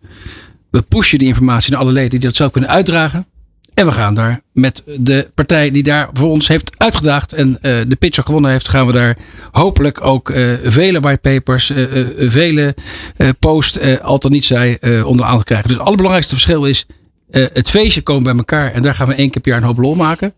We 0.70 0.82
pushen 0.82 1.18
die 1.18 1.28
informatie 1.28 1.72
naar 1.72 1.80
alle 1.80 1.92
leden 1.92 2.10
die 2.10 2.18
dat 2.20 2.36
zelf 2.36 2.52
kunnen 2.52 2.70
uitdragen. 2.70 3.26
En 3.74 3.86
we 3.86 3.92
gaan 3.92 4.14
daar 4.14 4.40
met 4.52 4.82
de 4.98 5.30
partij 5.34 5.70
die 5.70 5.82
daar 5.82 6.08
voor 6.12 6.30
ons 6.30 6.48
heeft 6.48 6.70
uitgedaagd 6.78 7.32
en 7.32 7.58
eh, 7.60 7.72
de 7.88 7.96
pitch 7.96 8.18
al 8.18 8.24
gewonnen 8.24 8.50
heeft, 8.50 8.68
gaan 8.68 8.86
we 8.86 8.92
daar 8.92 9.16
hopelijk 9.50 10.04
ook 10.04 10.30
eh, 10.30 10.52
vele 10.64 11.00
whitepapers, 11.00 11.70
eh 11.70 12.00
eh, 12.00 12.06
vele 12.30 12.74
eh 13.16 13.28
post, 13.38 13.76
eh, 13.76 14.00
al 14.00 14.18
dan 14.18 14.32
niet 14.32 14.44
zij, 14.44 14.78
eh, 14.80 15.06
onder 15.06 15.16
de 15.16 15.24
aandacht 15.24 15.44
krijgen. 15.44 15.66
Dus 15.66 15.76
het 15.76 15.84
allerbelangrijkste 15.86 16.34
verschil 16.34 16.64
is, 16.64 16.86
eh, 17.30 17.44
het 17.52 17.70
feestje 17.70 18.02
komen 18.02 18.22
bij 18.22 18.34
elkaar 18.34 18.72
en 18.72 18.82
daar 18.82 18.94
gaan 18.94 19.08
we 19.08 19.14
één 19.14 19.30
keer 19.30 19.42
per 19.42 19.50
jaar 19.52 19.60
een 19.60 19.66
hoop 19.66 19.78
lol 19.78 19.94
maken. 19.94 20.32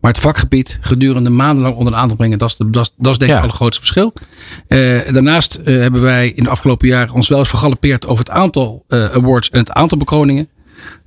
Maar 0.00 0.12
het 0.12 0.20
vakgebied 0.20 0.78
gedurende 0.80 1.30
maandenlang 1.30 1.74
onder 1.76 1.92
de 1.92 1.98
aandacht 1.98 2.16
brengen, 2.18 2.38
dat 2.38 2.48
is, 2.50 2.56
de, 2.56 2.70
dat 2.70 2.82
is, 2.82 2.92
dat 2.96 3.12
is 3.12 3.18
denk 3.18 3.30
ik 3.30 3.36
Ja. 3.36 3.42
het 3.42 3.42
allergrootste 3.42 3.80
verschil. 3.80 4.12
Eh, 4.66 5.12
daarnaast 5.12 5.54
eh, 5.54 5.76
hebben 5.76 6.00
wij 6.00 6.28
in 6.30 6.42
de 6.42 6.50
afgelopen 6.50 6.88
jaren 6.88 7.14
ons 7.14 7.28
wel 7.28 7.38
eens 7.38 7.48
vergalopeerd 7.48 8.06
over 8.06 8.24
het 8.24 8.34
aantal 8.34 8.84
eh, 8.88 9.04
awards 9.04 9.50
en 9.50 9.58
het 9.58 9.70
aantal 9.72 9.98
bekroningen. 9.98 10.48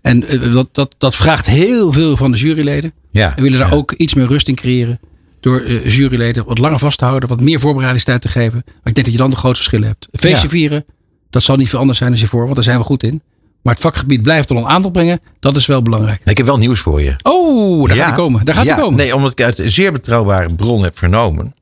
En 0.01 0.23
dat, 0.51 0.67
dat, 0.71 0.95
dat 0.97 1.15
vraagt 1.15 1.45
heel 1.45 1.91
veel 1.91 2.17
van 2.17 2.31
de 2.31 2.37
juryleden. 2.37 2.93
ja. 3.11 3.33
We 3.35 3.41
willen 3.41 3.59
daar 3.59 3.69
Ja. 3.69 3.75
ook 3.75 3.91
iets 3.91 4.13
meer 4.13 4.27
rust 4.27 4.47
in 4.47 4.55
creëren. 4.55 4.99
Door 5.39 5.71
juryleden 5.71 6.45
wat 6.45 6.57
langer 6.57 6.79
vast 6.79 6.97
te 6.97 7.05
houden, 7.05 7.29
wat 7.29 7.41
meer 7.41 7.59
voorbereidingstijd 7.59 8.21
te 8.21 8.27
geven. 8.29 8.61
Maar 8.65 8.73
ik 8.83 8.93
denk 8.93 9.05
dat 9.05 9.11
je 9.11 9.17
dan 9.17 9.29
de 9.29 9.35
grootste 9.35 9.63
verschillen 9.63 9.87
hebt. 9.87 10.07
Feestje 10.11 10.43
Ja. 10.43 10.49
vieren 10.49 10.85
Dat 11.29 11.43
zal 11.43 11.55
niet 11.55 11.69
veel 11.69 11.79
anders 11.79 11.97
zijn 11.97 12.11
als 12.11 12.19
hiervoor, 12.19 12.43
want 12.43 12.55
daar 12.55 12.63
zijn 12.63 12.77
we 12.77 12.83
goed 12.83 13.03
in. 13.03 13.21
Maar 13.63 13.73
het 13.73 13.81
vakgebied 13.81 14.21
blijft 14.21 14.47
tot 14.47 14.57
een 14.57 14.67
aantal 14.67 14.91
brengen. 14.91 15.19
Dat 15.39 15.55
is 15.55 15.65
wel 15.65 15.81
belangrijk. 15.81 16.21
Ik 16.25 16.37
heb 16.37 16.45
wel 16.45 16.57
nieuws 16.57 16.79
voor 16.79 17.01
je. 17.01 17.15
Oh, 17.21 17.87
daar 17.87 17.97
gaat 17.97 18.05
hij 18.05 18.15
komen. 18.15 18.45
Daar 18.45 18.55
gaat 18.55 18.65
ja, 18.65 18.73
hij 18.73 18.81
komen. 18.81 18.97
Nee, 18.97 19.15
omdat 19.15 19.31
ik 19.31 19.41
uit 19.41 19.57
een 19.57 19.71
zeer 19.71 19.91
betrouwbare 19.91 20.53
bron 20.53 20.83
heb 20.83 20.97
vernomen. 20.97 21.55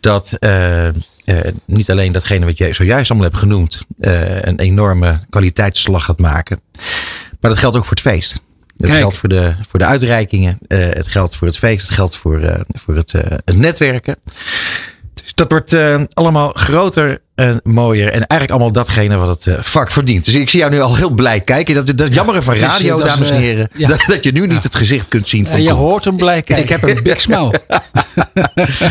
Dat 0.00 0.32
eh, 0.38 0.88
eh, 0.88 0.94
niet 1.64 1.90
alleen 1.90 2.12
datgene 2.12 2.44
wat 2.44 2.58
jij 2.58 2.72
zojuist 2.72 3.10
allemaal 3.10 3.28
hebt 3.28 3.40
genoemd. 3.40 3.86
eh, 3.98 4.42
een 4.42 4.58
enorme 4.58 5.20
kwaliteitsslag 5.30 6.04
gaat 6.04 6.18
maken. 6.18 6.60
Maar 7.40 7.50
dat 7.50 7.58
geldt 7.58 7.76
ook 7.76 7.84
voor 7.84 7.96
het 7.96 8.00
feest. 8.00 8.32
Het 8.32 8.86
Kijk. 8.90 8.98
geldt 9.00 9.16
voor 9.16 9.28
de, 9.28 9.54
voor 9.68 9.78
de 9.78 9.84
uitreikingen. 9.84 10.58
het 10.68 11.08
geldt 11.08 11.36
voor 11.36 11.46
het 11.46 11.58
feest. 11.58 11.86
Het 11.86 11.94
geldt 11.94 12.16
voor, 12.16 12.64
voor 12.68 12.96
het, 12.96 13.12
het 13.44 13.56
netwerken. 13.56 14.16
Dus 15.14 15.34
dat 15.34 15.50
wordt 15.50 15.76
allemaal 16.14 16.50
groter 16.52 17.20
en 17.42 17.60
mooier. 17.62 18.06
En 18.06 18.12
eigenlijk 18.12 18.50
allemaal 18.50 18.72
datgene 18.72 19.16
wat 19.16 19.28
het 19.28 19.46
eh, 19.46 19.62
vak 19.62 19.90
verdient. 19.90 20.24
Dus 20.24 20.34
ik 20.34 20.50
zie 20.50 20.58
jou 20.58 20.72
nu 20.72 20.80
al 20.80 20.96
heel 20.96 21.10
blij 21.10 21.40
kijken. 21.40 21.74
Dat, 21.74 21.96
dat 21.98 22.14
jammer 22.14 22.42
van 22.42 22.54
radio, 22.54 22.96
is, 22.98 23.04
dames 23.04 23.28
en 23.30 23.36
eh, 23.36 23.40
heren. 23.42 23.68
ja. 23.76 23.88
Dat, 23.88 24.04
dat 24.06 24.24
je 24.24 24.32
nu 24.32 24.46
niet 24.46 24.62
het 24.62 24.74
gezicht 24.74 25.08
kunt 25.08 25.28
zien 25.28 25.46
van 25.46 25.62
je 25.62 25.68
Koen. 25.68 25.78
hoort 25.78 26.04
hem 26.04 26.16
blij 26.16 26.42
kijken. 26.42 26.62
Ik 26.64 26.68
heb 26.80 26.82
een 26.96 27.02
big 27.12 27.20
smile. 27.20 27.52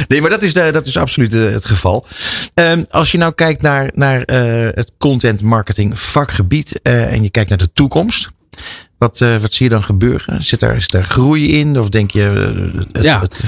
Nee, 0.08 0.22
maar 0.22 0.30
dat 0.30 0.42
is, 0.42 0.54
de, 0.54 0.70
dat 0.72 0.86
is 0.88 0.98
absoluut 0.98 1.34
eh, 1.34 1.42
het 1.42 1.66
geval. 1.66 2.06
Ehm, 2.54 2.84
als 2.90 3.12
je 3.12 3.18
nou 3.18 3.34
kijkt 3.34 3.62
naar, 3.62 3.90
naar 3.94 4.22
het 4.76 4.92
content 4.98 5.42
marketing 5.42 6.00
vakgebied 6.00 6.82
en 6.82 7.24
je 7.24 7.30
kijkt 7.30 7.50
naar 7.50 7.58
de 7.58 7.70
toekomst. 7.74 8.30
Wat, 8.98 9.20
wat 9.42 9.54
zie 9.54 9.66
je 9.66 9.72
dan 9.72 9.84
gebeuren? 9.84 10.44
Zit 10.44 10.60
daar, 10.60 10.82
zit 10.82 10.92
daar 10.92 11.04
groei 11.04 11.60
in? 11.60 11.80
Of 11.80 11.90
denk 11.90 12.12
je. 12.12 12.54
het- 12.92 13.04
Ja. 13.04 13.22
het- 13.22 13.42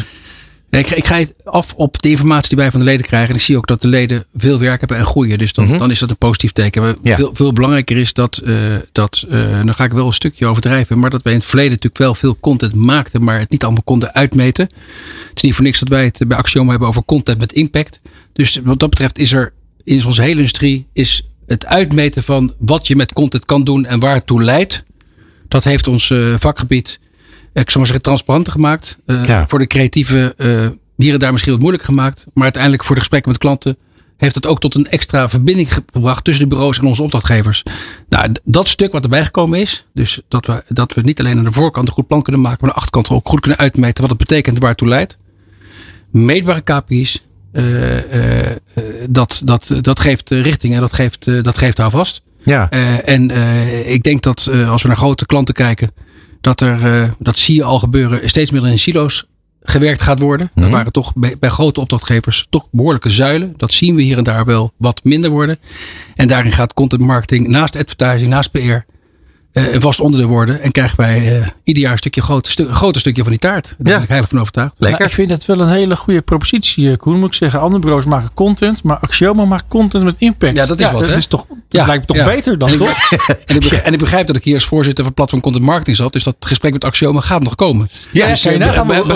Ik, 0.80 0.90
ik 0.90 1.06
ga 1.06 1.24
af 1.44 1.74
op 1.76 2.02
de 2.02 2.10
informatie 2.10 2.50
die 2.50 2.58
wij 2.58 2.72
van 2.72 2.80
de 2.80 2.86
leden 2.86 3.06
krijgen. 3.06 3.30
En 3.30 3.36
ik 3.36 3.42
zie 3.42 3.58
ook 3.58 3.68
dat 3.68 3.82
de 3.82 3.88
leden 3.88 4.26
veel 4.36 4.60
werk 4.60 4.80
hebben 4.80 4.98
en 4.98 5.06
groeien. 5.06 5.38
Dus 5.38 5.54
dan, 5.54 5.66
Mhm. 5.68 5.78
dan 5.78 5.92
is 5.92 6.00
dat 6.00 6.10
een 6.10 6.18
positief 6.18 6.52
teken. 6.52 6.82
Maar 6.82 6.96
Ja. 7.04 7.16
veel, 7.16 7.30
veel 7.34 7.54
belangrijker 7.54 7.98
is 7.98 8.14
dat, 8.14 8.38
eh, 8.38 8.56
dat 8.92 9.26
eh, 9.30 9.40
dan 9.66 9.74
ga 9.76 9.84
ik 9.84 9.92
wel 9.92 10.08
een 10.08 10.14
stukje 10.14 10.46
overdrijven. 10.46 11.00
Maar 11.00 11.10
dat 11.10 11.22
wij 11.22 11.34
in 11.34 11.40
het 11.40 11.48
verleden 11.48 11.72
natuurlijk 11.72 12.02
wel 12.04 12.16
veel 12.16 12.38
content 12.40 12.74
maakten. 12.76 13.24
Maar 13.24 13.40
het 13.40 13.50
niet 13.50 13.64
allemaal 13.64 13.84
konden 13.84 14.14
uitmeten. 14.14 14.66
Het 14.66 15.36
is 15.36 15.42
niet 15.42 15.54
voor 15.56 15.64
niks 15.64 15.80
dat 15.80 15.88
wij 15.90 16.04
het 16.04 16.20
bij 16.28 16.38
Axioma 16.38 16.70
hebben 16.70 16.88
over 16.88 17.06
content 17.06 17.40
met 17.40 17.54
impact. 17.54 18.00
Dus 18.34 18.60
wat 18.64 18.80
dat 18.80 18.90
betreft 18.90 19.18
is 19.18 19.32
er 19.34 19.54
in 19.84 20.06
onze 20.06 20.22
hele 20.22 20.36
industrie 20.36 20.88
is 20.94 21.28
het 21.48 21.66
uitmeten 21.66 22.24
van 22.24 22.54
wat 22.58 22.88
je 22.88 22.96
met 22.96 23.14
content 23.14 23.46
kan 23.46 23.64
doen 23.64 23.86
en 23.86 24.00
waar 24.00 24.14
het 24.14 24.26
toe 24.26 24.44
leidt. 24.44 24.84
Dat 25.48 25.64
heeft 25.64 25.88
ons 25.88 26.10
eh, 26.10 26.34
vakgebied, 26.38 27.00
ik 27.62 27.70
zou 27.70 27.78
maar 27.78 27.86
zeggen, 27.86 28.02
transparanter 28.02 28.52
gemaakt. 28.52 28.98
Eh, 29.06 29.26
Ja. 29.26 29.46
Voor 29.48 29.60
de 29.60 29.68
creatieve 29.68 30.34
eh, 30.38 30.68
hier 30.96 31.14
en 31.14 31.20
daar 31.20 31.32
misschien 31.32 31.52
wat 31.54 31.62
moeilijk 31.62 31.84
gemaakt. 31.84 32.26
Maar 32.34 32.44
uiteindelijk 32.44 32.84
voor 32.84 32.96
de 32.96 33.02
gesprekken 33.02 33.32
met 33.32 33.40
klanten 33.40 33.78
heeft 34.18 34.36
het 34.36 34.46
ook 34.46 34.60
tot 34.60 34.76
een 34.76 34.88
extra 34.90 35.30
verbinding 35.30 35.74
gebracht 35.74 36.24
tussen 36.24 36.44
de 36.50 36.56
bureaus 36.56 36.78
en 36.80 36.86
onze 36.86 37.04
opdrachtgevers. 37.04 37.64
Nou, 38.10 38.32
dat 38.44 38.68
stuk 38.68 38.92
wat 38.92 39.04
erbij 39.04 39.26
gekomen 39.26 39.60
is, 39.60 39.86
dus 39.94 40.22
dat 40.28 40.46
we, 40.46 40.64
dat 40.68 40.94
we 40.94 41.02
niet 41.02 41.20
alleen 41.20 41.38
aan 41.38 41.44
de 41.44 41.52
voorkant 41.52 41.88
een 41.88 41.94
goed 41.94 42.08
plan 42.08 42.22
kunnen 42.22 42.42
maken, 42.42 42.58
maar 42.62 42.70
aan 42.70 42.76
de 42.76 42.82
achterkant 42.82 43.10
ook 43.10 43.30
goed 43.30 43.40
kunnen 43.40 43.60
uitmeten 43.60 44.02
wat 44.02 44.10
het 44.10 44.20
betekent 44.20 44.56
en 44.56 44.62
waar 44.62 44.70
het 44.70 44.80
toe 44.80 44.88
leidt. 44.88 45.18
Meetbare 46.12 46.62
KPI's, 46.62 47.24
eh, 47.52 47.98
eh, 47.98 48.52
eh, 48.52 48.56
dat, 49.10 49.42
dat, 49.46 49.76
dat 49.82 50.00
geeft 50.00 50.32
eh, 50.32 50.42
richting 50.42 50.74
en 50.74 50.80
dat 50.80 50.94
geeft, 50.94 51.28
eh, 51.28 51.44
dat 51.44 51.58
geeft 51.58 51.78
houvast. 51.78 52.22
ja. 52.44 52.70
Eh, 52.70 53.08
en 53.10 53.32
eh, 53.32 53.92
ik 53.94 54.04
denk 54.04 54.22
dat 54.24 54.48
eh, 54.52 54.70
als 54.72 54.82
we 54.82 54.88
naar 54.88 54.98
grote 54.98 55.26
klanten 55.26 55.54
kijken, 55.54 55.92
dat 56.44 56.62
er, 56.62 57.02
eh, 57.02 57.10
dat 57.20 57.38
zie 57.38 57.56
je 57.56 57.64
al 57.64 57.80
gebeuren, 57.80 58.30
steeds 58.30 58.52
meer 58.52 58.68
in 58.68 58.80
silo's 58.80 59.26
gewerkt 59.62 60.02
gaat 60.02 60.20
worden. 60.20 60.52
Mhm. 60.54 60.66
Er 60.66 60.72
waren 60.72 60.92
toch 60.92 61.14
bij, 61.16 61.38
bij 61.40 61.50
grote 61.50 61.80
opdrachtgevers 61.80 62.48
toch 62.50 62.68
behoorlijke 62.72 63.10
zuilen. 63.10 63.54
Dat 63.58 63.74
zien 63.74 63.96
we 63.96 64.02
hier 64.02 64.18
en 64.18 64.24
daar 64.24 64.46
wel 64.46 64.72
wat 64.78 65.04
minder 65.04 65.30
worden. 65.30 65.58
En 66.16 66.28
daarin 66.28 66.52
gaat 66.52 66.74
content 66.74 67.02
marketing 67.02 67.48
naast 67.48 67.76
advertising, 67.76 68.30
naast 68.30 68.52
PR 68.52 68.93
eh, 69.54 69.74
een 69.74 69.82
vast 69.82 70.00
onderdeel 70.00 70.28
worden. 70.28 70.62
En 70.62 70.72
krijgen 70.72 70.98
wij 70.98 71.40
eh, 71.42 71.48
ieder 71.64 71.84
jaar 71.84 71.92
een 71.92 71.98
stukje 71.98 72.22
groot, 72.22 72.48
stu- 72.48 72.64
een 72.68 72.76
groter 72.76 73.02
stukje 73.02 73.22
van 73.22 73.32
die 73.32 73.40
taart. 73.42 73.64
Daar 73.78 73.88
Ja. 73.88 73.94
ben 73.94 74.02
ik 74.04 74.08
heilig 74.10 74.30
van 74.30 74.40
overtuigd. 74.40 74.72
Lekker. 74.78 75.00
Nou, 75.00 75.10
ik 75.10 75.16
vind 75.16 75.32
het 75.32 75.46
wel 75.46 75.60
een 75.60 75.70
hele 75.70 75.96
goede 75.96 76.22
propositie, 76.22 76.92
eh, 76.92 76.98
Koen. 76.98 77.20
Moet 77.20 77.28
ik 77.28 77.34
zeggen, 77.34 77.60
andere 77.60 77.82
bureaus 77.82 78.06
maken 78.06 78.30
content, 78.34 78.84
maar 78.84 78.98
Axioma 78.98 79.46
maakt 79.46 79.64
content 79.68 80.04
met 80.04 80.16
impact. 80.18 80.56
Ja, 80.56 80.66
dat 80.66 80.80
is 80.80 80.92
wat, 80.92 81.00
Dat, 81.02 81.10
hè? 81.10 81.16
is 81.18 81.26
toch, 81.28 81.46
dat 81.48 81.58
Ja, 81.70 81.86
lijkt 81.86 82.02
me 82.02 82.08
toch 82.08 82.26
ja. 82.26 82.32
beter 82.34 82.58
dan, 82.58 82.68
En 82.68 82.74
ik, 82.74 82.80
toch? 82.80 83.12
en, 83.46 83.56
ik 83.56 83.62
begrijp, 83.62 83.84
en 83.86 83.94
ik 83.94 84.00
begrijp 84.00 84.28
dat 84.28 84.36
ik 84.36 84.44
hier 84.44 84.54
als 84.54 84.66
voorzitter 84.66 85.04
van 85.04 85.14
Platform 85.14 85.42
Content 85.42 85.66
Marketing 85.66 85.98
zat. 85.98 86.14
Dus 86.14 86.24
dat 86.24 86.36
gesprek 86.40 86.74
met 86.74 86.84
Axioma 86.86 87.20
gaat 87.22 87.44
nog 87.44 87.56
komen. 87.56 87.90
Ja, 88.12 88.28
dus, 88.28 88.42
kan 88.42 88.52
je 88.52 88.58
nagaan, 88.58 88.88
bereid 88.88 89.08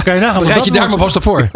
dat 0.53 0.65
je 0.65 0.71
daar 0.71 0.89
maar 0.89 0.97
vast 0.97 1.15
op 1.15 1.23
voor. 1.23 1.49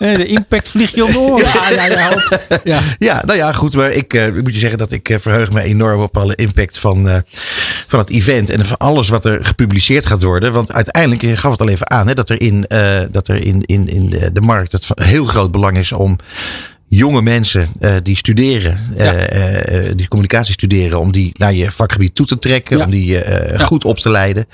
Nee, 0.00 0.16
de 0.16 0.26
impact 0.26 0.68
vliegt 0.68 0.94
je 0.94 1.04
om 1.04 1.12
de 1.12 1.18
oren. 1.18 1.46
Ja, 1.46 1.70
ja, 1.70 1.84
ja. 1.86 2.08
hoop. 2.08 2.40
ja. 2.64 2.80
Ja, 2.98 3.22
nou 3.26 3.38
ja, 3.38 3.52
goed. 3.52 3.74
Maar 3.74 3.90
ik, 3.90 4.14
eh, 4.14 4.26
ik 4.26 4.42
moet 4.42 4.52
je 4.52 4.58
zeggen 4.58 4.78
dat 4.78 4.92
ik 4.92 5.08
eh, 5.08 5.18
verheug 5.18 5.52
me 5.52 5.62
enorm 5.62 6.00
op 6.00 6.16
alle 6.16 6.34
impact 6.34 6.78
van, 6.78 7.08
eh, 7.08 7.18
van 7.86 7.98
het 7.98 8.10
event. 8.10 8.50
En 8.50 8.66
van 8.66 8.76
alles 8.76 9.08
wat 9.08 9.24
er 9.24 9.44
gepubliceerd 9.44 10.06
gaat 10.06 10.22
worden. 10.22 10.52
Want 10.52 10.72
uiteindelijk, 10.72 11.22
je 11.22 11.36
gaf 11.36 11.52
het 11.52 11.60
al 11.60 11.68
even 11.68 11.90
aan, 11.90 12.06
hè, 12.06 12.14
dat 12.14 12.28
er 12.28 12.40
in, 12.40 12.66
eh, 12.66 13.00
dat 13.10 13.28
er 13.28 13.44
in, 13.44 13.62
in, 13.66 13.88
in 13.88 14.10
de, 14.10 14.32
de 14.32 14.40
markt 14.40 14.72
het 14.72 14.86
heel 14.94 15.24
groot 15.24 15.50
belang 15.50 15.78
is 15.78 15.92
om 15.92 16.18
jonge 16.98 17.22
mensen 17.22 17.68
eh, 17.78 17.94
die 18.02 18.16
studeren, 18.16 18.78
eh, 18.96 19.04
Ja. 19.04 19.12
eh, 19.14 19.90
die 19.96 20.08
communicatie 20.08 20.52
studeren, 20.52 21.00
om 21.00 21.12
die 21.12 21.32
naar 21.38 21.54
je 21.54 21.70
vakgebied 21.70 22.14
toe 22.14 22.26
te 22.26 22.38
trekken, 22.38 22.78
Ja. 22.78 22.84
om 22.84 22.90
die 22.90 23.06
Ja. 23.06 23.58
goed 23.58 23.84
op 23.84 23.98
te 23.98 24.08
leiden. 24.10 24.46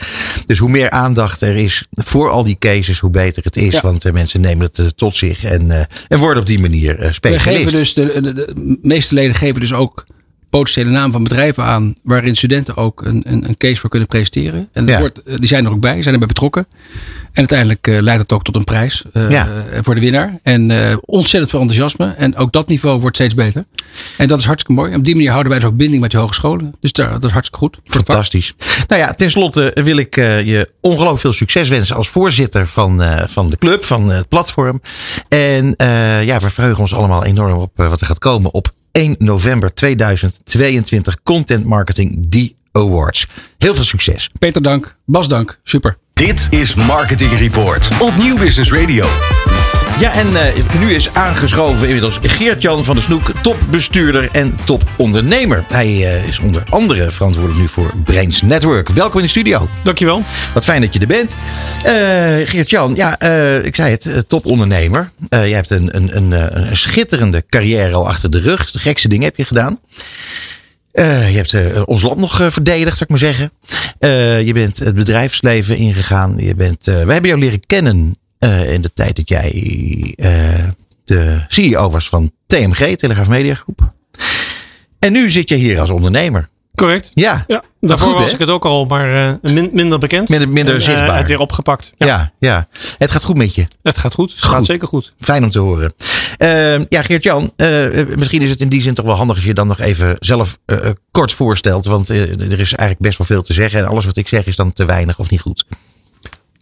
Dus 0.47 0.59
hoe 0.59 0.71
meer 0.71 0.91
aandacht 0.91 1.41
er 1.43 1.57
is 1.57 1.87
voor 1.93 2.31
al 2.31 2.45
die 2.45 2.57
cases, 2.59 2.99
hoe 2.99 3.11
beter 3.11 3.45
het 3.45 3.57
is. 3.57 3.81
Want 3.81 4.13
mensen 4.13 4.41
nemen 4.41 4.67
het 4.73 4.93
tot 4.97 5.17
zich 5.17 5.45
en, 5.45 5.89
en 6.09 6.19
worden 6.19 6.41
op 6.41 6.47
die 6.47 6.59
manier 6.59 6.99
eh 6.99 7.07
We 7.07 7.13
specialist. 7.13 7.57
geven 7.59 7.73
dus, 7.79 7.95
de, 7.95 8.21
de, 8.21 8.33
de 8.35 8.79
meeste 8.83 9.15
leden 9.15 9.35
geven 9.35 9.61
dus 9.61 9.73
ook 9.73 10.07
potentiële 10.57 10.91
namen 10.91 11.13
van 11.13 11.23
bedrijven 11.23 11.65
aan. 11.65 11.95
Waarin 12.03 12.35
studenten 12.35 12.77
ook 12.77 13.05
een, 13.05 13.23
een, 13.27 13.49
een 13.49 13.57
case 13.57 13.81
voor 13.81 13.91
kunnen 13.91 14.09
presenteren. 14.09 14.69
En 14.73 14.87
Ja. 14.87 14.99
wordt, 14.99 15.23
eh, 15.23 15.37
die 15.37 15.49
zijn 15.49 15.65
er 15.65 15.71
ook 15.71 15.81
bij, 15.81 16.03
zijn 16.03 16.13
erbij 16.15 16.29
betrokken. 16.29 16.67
En 17.23 17.49
uiteindelijk 17.49 17.87
eh, 17.87 18.01
leidt 18.01 18.23
het 18.23 18.33
ook 18.33 18.45
tot 18.45 18.55
een 18.55 18.65
prijs 18.65 19.05
eh, 19.13 19.31
Ja. 19.31 19.49
voor 19.83 19.95
de 19.95 20.01
winnaar. 20.01 20.39
En 20.43 20.71
ontzettend 21.05 21.51
veel 21.51 21.61
enthousiasme. 21.61 22.15
En 22.19 22.37
ook 22.37 22.53
dat 22.53 22.69
niveau 22.69 23.01
wordt 23.01 23.17
steeds 23.17 23.35
beter. 23.35 23.65
En 24.17 24.29
dat 24.29 24.39
is 24.39 24.45
hartstikke 24.45 24.81
mooi. 24.81 24.93
En 24.93 24.99
op 24.99 25.05
die 25.05 25.15
manier 25.15 25.31
houden 25.31 25.51
wij 25.51 25.61
dus 25.61 25.69
ook 25.71 25.77
binding 25.77 26.03
met 26.03 26.11
de 26.11 26.17
hogescholen. 26.19 26.75
Dus 26.81 26.93
daar, 26.93 27.11
dat 27.11 27.25
is 27.25 27.31
hartstikke 27.31 27.59
goed. 27.65 27.79
Fantastisch. 27.85 28.55
Nou 28.89 29.01
ja, 29.01 29.15
tenslotte 29.15 29.71
wil 29.75 29.97
ik 29.97 30.17
je 30.17 30.71
ongelooflijk 30.81 31.21
veel 31.21 31.33
succes 31.33 31.69
wensen 31.69 31.97
als 31.97 32.09
voorzitter 32.09 32.67
van, 32.67 33.03
van 33.27 33.49
de 33.49 33.57
club, 33.57 33.85
van 33.85 34.09
het 34.11 34.29
platform. 34.29 34.81
En 35.29 35.75
ja, 36.25 36.41
we 36.41 36.51
verheugen 36.51 36.81
ons 36.81 36.95
allemaal 36.95 37.25
enorm 37.25 37.59
op 37.59 37.71
wat 37.75 38.01
er 38.01 38.07
gaat 38.07 38.19
komen 38.19 38.53
op 38.55 38.75
1 38.97 39.17
november 39.19 39.75
2022 39.75 41.23
Content 41.23 41.67
Marketing 41.67 42.27
D 42.29 42.55
Awards. 42.73 43.27
Heel 43.59 43.75
veel 43.75 43.85
succes. 43.85 44.31
Peter 44.39 44.63
dank. 44.63 44.97
Bas 45.05 45.29
dank. 45.29 45.59
Super. 45.63 45.97
Dit 46.13 46.47
is 46.51 46.75
Marketing 46.75 47.33
Report 47.33 47.89
op 48.01 48.17
Nieuw 48.17 48.39
Business 48.39 48.73
Radio. 48.73 49.07
Ja, 50.01 50.13
en 50.13 50.37
eh, 50.37 50.79
nu 50.81 50.95
is 50.95 51.15
aangeschoven 51.15 51.87
inmiddels 51.87 52.19
Geert-Jan 52.23 52.85
van 52.85 52.95
der 52.95 53.05
Snoek, 53.05 53.31
topbestuurder 53.43 54.29
en 54.31 54.57
topondernemer. 54.65 55.65
Hij 55.69 55.87
eh, 55.87 56.27
is 56.27 56.39
onder 56.39 56.63
andere 56.69 57.11
verantwoordelijk 57.11 57.61
nu 57.61 57.69
voor 57.69 57.95
Brains 58.05 58.43
Network. 58.43 58.89
Welkom 58.89 59.19
in 59.19 59.25
de 59.25 59.31
studio. 59.31 59.69
Dankjewel. 59.83 60.23
Wat 60.55 60.65
fijn 60.65 60.81
dat 60.81 60.95
je 60.95 61.01
er 61.01 61.07
bent. 61.07 61.37
Eh, 61.83 62.49
Geert-Jan, 62.49 62.95
ja, 62.95 63.21
ik 63.61 63.77
zei 63.77 63.91
het, 63.91 64.29
topondernemer. 64.29 65.11
Je 65.29 65.37
hebt 65.37 65.71
een, 65.71 65.97
een, 65.97 66.17
een, 66.17 66.33
een 66.33 66.77
schitterende 66.77 67.45
carrière 67.49 67.95
al 67.95 68.09
achter 68.09 68.31
de 68.31 68.41
rug. 68.41 68.71
De 68.71 68.79
gekste 68.79 69.09
dingen 69.09 69.25
heb 69.25 69.37
je 69.37 69.45
gedaan. 69.45 69.81
Je 70.93 71.43
hebt 71.43 71.85
ons 71.85 72.03
land 72.03 72.19
nog 72.19 72.37
verdedigd, 72.51 72.99
zou 72.99 73.01
ik 73.01 73.09
maar 73.09 73.19
zeggen. 73.19 73.53
Je 74.47 74.53
bent 74.55 74.79
het 74.79 74.95
bedrijfsleven 74.95 75.77
ingegaan. 75.77 76.37
Je 76.39 76.55
bent, 76.55 76.85
wij 76.85 76.95
hebben 76.95 77.27
jou 77.27 77.39
leren 77.39 77.67
kennen 77.67 78.17
eh, 78.39 78.73
in 78.73 78.81
de 78.83 78.93
tijd 78.93 79.17
dat 79.17 79.29
jij 79.29 79.51
eh, 80.17 80.31
de 81.05 81.45
CEO 81.49 81.91
was 81.91 82.09
van 82.09 82.33
TMG, 82.47 82.97
Telegraaf 82.97 83.29
Media 83.29 83.55
Groep. 83.55 83.93
En 84.99 85.13
nu 85.13 85.31
zit 85.31 85.49
je 85.49 85.55
hier 85.55 85.81
als 85.81 85.91
ondernemer. 85.91 86.49
Correct. 86.75 87.11
Ja, 87.15 87.45
Ja, 87.47 87.63
daarvoor 87.81 88.09
goed, 88.09 88.19
was 88.19 88.33
ik 88.33 88.39
het 88.39 88.49
ook 88.49 88.65
al, 88.65 88.85
maar 88.85 89.29
eh, 89.43 89.53
min- 89.53 89.71
minder 89.73 89.99
bekend. 89.99 90.29
Minder- 90.29 90.49
minder 90.49 90.75
En, 90.75 90.81
zichtbaar. 90.81 91.17
het 91.19 91.29
weer 91.29 91.39
opgepakt. 91.41 91.93
Ja, 91.97 92.07
ja. 92.07 92.33
ja, 92.39 92.69
Het 92.99 93.11
gaat 93.11 93.25
goed 93.25 93.37
met 93.37 93.55
je. 93.55 93.67
Het 93.83 93.99
gaat 93.99 94.15
goed. 94.15 94.31
Het 94.31 94.41
Goed. 94.45 94.51
gaat 94.55 94.65
zeker 94.65 94.89
goed. 94.89 95.15
Fijn 95.21 95.45
om 95.45 95.51
te 95.51 95.59
horen. 95.59 95.95
Eh, 96.37 96.79
ja, 96.89 97.03
Geert-Jan, 97.03 97.53
misschien 98.17 98.43
is 98.43 98.51
het 98.51 98.61
in 98.61 98.69
die 98.69 98.81
zin 98.83 98.95
toch 98.95 99.05
wel 99.05 99.15
handig 99.15 99.37
als 99.37 99.45
je 99.45 99.55
dan 99.55 99.67
nog 99.67 99.81
even 99.81 100.17
zelf 100.19 100.59
kort 101.11 101.33
voorstelt. 101.33 101.85
Want 101.87 102.09
er 102.09 102.41
is 102.61 102.73
eigenlijk 102.73 102.99
best 103.01 103.19
wel 103.19 103.27
veel 103.27 103.43
te 103.43 103.53
zeggen. 103.53 103.81
En 103.81 103.87
alles 103.87 104.05
wat 104.05 104.17
ik 104.17 104.29
zeg 104.29 104.47
is 104.47 104.57
dan 104.57 104.73
te 104.73 104.85
weinig 104.85 105.19
of 105.19 105.31
niet 105.31 105.41
goed. 105.41 105.65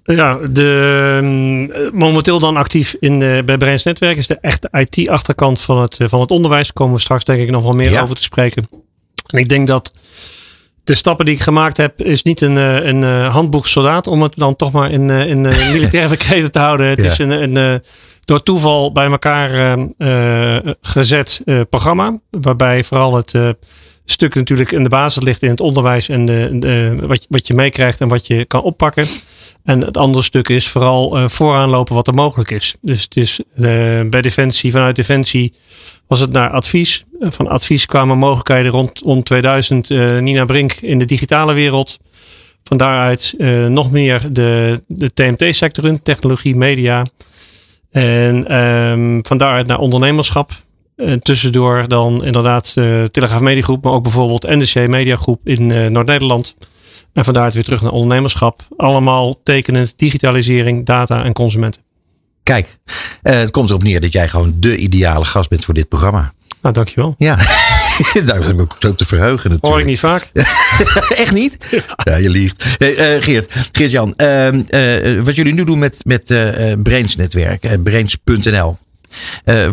Ja, 0.04 0.38
de, 0.50 1.18
mm, 1.22 1.70
eh, 1.70 1.80
momenteel 1.92 2.38
dan 2.38 2.56
actief 2.56 2.96
in 3.00 3.18
de, 3.18 3.42
bij 3.46 3.56
Brains 3.56 3.82
Netwerk 3.82 4.16
is 4.16 4.26
de 4.26 4.38
echte 4.40 4.68
IT-achterkant 4.72 5.60
van 5.60 5.80
het, 5.80 5.98
eh, 6.00 6.08
van 6.08 6.20
het 6.20 6.30
onderwijs. 6.30 6.64
Daar 6.64 6.72
komen 6.72 6.94
we 6.94 7.00
straks 7.00 7.24
denk 7.24 7.40
ik 7.40 7.50
nog 7.50 7.62
wel 7.62 7.72
meer 7.72 7.90
Ja. 7.90 8.02
over 8.02 8.16
te 8.16 8.22
spreken. 8.22 8.68
En 9.26 9.38
ik 9.38 9.48
denk 9.48 9.66
dat 9.66 9.92
de 10.84 10.94
stappen 10.94 11.24
die 11.24 11.34
ik 11.34 11.40
gemaakt 11.40 11.76
heb, 11.76 12.00
is 12.02 12.22
niet 12.22 12.40
een, 12.40 12.58
eh, 12.58 12.84
een 12.84 13.04
eh, 13.04 13.32
handboek 13.34 13.66
soldaat, 13.66 14.06
om 14.06 14.22
het 14.22 14.32
dan 14.36 14.56
toch 14.56 14.72
maar 14.72 14.90
in, 14.90 15.10
in 15.10 15.40
militaire 15.72 16.08
verkreten 16.08 16.52
te 16.52 16.58
houden. 16.58 16.86
Het 16.86 17.00
Ja. 17.00 17.10
is 17.10 17.18
een, 17.18 17.56
een, 17.56 17.82
door 18.24 18.42
toeval 18.42 18.92
bij 18.92 19.06
elkaar 19.10 19.50
eh, 19.98 20.56
eh, 20.56 20.74
gezet 20.80 21.40
programma. 21.70 22.18
Waarbij 22.30 22.84
vooral 22.84 23.16
het 23.16 23.34
stuk 24.04 24.34
natuurlijk 24.34 24.72
in 24.72 24.82
de 24.82 24.88
basis 24.88 25.22
ligt 25.22 25.42
in 25.42 25.50
het 25.50 25.60
onderwijs 25.60 26.08
en 26.08 26.24
de, 26.24 26.48
de, 26.58 26.94
wat, 27.06 27.26
wat 27.28 27.46
je 27.46 27.54
meekrijgt 27.54 28.00
en 28.00 28.08
wat 28.08 28.26
je 28.26 28.44
kan 28.44 28.62
oppakken. 28.62 29.06
En 29.64 29.80
het 29.80 29.96
andere 29.96 30.24
stuk 30.24 30.48
is 30.48 30.68
vooral 30.68 31.18
eh, 31.18 31.28
vooraan 31.28 31.70
lopen 31.70 31.94
wat 31.94 32.06
er 32.06 32.14
mogelijk 32.14 32.50
is. 32.50 32.74
Dus 32.80 33.02
het 33.02 33.16
is 33.16 33.40
eh, 33.54 33.62
bij 34.10 34.20
Defensie, 34.20 34.70
vanuit 34.70 34.96
Defensie 34.96 35.52
was 36.06 36.20
het 36.20 36.32
naar 36.32 36.50
advies. 36.50 37.04
Eh, 37.20 37.30
Van 37.30 37.48
advies 37.48 37.86
kwamen 37.86 38.18
mogelijkheden 38.18 38.70
rond, 38.70 38.98
rond 38.98 39.24
2000 39.24 39.90
eh, 39.90 40.18
Nina 40.18 40.44
Brink 40.44 40.72
in 40.72 40.98
de 40.98 41.04
digitale 41.04 41.52
wereld. 41.52 41.98
Van 42.62 42.76
daaruit 42.76 43.34
nog 43.68 43.90
meer 43.90 44.32
de, 44.32 44.82
de 44.86 45.12
TMT-sector 45.12 45.84
in, 45.84 46.02
technologie, 46.02 46.56
media. 46.56 47.06
En 47.90 48.48
ehm, 48.48 49.18
van 49.22 49.36
daaruit 49.36 49.66
naar 49.66 49.78
ondernemerschap. 49.78 50.50
En 50.96 51.22
tussendoor 51.22 51.88
dan 51.88 52.24
inderdaad 52.24 52.74
de 52.74 53.08
Telegraaf 53.10 53.40
Mediagroep, 53.40 53.84
maar 53.84 53.92
ook 53.92 54.02
bijvoorbeeld 54.02 54.46
NDC 54.46 54.88
Mediagroep 54.88 55.40
in 55.48 55.66
Noord-Nederland. 55.92 56.54
En 57.14 57.24
van 57.24 57.32
daaruit 57.32 57.54
weer 57.54 57.64
terug 57.64 57.82
naar 57.82 57.92
ondernemerschap. 57.92 58.66
Allemaal 58.76 59.42
tekenend 59.42 59.92
digitalisering, 59.96 60.86
data 60.86 61.24
en 61.24 61.32
consumenten. 61.32 61.82
Kijk, 62.42 62.78
eh, 63.22 63.36
het 63.36 63.50
komt 63.50 63.68
erop 63.68 63.82
neer 63.82 64.00
dat 64.00 64.12
jij 64.12 64.28
gewoon 64.28 64.54
de 64.56 64.76
ideale 64.76 65.24
gast 65.24 65.48
bent 65.48 65.64
voor 65.64 65.74
dit 65.74 65.88
programma. 65.88 66.32
Nou, 66.64 66.76
dankjewel. 66.76 67.14
Ja, 67.18 67.36
daar 68.26 68.40
ben 68.40 68.50
ik 68.50 68.60
ook 68.60 68.76
zo 68.78 68.94
te 68.94 69.04
verheugen 69.04 69.50
natuurlijk. 69.50 69.66
Hoor 69.66 69.80
ik 69.80 69.86
niet 69.86 69.98
vaak. 69.98 70.30
Echt 71.24 71.32
niet? 71.32 71.56
Ja, 72.04 72.16
je 72.16 72.30
liegt. 72.30 72.76
Hey, 72.78 72.96
eh, 72.96 73.22
Geert, 73.22 73.52
Geert-Jan, 73.72 74.14
ehm, 74.14 74.62
eh, 74.68 75.20
wat 75.22 75.34
jullie 75.34 75.54
nu 75.54 75.64
doen 75.64 75.78
met, 75.78 76.00
met 76.04 76.24
Brains 76.82 77.16
Netwerk, 77.16 77.64
eh, 77.64 77.72
Brains.nl. 77.82 78.78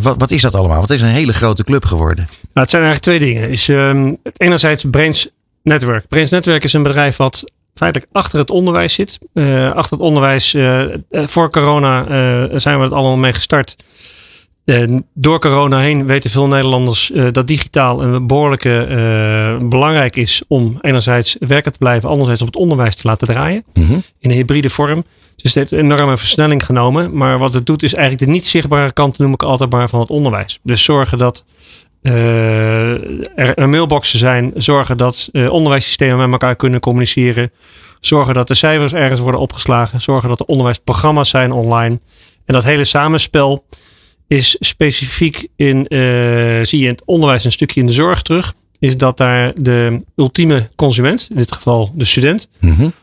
Wat, 0.01 0.17
wat 0.17 0.31
is 0.31 0.41
dat 0.41 0.55
allemaal? 0.55 0.81
Het 0.81 0.89
is 0.89 1.01
een 1.01 1.07
hele 1.07 1.33
grote 1.33 1.63
club 1.63 1.85
geworden. 1.85 2.25
Nou, 2.25 2.49
het 2.53 2.69
zijn 2.69 2.83
eigenlijk 2.83 3.19
twee 3.19 3.33
dingen. 3.33 3.49
Is, 3.49 3.69
ehm, 3.69 4.13
enerzijds 4.37 4.83
Brains 4.89 5.29
Network. 5.63 6.07
Brains 6.07 6.29
Network 6.29 6.63
is 6.63 6.73
een 6.73 6.83
bedrijf 6.83 7.17
wat 7.17 7.43
feitelijk 7.73 8.11
achter 8.11 8.39
het 8.39 8.49
onderwijs 8.49 8.93
zit. 8.93 9.19
Eh, 9.33 9.71
achter 9.71 9.97
het 9.97 10.05
onderwijs, 10.05 10.53
eh, 10.53 10.83
eh, 10.83 10.97
voor 11.09 11.49
corona 11.49 12.05
zijn 12.59 12.77
we 12.77 12.83
het 12.83 12.93
allemaal 12.93 13.17
mee 13.17 13.33
gestart. 13.33 13.75
En 14.65 15.07
door 15.13 15.39
corona 15.39 15.79
heen 15.79 16.05
weten 16.05 16.29
veel 16.29 16.47
Nederlanders 16.47 17.11
dat 17.31 17.47
digitaal 17.47 18.03
een 18.03 18.27
behoorlijke 18.27 18.83
eh, 18.83 19.67
belangrijk 19.67 20.15
is 20.15 20.41
om 20.47 20.77
enerzijds 20.81 21.35
werken 21.39 21.71
te 21.71 21.77
blijven, 21.77 22.09
anderzijds 22.09 22.41
om 22.41 22.47
het 22.47 22.55
onderwijs 22.55 22.95
te 22.95 23.07
laten 23.07 23.27
draaien 23.27 23.63
in 23.73 24.03
een 24.19 24.31
hybride 24.31 24.69
vorm. 24.69 25.03
Dus 25.35 25.53
het 25.53 25.53
heeft 25.53 25.71
een 25.71 25.91
enorme 25.91 26.17
versnelling 26.17 26.65
genomen. 26.65 27.17
Maar 27.17 27.37
wat 27.37 27.53
het 27.53 27.65
doet 27.65 27.83
is 27.83 27.93
eigenlijk 27.93 28.25
de 28.25 28.31
niet 28.31 28.45
zichtbare 28.45 28.91
kant, 28.91 29.17
noem 29.17 29.33
ik 29.33 29.43
altijd 29.43 29.71
maar, 29.71 29.89
van 29.89 29.99
het 29.99 30.09
onderwijs. 30.09 30.59
Dus 30.63 30.83
zorgen 30.83 31.17
dat 31.17 31.43
er 32.01 33.55
er 33.55 33.69
mailboxen 33.69 34.19
zijn. 34.19 34.51
Zorgen 34.55 34.97
dat 34.97 35.29
eh, 35.31 35.51
onderwijssystemen 35.51 36.17
met 36.17 36.31
elkaar 36.31 36.55
kunnen 36.55 36.79
communiceren. 36.79 37.51
Zorgen 37.99 38.33
dat 38.33 38.47
de 38.47 38.53
cijfers 38.53 38.93
ergens 38.93 39.21
worden 39.21 39.39
opgeslagen. 39.39 40.01
Zorgen 40.01 40.29
dat 40.29 40.39
er 40.39 40.45
onderwijsprogramma's 40.45 41.29
zijn 41.29 41.51
online. 41.51 41.99
En 42.45 42.53
dat 42.53 42.63
hele 42.63 42.83
samenspel 42.83 43.65
is 44.27 44.55
specifiek 44.59 45.47
in, 45.55 45.87
eh, 45.87 45.99
zie 46.61 46.79
je 46.79 46.85
in 46.85 46.91
het 46.91 47.05
onderwijs 47.05 47.43
een 47.43 47.51
stukje 47.51 47.79
in 47.79 47.85
de 47.85 47.93
zorg 47.93 48.21
terug. 48.21 48.53
Is 48.79 48.97
dat 48.97 49.17
daar 49.17 49.53
de 49.55 50.01
ultieme 50.15 50.69
consument, 50.75 51.27
in 51.29 51.37
dit 51.37 51.51
geval 51.51 51.91
de 51.95 52.05
student, 52.05 52.49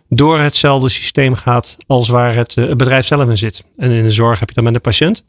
door 0.08 0.38
hetzelfde 0.38 0.88
systeem 0.88 1.34
gaat 1.34 1.76
als 1.86 2.08
waar 2.08 2.34
het, 2.34 2.56
eh, 2.56 2.66
het 2.68 2.76
bedrijf 2.76 3.06
zelf 3.06 3.28
in 3.28 3.38
zit. 3.38 3.64
En 3.76 3.90
in 3.90 4.04
de 4.04 4.10
zorg 4.10 4.38
heb 4.38 4.48
je 4.48 4.54
dan 4.54 4.64
met 4.64 4.74
de 4.74 4.80
patiënt. 4.80 5.24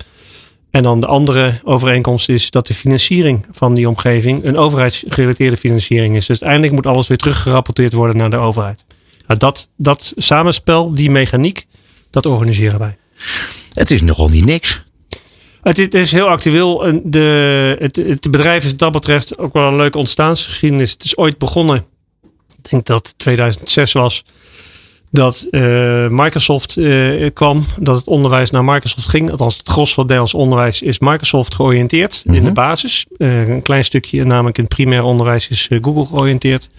En 0.72 0.84
dan 0.84 1.00
de 1.00 1.08
andere 1.08 1.60
overeenkomst 1.64 2.30
is 2.30 2.50
dat 2.52 2.68
de 2.68 2.74
financiering 2.74 3.46
van 3.52 3.74
die 3.74 3.88
omgeving 3.90 4.44
een 4.46 4.58
overheidsgerelateerde 4.58 5.58
financiering 5.58 6.16
is. 6.16 6.26
Dus 6.26 6.42
uiteindelijk 6.42 6.74
moet 6.74 6.94
alles 6.94 7.08
weer 7.08 7.18
teruggerapporteerd 7.18 7.94
worden 7.94 8.18
naar 8.18 8.30
de 8.30 8.38
overheid. 8.38 8.84
Nou, 9.28 9.40
dat, 9.40 9.70
dat 9.78 10.14
samenspel, 10.16 10.94
die 10.94 11.12
mechaniek, 11.12 11.68
dat 12.10 12.26
organiseren 12.26 12.80
wij. 12.80 12.98
Het 13.74 13.92
is 13.92 14.02
nogal 14.02 14.28
niet 14.28 14.46
niks. 14.46 14.84
Het, 15.62 15.78
is- 15.78 15.86
het 15.86 15.94
is 15.94 16.12
heel 16.12 16.28
actueel. 16.28 17.02
De, 17.04 17.76
het, 17.80 17.96
het 17.96 18.32
bedrijf 18.32 18.64
is 18.64 18.70
wat 18.70 18.80
dat 18.80 18.92
betreft 18.92 19.38
ook 19.38 19.54
wel 19.54 19.68
een 19.68 19.76
leuke 19.76 19.98
ontstaansgeschiedenis. 19.98 20.92
Het 20.92 21.04
is 21.04 21.18
ooit 21.18 21.38
begonnen, 21.38 21.86
ik 22.64 22.70
denk 22.70 22.86
dat 22.86 23.08
het 23.08 23.18
2006 23.20 23.92
was, 23.92 24.24
dat 25.12 25.48
eh, 25.52 26.08
Microsoft 26.08 26.78
eh, 26.78 27.30
kwam, 27.34 27.66
dat 27.78 27.96
het 27.96 28.08
onderwijs 28.08 28.50
naar 28.50 28.64
Microsoft 28.64 29.08
ging. 29.08 29.32
Althans, 29.32 29.58
het 29.58 29.70
gros 29.70 29.94
van 29.94 30.04
het 30.04 30.12
Nederlands 30.12 30.34
onderwijs 30.34 30.82
is 30.82 31.00
Microsoft 31.00 31.56
georiënteerd 31.56 32.22
in 32.26 32.44
de 32.44 32.52
basis. 32.52 33.06
Eh, 33.18 33.48
een 33.50 33.62
klein 33.62 33.84
stukje, 33.84 34.24
namelijk 34.24 34.58
in 34.58 34.64
het 34.64 34.74
primair 34.74 35.04
onderwijs, 35.04 35.48
is 35.48 35.70
Google 35.82 36.06
georiënteerd. 36.06 36.70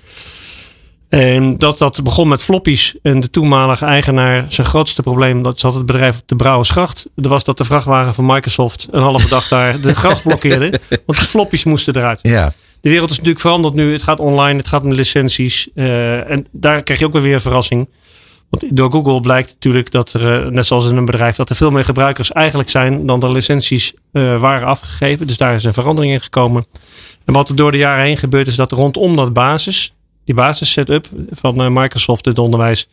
En 1.08 1.58
dat, 1.58 1.78
dat 1.78 2.02
begon 2.02 2.28
met 2.28 2.42
floppies. 2.42 2.94
En 3.02 3.20
de 3.20 3.30
toenmalige 3.30 3.84
eigenaar, 3.84 4.44
zijn 4.48 4.66
grootste 4.66 5.02
probleem, 5.02 5.42
dat 5.42 5.58
zat 5.58 5.74
het 5.74 5.86
bedrijf 5.86 6.18
op 6.18 6.28
de 6.28 6.36
Brouwersgracht. 6.36 7.06
Er 7.16 7.28
was 7.28 7.44
dat 7.44 7.58
de 7.58 7.64
vrachtwagen 7.64 8.14
van 8.14 8.26
Microsoft 8.26 8.88
een 8.90 9.02
halve 9.02 9.28
dag 9.28 9.48
daar 9.48 9.80
de 9.80 9.94
gracht 9.94 10.22
blokkeerde. 10.26 10.80
Want 10.88 11.18
de 11.18 11.24
floppies 11.24 11.64
moesten 11.64 11.96
eruit. 11.96 12.18
Ja. 12.22 12.52
De 12.80 12.88
wereld 12.88 13.10
is 13.10 13.16
natuurlijk 13.16 13.40
veranderd 13.40 13.74
nu. 13.74 13.92
Het 13.92 14.02
gaat 14.02 14.20
online, 14.20 14.58
het 14.58 14.68
gaat 14.68 14.82
met 14.82 14.96
licenties. 14.96 15.68
En 15.74 16.46
daar 16.50 16.82
krijg 16.82 17.00
je 17.00 17.06
ook 17.06 17.12
weer 17.12 17.22
weer 17.22 17.34
een 17.34 17.40
verrassing. 17.40 17.88
Want 18.50 18.76
door 18.76 18.90
Google 18.90 19.20
blijkt 19.20 19.48
natuurlijk 19.48 19.90
dat 19.90 20.12
er, 20.12 20.42
eh, 20.42 20.50
net 20.50 20.66
zoals 20.66 20.90
in 20.90 20.96
een 20.96 21.04
bedrijf, 21.04 21.36
dat 21.36 21.50
er 21.50 21.56
veel 21.56 21.70
meer 21.70 21.84
gebruikers 21.84 22.32
eigenlijk 22.32 22.70
zijn 22.70 23.06
dan 23.06 23.20
de 23.20 23.32
licenties 23.32 23.92
eh, 24.12 24.40
waren 24.40 24.66
afgegeven. 24.66 25.26
Dus 25.26 25.36
daar 25.36 25.54
is 25.54 25.64
een 25.64 25.74
verandering 25.74 26.12
in 26.12 26.20
gekomen. 26.20 26.66
En 27.24 27.32
wat 27.32 27.48
er 27.48 27.56
door 27.56 27.70
de 27.70 27.78
jaren 27.78 28.04
heen 28.04 28.16
gebeurt, 28.16 28.46
is 28.46 28.56
dat 28.56 28.72
rondom 28.72 29.16
dat 29.16 29.32
basis, 29.32 29.94
die 30.24 30.34
basis 30.34 30.72
setup 30.72 31.06
van 31.30 31.60
eh, 31.60 31.68
Microsoft 31.68 32.24
in 32.26 32.30
het 32.30 32.40
onderwijs, 32.40 32.88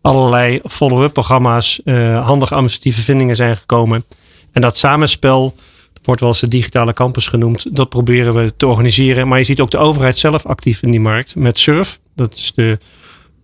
allerlei 0.00 0.60
follow-up 0.64 1.12
programma's, 1.12 1.80
eh, 1.84 2.26
handige 2.26 2.54
administratieve 2.54 3.00
vindingen 3.00 3.36
zijn 3.36 3.56
gekomen. 3.56 4.04
En 4.52 4.60
dat 4.60 4.76
samenspel, 4.76 5.54
wordt 6.02 6.20
wel 6.20 6.30
eens 6.30 6.40
de 6.40 6.48
digitale 6.48 6.92
campus 6.92 7.26
genoemd, 7.26 7.76
dat 7.76 7.88
proberen 7.88 8.34
we 8.34 8.56
te 8.56 8.66
organiseren. 8.66 9.28
Maar 9.28 9.38
je 9.38 9.44
ziet 9.44 9.60
ook 9.60 9.70
de 9.70 9.78
overheid 9.78 10.18
zelf 10.18 10.46
actief 10.46 10.82
in 10.82 10.90
die 10.90 11.00
markt 11.00 11.36
met 11.36 11.58
SURF. 11.58 11.98
Dat 12.14 12.34
is 12.34 12.52
de, 12.54 12.78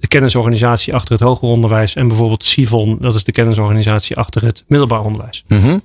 de 0.04 0.10
kennisorganisatie 0.10 0.94
achter 0.94 1.12
het 1.12 1.22
hoger 1.22 1.48
onderwijs. 1.48 1.94
En 1.94 2.08
bijvoorbeeld 2.08 2.44
Sivon, 2.44 2.96
dat 3.00 3.14
is 3.14 3.24
de 3.24 3.32
kennisorganisatie 3.32 4.16
achter 4.16 4.42
het 4.42 4.64
middelbaar 4.66 5.00
onderwijs. 5.00 5.44
Mhm. 5.48 5.78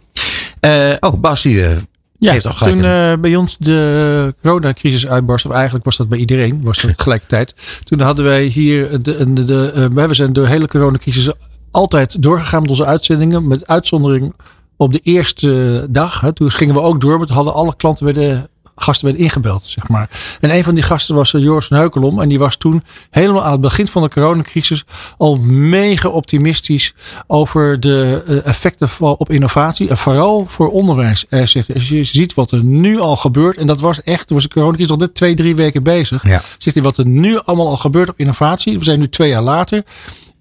Eh, 0.60 0.94
oh, 1.00 1.14
Bas, 1.20 1.42
die 1.42 1.64
eh, 1.64 1.78
Ja, 2.18 2.32
heeft 2.32 2.46
al 2.46 2.54
gelijk. 2.54 2.76
toen 2.76 2.86
eh, 2.86 3.14
bij 3.20 3.36
ons 3.36 3.56
de 3.60 4.36
coronacrisis 4.42 5.08
uitbarst, 5.08 5.46
of 5.46 5.52
eigenlijk 5.52 5.86
was 5.86 5.98
dat 5.98 6.10
bij 6.10 6.20
iedereen, 6.20 6.62
was 6.64 6.82
dat 6.82 6.96
tegelijkertijd. 6.98 7.54
Toen 7.84 8.00
hadden 8.00 8.26
wij 8.26 8.44
hier, 8.44 8.90
de, 8.90 9.02
de, 9.02 9.34
de, 9.34 9.46
de, 9.46 9.90
we 10.08 10.14
zijn 10.14 10.34
door 10.34 10.44
de 10.44 10.50
hele 10.50 10.68
coronacrisis 10.68 11.30
altijd 11.72 12.22
doorgegaan 12.22 12.62
met 12.62 12.70
onze 12.70 12.86
uitzendingen, 12.86 13.48
met 13.48 13.68
uitzondering 13.68 14.34
op 14.78 14.92
de 14.92 15.00
eerste 15.04 15.88
dag. 15.90 16.22
Hè, 16.22 16.34
toen 16.34 16.52
gingen 16.52 16.76
we 16.76 16.82
ook 16.82 17.02
door, 17.02 17.26
toen 17.26 17.36
hadden 17.36 17.54
alle 17.54 17.76
klanten 17.76 18.06
werden, 18.06 18.50
gasten 18.82 19.06
werden 19.06 19.24
ingebeld, 19.24 19.64
zeg 19.64 19.88
maar. 19.88 20.10
En 20.40 20.56
een 20.56 20.64
van 20.64 20.76
die 20.76 20.84
gasten 20.84 21.16
was 21.16 21.34
eh, 21.34 21.42
Joris 21.42 21.66
van 21.68 21.78
Heukelom. 21.78 22.22
En 22.22 22.30
die 22.30 22.40
was 22.40 22.56
toen 22.56 22.84
helemaal 23.10 23.44
aan 23.44 23.52
het 23.52 23.62
begin 23.62 23.88
van 23.88 24.02
de 24.02 24.10
coronacrisis 24.10 24.86
al 25.18 25.38
mega 25.38 26.10
optimistisch 26.10 26.94
over 27.28 27.80
de 27.80 28.24
eh, 28.26 28.46
effecten 28.46 28.90
op 29.00 29.32
innovatie. 29.32 29.90
En 29.90 29.98
vooral 29.98 30.46
voor 30.48 30.72
onderwijs. 30.72 31.26
Er 31.30 31.48
zegt, 31.48 31.74
als 31.74 31.90
je 31.90 32.04
ziet 32.04 32.34
wat 32.34 32.52
er 32.52 32.64
nu 32.64 33.00
al 33.00 33.16
gebeurt. 33.16 33.58
En 33.58 33.68
dat 33.68 33.80
was 33.80 34.04
echt, 34.04 34.28
toen 34.28 34.36
was 34.36 34.46
de 34.46 34.54
coronacrisis 34.54 34.90
nog 34.90 35.00
net 35.00 35.16
twee, 35.16 35.34
drie 35.34 35.56
weken 35.56 35.84
bezig. 35.84 36.28
Ja. 36.28 36.42
Zegt 36.58 36.76
hij 36.76 36.86
wat 36.86 36.98
er 36.98 37.08
nu 37.08 37.40
allemaal 37.46 37.68
al 37.68 37.78
gebeurt 37.78 38.10
op 38.10 38.20
innovatie. 38.20 38.78
We 38.78 38.84
zijn 38.84 39.00
nu 39.00 39.10
twee 39.10 39.30
jaar 39.30 39.42
later. 39.42 39.84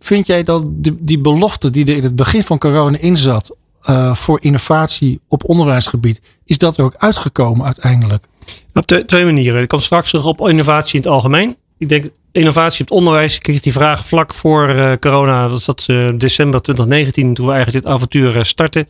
Vind 0.01 0.26
jij 0.26 0.43
dat 0.43 0.64
die, 0.68 0.97
die 1.01 1.18
belofte 1.18 1.70
die 1.70 1.86
er 1.86 1.97
in 1.97 2.03
het 2.03 2.16
begin 2.16 2.43
van 2.43 2.59
corona 2.59 2.99
in 2.99 3.16
zat. 3.16 3.57
Eh, 3.83 4.14
voor 4.14 4.41
innovatie 4.43 5.20
op 5.29 5.49
onderwijsgebied. 5.49 6.20
Is 6.45 6.59
dat 6.59 6.76
er 6.76 6.85
ook 6.85 6.95
uitgekomen 6.97 7.66
uiteindelijk? 7.66 8.24
Op 8.74 8.87
twee, 8.87 9.24
manieren. 9.24 9.62
Ik 9.62 9.68
kom 9.68 9.81
straks 9.81 10.11
terug 10.11 10.26
op 10.26 10.49
innovatie 10.49 10.95
in 10.95 11.01
het 11.01 11.11
algemeen. 11.11 11.57
Ik 11.79 11.89
denk 11.89 12.05
innovatie 12.33 12.81
op 12.81 12.89
het 12.89 12.99
onderwijs. 12.99 13.35
Ik 13.35 13.43
kreeg 13.43 13.61
die 13.61 13.72
vraag 13.72 14.07
vlak 14.07 14.35
voor 14.35 14.68
eh, 14.68 14.93
corona. 15.01 15.49
Was 15.49 15.64
dat 15.64 15.85
eh, 15.87 16.09
december 16.16 16.62
2019 16.62 17.35
toen 17.35 17.47
we 17.47 17.53
eigenlijk 17.53 17.85
dit 17.85 17.93
avontuur 17.93 18.45
startten. 18.45 18.89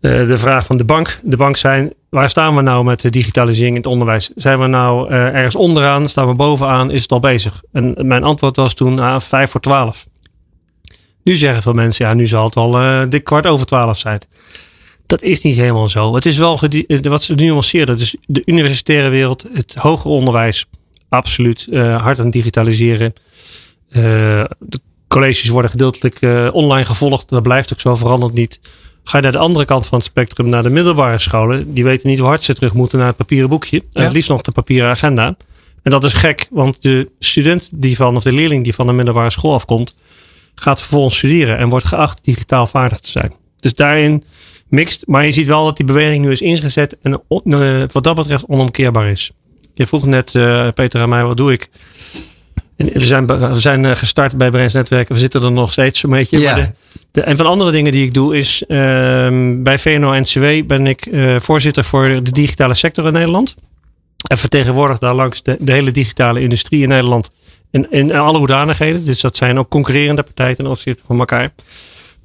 De 0.00 0.38
vraag 0.38 0.64
van 0.64 0.76
de 0.76 0.84
bank. 0.84 1.20
De 1.22 1.36
bank 1.36 1.56
zijn, 1.56 1.92
waar 2.08 2.28
staan 2.28 2.56
we 2.56 2.62
nou 2.62 2.84
met 2.84 3.00
de 3.00 3.10
digitalisering 3.10 3.76
in 3.76 3.82
het 3.82 3.90
onderwijs? 3.90 4.30
Zijn 4.34 4.58
we 4.58 4.66
nou 4.66 5.10
ergens 5.10 5.54
onderaan? 5.54 6.08
Staan 6.08 6.26
we 6.26 6.34
bovenaan? 6.34 6.90
Is 6.90 7.02
het 7.02 7.12
al 7.12 7.20
bezig? 7.20 7.62
En 7.72 7.94
mijn 8.06 8.24
antwoord 8.24 8.56
was 8.56 8.74
toen 8.74 8.98
ah, 8.98 9.20
vijf 9.20 9.50
voor 9.50 9.60
twaalf. 9.60 10.06
Nu 11.24 11.36
zeggen 11.36 11.62
veel 11.62 11.72
mensen, 11.72 12.06
ja, 12.06 12.14
nu 12.14 12.26
zal 12.26 12.44
het 12.44 12.56
al 12.56 12.76
eh, 12.78 13.02
dik 13.08 13.24
kwart 13.24 13.46
over 13.46 13.66
twaalf 13.66 13.98
zijn. 13.98 14.20
Dat 15.06 15.22
is 15.22 15.42
niet 15.42 15.56
helemaal 15.56 15.88
zo. 15.88 16.14
Het 16.14 16.26
is 16.26 16.38
wel 16.38 16.58
eh, 16.60 16.98
wat 17.00 17.22
ze 17.22 17.34
nuanceerden. 17.34 17.96
Dus 17.96 18.16
de 18.26 18.42
universitaire 18.44 19.08
wereld, 19.08 19.46
het 19.52 19.74
hoger 19.74 20.10
onderwijs, 20.10 20.66
absoluut 21.08 21.66
eh, 21.70 22.02
hard 22.02 22.18
aan 22.18 22.24
het 22.24 22.32
digitaliseren. 22.34 23.12
De 23.88 24.80
colleges 25.08 25.48
worden 25.48 25.70
gedeeltelijk 25.70 26.18
online 26.54 26.84
gevolgd. 26.84 27.28
Dat 27.28 27.42
blijft 27.42 27.72
ook 27.72 27.80
zo, 27.80 27.94
verandert 27.94 28.32
niet. 28.32 28.60
Ga 29.04 29.16
je 29.16 29.22
naar 29.22 29.32
de 29.32 29.38
andere 29.38 29.64
kant 29.64 29.86
van 29.86 29.98
het 29.98 30.06
spectrum, 30.06 30.48
naar 30.48 30.62
de 30.62 30.70
middelbare 30.70 31.18
scholen. 31.18 31.74
Die 31.74 31.84
weten 31.84 32.08
niet 32.08 32.18
hoe 32.18 32.28
hard 32.28 32.42
ze 32.42 32.54
terug 32.54 32.72
moeten 32.72 32.98
naar 32.98 33.06
het 33.06 33.16
papieren 33.16 33.48
boekje. 33.48 33.78
En 33.78 33.84
Ja. 33.90 34.02
het 34.02 34.12
liefst 34.12 34.28
nog 34.28 34.42
de 34.42 34.52
papieren 34.52 34.90
agenda. 34.90 35.36
En 35.82 35.90
dat 35.90 36.04
is 36.04 36.12
gek, 36.12 36.46
want 36.50 36.82
de 36.82 37.10
student 37.18 37.68
die 37.72 37.96
van, 37.96 38.16
of 38.16 38.22
de 38.22 38.32
leerling 38.32 38.64
die 38.64 38.74
van 38.74 38.86
de 38.86 38.92
middelbare 38.92 39.30
school 39.30 39.54
afkomt, 39.54 39.94
gaat 40.54 40.80
vervolgens 40.80 41.16
studeren 41.16 41.58
en 41.58 41.68
wordt 41.68 41.86
geacht 41.86 42.24
digitaal 42.24 42.66
vaardig 42.66 42.98
te 42.98 43.10
zijn. 43.10 43.32
Dus 43.56 43.74
daarin 43.74 44.24
mixt. 44.72 45.02
Maar 45.06 45.24
je 45.24 45.32
ziet 45.32 45.46
wel 45.46 45.64
dat 45.64 45.76
die 45.76 45.86
beweging 45.86 46.24
nu 46.24 46.30
is 46.30 46.40
ingezet 46.40 46.96
en 47.02 47.22
eh, 47.44 47.82
wat 47.92 48.04
dat 48.04 48.14
betreft 48.14 48.46
onomkeerbaar 48.46 49.08
is. 49.08 49.30
Je 49.74 49.86
vroeg 49.86 50.06
net, 50.06 50.34
eh, 50.34 50.68
Peter 50.74 51.00
aan 51.00 51.08
mij, 51.08 51.24
wat 51.24 51.36
doe 51.36 51.52
ik? 51.52 51.68
En 52.76 52.86
we 52.92 53.06
zijn, 53.06 53.26
we 53.26 53.60
zijn 53.60 53.84
eh, 53.84 53.96
gestart 53.96 54.36
bij 54.36 54.50
Breins 54.50 54.72
Netwerken. 54.72 55.14
We 55.14 55.20
zitten 55.20 55.42
er 55.42 55.52
nog 55.52 55.72
steeds 55.72 56.02
een 56.02 56.10
beetje. 56.10 56.38
Ja. 56.38 56.54
De, 56.54 56.70
de, 57.10 57.22
en 57.22 57.36
van 57.36 57.46
andere 57.46 57.70
dingen 57.70 57.92
die 57.92 58.06
ik 58.06 58.14
doe 58.14 58.36
is... 58.36 58.64
ehm, 58.66 59.62
bij 59.62 59.78
VNO-NCW 59.78 60.66
ben 60.66 60.86
ik 60.86 61.08
voorzitter 61.38 61.84
voor 61.84 62.22
de 62.22 62.32
digitale 62.32 62.74
sector 62.74 63.06
in 63.06 63.12
Nederland. 63.12 63.54
En 64.26 64.38
vertegenwoordig 64.38 64.98
daar 64.98 65.14
langs 65.14 65.42
de, 65.42 65.56
de 65.60 65.72
hele 65.72 65.90
digitale 65.90 66.40
industrie 66.40 66.82
in 66.82 66.88
Nederland. 66.88 67.30
In, 67.72 67.86
in 67.90 68.12
alle 68.12 68.38
hoedanigheden. 68.38 69.04
Dus 69.04 69.20
dat 69.20 69.36
zijn 69.36 69.58
ook 69.58 69.68
concurrerende 69.68 70.22
partijen 70.22 70.56
ten 70.56 70.66
opzichte 70.66 71.02
van 71.06 71.18
elkaar. 71.18 71.52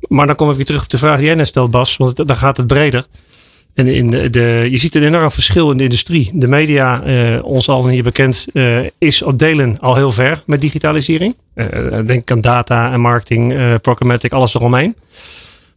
Maar 0.08 0.28
dan 0.28 0.36
kom 0.36 0.50
ik 0.50 0.56
weer 0.56 0.66
terug 0.66 0.84
op 0.84 0.90
de 0.90 0.98
vraag 0.98 1.18
die 1.18 1.26
jij 1.26 1.36
net 1.36 1.48
stelt, 1.48 1.72
Bas. 1.72 1.98
Want 1.98 2.28
dan 2.28 2.36
gaat 2.36 2.58
het 2.58 2.68
breder. 2.68 3.06
En 3.78 3.88
in 3.88 4.10
de, 4.10 4.30
de, 4.30 4.68
je 4.70 4.78
ziet 4.78 4.96
een 4.96 5.04
enorm 5.04 5.32
verschil 5.32 5.72
in 5.72 5.78
de 5.78 5.84
industrie. 5.84 6.32
De 6.34 6.48
media, 6.48 7.04
eh, 7.04 7.44
ons 7.44 7.70
al 7.70 7.88
hier 7.88 8.04
bekend, 8.04 8.46
eh, 8.54 8.80
is 8.98 9.22
op 9.22 9.40
delen 9.40 9.80
al 9.80 9.96
heel 9.96 10.12
ver 10.12 10.44
met 10.46 10.62
digitalisering. 10.62 11.36
Eh, 11.54 11.68
denk 12.06 12.32
aan 12.32 12.42
data 12.42 12.92
en 12.92 13.00
marketing, 13.00 13.56
programmatic, 13.82 14.32
alles 14.32 14.56
eromheen. 14.56 14.96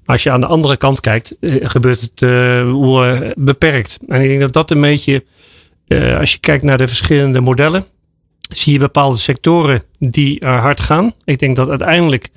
Maar 0.04 0.16
als 0.16 0.22
je 0.22 0.30
aan 0.30 0.40
de 0.40 0.46
andere 0.46 0.76
kant 0.76 1.00
kijkt, 1.00 1.36
gebeurt 1.62 2.00
het 2.00 2.20
beperkt. 3.36 3.98
En 4.08 4.22
ik 4.22 4.28
denk 4.28 4.40
dat 4.40 4.52
dat 4.52 4.70
een 4.70 4.80
beetje, 4.80 5.24
als 6.18 6.32
je 6.32 6.38
kijkt 6.38 6.64
naar 6.64 6.78
de 6.78 6.88
verschillende 6.88 7.40
modellen, 7.40 7.84
zie 8.50 8.72
je 8.72 8.78
bepaalde 8.78 9.16
sectoren 9.16 9.82
die 9.98 10.40
er 10.40 10.58
hard 10.58 10.80
gaan. 10.80 11.12
Ik 11.24 11.38
denk 11.38 11.56
dat 11.56 11.68
uiteindelijk 11.68 12.28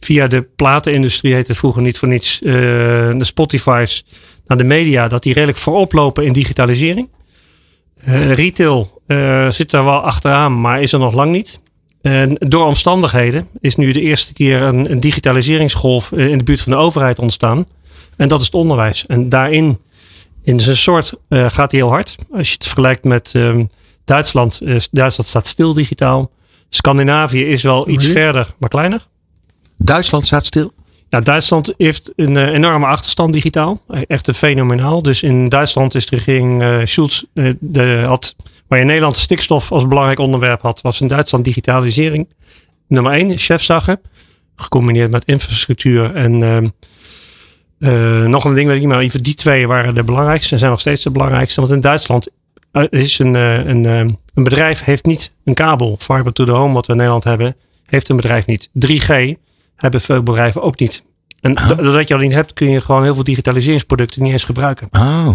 via 0.00 0.26
de 0.26 0.42
platenindustrie, 0.56 1.34
heet 1.34 1.48
het 1.48 1.56
vroeger 1.56 1.82
niet 1.82 1.98
voor 1.98 2.08
niets, 2.08 2.42
eh, 2.42 2.52
de 2.52 3.24
Spotify's, 3.24 4.04
naar 4.46 4.58
de 4.58 4.64
media, 4.64 5.08
dat 5.08 5.22
die 5.22 5.32
redelijk 5.32 5.58
voorop 5.58 5.92
lopen 5.92 6.24
in 6.24 6.32
digitalisering. 6.32 7.08
Eh, 7.96 8.32
retail 8.32 8.92
zit 9.48 9.70
daar 9.70 9.84
wel 9.84 10.00
achteraan, 10.00 10.60
maar 10.60 10.82
is 10.82 10.92
er 10.92 10.98
nog 10.98 11.14
lang 11.14 11.32
niet. 11.32 11.60
En 12.02 12.36
door 12.38 12.66
omstandigheden 12.66 13.48
is 13.60 13.76
nu 13.76 13.92
de 13.92 14.00
eerste 14.00 14.32
keer 14.32 14.62
een, 14.62 15.00
digitaliseringsgolf 15.00 16.12
in 16.12 16.38
de 16.38 16.44
buurt 16.44 16.60
van 16.60 16.72
de 16.72 16.78
overheid 16.78 17.18
ontstaan. 17.18 17.66
En 18.16 18.28
dat 18.28 18.40
is 18.40 18.46
het 18.46 18.54
onderwijs. 18.54 19.06
En 19.06 19.28
daarin, 19.28 19.78
in 20.42 20.60
zijn 20.60 20.76
soort, 20.76 21.12
gaat 21.28 21.70
hij 21.70 21.80
heel 21.80 21.88
hard. 21.88 22.16
Als 22.32 22.48
je 22.48 22.54
het 22.54 22.64
vergelijkt 22.64 23.04
met 23.04 23.30
ehm, 23.34 23.64
Duitsland, 24.04 24.60
eh, 24.60 24.76
Duitsland 24.90 25.28
staat 25.28 25.46
stil 25.46 25.74
digitaal. 25.74 26.30
Scandinavië 26.68 27.44
is 27.44 27.62
wel 27.62 27.88
iets 27.88 28.06
verder, 28.06 28.46
maar 28.58 28.68
kleiner. 28.68 29.06
Duitsland 29.76 30.26
staat 30.26 30.46
stil. 30.46 30.72
Ja, 31.08 31.20
Duitsland 31.20 31.74
heeft 31.76 32.12
een 32.16 32.36
eh, 32.36 32.48
enorme 32.48 32.86
achterstand 32.86 33.32
digitaal. 33.32 33.80
Eh, 33.88 34.00
Echt 34.06 34.28
een 34.28 34.34
fenomenaal. 34.34 35.02
Dus 35.02 35.22
in 35.22 35.48
Duitsland 35.48 35.94
is 35.94 36.06
de 36.06 36.16
regering 36.16 36.62
eh 36.62 36.78
Schulz, 36.84 37.22
de, 37.60 38.02
had, 38.06 38.34
waar 38.68 38.78
je 38.78 38.84
in 38.84 38.90
Nederland 38.90 39.16
stikstof 39.16 39.72
als 39.72 39.88
belangrijk 39.88 40.18
onderwerp 40.18 40.60
had, 40.60 40.80
was 40.80 41.00
in 41.00 41.06
Duitsland 41.06 41.44
digitalisering. 41.44 42.28
Nummer 42.88 43.12
één, 43.12 43.38
chefzagger. 43.38 44.00
Gecombineerd 44.56 45.10
met 45.10 45.24
infrastructuur 45.24 46.14
en 46.14 46.42
ehm, 46.42 46.66
eh, 47.78 48.24
nog 48.24 48.44
een 48.44 48.54
ding 48.54 48.68
weet 48.68 48.82
ik. 48.82 48.92
Even 48.92 49.22
die 49.22 49.34
twee 49.34 49.66
waren 49.66 49.94
de 49.94 50.04
belangrijkste 50.04 50.52
en 50.52 50.58
zijn 50.58 50.70
nog 50.70 50.80
steeds 50.80 51.02
de 51.02 51.10
belangrijkste. 51.10 51.60
Want 51.60 51.72
in 51.72 51.80
Duitsland 51.80 52.28
eh, 52.74 52.84
is 52.90 53.18
een, 53.18 53.34
eh, 53.34 53.66
een, 53.66 53.86
eh, 53.86 53.98
een 54.34 54.44
bedrijf 54.44 54.84
heeft 54.84 55.04
niet 55.04 55.32
een 55.44 55.54
kabel. 55.54 55.96
Fiber 55.98 56.32
to 56.32 56.44
the 56.44 56.50
home, 56.50 56.74
wat 56.74 56.86
we 56.86 56.92
in 56.92 56.98
Nederland 56.98 57.24
hebben, 57.24 57.56
heeft 57.86 58.08
een 58.08 58.16
bedrijf 58.16 58.46
niet. 58.46 58.70
3G 58.72 59.34
hebben 59.76 60.00
veel 60.00 60.22
bedrijven 60.22 60.62
ook 60.62 60.78
niet. 60.78 61.04
En 61.44 61.54
doordat 61.54 62.08
je 62.08 62.14
dat 62.14 62.22
niet 62.22 62.32
hebt, 62.32 62.52
kun 62.52 62.70
je 62.70 62.80
gewoon 62.80 63.02
heel 63.02 63.14
veel 63.14 63.24
digitaliseringsproducten 63.24 64.22
niet 64.22 64.32
eens 64.32 64.44
gebruiken. 64.44 64.88
Oh, 64.92 65.26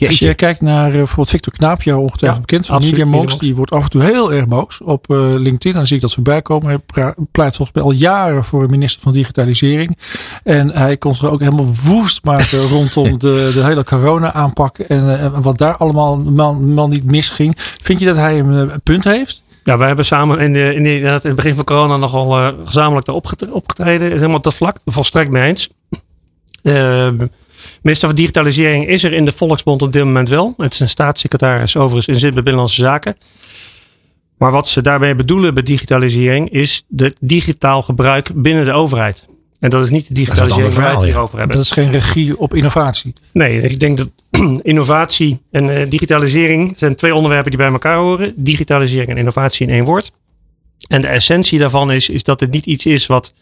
Als 0.00 0.18
je 0.18 0.34
kijkt 0.34 0.60
naar 0.60 0.86
eh, 0.86 0.92
bijvoorbeeld 0.92 1.30
Victor 1.30 1.52
Knaap, 1.52 1.82
jou 1.82 2.00
ongetwijfeld 2.00 2.40
Ja, 2.40 2.46
bekend 2.46 2.66
van 2.66 2.80
Media 2.80 3.04
Monks, 3.04 3.38
die 3.38 3.54
wordt 3.54 3.70
af 3.70 3.84
en 3.84 3.90
toe 3.90 4.02
heel 4.02 4.32
erg 4.32 4.46
boos 4.46 4.80
op 4.80 5.10
eh, 5.10 5.16
LinkedIn. 5.18 5.72
Dan 5.72 5.86
zie 5.86 5.96
ik 5.96 6.00
dat 6.00 6.10
ze 6.10 6.16
voorbij 6.16 6.42
komen. 6.42 6.82
Hij 6.92 7.14
pleit 7.30 7.56
volgens 7.56 7.76
mij 7.76 7.82
al 7.82 7.92
jaren 7.92 8.44
voor 8.44 8.62
een 8.62 8.70
minister 8.70 9.02
van 9.02 9.12
Digitalisering. 9.12 9.98
En 10.42 10.70
hij 10.70 10.96
kon 10.96 11.14
zich 11.14 11.30
ook 11.30 11.40
helemaal 11.40 11.74
woest 11.84 12.24
maken 12.24 12.68
rondom 12.76 13.18
de, 13.18 13.50
de 13.54 13.64
hele 13.64 13.84
corona-aanpak 13.84 14.78
en, 14.78 15.08
eh, 15.08 15.24
en 15.24 15.42
wat 15.42 15.58
daar 15.58 15.76
allemaal 15.76 16.18
man, 16.18 16.74
man 16.74 16.90
niet 16.90 17.04
misging. 17.04 17.54
Vind 17.58 17.98
je 17.98 18.06
dat 18.06 18.16
hij 18.16 18.38
een 18.38 18.80
punt 18.82 19.04
heeft? 19.04 19.42
Ja, 19.68 19.78
wij 19.78 19.86
hebben 19.86 20.04
samen 20.04 20.38
in, 20.38 20.52
de, 20.52 20.74
in, 20.74 21.04
het 21.06 21.34
begin 21.34 21.54
van 21.54 21.64
corona 21.64 21.96
nogal 21.96 22.38
eh, 22.38 22.48
gezamenlijk 22.64 23.06
daar 23.06 23.14
opgetre- 23.14 23.52
opgetreden. 23.52 24.06
Is 24.06 24.14
helemaal 24.14 24.40
dat 24.40 24.54
vlak. 24.54 24.76
Volstrekt 24.84 25.30
mee 25.30 25.48
eens. 25.48 25.68
Minister 27.82 28.08
van 28.08 28.14
Digitalisering 28.14 28.88
is 28.88 29.04
er 29.04 29.12
in 29.12 29.24
de 29.24 29.32
Volksbond 29.32 29.82
op 29.82 29.92
dit 29.92 30.04
moment 30.04 30.28
wel. 30.28 30.54
Het 30.56 30.72
is 30.72 30.80
een 30.80 30.88
staatssecretaris 30.88 31.76
overigens 31.76 32.06
in 32.06 32.20
zit 32.20 32.32
bij 32.34 32.42
Binnenlandse 32.42 32.82
Zaken. 32.82 33.16
Maar 34.38 34.52
wat 34.52 34.68
ze 34.68 34.82
daarbij 34.82 35.16
bedoelen 35.16 35.54
bij 35.54 35.62
digitalisering 35.62 36.50
is 36.50 36.84
de 36.86 37.14
digitaal 37.20 37.82
gebruik 37.82 38.42
binnen 38.42 38.64
de 38.64 38.72
overheid. 38.72 39.28
En 39.58 39.70
dat 39.70 39.84
is 39.84 39.90
niet 39.90 40.08
de 40.08 40.14
digitalisering 40.14 40.74
waar 40.74 40.90
we 40.90 40.96
het 40.96 41.04
hier 41.04 41.18
over 41.18 41.38
hebben. 41.38 41.56
Dat 41.56 41.64
is 41.64 41.70
geen 41.70 41.90
regie 41.90 42.38
op 42.38 42.54
innovatie. 42.54 43.12
Nee, 43.32 43.60
ik 43.60 43.80
denk 43.80 43.96
dat 43.96 44.08
innovatie 44.62 45.40
en 45.50 45.80
eh, 45.80 45.90
digitalisering 45.90 46.72
zijn 46.76 46.96
twee 46.96 47.14
onderwerpen 47.14 47.50
die 47.50 47.60
bij 47.60 47.70
elkaar 47.70 47.96
horen. 47.96 48.32
Digitalisering 48.36 49.10
en 49.10 49.16
innovatie 49.16 49.66
in 49.66 49.72
één 49.72 49.84
woord. 49.84 50.12
En 50.88 51.00
de 51.00 51.08
essentie 51.08 51.58
daarvan 51.58 51.92
is, 51.92 52.08
is 52.08 52.22
dat 52.22 52.40
het 52.40 52.50
niet 52.50 52.66
iets 52.66 52.86
is 52.86 53.06
wat 53.06 53.32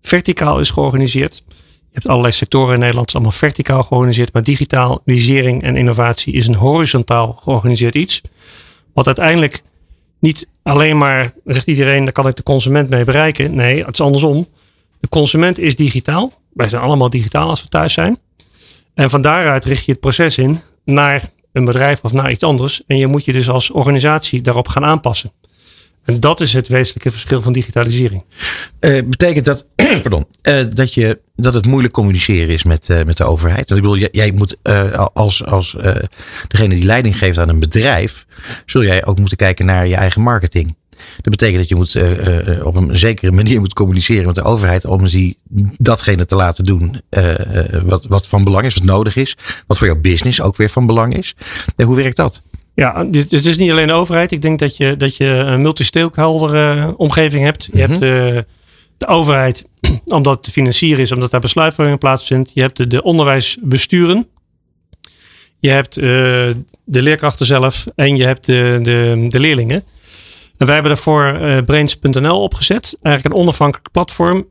verticaal 0.00 0.60
is 0.60 0.70
georganiseerd. 0.70 1.42
Je 1.46 1.94
hebt 1.94 2.08
allerlei 2.08 2.32
sectoren 2.32 2.74
in 2.74 2.80
Nederland, 2.80 3.14
allemaal 3.14 3.32
verticaal 3.32 3.82
georganiseerd. 3.82 4.32
Maar 4.32 4.42
digitalisering 4.42 5.62
en 5.62 5.76
innovatie 5.76 6.32
is 6.32 6.46
een 6.46 6.54
horizontaal 6.54 7.38
georganiseerd 7.42 7.94
iets. 7.94 8.20
Wat 8.94 9.06
uiteindelijk 9.06 9.62
niet 10.18 10.48
alleen 10.62 10.98
maar, 10.98 11.32
zegt 11.44 11.66
iedereen, 11.66 12.04
daar 12.04 12.12
kan 12.12 12.28
ik 12.28 12.36
de 12.36 12.42
consument 12.42 12.90
mee 12.90 13.04
bereiken. 13.04 13.54
Nee, 13.54 13.84
het 13.84 13.94
is 13.94 14.00
andersom. 14.00 14.46
De 15.00 15.08
consument 15.08 15.58
is 15.58 15.76
digitaal. 15.76 16.32
Wij 16.52 16.68
zijn 16.68 16.82
allemaal 16.82 17.10
digitaal 17.10 17.48
als 17.48 17.62
we 17.62 17.68
thuis 17.68 17.92
zijn. 17.92 18.18
En 18.94 19.10
van 19.10 19.20
daaruit 19.20 19.64
richt 19.64 19.84
je 19.84 19.92
het 19.92 20.00
proces 20.00 20.38
in 20.38 20.60
naar 20.84 21.30
een 21.52 21.64
bedrijf 21.64 22.00
of 22.02 22.12
naar 22.12 22.30
iets 22.30 22.42
anders. 22.42 22.82
En 22.86 22.96
je 22.96 23.06
moet 23.06 23.24
je 23.24 23.32
dus 23.32 23.48
als 23.48 23.70
organisatie 23.70 24.40
daarop 24.40 24.68
gaan 24.68 24.84
aanpassen. 24.84 25.32
En 26.08 26.20
dat 26.20 26.40
is 26.40 26.52
het 26.52 26.68
wezenlijke 26.68 27.10
verschil 27.10 27.42
van 27.42 27.52
digitalisering. 27.52 28.24
Eh, 28.80 29.02
betekent 29.04 29.44
dat, 29.44 29.66
pardon, 30.02 30.26
eh, 30.42 30.64
dat, 30.70 30.94
je, 30.94 31.20
dat 31.36 31.54
het 31.54 31.66
moeilijk 31.66 31.94
communiceren 31.94 32.54
is 32.54 32.62
met, 32.62 32.90
eh, 32.90 33.02
met 33.02 33.16
de 33.16 33.24
overheid? 33.24 33.68
Want 33.68 33.80
ik 33.80 33.86
bedoel, 33.86 33.98
jij, 33.98 34.08
jij 34.12 34.32
moet 34.32 34.56
als, 35.12 35.44
als 35.44 35.76
degene 36.48 36.74
die 36.74 36.84
leiding 36.84 37.18
geeft 37.18 37.38
aan 37.38 37.48
een 37.48 37.58
bedrijf, 37.58 38.26
zul 38.66 38.84
jij 38.84 39.06
ook 39.06 39.18
moeten 39.18 39.36
kijken 39.36 39.66
naar 39.66 39.86
je 39.86 39.96
eigen 39.96 40.22
marketing. 40.22 40.76
Dat 41.20 41.30
betekent 41.30 41.58
dat 41.58 41.68
je 41.68 41.74
moet, 41.74 41.94
eh, 41.94 42.56
eh, 42.56 42.66
op 42.66 42.76
een 42.76 42.98
zekere 42.98 43.32
manier 43.32 43.60
moet 43.60 43.74
communiceren 43.74 44.26
met 44.26 44.34
de 44.34 44.42
overheid 44.42 44.84
om 44.84 45.06
die, 45.06 45.38
datgene 45.78 46.24
te 46.24 46.36
laten 46.36 46.64
doen 46.64 47.00
eh, 47.08 47.58
eh, 47.58 47.82
wat, 47.84 48.06
wat 48.06 48.28
van 48.28 48.44
belang 48.44 48.66
is, 48.66 48.74
wat 48.74 48.84
nodig 48.84 49.16
is. 49.16 49.36
Wat 49.66 49.78
voor 49.78 49.86
jouw 49.86 50.00
business 50.00 50.40
ook 50.40 50.56
weer 50.56 50.68
van 50.68 50.86
belang 50.86 51.16
is. 51.16 51.34
En 51.76 51.86
hoe 51.86 51.96
werkt 51.96 52.16
dat? 52.16 52.42
Ja, 52.74 53.06
het 53.10 53.32
is 53.32 53.56
niet 53.56 53.70
alleen 53.70 53.86
de 53.86 53.92
overheid. 53.92 54.32
Ik 54.32 54.42
denk 54.42 54.58
dat 54.58 54.76
je, 54.76 54.96
dat 54.96 55.16
je 55.16 55.24
een 55.24 55.62
multi-stakeholder 55.62 56.54
eh, 56.54 56.88
omgeving 56.96 57.44
hebt. 57.44 57.68
Je 57.72 57.78
hebt 57.78 57.92
eh, 57.92 58.38
de 58.96 59.06
overheid, 59.06 59.64
omdat 60.04 60.34
het 60.34 60.42
te 60.42 60.50
financieren 60.50 61.02
is, 61.02 61.12
omdat 61.12 61.30
daar 61.30 61.40
besluitvorming 61.40 61.98
plaatsvindt. 61.98 62.50
Je 62.54 62.60
hebt 62.60 62.76
de, 62.76 62.86
de 62.86 63.02
onderwijsbesturen. 63.02 64.26
Je 65.58 65.70
hebt 65.70 65.96
eh, 65.96 66.04
de 66.84 67.02
leerkrachten 67.02 67.46
zelf 67.46 67.86
en 67.94 68.16
je 68.16 68.24
hebt 68.24 68.46
de, 68.46 68.78
de, 68.82 69.26
de 69.28 69.40
leerlingen. 69.40 69.84
En 70.58 70.66
wij 70.66 70.74
hebben 70.74 70.92
daarvoor 70.92 71.24
eh 71.24 71.58
Brains.nl 71.64 72.42
opgezet. 72.42 72.96
Eigenlijk 73.02 73.34
een 73.34 73.42
onafhankelijk 73.42 73.90
platform. 73.90 74.46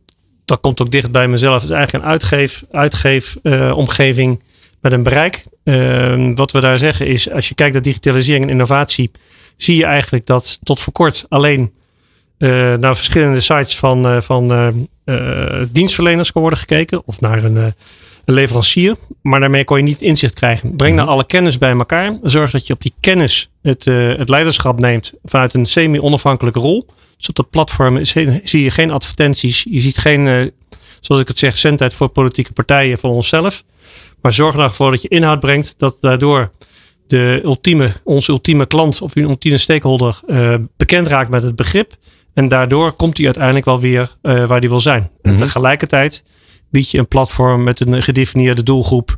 Dat 0.46 0.60
komt 0.60 0.82
ook 0.82 0.92
dicht 0.92 1.12
bij 1.12 1.28
mezelf. 1.28 1.62
Het 1.62 1.70
is 1.70 1.76
eigenlijk 1.76 2.06
een 2.06 2.12
uitgeef, 2.12 2.64
uitgeef 2.72 3.38
eh, 3.44 3.78
omgeving 3.78 4.44
met 4.82 4.92
een 4.92 5.04
bereik. 5.04 5.44
Eh, 5.64 6.32
wat 6.36 6.52
we 6.52 6.60
daar 6.60 6.78
zeggen 6.78 7.08
is, 7.08 7.32
als 7.32 7.48
je 7.48 7.56
kijkt 7.56 7.74
naar 7.74 7.82
digitalisering 7.82 8.44
en 8.44 8.50
innovatie, 8.50 9.12
zie 9.56 9.76
je 9.76 9.86
eigenlijk 9.86 10.26
dat 10.26 10.60
tot 10.64 10.80
voor 10.80 10.94
kort 10.94 11.26
alleen 11.30 11.74
eh, 12.38 12.50
naar 12.74 12.96
verschillende 12.96 13.42
sites 13.42 13.78
van, 13.78 14.24
van 14.24 14.76
dienstverleners 15.72 16.32
kon 16.32 16.42
worden 16.42 16.60
gekeken. 16.60 17.02
Of 17.06 17.22
naar 17.22 17.44
een, 17.44 17.56
een 18.26 18.34
leverancier. 18.34 18.96
Maar 19.28 19.40
daarmee 19.40 19.64
kon 19.64 19.78
je 19.78 19.84
niet 19.84 20.02
inzicht 20.02 20.34
krijgen. 20.34 20.76
Breng 20.76 20.96
nou 20.96 21.08
alle 21.10 21.26
kennis 21.26 21.58
bij 21.58 21.72
elkaar. 21.72 22.18
Zorg 22.22 22.52
dat 22.52 22.68
je 22.68 22.74
op 22.74 22.82
die 22.82 22.94
kennis 23.00 23.50
het, 23.62 23.88
eh, 23.88 24.16
het 24.18 24.30
leiderschap 24.30 24.80
neemt 24.80 25.12
vanuit 25.24 25.54
een 25.54 25.66
semi-onafhankelijke 25.66 26.60
rol. 26.60 26.86
Dus 27.18 27.30
op 27.30 27.36
dat 27.36 27.50
platform 27.50 27.98
is- 27.98 28.16
zie 28.44 28.64
je 28.64 28.72
geen 28.72 28.92
advertenties. 28.92 29.66
Je 29.70 29.80
ziet 29.80 29.98
geen, 29.98 30.28
eh, 30.28 30.46
zoals 31.00 31.22
ik 31.22 31.28
het 31.28 31.38
zeg, 31.38 31.58
zendtijd 31.58 31.94
voor 31.94 32.08
politieke 32.08 32.54
partijen 32.54 32.98
voor 32.98 33.10
onszelf. 33.10 33.64
Maar 34.22 34.34
zorg 34.34 34.54
er 34.56 34.72
nou 34.78 34.92
dat 34.92 35.02
je 35.02 35.08
inhoud 35.08 35.40
brengt. 35.40 35.74
Dat 35.78 35.98
daardoor 36.02 36.52
de 37.08 37.42
ultieme, 37.44 37.92
onze 38.04 38.32
ultieme 38.32 38.66
klant 38.66 39.02
of 39.02 39.14
uw 39.14 39.30
ultieme 39.30 39.58
stakeholder 39.58 40.20
uh, 40.28 40.56
bekend 40.78 41.08
raakt 41.08 41.30
met 41.30 41.44
het 41.44 41.56
begrip. 41.56 41.94
En 42.34 42.48
daardoor 42.48 42.92
komt 42.92 43.16
hij 43.18 43.26
uiteindelijk 43.26 43.66
wel 43.66 43.80
weer 43.80 44.16
waar 44.22 44.60
hij 44.60 44.70
wil 44.70 44.80
zijn. 44.80 45.10
En 45.22 45.32
Mhm. 45.34 45.42
tegelijkertijd 45.42 46.24
bied 46.78 46.92
je 46.92 46.98
een 46.98 47.08
platform 47.08 47.64
met 47.64 47.80
een 47.80 48.04
gedefinieerde 48.04 48.64
doelgroep. 48.64 49.16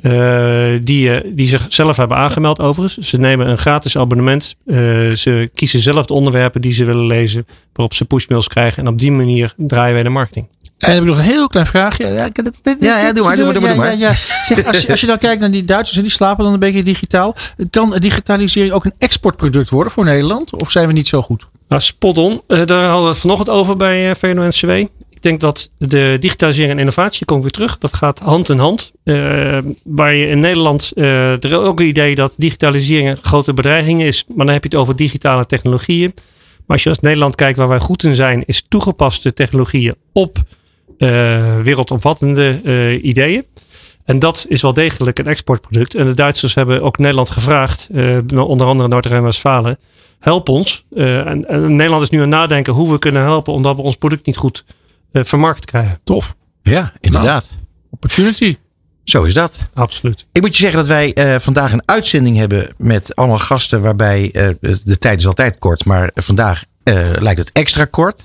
Uh, 0.00 0.78
die, 0.82 1.08
uh, 1.08 1.20
die 1.34 1.46
zichzelf 1.48 1.96
hebben 1.96 2.16
aangemeld 2.16 2.60
overigens. 2.60 3.08
Ze 3.08 3.18
nemen 3.18 3.48
een 3.48 3.58
gratis 3.58 3.96
abonnement. 3.98 4.54
Uh, 4.66 4.76
ze 5.14 5.50
kiezen 5.54 5.80
zelf 5.80 6.06
de 6.06 6.12
onderwerpen 6.14 6.60
die 6.60 6.72
ze 6.72 6.84
willen 6.84 7.06
lezen. 7.06 7.46
Waarop 7.72 7.94
ze 7.94 8.04
pushmails 8.04 8.48
krijgen. 8.48 8.82
En 8.82 8.88
op 8.88 8.98
die 8.98 9.12
manier 9.12 9.52
draaien 9.56 9.94
wij 9.94 10.02
de 10.02 10.08
marketing. 10.08 10.46
En 10.62 10.70
dan 10.78 10.90
heb 10.90 11.02
ik 11.02 11.08
nog 11.08 11.18
een 11.18 11.24
heel 11.24 11.46
klein 11.48 11.66
vraagje. 11.66 12.06
Ja, 12.06 12.28
dit- 12.32 12.52
dit- 12.62 12.76
Ja, 12.80 12.98
ja, 13.00 13.12
doe 13.12 13.24
maar, 13.24 13.36
doe 13.36 13.44
maar, 13.44 13.54
doe 13.54 13.62
maar, 13.62 13.70
ja, 13.70 13.76
doe 13.76 13.84
maar. 13.84 13.98
ja, 13.98 14.08
ja. 14.08 14.44
Zeg, 14.44 14.64
als, 14.66 14.80
je, 14.80 14.90
als 14.90 15.00
je 15.00 15.06
dan 15.06 15.18
kijkt 15.18 15.40
naar 15.40 15.50
die 15.50 15.64
Duitsers, 15.64 15.96
en 15.96 16.02
die 16.02 16.12
slapen 16.12 16.44
dan 16.44 16.52
een 16.52 16.58
beetje 16.58 16.82
digitaal. 16.82 17.34
Kan 17.70 17.94
digitalisering 17.98 18.72
ook 18.72 18.84
een 18.84 18.94
exportproduct 18.98 19.70
worden 19.70 19.92
voor 19.92 20.04
Nederland? 20.04 20.52
Of 20.52 20.70
zijn 20.70 20.86
we 20.86 20.92
niet 20.92 21.08
zo 21.08 21.22
goed? 21.22 21.46
Nou, 21.68 21.82
spot 21.82 22.18
on. 22.18 22.40
Eh, 22.46 22.66
daar 22.66 22.84
hadden 22.84 23.02
we 23.02 23.08
het 23.08 23.18
vanochtend 23.18 23.48
over 23.48 23.76
bij 23.76 24.10
eh, 24.10 24.16
VNO-NCW. 24.16 24.70
Ik 25.18 25.24
denk 25.24 25.40
dat 25.40 25.70
de 25.78 26.16
digitalisering 26.20 26.72
en 26.72 26.78
innovatie, 26.78 27.26
komt 27.26 27.42
weer 27.42 27.50
terug, 27.50 27.78
dat 27.78 27.96
gaat 27.96 28.18
hand 28.18 28.48
in 28.48 28.58
hand. 28.58 28.92
Eh, 29.04 29.58
waar 29.84 30.14
je 30.14 30.26
in 30.26 30.38
Nederland, 30.38 30.92
eh, 30.94 31.44
er 31.44 31.60
ook 31.60 31.80
een 31.80 31.86
idee 31.86 32.14
dat 32.14 32.32
digitalisering 32.36 33.08
een 33.08 33.16
grote 33.16 33.54
bedreiging 33.54 34.02
is. 34.02 34.24
Maar 34.28 34.46
dan 34.46 34.54
heb 34.54 34.62
je 34.62 34.68
het 34.68 34.78
over 34.78 34.96
digitale 34.96 35.46
technologieën. 35.46 36.12
Maar 36.14 36.76
als 36.76 36.82
je 36.82 36.88
als 36.88 37.00
Nederland 37.00 37.34
kijkt 37.34 37.58
waar 37.58 37.68
wij 37.68 37.78
goed 37.78 38.02
in 38.02 38.14
zijn, 38.14 38.42
is 38.46 38.64
toegepaste 38.68 39.32
technologieën 39.32 39.94
op 40.12 40.38
eh, 40.98 41.60
wereldomvattende 41.60 43.00
ideeën. 43.02 43.44
En 44.04 44.18
dat 44.18 44.46
is 44.48 44.62
wel 44.62 44.72
degelijk 44.72 45.18
een 45.18 45.26
exportproduct. 45.26 45.94
En 45.94 46.06
de 46.06 46.14
Duitsers 46.14 46.54
hebben 46.54 46.82
ook 46.82 46.98
Nederland 46.98 47.30
gevraagd, 47.30 47.88
onder 48.34 48.66
andere 48.66 48.88
Noord-Rijn-Westfalen, 48.88 49.78
help 50.18 50.48
ons. 50.48 50.84
En, 50.94 51.48
en 51.48 51.76
Nederland 51.76 52.02
is 52.02 52.10
nu 52.10 52.18
aan 52.18 52.30
het 52.30 52.34
nadenken 52.34 52.72
hoe 52.72 52.92
we 52.92 52.98
kunnen 52.98 53.22
helpen, 53.22 53.52
omdat 53.52 53.76
we 53.76 53.82
ons 53.82 53.96
product 53.96 54.26
niet 54.26 54.36
goed 54.36 54.64
vermarkt 55.12 55.64
krijgen. 55.64 56.00
Tof. 56.04 56.34
Ja, 56.62 56.92
inderdaad. 57.00 57.50
Opportunity. 57.90 58.56
Zo 59.04 59.22
is 59.22 59.34
dat. 59.34 59.68
Absoluut. 59.74 60.26
Ik 60.32 60.42
moet 60.42 60.56
je 60.56 60.60
zeggen 60.60 60.78
dat 60.78 60.88
wij 60.88 61.14
eh, 61.14 61.38
vandaag 61.40 61.72
een 61.72 61.82
uitzending 61.84 62.36
hebben 62.36 62.74
met 62.76 63.16
allemaal 63.16 63.38
gasten 63.38 63.80
waarbij 63.82 64.30
eh, 64.32 64.48
de 64.84 64.98
tijd 64.98 65.18
is 65.20 65.26
altijd 65.26 65.58
kort, 65.58 65.84
maar 65.84 66.10
vandaag 66.14 66.64
eh, 66.82 67.10
lijkt 67.18 67.38
het 67.38 67.52
extra 67.52 67.84
kort. 67.84 68.24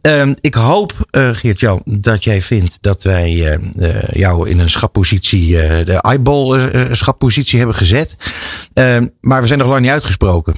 Ehm, 0.00 0.34
ik 0.40 0.54
hoop, 0.54 0.92
eh 1.10 1.28
Geert-Jan, 1.32 1.82
dat 1.84 2.24
jij 2.24 2.42
vindt 2.42 2.78
dat 2.80 3.02
wij 3.02 3.30
eh, 3.30 3.96
eh, 3.96 4.08
jou 4.12 4.48
in 4.50 4.58
een 4.58 4.70
schappositie, 4.70 5.60
eh, 5.62 5.86
de 5.86 6.00
eyeball 6.00 6.58
eh, 6.58 6.82
eh, 6.82 6.92
schappositie 6.92 7.58
hebben 7.58 7.76
gezet. 7.76 8.16
Ehm, 8.72 9.06
maar 9.20 9.40
we 9.40 9.46
zijn 9.46 9.58
nog 9.58 9.68
lang 9.68 9.80
niet 9.80 9.90
uitgesproken. 9.90 10.54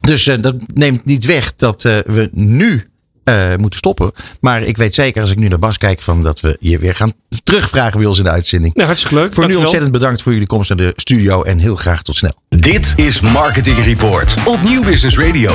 Dus 0.00 0.26
eh, 0.26 0.38
dat 0.40 0.54
neemt 0.74 1.04
niet 1.04 1.24
weg 1.24 1.54
dat 1.54 1.84
eh, 1.84 1.98
we 2.06 2.28
nu 2.32 2.90
eh, 3.24 3.56
moeten 3.56 3.78
stoppen. 3.78 4.12
Maar 4.40 4.62
ik 4.62 4.76
weet 4.76 4.94
zeker 4.94 5.20
als 5.20 5.30
ik 5.30 5.38
nu 5.38 5.48
naar 5.48 5.58
Bas 5.58 5.78
kijk 5.78 6.02
van 6.02 6.22
dat 6.22 6.40
we 6.40 6.56
je 6.60 6.78
weer 6.78 6.94
gaan 6.94 7.12
terugvragen 7.44 7.98
bij 7.98 8.08
ons 8.08 8.18
in 8.18 8.24
de 8.24 8.30
uitzending. 8.30 8.72
Ja, 8.76 8.84
hartstikke 8.84 9.14
leuk. 9.14 9.34
Voor 9.34 9.46
nu 9.46 9.54
ontzettend 9.54 9.92
bedankt 9.92 10.22
voor 10.22 10.32
jullie 10.32 10.46
komst 10.46 10.68
naar 10.68 10.78
de 10.78 10.92
studio 10.96 11.42
en 11.42 11.58
heel 11.58 11.76
graag 11.76 12.02
tot 12.02 12.16
snel. 12.16 12.34
Dit 12.48 12.92
is 12.96 13.20
Marketing 13.20 13.84
Report 13.84 14.34
op 14.44 14.62
Nieuw 14.62 14.84
Business 14.84 15.18
Radio. 15.18 15.52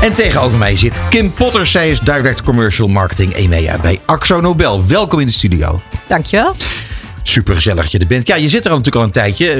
En 0.00 0.14
tegenover 0.14 0.58
mij 0.58 0.76
zit 0.76 1.00
Kim 1.08 1.30
Potter. 1.30 1.66
Zij 1.66 1.90
is 1.90 2.00
Direct 2.00 2.42
Commercial 2.42 2.88
Marketing 2.88 3.32
EMEA 3.34 3.78
bij 3.78 4.00
Axo 4.04 4.40
Nobel. 4.40 4.86
Welkom 4.86 5.20
in 5.20 5.26
de 5.26 5.32
studio. 5.32 5.82
Dankjewel. 6.06 6.54
Super 7.28 7.54
gezellig 7.54 7.82
dat 7.82 7.92
je 7.92 7.98
er 7.98 8.06
bent. 8.06 8.26
Ja, 8.26 8.34
je 8.36 8.48
zit 8.48 8.64
er 8.64 8.70
al 8.70 8.76
natuurlijk 8.76 8.96
al 8.96 9.02
een 9.02 9.10
tijdje. 9.10 9.50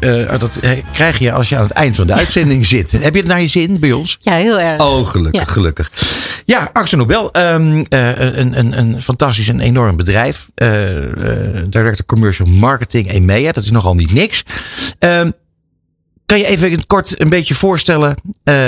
Eh, 0.00 0.32
eh, 0.32 0.40
dat 0.40 0.56
eh, 0.56 0.70
krijg 0.92 1.18
je 1.18 1.32
als 1.32 1.48
je 1.48 1.56
aan 1.56 1.62
het 1.62 1.70
eind 1.72 1.96
van 1.96 2.06
de 2.06 2.12
uitzending 2.12 2.66
zit. 2.66 2.90
Heb 3.02 3.14
je 3.14 3.20
het 3.20 3.28
naar 3.28 3.40
je 3.40 3.46
zin 3.48 3.80
bij 3.80 3.92
ons? 3.92 4.16
Ja, 4.20 4.34
heel 4.34 4.60
erg. 4.60 4.80
Oh, 4.82 5.06
gelukkig, 5.06 5.40
Ja. 5.40 5.52
gelukkig. 5.52 5.92
Ja, 6.44 6.70
Axo 6.72 6.96
Nobel. 6.96 7.32
ehm, 7.32 7.84
eh, 7.88 8.18
een, 8.18 8.58
een, 8.58 8.78
een 8.78 9.02
fantastisch 9.02 9.48
en 9.48 9.60
enorm 9.60 9.96
bedrijf. 9.96 10.46
Director 11.68 12.04
Commercial 12.06 12.48
Marketing 12.48 13.10
EMEA. 13.10 13.52
Dat 13.52 13.64
is 13.64 13.70
nogal 13.70 13.94
niet 13.94 14.12
niks. 14.12 14.42
Ehm, 14.98 15.30
kan 16.26 16.38
je 16.38 16.46
even 16.46 16.86
kort 16.86 17.20
een 17.20 17.28
beetje 17.28 17.54
voorstellen 17.54 18.14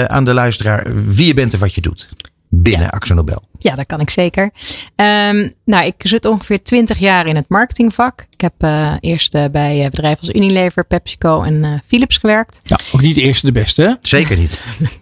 aan 0.07 0.25
de 0.25 0.33
luisteraar 0.35 0.87
wie 1.07 1.27
je 1.27 1.35
bent 1.35 1.53
en 1.53 1.59
wat 1.59 1.75
je 1.75 1.81
doet 1.81 2.09
binnen 2.55 2.91
Axo 2.91 3.15
Nobel? 3.15 3.43
Ja, 3.59 3.75
dat 3.75 3.87
kan 3.87 4.01
ik 4.01 4.11
zeker. 4.11 4.51
Ehm, 4.97 5.49
nou, 5.65 5.87
ik 5.87 5.95
zit 5.99 6.25
ongeveer 6.25 6.63
20 6.63 6.99
jaar 6.99 7.27
in 7.27 7.37
het 7.37 7.49
marketingvak. 7.49 8.27
Ik 8.31 8.41
heb 8.41 8.53
eh, 8.59 8.93
eerst 9.01 9.35
eh, 9.35 9.45
bij 9.53 9.85
eh, 9.85 9.91
bedrijven 9.91 10.21
als 10.21 10.31
Unilever, 10.31 10.85
PepsiCo 10.85 11.43
en 11.43 11.65
eh, 11.65 11.71
Philips 11.87 12.17
gewerkt. 12.17 12.61
Ja, 12.63 12.79
ook 12.93 13.01
niet 13.01 13.15
de 13.15 13.21
eerste 13.23 13.47
de 13.47 13.53
beste? 13.53 13.99
Zeker 14.03 14.37
niet. 14.37 14.61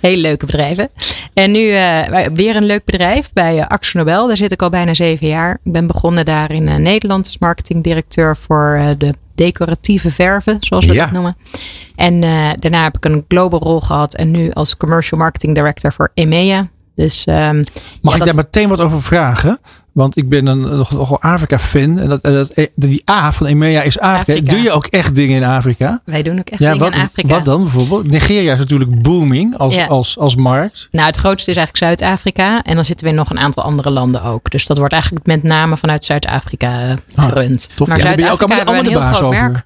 Hele 0.00 0.20
leuke 0.20 0.46
bedrijven. 0.46 0.88
En 1.34 1.50
nu 1.52 1.70
eh, 1.70 2.26
weer 2.32 2.56
een 2.56 2.64
leuk 2.64 2.84
bedrijf 2.84 3.30
bij 3.32 3.56
uh, 3.56 3.66
Axo 3.66 3.98
Nobel. 3.98 4.26
Daar 4.26 4.36
zit 4.36 4.52
ik 4.52 4.62
al 4.62 4.68
bijna 4.70 4.94
zeven 4.94 5.26
jaar. 5.26 5.60
Ik 5.64 5.72
ben 5.72 5.86
begonnen 5.86 6.24
daar 6.24 6.50
in 6.52 6.68
eh, 6.68 6.74
Nederland 6.76 7.26
als 7.26 7.38
marketingdirecteur 7.38 8.36
voor 8.36 8.74
eh, 8.78 8.88
de 8.98 9.14
decoratieve 9.34 10.10
verven, 10.10 10.56
zoals 10.60 10.84
we 10.86 10.92
Ja. 10.94 11.02
dat 11.04 11.12
noemen. 11.12 11.36
En 11.96 12.22
eh, 12.22 12.48
daarna 12.58 12.82
heb 12.82 12.96
ik 12.96 13.04
een 13.04 13.24
global 13.28 13.60
rol 13.60 13.80
gehad 13.80 14.14
en 14.14 14.30
nu 14.30 14.50
als 14.52 14.76
commercial 14.76 15.18
marketing 15.20 15.54
director 15.54 15.92
voor 15.92 16.10
EMEA. 16.14 16.68
Dus 16.94 17.24
ehm, 17.24 17.62
Mag 18.02 18.12
ja, 18.14 18.18
ik 18.20 18.24
daar 18.24 18.34
meteen 18.34 18.68
wat 18.68 18.80
over 18.80 19.02
vragen? 19.02 19.58
Want 19.92 20.16
ik 20.16 20.28
ben 20.28 20.46
een 20.46 20.60
nog- 20.60 20.90
nogal 20.92 21.20
Afrika-fan. 21.22 21.98
En 21.98 22.08
dat, 22.08 22.20
en 22.20 22.32
dat, 22.32 22.48
eh, 22.50 22.66
die 22.74 23.02
A 23.10 23.32
van 23.32 23.46
EMEA 23.46 23.82
is 23.82 23.98
Afrika. 23.98 24.32
Afrika. 24.32 24.50
Doe 24.50 24.62
je 24.62 24.70
ook 24.70 24.86
echt 24.86 25.14
dingen 25.14 25.36
in 25.36 25.44
Afrika? 25.48 26.00
wij 26.04 26.22
doen 26.22 26.38
ook 26.38 26.48
echt 26.48 26.60
Ja, 26.60 26.72
dingen 26.72 26.84
wat, 26.84 26.94
in 26.94 27.00
Afrika. 27.04 27.28
wat 27.28 27.44
dan 27.44 27.62
bijvoorbeeld? 27.62 28.06
Nigeria 28.10 28.52
is 28.52 28.58
natuurlijk 28.58 29.02
booming 29.02 29.58
als, 29.58 29.74
Ja. 29.74 29.86
als, 29.86 30.18
als 30.18 30.36
markt. 30.36 30.88
Nou, 30.90 31.06
het 31.06 31.16
grootste 31.16 31.50
is 31.50 31.56
eigenlijk 31.56 31.98
Zuid-Afrika. 31.98 32.62
En 32.62 32.74
dan 32.74 32.84
zitten 32.84 33.06
we 33.06 33.12
in 33.12 33.18
nog 33.18 33.30
een 33.30 33.38
aantal 33.38 33.62
andere 33.62 33.90
landen 33.90 34.22
ook. 34.22 34.50
Dus 34.50 34.66
dat 34.66 34.78
wordt 34.78 34.92
eigenlijk 34.92 35.26
met 35.26 35.42
name 35.42 35.76
vanuit 35.76 36.04
Zuid-Afrika 36.04 36.80
eh, 36.80 36.90
Ah, 37.14 37.24
gerund. 37.24 37.68
Tof. 37.74 37.88
Maar 37.88 37.98
Ja, 37.98 38.04
daar 38.04 38.14
ben 38.16 38.24
je 38.24 38.30
ook 38.30 38.38
Zuid-Afrika 38.38 38.44
allemaal, 38.44 38.56
hebben 38.56 38.64
we 38.64 38.70
allemaal 38.70 38.78
een 38.78 38.84
de 38.84 38.90
heel 38.90 39.00
baas 39.00 39.16
groot 39.16 39.32
over. 39.32 39.50
merk. 39.50 39.64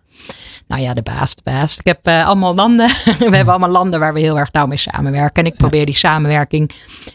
Nou 0.69 0.82
ja, 0.82 0.95
de 0.95 1.03
baas, 1.03 1.35
de 1.35 1.43
baas. 1.45 1.78
Ik 1.78 1.86
heb 1.86 2.07
eh, 2.07 2.27
allemaal 2.27 2.55
landen. 2.55 2.86
we 3.19 3.36
hebben 3.36 3.49
allemaal 3.49 3.69
landen 3.69 4.01
waar 4.01 4.15
we 4.15 4.20
heel 4.20 4.39
erg 4.39 4.53
nauw 4.53 4.66
mee 4.66 4.78
samenwerken. 4.78 5.45
En 5.45 5.53
ik 5.53 5.57
probeer 5.57 5.86
die 5.86 5.97
samenwerking 5.97 6.70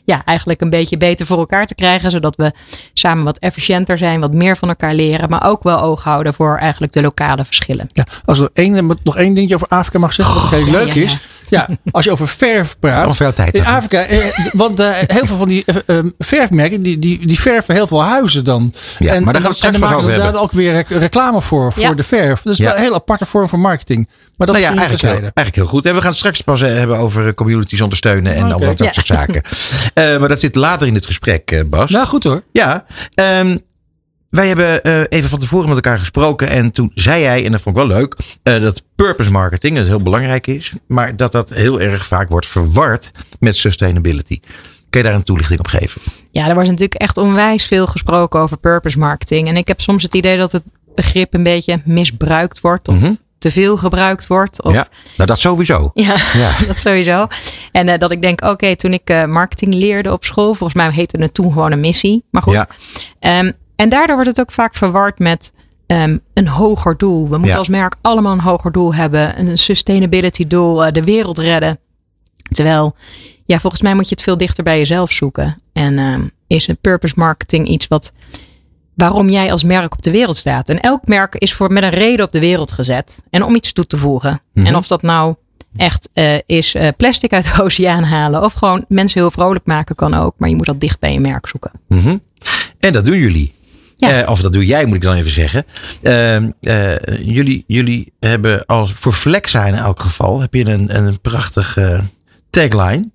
ja, 0.05 0.25
eigenlijk 0.25 0.61
een 0.61 0.69
beetje 0.69 0.97
beter 0.97 1.25
voor 1.25 1.37
elkaar 1.37 1.65
te 1.65 1.75
krijgen. 1.75 2.11
Zodat 2.11 2.35
we 2.35 2.51
samen 2.93 3.23
wat 3.23 3.39
efficiënter 3.39 3.97
zijn, 3.97 4.19
wat 4.19 4.33
meer 4.33 4.57
van 4.57 4.69
elkaar 4.69 4.93
leren. 4.93 5.29
Maar 5.29 5.47
ook 5.47 5.63
wel 5.63 5.79
oog 5.79 6.03
houden 6.03 6.33
voor 6.33 6.57
eigenlijk 6.57 6.93
de 6.93 7.01
lokale 7.01 7.45
verschillen. 7.45 7.87
Ja, 7.93 8.05
als 8.25 8.39
er 8.39 8.49
één, 8.53 8.97
nog 9.03 9.17
één 9.17 9.33
dingetje 9.33 9.55
over 9.55 9.67
Afrika 9.67 9.99
mag 9.99 10.13
zeggen, 10.13 10.41
wat 10.41 10.49
heel 10.49 10.71
leuk 10.71 10.93
is. 10.93 11.19
Ja, 11.53 11.67
als 11.91 12.05
je 12.05 12.11
over 12.11 12.27
verf 12.27 12.75
praat. 12.79 13.15
Veel 13.15 13.33
tijd. 13.33 13.53
In. 13.55 13.65
Afrika, 13.65 14.01
eh, 14.05 14.17
want 14.51 14.79
eh, 14.79 14.89
heel 14.91 15.25
veel 15.25 15.37
van 15.37 15.47
die 15.47 15.63
eh, 15.85 15.97
verfmerken, 16.19 16.81
die, 16.81 16.99
die, 16.99 17.27
die 17.27 17.39
verven 17.39 17.75
heel 17.75 17.87
veel 17.87 18.03
huizen 18.03 18.43
dan. 18.43 18.73
Ja, 18.99 19.13
en, 19.13 19.23
maar 19.23 19.33
daar 19.33 19.41
gaan 19.41 19.71
we 19.71 19.77
maken 19.77 20.01
ze 20.01 20.07
daar 20.07 20.21
hebben. 20.21 20.41
ook 20.41 20.51
weer 20.51 20.71
rec- 20.71 20.89
reclame 20.89 21.41
voor, 21.41 21.73
voor 21.73 21.81
Ja. 21.83 21.93
de 21.93 22.03
verf. 22.03 22.41
Dat 22.41 22.53
is 22.53 22.59
Ja. 22.59 22.65
wel 22.65 22.75
een 22.75 22.81
heel 22.81 22.93
aparte 22.93 23.25
vorm 23.25 23.49
van 23.49 23.59
marketing. 23.59 24.07
Maar 24.37 24.47
dat 24.47 24.55
Nou 24.55 24.67
ja, 24.67 24.73
is 24.73 24.77
eigenlijk 24.87 25.01
heel, 25.13 25.21
eigenlijk 25.33 25.55
heel 25.55 25.65
goed. 25.65 25.85
En 25.85 25.93
we 25.93 25.99
gaan 25.99 26.09
het 26.09 26.17
straks 26.17 26.41
pas 26.41 26.59
hebben 26.59 26.97
over 26.97 27.33
communities 27.33 27.81
ondersteunen 27.81 28.33
en 28.35 28.41
allemaal 28.51 28.75
dat 28.75 28.85
Ja. 28.87 28.91
soort 28.93 29.05
zaken. 29.05 29.41
Eh, 29.93 30.17
maar 30.17 30.29
dat 30.29 30.39
zit 30.39 30.55
later 30.55 30.87
in 30.87 30.95
het 30.95 31.05
gesprek, 31.05 31.63
Bas. 31.69 31.91
Nou, 31.91 32.05
goed 32.05 32.23
hoor. 32.23 32.43
Ja, 32.51 32.85
ehm, 33.13 33.57
wij 34.33 34.47
hebben 34.47 34.83
eh, 34.83 35.01
even 35.09 35.29
van 35.29 35.39
tevoren 35.39 35.67
met 35.67 35.75
elkaar 35.75 35.99
gesproken. 35.99 36.47
En 36.49 36.71
toen 36.71 36.91
zei 36.93 37.21
jij, 37.21 37.45
en 37.45 37.51
dat 37.51 37.61
vond 37.61 37.77
ik 37.77 37.83
wel 37.87 37.97
leuk, 37.97 38.15
eh, 38.43 38.61
dat 38.61 38.83
purpose 38.95 39.31
marketing 39.31 39.75
dat 39.77 39.85
heel 39.85 40.01
belangrijk 40.01 40.47
is. 40.47 40.71
Maar 40.87 41.15
dat 41.15 41.31
dat 41.31 41.49
heel 41.49 41.81
erg 41.81 42.05
vaak 42.05 42.29
wordt 42.29 42.45
verward 42.47 43.11
met 43.39 43.55
sustainability. 43.55 44.39
Kun 44.89 45.01
je 45.01 45.07
daar 45.07 45.15
een 45.15 45.23
toelichting 45.23 45.59
op 45.59 45.67
geven? 45.67 46.01
Ja, 46.31 46.47
er 46.47 46.53
wordt 46.53 46.69
natuurlijk 46.69 47.01
echt 47.01 47.17
onwijs 47.17 47.65
veel 47.65 47.87
gesproken 47.87 48.39
over 48.39 48.57
purpose 48.57 48.99
marketing. 48.99 49.47
En 49.47 49.57
ik 49.57 49.67
heb 49.67 49.81
soms 49.81 50.03
het 50.03 50.13
idee 50.15 50.37
dat 50.37 50.51
het 50.51 50.63
begrip 50.95 51.33
een 51.33 51.43
beetje 51.43 51.81
misbruikt 51.85 52.61
wordt. 52.61 52.87
Of 52.87 52.99
Mhm. 52.99 53.13
te 53.37 53.51
veel 53.51 53.77
gebruikt 53.77 54.27
wordt. 54.27 54.63
Of 54.63 54.73
Ja, 54.73 54.87
nou 55.17 55.27
dat 55.29 55.39
sowieso. 55.39 55.91
Ja, 55.93 56.15
Ja. 56.33 56.51
dat 56.67 56.81
sowieso. 56.81 57.27
En 57.71 57.87
eh, 57.87 57.99
dat 57.99 58.11
ik 58.11 58.21
denk, 58.21 58.43
oké, 58.45 58.75
toen 58.75 58.93
ik 58.93 59.25
marketing 59.27 59.73
leerde 59.73 60.11
op 60.11 60.23
school, 60.23 60.53
volgens 60.53 60.73
mij 60.73 60.91
heette 60.91 61.21
het 61.21 61.33
toen 61.33 61.51
gewoon 61.53 61.71
een 61.71 61.79
missie. 61.79 62.23
Maar 62.31 62.41
goed. 62.41 62.53
Ja. 62.53 62.67
Ehm, 63.19 63.51
en 63.75 63.89
daardoor 63.89 64.15
wordt 64.15 64.29
het 64.29 64.39
ook 64.39 64.51
vaak 64.51 64.75
verward 64.75 65.19
met 65.19 65.53
ehm, 65.87 66.17
een 66.33 66.47
hoger 66.47 66.97
doel. 66.97 67.23
We 67.23 67.29
moeten 67.29 67.49
Ja. 67.51 67.57
als 67.57 67.67
merk 67.69 67.95
allemaal 68.01 68.31
een 68.33 68.39
hoger 68.39 68.71
doel 68.71 68.93
hebben. 68.95 69.39
Een 69.39 69.57
sustainability 69.57 70.47
doel, 70.47 70.85
eh, 70.85 70.91
de 70.91 71.03
wereld 71.03 71.37
redden. 71.37 71.79
Terwijl, 72.51 72.95
ja, 73.45 73.59
volgens 73.59 73.81
mij 73.81 73.93
moet 73.93 74.09
je 74.09 74.15
het 74.15 74.23
veel 74.23 74.37
dichter 74.37 74.63
bij 74.63 74.77
jezelf 74.77 75.11
zoeken. 75.11 75.61
En 75.73 75.99
ehm, 75.99 76.27
is 76.47 76.67
een 76.67 76.77
purpose 76.81 77.13
marketing 77.17 77.67
iets 77.67 77.87
wat 77.87 78.11
waarom 78.95 79.29
jij 79.29 79.51
als 79.51 79.63
merk 79.63 79.93
op 79.93 80.01
de 80.01 80.11
wereld 80.11 80.37
staat. 80.37 80.69
En 80.69 80.79
elk 80.79 81.07
merk 81.07 81.35
is 81.35 81.53
voor 81.53 81.71
met 81.71 81.83
een 81.83 81.89
reden 81.89 82.25
op 82.25 82.31
de 82.31 82.39
wereld 82.39 82.71
gezet. 82.71 83.23
En 83.29 83.43
om 83.43 83.55
iets 83.55 83.73
toe 83.73 83.87
te 83.87 83.97
voegen. 83.97 84.41
Mhm. 84.53 84.65
En 84.65 84.75
of 84.75 84.87
dat 84.87 85.01
nou 85.01 85.35
echt 85.77 86.09
eh, 86.13 86.37
is 86.45 86.75
eh, 86.75 86.87
plastic 86.97 87.33
uit 87.33 87.43
de 87.55 87.61
oceaan 87.63 88.03
halen. 88.03 88.43
Of 88.43 88.53
gewoon 88.53 88.85
mensen 88.87 89.19
heel 89.21 89.31
vrolijk 89.31 89.65
maken 89.65 89.95
kan 89.95 90.13
ook. 90.13 90.33
Maar 90.37 90.49
je 90.49 90.55
moet 90.55 90.65
dat 90.65 90.79
dicht 90.79 90.99
bij 90.99 91.13
je 91.13 91.19
merk 91.19 91.47
zoeken. 91.47 91.71
Mhm. 91.87 92.17
En 92.79 92.93
dat 92.93 93.03
doen 93.05 93.17
jullie. 93.17 93.53
Eh, 94.09 94.29
of 94.29 94.41
dat 94.41 94.53
doe 94.53 94.65
jij, 94.65 94.85
moet 94.85 94.95
ik 94.95 95.01
dan 95.01 95.15
even 95.15 95.31
zeggen. 95.31 95.65
Ehm, 96.01 96.49
eh, 96.61 96.95
jullie, 97.19 97.63
jullie 97.67 98.13
hebben 98.19 98.65
als 98.65 98.93
voor 98.93 99.13
Flexa 99.13 99.65
in 99.65 99.75
elk 99.75 99.99
geval 99.99 100.41
heb 100.41 100.53
je 100.53 100.65
een, 100.69 100.95
een 100.97 101.19
prachtige 101.21 102.01
tagline. 102.49 103.11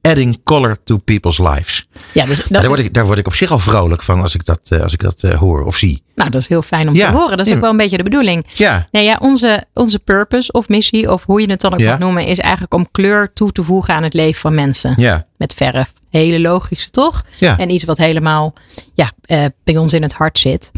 Adding 0.00 0.40
color 0.44 0.76
to 0.84 0.96
people's 0.96 1.38
lives. 1.38 1.88
Ja, 2.12 2.26
dus 2.26 2.36
dat 2.36 2.48
daar, 2.48 2.66
word 2.66 2.78
ik, 2.78 2.94
daar 2.94 3.06
word 3.06 3.18
ik 3.18 3.26
op 3.26 3.34
zich 3.34 3.50
al 3.50 3.58
vrolijk 3.58 4.02
van 4.02 4.20
als 4.22 4.34
ik 4.34 4.44
dat, 4.44 4.60
eh, 4.68 4.80
als 4.80 4.92
ik 4.92 5.02
dat 5.02 5.22
hoor 5.22 5.64
of 5.64 5.76
zie. 5.76 6.02
Nou, 6.14 6.30
dat 6.30 6.40
is 6.40 6.48
heel 6.48 6.62
fijn 6.62 6.88
om 6.88 6.94
Ja. 6.94 7.10
te 7.10 7.16
horen. 7.16 7.36
Dat 7.36 7.46
is 7.46 7.52
ook 7.52 7.60
wel 7.60 7.70
een 7.70 7.76
beetje 7.76 7.96
de 7.96 8.02
bedoeling. 8.02 8.46
Ja. 8.54 8.88
Nee, 8.90 9.04
ja, 9.04 9.18
onze, 9.20 9.64
onze 9.74 9.98
purpose 9.98 10.52
of 10.52 10.68
missie, 10.68 11.12
of 11.12 11.24
hoe 11.24 11.40
je 11.40 11.50
het 11.50 11.60
dan 11.60 11.72
ook 11.72 11.78
Ja. 11.80 11.90
mag 11.90 11.98
noemen, 11.98 12.26
is 12.26 12.38
eigenlijk 12.38 12.74
om 12.74 12.88
kleur 12.90 13.32
toe 13.32 13.52
te 13.52 13.62
voegen 13.62 13.94
aan 13.94 14.02
het 14.02 14.14
leven 14.14 14.40
van 14.40 14.54
mensen. 14.54 14.92
Ja. 14.96 15.26
Met 15.36 15.54
verf. 15.54 15.92
Hele 16.10 16.40
logische, 16.40 16.90
toch? 16.90 17.24
Ja. 17.38 17.58
En 17.58 17.70
iets 17.70 17.84
wat 17.84 17.98
helemaal 17.98 18.52
ja, 18.94 19.12
eh, 19.20 19.44
bij 19.64 19.76
ons 19.76 19.92
in 19.92 20.02
het 20.02 20.12
hart 20.12 20.38
zit. 20.38 20.70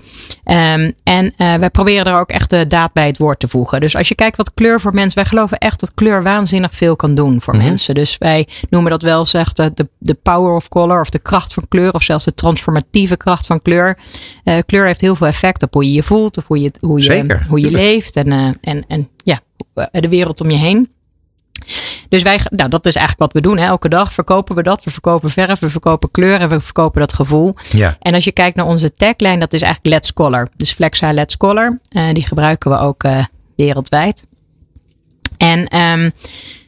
Ehm, 0.45 0.91
en 1.03 1.33
eh, 1.37 1.55
wij 1.55 1.71
proberen 1.71 2.05
er 2.05 2.19
ook 2.19 2.31
echt 2.31 2.51
de 2.51 2.67
daad 2.67 2.93
bij 2.93 3.07
het 3.07 3.19
woord 3.19 3.39
te 3.41 3.49
voegen. 3.49 3.81
Dus 3.81 3.97
als 3.97 4.09
je 4.09 4.15
kijkt 4.15 4.37
wat 4.37 4.55
kleur 4.55 4.81
voor 4.81 4.95
mensen. 4.95 5.15
Wij 5.15 5.25
geloven 5.25 5.59
echt 5.59 5.81
dat 5.81 5.95
kleur 5.95 6.23
waanzinnig 6.23 6.75
veel 6.75 6.97
kan 6.97 7.15
doen 7.15 7.41
voor 7.41 7.55
Mhm. 7.57 7.65
mensen. 7.65 7.95
Dus 7.95 8.19
wij 8.19 8.49
noemen 8.71 8.91
dat 8.91 9.03
wel 9.03 9.25
zegt 9.25 9.57
de, 9.57 9.89
de, 9.99 10.15
power 10.15 10.55
of 10.55 10.69
color. 10.69 11.01
Of 11.01 11.11
de 11.11 11.19
kracht 11.19 11.55
van 11.55 11.69
kleur. 11.69 11.93
Of 11.93 12.03
zelfs 12.03 12.25
de 12.25 12.35
transformatieve 12.35 13.17
kracht 13.17 13.47
van 13.47 13.63
kleur. 13.63 13.99
Eh, 14.45 14.59
kleur 14.67 14.87
heeft 14.87 15.01
heel 15.01 15.15
veel 15.15 15.27
effect 15.27 15.63
op 15.63 15.73
hoe 15.73 15.85
je 15.85 15.93
je 15.93 16.03
voelt. 16.03 16.37
Of 16.37 16.47
hoe 16.47 16.61
je, 16.61 16.71
hoe 16.81 16.99
je, 16.99 17.05
Zeker. 17.05 17.47
Hoe 17.49 17.61
je 17.61 17.71
leeft. 17.71 18.17
En, 18.17 18.59
en, 18.61 18.85
en 18.89 19.09
ja, 19.25 19.41
de 19.91 20.09
wereld 20.09 20.41
om 20.41 20.51
je 20.51 20.57
heen. 20.59 20.89
Dus 22.11 22.23
wij, 22.23 22.41
nou, 22.51 22.71
dat 22.71 22.87
is 22.87 22.95
eigenlijk 22.95 23.33
wat 23.33 23.43
we 23.43 23.49
doen. 23.49 23.59
Hè. 23.59 23.67
Elke 23.67 23.89
dag 23.89 24.13
verkopen 24.13 24.55
we 24.55 24.63
dat. 24.63 24.85
We 24.85 24.91
verkopen 24.91 25.31
verf, 25.31 25.59
we 25.59 25.71
verkopen 25.71 26.11
kleur 26.11 26.41
en 26.41 26.49
we 26.49 26.61
verkopen 26.61 27.01
dat 27.01 27.13
gevoel. 27.13 27.55
Ja. 27.71 27.97
En 28.01 28.15
als 28.15 28.25
je 28.25 28.33
kijkt 28.33 28.57
naar 28.57 28.67
onze 28.67 28.95
tagline, 28.95 29.39
dat 29.39 29.53
is 29.53 29.63
eigenlijk 29.63 29.95
Let's 29.95 30.13
Color. 30.13 30.49
Dus 30.57 30.73
Flexa 30.73 31.13
Let's 31.13 31.37
Color. 31.37 31.79
Eh, 31.89 32.09
die 32.13 32.27
gebruiken 32.27 32.71
we 32.71 32.79
ook 32.79 33.03
eh, 33.03 33.25
wereldwijd. 33.57 34.27
En 35.37 35.67
ehm, 35.67 36.11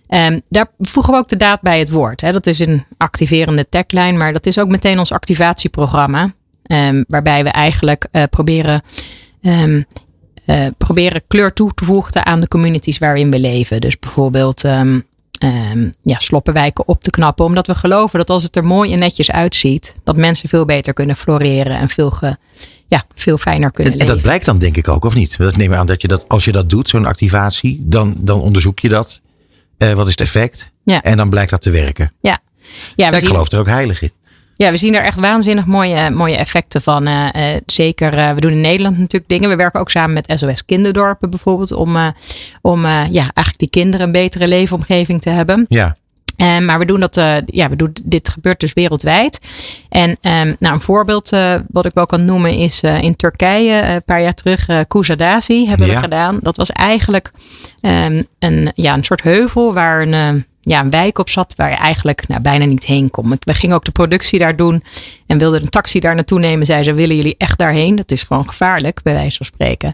ehm, 0.06 0.40
daar 0.48 0.66
voegen 0.78 1.12
we 1.12 1.19
ook 1.19 1.28
de 1.28 1.36
daad 1.36 1.60
bij 1.60 1.78
het 1.78 1.90
woord. 1.90 2.20
Hè. 2.20 2.32
Dat 2.32 2.47
is 2.47 2.59
een 2.59 2.85
activerende 2.97 3.69
tagline, 3.69 4.19
maar 4.19 4.32
dat 4.32 4.47
is 4.47 4.59
ook 4.59 4.69
meteen 4.69 4.98
ons 4.98 5.12
activatieprogramma. 5.12 6.32
Ehm, 6.62 7.02
waarbij 7.09 7.44
we 7.44 7.51
eigenlijk 7.51 8.06
eh, 8.10 8.23
proberen, 8.31 8.82
ehm, 9.43 9.82
eh, 10.44 10.66
proberen 10.78 11.23
kleur 11.27 11.52
toe 11.52 11.74
te 11.74 11.85
voegen 11.85 12.27
aan 12.27 12.40
de 12.40 12.48
communities 12.48 12.98
waarin 12.98 13.31
we 13.31 13.39
leven. 13.39 13.81
Dus 13.81 13.98
bijvoorbeeld 13.98 14.64
ehm, 14.64 15.01
ehm, 15.43 15.89
ja, 16.02 16.19
sloppenwijken 16.19 16.89
op 16.89 17.02
te 17.02 17.10
knappen. 17.10 17.44
Omdat 17.44 17.66
we 17.66 17.74
geloven 17.74 18.19
dat 18.19 18.31
als 18.31 18.43
het 18.43 18.56
er 18.56 18.64
mooi 18.64 18.93
en 18.93 18.98
netjes 18.98 19.31
uitziet, 19.31 19.94
dat 20.05 20.16
mensen 20.16 20.48
veel 20.48 20.64
beter 20.64 20.93
kunnen 20.93 21.16
floreren 21.16 21.78
en 21.78 21.89
veel, 21.89 22.10
ge, 22.10 22.36
ja, 22.86 23.05
veel 23.14 23.39
fijner 23.39 23.70
kunnen 23.73 23.93
En, 23.93 23.98
en 23.98 24.05
leven. 24.05 24.14
dat 24.14 24.24
blijkt 24.24 24.44
dan 24.44 24.59
denk 24.59 24.77
ik 24.77 24.89
ook, 24.89 25.05
of 25.05 25.14
niet? 25.14 25.39
Dat 25.39 25.56
neem 25.56 25.73
ik 25.73 25.78
aan 25.78 25.86
dat 25.86 26.02
je 26.02 26.09
dat, 26.09 26.28
als 26.28 26.44
je 26.44 26.52
dat 26.52 26.70
doet, 26.70 26.89
zo'n 26.89 27.06
activatie, 27.06 27.81
dan, 27.85 28.16
dan 28.20 28.40
onderzoek 28.40 28.78
je 28.78 28.89
dat. 28.89 29.20
Eh, 29.78 29.93
wat 29.93 30.05
is 30.05 30.10
het 30.10 30.20
effect? 30.20 30.70
Ja. 30.85 31.02
En 31.02 31.16
dan 31.16 31.31
blijkt 31.31 31.51
dat 31.51 31.62
te 31.62 31.70
werken. 31.70 32.12
Ja, 32.20 32.39
ja, 32.97 33.09
ik 33.10 33.14
zien- 33.19 33.27
geloof 33.27 33.52
er 33.52 33.59
ook 33.59 33.66
heilig 33.66 34.02
in. 34.02 34.12
Ja, 34.62 34.70
we 34.70 34.76
zien 34.76 34.94
er 34.94 35.05
echt 35.05 35.20
waanzinnig 35.20 35.66
mooie, 35.66 36.10
mooie 36.10 36.36
effecten 36.36 36.82
van. 36.82 37.06
Eh, 37.06 37.55
eh, 37.55 37.60
zeker, 37.66 38.18
eh, 38.18 38.32
we 38.32 38.40
doen 38.40 38.51
in 38.51 38.60
Nederland 38.60 38.98
natuurlijk 38.98 39.30
dingen. 39.30 39.48
We 39.48 39.56
werken 39.56 39.80
ook 39.80 39.90
samen 39.90 40.12
met 40.12 40.39
SOS 40.39 40.64
Kinderdorpen 40.64 41.30
bijvoorbeeld. 41.30 41.72
Om, 41.72 41.97
om 42.60 42.86
ja, 42.86 43.10
eigenlijk 43.10 43.59
die 43.59 43.70
kinderen 43.70 44.06
een 44.06 44.12
betere 44.12 44.48
leefomgeving 44.48 45.20
te 45.22 45.30
hebben. 45.30 45.66
Ja. 45.68 45.97
Maar 46.60 46.78
we 46.78 46.84
doen 46.84 47.01
dat, 47.01 47.14
ja, 47.47 47.68
we 47.68 47.76
doen, 47.76 47.93
dit 48.02 48.28
gebeurt 48.28 48.60
dus 48.60 48.72
wereldwijd. 48.72 49.40
En 49.89 50.16
ehm, 50.20 50.55
nou, 50.59 50.74
een 50.74 50.80
voorbeeld 50.80 51.30
wat 51.68 51.84
ik 51.84 51.94
wel 51.94 52.06
kan 52.06 52.24
noemen 52.24 52.55
is 52.56 52.80
in 52.80 53.16
Turkije 53.16 53.82
een 53.82 54.05
paar 54.05 54.22
jaar 54.22 54.34
terug. 54.34 54.86
Kusadasi 54.89 55.68
hebben 55.68 55.86
Ja. 55.86 55.94
we 55.94 55.98
gedaan. 56.01 56.39
Dat 56.43 56.56
was 56.56 56.70
eigenlijk 56.70 57.30
ehm, 57.80 58.22
een, 58.39 58.72
ja, 58.74 58.94
een 58.94 59.05
soort 59.05 59.22
heuvel 59.22 59.74
waar 59.74 60.02
een, 60.02 60.47
ja, 60.64 60.80
een 60.80 60.90
wijk 60.90 61.18
op 61.18 61.28
zat 61.30 61.55
waar 61.56 61.70
je 61.70 61.76
eigenlijk 61.76 62.28
nou, 62.28 62.40
bijna 62.40 62.64
niet 62.64 62.84
heen 62.84 63.10
kon. 63.10 63.36
We 63.40 63.55
gingen 63.55 63.76
ook 63.76 63.84
de 63.84 63.90
productie 63.90 64.39
daar 64.39 64.56
doen 64.56 64.82
en 65.26 65.39
wilden 65.39 65.62
een 65.62 65.68
taxi 65.68 66.01
daar 66.01 66.14
naartoe 66.14 66.39
nemen. 66.39 66.66
Zei 66.66 66.82
ze, 66.82 66.93
willen 66.93 67.16
jullie 67.16 67.34
echt 67.39 67.59
daarheen? 67.59 67.97
Dat 67.97 68.10
is 68.10 68.22
gewoon 68.22 68.48
gevaarlijk, 68.48 69.02
bij 69.02 69.12
wijze 69.14 69.36
van 69.36 69.47
spreken. 69.47 69.89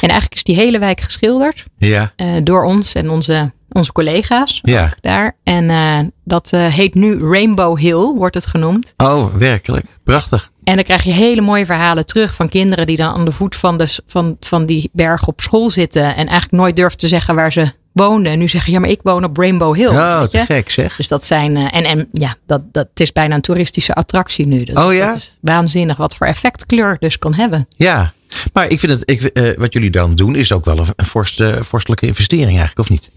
En 0.00 0.08
eigenlijk 0.08 0.34
is 0.34 0.44
die 0.44 0.56
hele 0.56 0.78
wijk 0.78 1.00
geschilderd 1.00 1.64
Ja. 1.78 2.12
eh, 2.16 2.28
door 2.42 2.64
ons 2.64 2.94
en 2.94 3.10
onze, 3.10 3.52
onze 3.68 3.92
collega's 3.92 4.58
Ja. 4.62 4.92
daar. 5.00 5.36
En 5.42 5.70
eh, 5.70 5.98
dat 6.24 6.52
eh, 6.52 6.66
heet 6.66 6.94
nu 6.94 7.18
Rainbow 7.30 7.78
Hill, 7.78 8.12
wordt 8.14 8.34
het 8.34 8.46
genoemd. 8.46 8.94
Oh, 8.96 9.34
werkelijk. 9.34 9.84
Prachtig. 10.04 10.50
En 10.64 10.74
dan 10.74 10.84
krijg 10.84 11.02
je 11.02 11.10
hele 11.12 11.40
mooie 11.40 11.66
verhalen 11.66 12.06
terug 12.06 12.34
van 12.34 12.48
kinderen 12.48 12.86
die 12.86 12.96
dan 12.96 13.14
aan 13.14 13.24
de 13.24 13.32
voet 13.32 13.56
van, 13.56 13.76
de, 13.76 13.98
van, 14.06 14.36
van 14.40 14.66
die 14.66 14.90
berg 14.92 15.26
op 15.26 15.40
school 15.40 15.70
zitten. 15.70 16.02
En 16.04 16.26
eigenlijk 16.26 16.50
nooit 16.62 16.76
durven 16.76 16.98
te 16.98 17.08
zeggen 17.08 17.34
waar 17.34 17.52
ze 17.52 17.66
woonden. 17.92 18.32
En 18.32 18.38
nu 18.38 18.48
zeggen, 18.48 18.72
ja, 18.72 18.78
maar 18.80 18.88
ik 18.88 19.00
woon 19.02 19.24
op 19.24 19.36
Rainbow 19.36 19.74
Hill. 19.74 19.88
Oh, 19.88 20.22
te 20.22 20.38
gek 20.38 20.70
zeg. 20.70 20.96
Dus 20.96 21.08
dat 21.08 21.24
zijn, 21.24 21.56
eh, 21.56 21.74
en, 21.74 21.84
en 21.84 22.08
ja, 22.12 22.36
dat, 22.46 22.62
dat 22.72 22.86
het 22.90 23.00
is 23.00 23.12
bijna 23.12 23.34
een 23.34 23.40
toeristische 23.40 23.94
attractie 23.94 24.46
nu. 24.46 24.64
Dat, 24.64 24.78
Oh 24.78 24.94
ja? 24.94 25.06
Dat 25.06 25.16
is 25.16 25.38
waanzinnig 25.40 25.96
wat 25.96 26.14
voor 26.16 26.26
effect 26.26 26.66
kleur 26.66 26.96
dus 26.98 27.18
kan 27.18 27.34
hebben. 27.34 27.66
Ja. 27.76 28.12
Maar 28.52 28.68
ik 28.68 28.80
vind 28.80 28.92
het, 28.92 29.10
ik, 29.10 29.22
eh, 29.22 29.56
wat 29.56 29.72
jullie 29.72 29.90
dan 29.90 30.14
doen, 30.14 30.36
is 30.36 30.52
ook 30.52 30.64
wel 30.64 30.78
een, 30.78 30.86
een 30.96 31.06
vorst, 31.06 31.42
vorstelijke 31.60 32.06
investering 32.06 32.48
eigenlijk, 32.48 32.78
of 32.78 32.90
niet? 32.90 33.10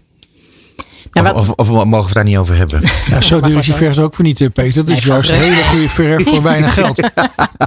Of, 1.16 1.32
of, 1.32 1.50
of 1.50 1.68
mogen 1.68 1.90
we 1.90 1.96
het 1.96 2.14
daar 2.14 2.24
niet 2.24 2.36
over 2.36 2.56
hebben? 2.56 2.82
Ja, 3.10 3.20
zo 3.20 3.40
duur 3.40 3.58
is 3.58 3.66
die 3.66 3.74
verf 3.74 3.98
ook 3.98 4.14
voor 4.14 4.24
niet, 4.24 4.40
eh, 4.40 4.48
Peter. 4.52 4.84
Dat 4.84 4.96
is 4.96 5.04
juist 5.04 5.28
een 5.28 5.34
hele 5.36 5.62
goede 5.64 5.88
verf 5.88 6.24
voor 6.24 6.42
weinig 6.52 6.74
geld. 6.74 6.96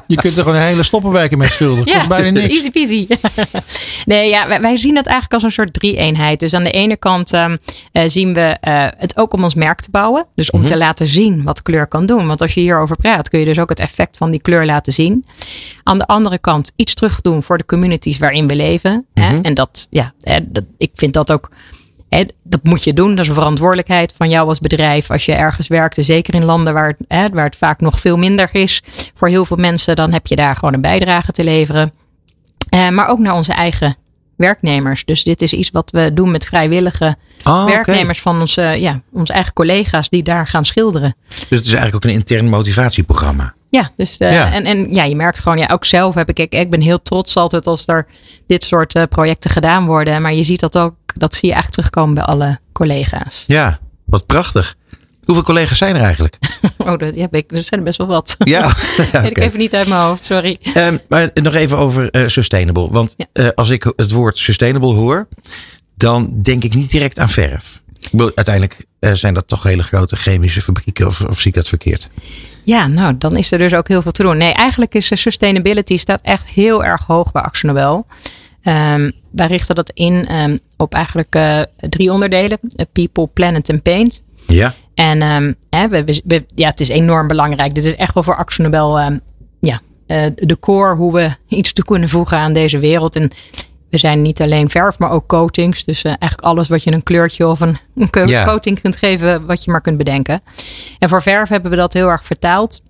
Je 0.07 0.15
kunt 0.15 0.37
er 0.37 0.43
gewoon 0.43 0.57
een 0.57 0.65
hele 0.65 0.83
stoppenwijken 0.83 1.37
mee 1.37 1.49
schilderen. 1.49 1.93
Kost 1.93 2.07
bijna 2.07 2.29
niks. 2.29 2.53
easy 2.55 2.71
peasy. 2.71 3.07
nee, 4.05 4.29
ja, 4.29 4.47
wij, 4.47 4.61
wij 4.61 4.77
zien 4.77 4.95
het 4.95 5.05
eigenlijk 5.05 5.33
als 5.33 5.43
een 5.43 5.51
soort 5.51 5.73
drie-eenheid. 5.73 6.39
Dus 6.39 6.53
aan 6.53 6.63
de 6.63 6.71
ene 6.71 6.97
kant 6.97 7.33
ehm, 7.33 7.57
eh, 7.91 8.03
zien 8.07 8.33
we 8.33 8.57
eh, 8.61 8.85
het 8.97 9.17
ook 9.17 9.33
om 9.33 9.43
ons 9.43 9.53
merk 9.55 9.81
te 9.81 9.89
bouwen. 9.91 10.25
Dus 10.35 10.51
om 10.51 10.59
Mhm. 10.59 10.69
te 10.69 10.77
laten 10.77 11.07
zien 11.07 11.43
wat 11.43 11.61
kleur 11.61 11.87
kan 11.87 12.05
doen. 12.05 12.27
Want 12.27 12.41
als 12.41 12.53
je 12.53 12.59
hierover 12.59 12.95
praat, 12.95 13.29
kun 13.29 13.39
je 13.39 13.45
dus 13.45 13.59
ook 13.59 13.69
het 13.69 13.79
effect 13.79 14.17
van 14.17 14.31
die 14.31 14.41
kleur 14.41 14.65
laten 14.65 14.93
zien. 14.93 15.25
Aan 15.83 15.97
de 15.97 16.07
andere 16.07 16.37
kant 16.37 16.71
iets 16.75 16.93
terug 16.93 17.21
doen 17.21 17.43
voor 17.43 17.57
de 17.57 17.65
communities 17.65 18.17
waarin 18.17 18.47
we 18.47 18.55
leven. 18.55 19.05
hè. 19.13 19.31
Mhm. 19.33 19.39
En 19.45 19.53
dat, 19.53 19.87
ja, 19.89 20.13
hè, 20.21 20.39
dat, 20.47 20.63
ik 20.77 20.91
vind 20.93 21.13
dat 21.13 21.31
ook 21.31 21.49
Dat 22.43 22.63
moet 22.63 22.83
je 22.83 22.93
doen. 22.93 23.09
Dat 23.09 23.19
is 23.19 23.27
een 23.27 23.33
verantwoordelijkheid 23.33 24.13
van 24.17 24.29
jou 24.29 24.47
als 24.47 24.59
bedrijf. 24.59 25.11
Als 25.11 25.25
je 25.25 25.33
ergens 25.33 25.67
werkt, 25.67 25.97
en 25.97 26.03
zeker 26.03 26.33
in 26.33 26.45
landen 26.45 26.73
waar, 26.73 26.87
het- 26.87 27.07
hè, 27.07 27.29
waar 27.29 27.45
het 27.45 27.55
vaak 27.55 27.79
nog 27.81 27.99
veel 27.99 28.17
minder 28.17 28.49
is 28.51 28.81
voor 29.15 29.27
heel 29.27 29.45
veel 29.45 29.57
mensen, 29.57 29.95
dan 29.95 30.13
heb 30.13 30.27
je 30.27 30.35
daar 30.35 30.55
gewoon 30.55 30.73
een 30.73 30.81
bijdrage 30.81 31.31
te 31.31 31.43
leveren. 31.43 31.91
Eh, 32.69 32.89
maar 32.89 33.07
ook 33.07 33.19
naar 33.19 33.33
onze 33.33 33.53
eigen 33.53 33.95
werknemers. 34.35 35.05
Dus 35.05 35.23
dit 35.23 35.41
is 35.41 35.53
iets 35.53 35.69
wat 35.69 35.91
we 35.91 36.13
doen 36.13 36.31
met 36.31 36.45
vrijwillige 36.45 37.15
Ah, 37.43 37.65
werknemers 37.65 38.21
van 38.21 38.39
onze, 38.39 38.61
ja, 38.61 39.01
onze 39.13 39.33
eigen 39.33 39.53
collega's 39.53 40.09
die 40.09 40.23
daar 40.23 40.47
gaan 40.47 40.65
schilderen. 40.65 41.15
Dus 41.29 41.57
het 41.57 41.65
is 41.65 41.73
eigenlijk 41.73 41.95
ook 41.95 42.03
een 42.11 42.17
intern 42.17 42.49
motivatieprogramma. 42.49 43.53
Ja, 43.69 43.89
dus 43.95 44.17
eh, 44.17 44.33
Ja. 44.33 44.51
En, 44.53 44.65
en 44.65 44.93
ja, 44.93 45.03
je 45.03 45.15
merkt 45.15 45.39
gewoon, 45.39 45.57
ja, 45.57 45.67
ook 45.71 45.85
zelf 45.85 46.15
heb 46.15 46.29
ik, 46.29 46.39
ik, 46.39 46.53
ik 46.53 46.69
ben 46.69 46.81
heel 46.81 47.01
trots 47.01 47.35
altijd 47.35 47.67
als 47.67 47.83
er 47.87 48.07
dit 48.47 48.63
soort 48.63 48.93
eh, 48.95 49.03
projecten 49.09 49.49
gedaan 49.49 49.85
worden. 49.85 50.21
Maar 50.21 50.33
je 50.33 50.43
ziet 50.43 50.59
dat 50.59 50.77
ook, 50.77 50.93
dat 51.19 51.35
zie 51.35 51.49
je 51.49 51.55
echt 51.55 51.71
terugkomen 51.71 52.13
bij 52.13 52.23
alle 52.23 52.59
collega's. 52.71 53.43
Ja, 53.47 53.79
wat 54.05 54.25
prachtig. 54.25 54.75
Hoeveel 55.23 55.43
collega's 55.43 55.77
zijn 55.77 55.95
er 55.95 56.01
eigenlijk? 56.01 56.37
Oh, 56.77 56.97
dat, 56.97 57.15
ja, 57.15 57.27
ik, 57.31 57.51
er 57.51 57.63
zijn 57.63 57.79
er 57.79 57.85
best 57.85 57.97
wel 57.97 58.07
wat. 58.07 58.35
Ja, 58.37 58.59
ja, 59.11 59.21
Weet 59.21 59.29
ik 59.29 59.37
even 59.37 59.59
niet 59.59 59.75
uit 59.75 59.87
mijn 59.87 60.01
hoofd, 60.01 60.25
sorry. 60.25 60.57
Ehm, 60.73 60.97
maar 61.07 61.29
nog 61.33 61.53
even 61.53 61.77
over 61.77 62.09
eh, 62.09 62.27
sustainable. 62.27 62.89
Want 62.91 63.15
eh, 63.33 63.47
als 63.55 63.69
ik 63.69 63.93
het 63.95 64.11
woord 64.11 64.37
sustainable 64.37 64.93
hoor, 64.93 65.27
dan 65.95 66.41
denk 66.41 66.63
ik 66.63 66.73
niet 66.73 66.89
direct 66.89 67.19
aan 67.19 67.29
verf. 67.29 67.81
Uiteindelijk 68.17 68.85
eh, 68.99 69.13
zijn 69.13 69.33
dat 69.33 69.47
toch 69.47 69.63
hele 69.63 69.83
grote 69.83 70.15
chemische 70.15 70.61
fabrieken, 70.61 71.07
of, 71.07 71.21
of 71.21 71.39
zie 71.39 71.49
ik 71.49 71.55
dat 71.55 71.67
verkeerd? 71.67 72.09
Ja, 72.63 72.87
nou, 72.87 73.17
dan 73.17 73.35
is 73.37 73.51
er 73.51 73.57
dus 73.57 73.73
ook 73.73 73.87
heel 73.87 74.01
veel 74.01 74.11
te 74.11 74.23
doen. 74.23 74.37
Nee, 74.37 74.53
eigenlijk 74.53 74.95
is 74.95 75.11
sustainability 75.21 75.97
staat 75.97 76.21
echt 76.23 76.47
heel 76.47 76.83
erg 76.83 77.05
hoog 77.05 77.31
bij 77.31 77.41
Axel 77.41 77.67
Nobel. 77.67 78.05
Ehm, 78.63 79.11
wij 79.31 79.47
richten 79.47 79.75
dat 79.75 79.91
in 79.93 80.27
ehm, 80.27 80.57
op 80.77 80.93
eigenlijk 80.93 81.35
eh, 81.35 81.61
drie 81.89 82.11
onderdelen. 82.11 82.57
Eh, 82.75 82.85
People, 82.91 83.27
Planet 83.27 83.69
en 83.69 83.81
Paint. 83.81 84.23
Ja. 84.47 84.73
En 84.93 85.21
ehm, 85.21 85.53
hè, 85.69 85.87
we, 85.87 86.03
we- 86.03 86.21
we- 86.25 86.45
ja, 86.55 86.69
het 86.69 86.79
is 86.79 86.89
enorm 86.89 87.27
belangrijk. 87.27 87.75
Dit 87.75 87.85
is 87.85 87.95
echt 87.95 88.13
wel 88.13 88.23
voor 88.23 88.35
Axel 88.35 88.63
Nobel 88.63 88.99
ja, 89.59 89.81
eh, 90.07 90.25
de 90.35 90.59
core 90.59 90.95
hoe 90.95 91.13
we 91.13 91.29
iets 91.57 91.73
toe 91.73 91.85
kunnen 91.85 92.09
voegen 92.09 92.37
aan 92.37 92.53
deze 92.53 92.79
wereld. 92.79 93.15
En 93.15 93.29
we 93.89 93.97
zijn 93.97 94.21
niet 94.21 94.41
alleen 94.41 94.69
verf, 94.69 94.99
maar 94.99 95.11
ook 95.11 95.27
coatings. 95.27 95.83
Dus 95.85 96.01
eigenlijk 96.03 96.41
alles 96.41 96.67
wat 96.67 96.83
je 96.83 96.91
een 96.91 97.03
kleurtje 97.03 97.47
of 97.47 97.59
een, 97.59 97.77
een 97.95 98.27
Ja. 98.27 98.45
coating 98.45 98.81
kunt 98.81 98.95
geven, 98.95 99.45
wat 99.45 99.63
je 99.63 99.71
maar 99.71 99.81
kunt 99.81 99.97
bedenken. 99.97 100.41
En 100.99 101.09
voor 101.09 101.21
verf 101.21 101.49
hebben 101.49 101.71
we 101.71 101.77
dat 101.77 101.93
heel 101.93 102.07
erg 102.07 102.23
vertaald. 102.25 102.81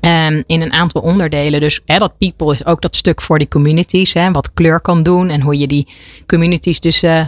Ehm, 0.00 0.42
in 0.46 0.60
een 0.60 0.72
aantal 0.72 1.00
onderdelen. 1.02 1.60
Dus 1.60 1.80
hè, 1.84 1.98
dat 1.98 2.18
people 2.18 2.52
is 2.52 2.64
ook 2.66 2.82
dat 2.82 2.96
stuk 2.96 3.20
voor 3.22 3.38
die 3.38 3.48
communities. 3.48 4.12
Hè, 4.12 4.30
wat 4.30 4.52
kleur 4.54 4.80
kan 4.80 5.02
doen 5.02 5.28
en 5.28 5.40
hoe 5.40 5.58
je 5.58 5.66
die 5.66 5.88
communities 6.26 6.80
dus 6.80 7.02
eh, 7.02 7.26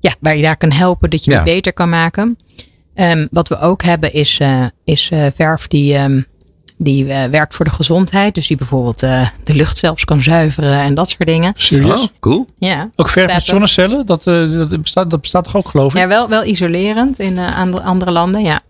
ja, 0.00 0.14
waar 0.20 0.36
je 0.36 0.42
daar 0.42 0.56
kan 0.56 0.72
helpen 0.72 1.10
dat 1.10 1.24
je 1.24 1.30
Ja. 1.30 1.42
die 1.42 1.54
beter 1.54 1.72
kan 1.72 1.88
maken. 1.88 2.36
Ehm, 2.94 3.26
wat 3.30 3.48
we 3.48 3.60
ook 3.60 3.82
hebben 3.82 4.12
is, 4.12 4.38
eh, 4.40 4.64
is 4.84 5.08
eh, 5.10 5.26
verf 5.34 5.66
die, 5.66 5.94
ehm, 5.94 6.20
die 6.78 7.08
eh, 7.12 7.30
werkt 7.30 7.54
voor 7.54 7.64
de 7.64 7.70
gezondheid. 7.70 8.34
Dus 8.34 8.46
die 8.46 8.56
bijvoorbeeld 8.56 9.02
eh, 9.02 9.28
de 9.44 9.54
lucht 9.54 9.76
zelfs 9.76 10.04
kan 10.04 10.22
zuiveren 10.22 10.78
en 10.80 10.94
dat 10.94 11.08
soort 11.08 11.26
dingen. 11.28 11.52
Serieus? 11.56 12.00
Oh, 12.00 12.06
cool. 12.20 12.46
Ja. 12.58 12.90
Ook 12.96 13.08
verf 13.08 13.32
met 13.34 13.44
zonnecellen? 13.44 14.06
Dat, 14.06 14.26
eh, 14.26 14.50
dat, 14.50 14.82
bestaat, 14.82 15.10
dat 15.10 15.20
bestaat 15.20 15.44
toch 15.44 15.56
ook, 15.56 15.68
geloof 15.68 15.94
ik? 15.94 16.00
Ja, 16.00 16.08
wel, 16.08 16.28
wel 16.28 16.44
isolerend 16.44 17.18
in 17.18 17.38
eh, 17.38 17.58
andere, 17.58 17.82
andere 17.84 18.10
landen, 18.10 18.42
ja. 18.42 18.60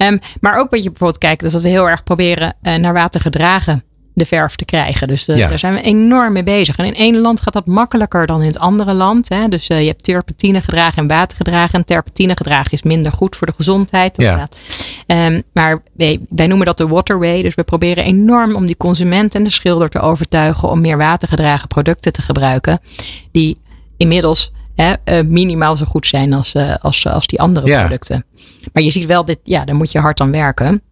Ehm, 0.00 0.18
maar 0.40 0.58
ook 0.58 0.70
wat 0.70 0.82
je 0.82 0.88
bijvoorbeeld 0.88 1.20
kijkt, 1.20 1.42
is 1.42 1.52
dat 1.52 1.62
we 1.62 1.68
heel 1.68 1.88
erg 1.88 2.02
proberen 2.04 2.54
eh, 2.62 2.74
naar 2.74 2.92
water 2.92 3.20
gedragen 3.20 3.84
de 4.14 4.26
verf 4.26 4.56
te 4.56 4.64
krijgen. 4.64 5.08
Dus 5.08 5.28
eh, 5.28 5.36
Ja. 5.36 5.48
daar 5.48 5.58
zijn 5.58 5.74
we 5.74 5.80
enorm 5.80 6.32
mee 6.32 6.42
bezig. 6.42 6.76
En 6.76 6.84
in 6.84 6.94
één 6.94 7.18
land 7.18 7.40
gaat 7.40 7.52
dat 7.52 7.66
makkelijker 7.66 8.26
dan 8.26 8.40
in 8.40 8.46
het 8.46 8.58
andere 8.58 8.94
land. 8.94 9.28
Hè? 9.28 9.48
Dus 9.48 9.66
eh, 9.66 9.80
je 9.80 9.86
hebt 9.86 10.04
terpentine 10.04 10.60
gedragen 10.60 11.02
en 11.02 11.08
water 11.08 11.36
gedragen. 11.36 11.78
En 11.78 11.84
terpentine 11.84 12.36
gedragen 12.36 12.72
is 12.72 12.82
minder 12.82 13.12
goed 13.12 13.36
voor 13.36 13.46
de 13.46 13.52
gezondheid. 13.56 14.16
Ja. 14.16 14.48
Ehm, 15.06 15.40
maar 15.52 15.82
wij, 15.92 16.20
wij 16.28 16.46
noemen 16.46 16.66
dat 16.66 16.76
de 16.76 16.88
waterway. 16.88 17.42
Dus 17.42 17.54
we 17.54 17.62
proberen 17.62 18.04
enorm 18.04 18.54
om 18.54 18.66
die 18.66 18.76
consument 18.76 19.34
en 19.34 19.44
de 19.44 19.50
schilder 19.50 19.88
te 19.88 20.00
overtuigen 20.00 20.70
om 20.70 20.80
meer 20.80 20.96
watergedragen 20.96 21.68
producten 21.68 22.12
te 22.12 22.22
gebruiken. 22.22 22.80
Die 23.32 23.60
inmiddels 23.96 24.52
hè, 24.82 24.92
eh, 25.04 25.24
minimaal 25.24 25.76
zo 25.76 25.84
goed 25.84 26.06
zijn 26.06 26.32
als, 26.32 26.54
eh, 26.54 26.74
als, 26.80 27.06
als 27.06 27.26
die 27.26 27.40
andere 27.40 27.66
Ja. 27.66 27.80
producten. 27.80 28.24
Maar 28.72 28.82
je 28.82 28.90
ziet 28.90 29.06
wel, 29.06 29.24
dit, 29.24 29.38
ja, 29.42 29.64
daar 29.64 29.74
moet 29.76 29.92
je 29.92 29.98
hard 29.98 30.20
aan 30.20 30.32
werken. 30.32 30.64
Nou, 30.66 30.82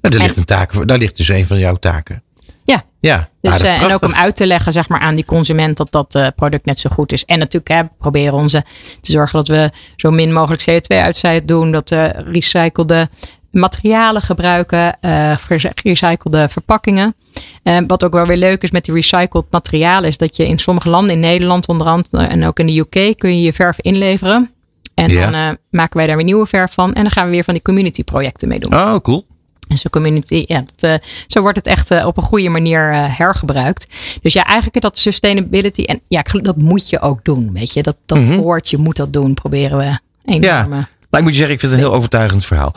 daar, 0.00 0.12
En- 0.12 0.18
ligt 0.18 0.36
een 0.36 0.44
taak, 0.44 0.72
voor- 0.72 0.86
daar 0.86 0.98
ligt 0.98 1.16
dus 1.16 1.28
een 1.28 1.46
van 1.46 1.58
jouw 1.58 1.76
taken. 1.76 2.22
Ja. 2.64 2.84
Ja, 3.00 3.28
Dus, 3.40 3.60
eh, 3.60 3.82
en 3.82 3.92
ook 3.92 4.04
om 4.04 4.14
uit 4.14 4.36
te 4.36 4.46
leggen 4.46 4.72
zeg 4.72 4.88
maar, 4.88 5.00
aan 5.00 5.14
die 5.14 5.24
consument 5.24 5.76
dat 5.76 5.92
dat 5.92 6.32
product 6.36 6.64
net 6.64 6.78
zo 6.78 6.90
goed 6.92 7.12
is. 7.12 7.24
En 7.24 7.38
natuurlijk 7.38 7.68
hè, 7.72 7.82
proberen 7.98 8.34
onze 8.34 8.64
te 9.00 9.12
zorgen 9.12 9.38
dat 9.38 9.48
we 9.48 9.70
zo 9.96 10.10
min 10.10 10.32
mogelijk 10.32 10.62
CO2-uitstoot 10.70 11.48
doen. 11.48 11.72
Dat 11.72 11.90
we 11.90 12.06
recyclede 12.26 13.08
materialen 13.50 14.22
gebruiken, 14.22 14.96
gerecyclede 15.38 16.48
verpakkingen. 16.48 17.14
Eh, 17.62 17.78
wat 17.86 18.04
ook 18.04 18.12
wel 18.12 18.26
weer 18.26 18.36
leuk 18.36 18.62
is 18.62 18.70
met 18.70 18.84
die 18.84 18.94
recycled 18.94 19.44
materialen, 19.50 20.08
is 20.08 20.18
dat 20.18 20.36
je 20.36 20.46
in 20.46 20.58
sommige 20.58 20.90
landen, 20.90 21.12
in 21.14 21.20
Nederland 21.20 21.68
onder 21.68 21.86
andere 21.86 22.26
en 22.26 22.44
ook 22.46 22.58
in 22.58 22.66
de 22.66 22.78
UK, 22.78 23.18
kun 23.18 23.36
je 23.36 23.42
je 23.42 23.52
verf 23.52 23.78
inleveren. 23.80 24.50
En 24.94 25.08
Ja. 25.10 25.30
dan 25.30 25.34
eh, 25.34 25.56
maken 25.70 25.96
wij 25.96 26.06
daar 26.06 26.16
weer 26.16 26.24
nieuwe 26.24 26.46
verf 26.46 26.72
van. 26.72 26.92
En 26.92 27.02
dan 27.02 27.10
gaan 27.10 27.24
we 27.24 27.30
weer 27.30 27.44
van 27.44 27.54
die 27.54 27.62
community 27.62 28.04
projecten 28.04 28.48
mee 28.48 28.58
doen. 28.58 28.74
Oh, 28.74 28.96
cool. 28.96 29.26
En 29.68 29.76
zo'n 29.78 29.90
community, 29.90 30.44
ja, 30.46 30.64
dat, 30.76 30.90
eh, 30.90 31.06
zo 31.26 31.40
wordt 31.40 31.56
het 31.56 31.66
echt 31.66 32.04
op 32.04 32.16
een 32.16 32.22
goede 32.22 32.48
manier 32.48 32.92
hergebruikt. 33.16 33.86
Dus 34.22 34.32
ja, 34.32 34.44
eigenlijk 34.44 34.80
dat 34.82 34.98
sustainability. 34.98 35.82
En 35.82 36.00
ja, 36.08 36.22
dat 36.42 36.56
moet 36.56 36.88
je 36.88 37.00
ook 37.00 37.24
doen. 37.24 37.52
Weet 37.52 37.72
je, 37.72 37.82
dat, 37.82 37.96
dat 38.06 38.18
hoort, 38.18 38.70
je 38.70 38.78
moet 38.78 38.96
dat 38.96 39.12
doen. 39.12 39.34
Proberen 39.34 39.78
we 39.78 39.98
enorm. 40.24 40.42
Ja. 40.42 40.66
Maar 40.66 41.22
ik 41.22 41.28
moet 41.28 41.38
je 41.38 41.44
zeggen, 41.44 41.54
ik 41.54 41.60
vind 41.60 41.72
het 41.72 41.80
een 41.80 41.86
heel 41.86 41.96
overtuigend 41.96 42.44
verhaal. 42.44 42.74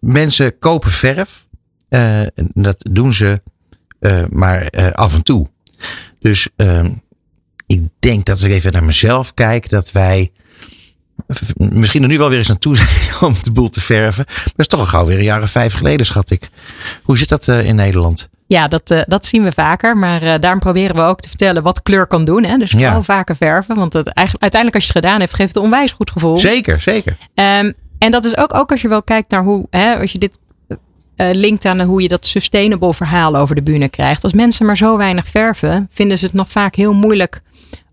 Mensen 0.00 0.58
kopen 0.58 0.90
verf. 0.90 1.46
Eh, 1.88 2.20
dat 2.54 2.84
doen 2.90 3.12
ze 3.14 3.42
eh, 4.00 4.22
maar 4.30 4.62
eh, 4.62 4.90
af 4.90 5.14
en 5.14 5.22
toe. 5.22 5.46
Dus 6.20 6.48
ehm, 6.56 6.90
ik 7.66 7.82
denk 7.98 8.24
dat 8.26 8.36
als 8.36 8.44
ik 8.44 8.52
even 8.52 8.72
naar 8.72 8.84
mezelf 8.84 9.34
kijk, 9.34 9.68
dat 9.68 9.92
wij 9.92 10.32
misschien 11.56 12.02
er 12.02 12.08
nu 12.08 12.18
wel 12.18 12.28
weer 12.28 12.38
eens 12.38 12.48
naartoe 12.48 12.76
zijn 12.86 12.90
om 13.20 13.34
de 13.42 13.52
boel 13.52 13.68
te 13.68 13.80
verven. 13.80 14.24
Maar 14.26 14.42
dat 14.44 14.52
is 14.56 14.66
toch 14.66 14.80
al 14.80 14.86
gauw 14.86 15.06
weer 15.06 15.18
een 15.18 15.24
jaar 15.24 15.42
of 15.42 15.50
vijf 15.50 15.72
geleden, 15.72 16.06
schat 16.06 16.30
ik. 16.30 16.50
Hoe 17.02 17.18
zit 17.18 17.28
dat 17.28 17.48
in 17.48 17.74
Nederland? 17.76 18.28
Ja, 18.48 18.68
dat, 18.68 19.04
dat 19.06 19.26
zien 19.26 19.42
we 19.42 19.52
vaker. 19.52 19.96
Maar 19.96 20.22
eh, 20.22 20.40
daarom 20.40 20.60
proberen 20.60 20.96
we 20.96 21.02
ook 21.02 21.20
te 21.20 21.28
vertellen 21.28 21.62
wat 21.62 21.82
kleur 21.82 22.06
kan 22.06 22.24
doen. 22.24 22.44
Hè? 22.44 22.56
Dus 22.56 22.70
vooral 22.70 22.90
Ja. 22.92 23.02
vaker 23.02 23.36
verven. 23.36 23.76
Want 23.76 23.92
het, 23.92 24.06
eigenlijk, 24.06 24.42
uiteindelijk 24.42 24.74
als 24.74 24.86
je 24.86 24.92
het 24.98 25.04
gedaan 25.04 25.20
hebt, 25.20 25.34
geeft 25.34 25.48
het 25.48 25.56
een 25.56 25.62
onwijs 25.62 25.92
goed 25.92 26.10
gevoel. 26.10 26.38
Zeker, 26.38 26.80
zeker. 26.80 27.16
Ehm, 27.34 27.72
en 27.98 28.10
dat 28.10 28.24
is 28.24 28.36
ook, 28.36 28.54
ook 28.54 28.70
als 28.70 28.80
je 28.82 28.88
wel 28.88 29.02
kijkt 29.02 29.30
naar 29.30 29.42
hoe, 29.42 29.66
hè, 29.70 29.98
als 29.98 30.12
je 30.12 30.18
dit 30.18 30.38
linkt 31.32 31.64
aan 31.64 31.80
hoe 31.80 32.02
je 32.02 32.08
dat 32.08 32.26
sustainable 32.26 32.94
verhaal 32.94 33.36
over 33.36 33.54
de 33.54 33.62
bühne 33.62 33.88
krijgt. 33.88 34.24
Als 34.24 34.32
mensen 34.32 34.66
maar 34.66 34.76
zo 34.76 34.96
weinig 34.96 35.26
verven, 35.26 35.88
vinden 35.90 36.18
ze 36.18 36.24
het 36.24 36.34
nog 36.34 36.50
vaak 36.50 36.74
heel 36.74 36.94
moeilijk 36.94 37.40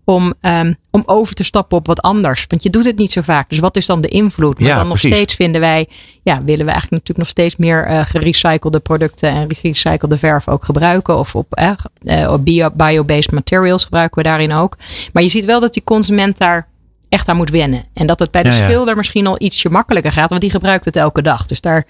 om, 0.04 0.34
ehm, 0.40 0.72
om 0.90 1.02
over 1.06 1.34
te 1.34 1.44
stappen 1.44 1.76
op 1.78 1.86
wat 1.86 2.02
anders. 2.02 2.44
Want 2.48 2.62
je 2.62 2.70
doet 2.70 2.84
het 2.84 2.98
niet 2.98 3.12
zo 3.12 3.20
vaak. 3.20 3.48
Dus 3.48 3.58
wat 3.58 3.76
is 3.76 3.86
dan 3.86 4.00
de 4.00 4.08
invloed? 4.08 4.58
Maar 4.60 4.68
Ja, 4.68 4.76
dan 4.76 4.86
nog 4.88 4.98
precies. 4.98 5.16
steeds 5.16 5.34
vinden 5.34 5.60
wij, 5.60 5.88
ja, 6.22 6.34
willen 6.44 6.64
we 6.66 6.70
eigenlijk 6.70 6.90
natuurlijk 6.90 7.18
nog 7.18 7.28
steeds 7.28 7.56
meer 7.56 7.84
eh 7.84 8.06
gerecyclede 8.06 8.78
producten 8.80 9.30
en 9.30 9.54
gerecyclede 9.54 10.18
verf 10.18 10.48
ook 10.48 10.64
gebruiken. 10.64 11.18
Of 11.18 11.34
op, 11.34 11.54
eh, 11.54 11.70
eh, 12.04 12.32
op 12.32 12.44
bio, 12.44 12.70
bio-based 12.74 13.32
materials 13.32 13.84
gebruiken 13.84 14.22
we 14.22 14.28
daarin 14.28 14.52
ook. 14.52 14.76
Maar 15.12 15.22
je 15.22 15.28
ziet 15.28 15.44
wel 15.44 15.60
dat 15.60 15.72
die 15.72 15.84
consument 15.84 16.38
daar 16.38 16.68
echt 17.08 17.28
aan 17.28 17.36
moet 17.36 17.50
wennen. 17.50 17.84
En 17.94 18.06
dat 18.06 18.18
het 18.18 18.30
bij 18.30 18.42
de 18.42 18.48
Ja, 18.50 18.56
ja. 18.56 18.64
schilder 18.64 18.96
misschien 18.96 19.26
al 19.26 19.36
ietsje 19.38 19.70
makkelijker 19.70 20.12
gaat, 20.12 20.28
want 20.28 20.40
die 20.40 20.50
gebruikt 20.50 20.84
het 20.84 20.96
elke 20.96 21.22
dag. 21.22 21.46
Dus 21.46 21.60
daar 21.60 21.86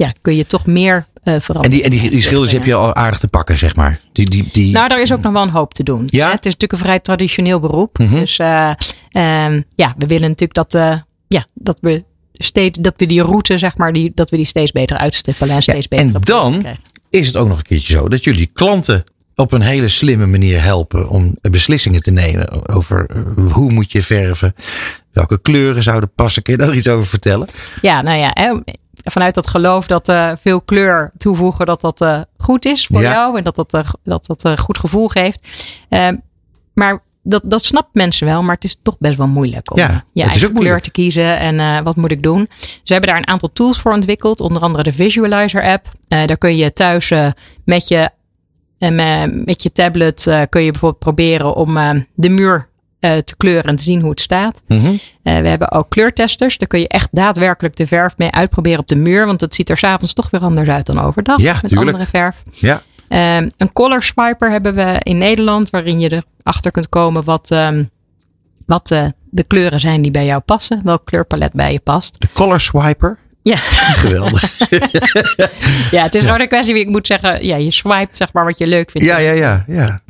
ja, 0.00 0.12
kun 0.20 0.36
je 0.36 0.46
toch 0.46 0.66
meer 0.66 1.06
eh 1.22 1.34
En 1.34 1.40
veranderen. 1.42 1.76
die, 1.76 1.84
en 1.84 1.90
die, 1.90 2.10
die 2.10 2.22
schilders 2.22 2.52
heb 2.52 2.64
je 2.64 2.74
al 2.74 2.94
aardig 2.94 3.18
te 3.18 3.28
pakken, 3.28 3.58
zeg 3.58 3.76
maar. 3.76 4.00
Die, 4.12 4.30
die, 4.30 4.48
die, 4.52 4.72
Nou, 4.72 4.88
daar 4.88 5.00
is 5.00 5.12
ook 5.12 5.20
nog 5.20 5.32
wel 5.32 5.42
een 5.42 5.48
hoop 5.48 5.74
te 5.74 5.82
doen. 5.82 6.02
Ja? 6.06 6.26
Hè, 6.26 6.32
Het 6.32 6.46
is 6.46 6.52
natuurlijk 6.52 6.72
een 6.72 6.78
vrij 6.88 6.98
traditioneel 6.98 7.60
beroep. 7.60 7.98
Mhm. 7.98 8.14
Dus 8.14 8.38
eh, 8.38 8.70
ehm, 9.10 9.62
ja, 9.74 9.94
we 9.98 10.06
willen 10.06 10.28
natuurlijk 10.28 10.54
dat, 10.54 10.74
eh, 10.74 10.96
ja, 11.28 11.46
dat 11.54 11.78
we 11.80 12.04
steeds 12.32 12.78
dat 12.78 12.94
we 12.96 13.06
die 13.06 13.22
route, 13.22 13.58
zeg 13.58 13.76
maar, 13.76 13.92
die, 13.92 14.12
dat 14.14 14.30
we 14.30 14.36
die 14.36 14.46
steeds 14.46 14.72
beter 14.72 14.96
uitstippelen 14.96 15.54
en 15.54 15.62
steeds 15.62 15.88
beter. 15.88 16.14
en 16.14 16.20
dan 16.20 16.64
is 17.10 17.26
het 17.26 17.36
ook 17.36 17.48
nog 17.48 17.58
een 17.58 17.64
keertje 17.64 17.92
zo 17.92 18.08
dat 18.08 18.24
jullie 18.24 18.50
klanten 18.52 19.04
op 19.34 19.52
een 19.52 19.60
hele 19.60 19.88
slimme 19.88 20.26
manier 20.26 20.62
helpen 20.62 21.08
om 21.08 21.36
beslissingen 21.40 22.02
te 22.02 22.10
nemen 22.10 22.68
over 22.68 23.06
hoe 23.52 23.72
moet 23.72 23.92
je 23.92 24.02
verven, 24.02 24.54
welke 25.12 25.40
kleuren 25.40 25.82
zouden 25.82 26.10
passen. 26.14 26.42
Kun 26.42 26.52
je 26.52 26.58
daar 26.58 26.74
iets 26.74 26.88
over 26.88 27.06
vertellen? 27.06 27.48
Ja, 27.82 28.02
nou 28.02 28.18
ja, 28.18 28.34
vanuit 29.02 29.34
dat 29.34 29.46
geloof 29.46 29.86
dat 29.86 30.08
eh, 30.08 30.32
veel 30.40 30.60
kleur 30.60 31.12
toevoegen, 31.16 31.66
dat 31.66 31.80
dat 31.80 32.00
eh, 32.00 32.20
goed 32.38 32.64
is 32.64 32.86
voor 32.86 33.00
Ja. 33.00 33.12
jou 33.12 33.38
en 33.38 33.44
dat 33.44 33.56
dat, 33.56 33.74
eh, 33.74 33.88
dat, 34.04 34.26
dat 34.26 34.58
goed 34.60 34.78
gevoel 34.78 35.08
geeft. 35.08 35.48
Ehm, 35.88 36.16
maar 36.74 37.02
dat, 37.22 37.42
dat 37.44 37.64
snapt 37.64 37.88
mensen 37.94 38.26
wel, 38.26 38.42
maar 38.42 38.54
het 38.54 38.64
is 38.64 38.76
toch 38.82 38.96
best 38.98 39.16
wel 39.16 39.26
moeilijk 39.28 39.70
om 39.70 39.78
Ja, 39.78 40.04
je 40.12 40.22
eigen 40.22 40.52
kleur 40.52 40.80
te 40.80 40.90
kiezen 40.90 41.38
en 41.38 41.84
wat 41.84 41.96
moet 41.96 42.10
ik 42.10 42.22
doen. 42.22 42.46
Dus 42.48 42.68
we 42.84 42.92
hebben 42.92 43.10
daar 43.10 43.18
een 43.18 43.26
aantal 43.28 43.52
tools 43.52 43.80
voor 43.80 43.92
ontwikkeld, 43.92 44.40
onder 44.40 44.62
andere 44.62 44.82
de 44.84 44.92
Visualizer 44.92 45.62
app. 45.62 45.86
Daar 46.08 46.38
kun 46.38 46.56
je 46.56 46.72
thuis 46.72 47.12
met, 47.64 47.88
je, 47.88 48.10
me- 48.78 49.42
met 49.44 49.62
je 49.62 49.72
tablet 49.72 50.22
kun 50.48 50.62
je 50.62 50.70
bijvoorbeeld 50.70 50.98
proberen 51.02 51.54
om 51.54 51.74
de 52.14 52.28
muur 52.28 52.68
eh, 53.00 53.16
te 53.16 53.36
kleuren 53.36 53.64
en 53.64 53.76
te 53.76 53.82
zien 53.82 54.00
hoe 54.00 54.10
het 54.10 54.20
staat. 54.20 54.62
Mhm. 54.66 54.92
Eh, 55.22 55.40
we 55.40 55.48
hebben 55.48 55.72
ook 55.72 55.90
kleurtesters. 55.90 56.58
Daar 56.58 56.68
kun 56.68 56.80
je 56.80 56.88
echt 56.88 57.08
daadwerkelijk 57.12 57.76
de 57.76 57.86
verf 57.86 58.14
mee 58.16 58.30
uitproberen 58.30 58.78
op 58.78 58.86
de 58.86 58.96
muur. 58.96 59.26
Want 59.26 59.40
het 59.40 59.54
ziet 59.54 59.70
er 59.70 59.76
s'avonds 59.76 60.12
toch 60.12 60.30
weer 60.30 60.40
anders 60.40 60.68
uit 60.68 60.86
dan 60.86 61.00
overdag. 61.00 61.40
Ja, 61.40 61.52
met 61.52 61.66
tuurlijk. 61.66 61.90
andere 61.90 62.06
verf. 62.10 62.42
Ja. 62.52 62.82
Ehm, 63.08 63.48
een 63.56 63.72
color 63.72 64.02
swiper 64.02 64.50
hebben 64.50 64.74
we 64.74 64.96
in 65.02 65.18
Nederland. 65.18 65.70
Waarin 65.70 66.00
je 66.00 66.22
erachter 66.42 66.70
kunt 66.70 66.88
komen 66.88 67.24
wat, 67.24 67.50
ehm, 67.50 67.84
wat 68.66 68.90
eh, 68.90 69.04
de 69.30 69.42
kleuren 69.42 69.80
zijn 69.80 70.02
die 70.02 70.10
bij 70.10 70.24
jou 70.24 70.40
passen. 70.40 70.80
Welk 70.84 71.04
kleurpalet 71.04 71.52
bij 71.52 71.72
je 71.72 71.80
past. 71.80 72.20
De 72.20 72.28
color 72.32 72.60
swiper. 72.60 73.18
Ja, 73.42 73.56
Geweldig. 74.04 74.58
ja 75.90 76.02
het 76.02 76.14
is 76.14 76.22
gewoon 76.22 76.40
een 76.40 76.48
kwestie. 76.48 76.74
wie 76.74 76.82
Ik 76.82 76.88
moet 76.88 77.06
zeggen, 77.06 77.46
ja, 77.46 77.56
je 77.56 77.70
swipet 77.70 78.16
zeg 78.16 78.32
maar 78.32 78.44
wat 78.44 78.58
je 78.58 78.66
leuk 78.66 78.90
vindt. 78.90 79.08
Ja, 79.08 79.18
ja, 79.18 79.32
ja, 79.32 79.64
ja. 79.66 80.00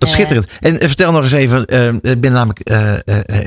Dat 0.00 0.08
is 0.08 0.14
Eh. 0.14 0.20
schitterend. 0.20 0.46
En 0.60 0.80
eh, 0.80 0.86
vertel 0.86 1.12
nog 1.12 1.22
eens 1.22 1.32
even, 1.32 1.66
eh, 1.66 1.92
ik 2.12 2.20
ben 2.20 2.32
namelijk 2.32 2.60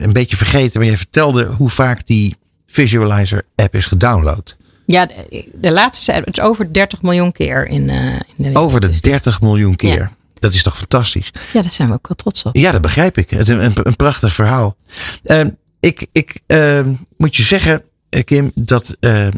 een 0.02 0.14
beetje 0.14 0.36
vergeten, 0.38 0.80
maar 0.80 0.90
je 0.90 0.98
vertelde 0.98 1.46
hoe 1.46 1.70
vaak 1.70 2.06
die 2.06 2.36
Visualizer 2.68 3.44
app 3.56 3.76
is 3.76 3.86
gedownload. 3.86 4.58
Ja, 4.86 5.06
de, 5.06 5.46
de 5.54 5.72
laatste 5.72 6.12
het 6.12 6.38
is 6.38 6.44
over 6.44 6.74
30 6.74 7.02
miljoen 7.02 7.32
keer 7.32 7.68
in, 7.68 7.90
in 7.90 8.16
de 8.36 8.44
wereld. 8.44 8.58
Over 8.58 8.80
de 8.80 8.88
Dus 8.88 9.02
30 9.02 9.42
miljoen 9.42 9.76
keer. 9.76 10.12
Dat 10.40 10.54
is 10.54 10.64
toch 10.64 10.78
fantastisch? 10.78 11.32
Ja, 11.54 11.62
daar 11.62 11.72
zijn 11.72 11.88
we 11.88 11.94
ook 11.94 12.08
wel 12.08 12.18
trots 12.18 12.44
op. 12.44 12.56
Ja, 12.56 12.72
dat 12.72 12.82
begrijp 12.82 13.18
ik. 13.18 13.30
Het 13.30 13.40
is 13.40 13.48
een, 13.48 13.96
prachtig 13.96 14.34
verhaal. 14.34 14.76
Ehm, 15.24 15.50
ik 15.80 16.08
ik 16.12 16.40
ehm, 16.48 16.94
moet 17.18 17.36
je 17.36 17.44
zeggen, 17.44 17.84
Kim, 18.26 18.52
dat 18.56 18.96
ehm, 19.00 19.32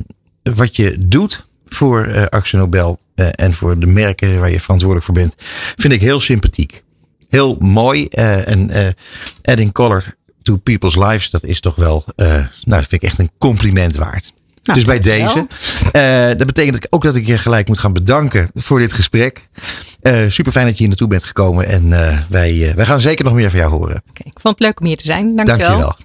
wat 0.43 0.75
je 0.75 0.95
doet 0.99 1.45
voor 1.65 2.29
Actie 2.29 2.57
Nobel 2.59 2.99
en 3.15 3.53
voor 3.53 3.79
de 3.79 3.85
merken 3.85 4.39
waar 4.39 4.51
je 4.51 4.59
verantwoordelijk 4.59 5.05
voor 5.05 5.15
bent, 5.15 5.35
vind 5.75 5.93
ik 5.93 6.01
heel 6.01 6.19
sympathiek. 6.19 6.83
Heel 7.35 7.55
mooi. 7.59 8.05
eh, 8.07 8.47
en 8.47 8.69
eh, 8.69 8.87
adding 9.41 9.71
color 9.71 10.15
to 10.43 10.55
people's 10.57 10.95
lives, 10.95 11.29
dat 11.29 11.43
is 11.43 11.59
toch 11.59 11.75
wel, 11.75 12.03
eh, 12.15 12.27
nou, 12.27 12.47
dat 12.63 12.87
vind 12.87 12.91
ik 12.91 13.03
echt 13.03 13.19
een 13.19 13.31
compliment 13.37 13.95
waard. 13.95 14.31
Nou, 14.63 14.77
dus 14.79 14.87
bij 14.87 14.99
deze. 14.99 15.47
eh, 15.91 16.27
dat 16.37 16.45
betekent 16.45 16.87
ook 16.91 17.03
dat 17.03 17.15
ik 17.15 17.27
je 17.27 17.37
gelijk 17.37 17.67
moet 17.67 17.79
gaan 17.79 17.93
bedanken 17.93 18.49
voor 18.53 18.79
dit 18.79 18.93
gesprek. 18.93 19.47
Eh 20.01 20.17
super 20.27 20.51
fijn 20.51 20.65
dat 20.65 20.73
je 20.73 20.79
hier 20.79 20.87
naartoe 20.87 21.07
bent 21.07 21.23
gekomen. 21.23 21.67
En 21.67 21.93
eh, 22.09 22.17
wij, 22.29 22.73
wij 22.75 22.85
gaan 22.85 22.99
zeker 22.99 23.25
nog 23.25 23.33
meer 23.33 23.49
van 23.49 23.59
jou 23.59 23.71
horen. 23.71 24.03
Ik 24.13 24.39
vond 24.41 24.59
het 24.59 24.59
leuk 24.59 24.79
om 24.79 24.85
hier 24.85 24.97
te 24.97 25.05
zijn. 25.05 25.35
Dankjewel. 25.35 25.67
Dankjewel. 25.67 25.95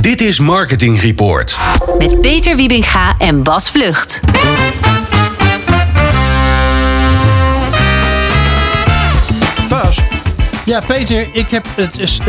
Dit 0.00 0.20
is 0.20 0.38
Marketing 0.38 1.00
Report. 1.00 1.56
Met 1.98 2.20
Peter 2.20 2.56
Wiebinga 2.56 3.14
en 3.18 3.42
Bas 3.42 3.70
Vlucht. 3.70 4.20
Ja, 10.68 10.80
Peter, 10.80 11.28
ik 11.32 11.48
heb 11.50 11.66
het, 11.76 12.20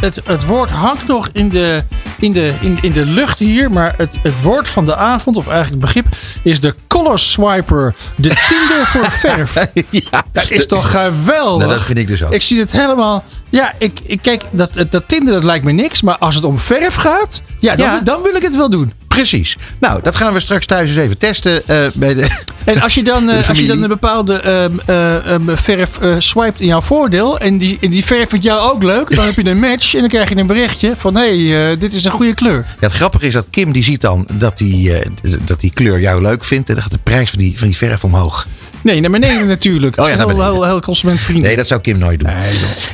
het, 0.00 0.20
het 0.24 0.44
woord 0.44 0.70
hangt 0.70 1.06
nog 1.06 1.28
in 1.32 1.48
de 1.48 1.84
in 2.18 2.32
de, 2.32 2.52
in, 2.60 2.78
in 2.80 2.92
de 2.92 3.06
lucht 3.06 3.38
hier. 3.38 3.70
Maar 3.70 3.94
het, 3.96 4.14
het 4.22 4.42
woord 4.42 4.68
van 4.68 4.84
de 4.84 4.96
avond, 4.96 5.36
of 5.36 5.48
eigenlijk 5.48 5.82
het 5.82 5.92
begrip, 5.94 6.14
is 6.42 6.60
de 6.60 6.74
color 6.88 7.18
swiper. 7.18 7.94
De 8.16 8.32
Tinder 8.48 8.86
voor 8.86 9.10
verf. 9.30 9.54
ja, 9.90 10.22
Dat 10.32 10.50
is 10.50 10.66
toch 10.66 10.90
geweldig? 10.90 11.66
Nou, 11.66 11.78
dat 11.78 11.84
vind 11.84 11.98
ik 11.98 12.06
dus 12.08 12.24
ook. 12.24 12.32
Ik 12.32 12.42
zie 12.42 12.60
het 12.60 12.72
helemaal. 12.72 13.24
Ja, 13.50 13.72
ik, 13.78 14.00
ik 14.06 14.18
kijk, 14.22 14.42
dat, 14.50 14.70
dat 14.90 15.02
Tinder 15.08 15.34
dat 15.34 15.44
lijkt 15.44 15.64
me 15.64 15.72
niks. 15.72 16.02
Maar 16.02 16.18
als 16.18 16.34
het 16.34 16.44
om 16.44 16.58
verf 16.58 16.94
gaat, 16.94 17.42
ja, 17.60 17.76
dan, 17.76 17.86
Ja. 17.86 18.00
dan 18.00 18.22
wil 18.22 18.34
ik 18.34 18.42
het 18.42 18.56
wel 18.56 18.70
doen. 18.70 18.92
Precies. 19.08 19.56
Nou, 19.80 20.00
dat 20.02 20.14
gaan 20.14 20.32
we 20.32 20.40
straks 20.40 20.66
thuis 20.66 20.88
eens 20.88 20.98
even 20.98 21.18
testen. 21.18 21.62
eh, 21.68 21.76
bij 21.94 22.14
de, 22.14 22.28
En 22.64 22.80
als 22.80 22.94
je 22.94 23.02
dan, 23.02 23.28
eh, 23.30 23.48
als 23.48 23.58
je 23.58 23.66
dan 23.66 23.82
een 23.82 23.88
bepaalde 23.88 24.34
ehm, 24.40 24.72
eh, 24.86 25.32
ehm, 25.32 25.42
verf 25.56 25.98
swipet 26.18 26.60
in 26.60 26.66
jouw 26.66 26.80
voordeel. 26.80 27.38
En 27.38 27.58
die, 27.58 27.78
en 27.80 27.90
die 27.90 28.04
verf 28.04 28.28
vindt 28.28 28.44
jou 28.44 28.72
ook 28.72 28.82
leuk. 28.82 29.14
Dan 29.16 29.24
heb 29.24 29.36
je 29.36 29.46
een 29.50 29.58
match. 29.58 29.94
En 29.94 30.00
dan 30.00 30.08
krijg 30.08 30.28
je 30.28 30.36
een 30.36 30.46
berichtje 30.46 30.94
van: 30.96 31.16
hé, 31.16 31.48
hey, 31.48 31.76
dit 31.78 31.92
is 31.92 32.05
een 32.06 32.12
goede 32.12 32.34
kleur. 32.34 32.56
Ja, 32.56 32.74
het 32.80 32.92
grappige 32.92 33.26
is 33.26 33.32
dat 33.32 33.46
Kim 33.50 33.72
die 33.72 33.82
ziet 33.82 34.00
dan 34.00 34.26
dat 34.32 34.58
die, 34.58 34.98
eh, 34.98 35.10
dat 35.44 35.60
die 35.60 35.70
kleur 35.74 36.00
jou 36.00 36.22
leuk 36.22 36.44
vindt. 36.44 36.68
En 36.68 36.74
dan 36.74 36.82
gaat 36.82 36.92
de 36.92 36.98
prijs 37.02 37.30
van 37.30 37.38
die, 37.38 37.58
van 37.58 37.66
die 37.68 37.76
verf 37.76 38.04
omhoog. 38.04 38.46
Nee, 38.82 39.00
naar 39.00 39.10
beneden 39.10 39.46
natuurlijk. 39.56 39.98
Oh 40.00 40.08
ja, 40.08 40.16
heel, 40.16 40.42
heel, 40.42 40.64
heel 40.64 40.80
consumentvriendelijk. 40.80 41.46
Nee, 41.46 41.56
dat 41.56 41.66
zou 41.66 41.80
Kim 41.80 41.98
nooit 41.98 42.20
doen. 42.20 42.28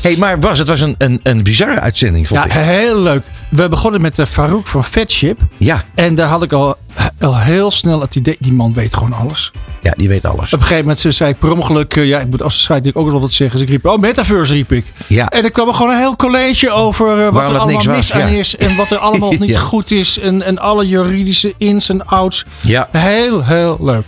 hey, 0.03 0.17
maar 0.17 0.39
Bas, 0.39 0.59
het 0.59 0.69
was 0.69 0.81
een, 0.81 0.95
een, 0.99 1.21
een 1.23 1.43
bizarre 1.43 1.81
uitzending, 1.81 2.29
vond 2.29 2.41
Ja, 2.41 2.47
ik. 2.47 2.53
heel 2.67 2.99
leuk. 3.03 3.23
We 3.49 3.69
begonnen 3.69 4.01
met 4.01 4.19
uh, 4.19 4.27
Farouk 4.27 4.67
van 4.67 4.85
Fatship. 4.85 5.41
Ja. 5.57 5.85
En 5.95 6.15
daar 6.15 6.27
had 6.27 6.43
ik 6.43 6.53
al, 6.53 6.77
al 7.21 7.39
heel 7.39 7.71
snel 7.71 8.01
het 8.01 8.15
idee, 8.15 8.37
die 8.41 8.53
man 8.53 8.75
weet 8.75 8.95
gewoon 8.95 9.13
alles. 9.13 9.53
Ja, 9.83 9.95
die 9.97 10.09
weet 10.09 10.25
alles. 10.25 10.53
Op 10.53 10.53
een 10.53 10.61
gegeven 10.61 10.81
moment 10.81 10.99
ze 10.99 11.11
zei 11.11 11.35
per 11.35 11.53
ongeluk, 11.53 11.97
eh, 11.97 12.07
ja, 12.07 12.19
ik 12.19 12.29
moet 12.29 12.43
als 12.43 12.63
scheidt 12.63 12.87
ik 12.87 12.97
ook 12.97 13.03
nog 13.03 13.13
wel 13.13 13.21
wat 13.21 13.33
zeggen. 13.33 13.59
Dus 13.59 13.67
ik 13.67 13.73
riep, 13.73 13.87
oh, 13.87 13.99
metaverse 14.01 14.53
riep 14.53 14.73
ik. 14.73 14.85
Ja. 15.07 15.29
En 15.29 15.45
er 15.45 15.51
kwam 15.51 15.69
er 15.69 15.75
gewoon 15.75 15.91
een 15.93 15.99
heel 15.99 16.17
college 16.17 16.71
over 16.71 17.19
eh, 17.19 17.25
wat 17.25 17.33
Waarom 17.33 17.55
er 17.55 17.61
allemaal 17.61 17.85
was, 17.85 17.97
mis 17.97 18.13
aan 18.13 18.33
ja. 18.33 18.39
is. 18.39 18.57
En 18.57 18.77
wat 18.77 18.91
er 18.91 18.99
allemaal 18.99 19.31
niet 19.39 19.49
Ja. 19.49 19.59
goed 19.59 19.91
is. 19.91 20.19
En, 20.19 20.43
en 20.43 20.59
alle 20.59 20.89
juridische 20.89 21.55
ins 21.59 21.89
en 21.89 22.07
outs. 22.07 22.45
Ja. 22.61 22.89
Heel, 22.93 23.45
heel 23.45 23.79
leuk. 23.81 24.07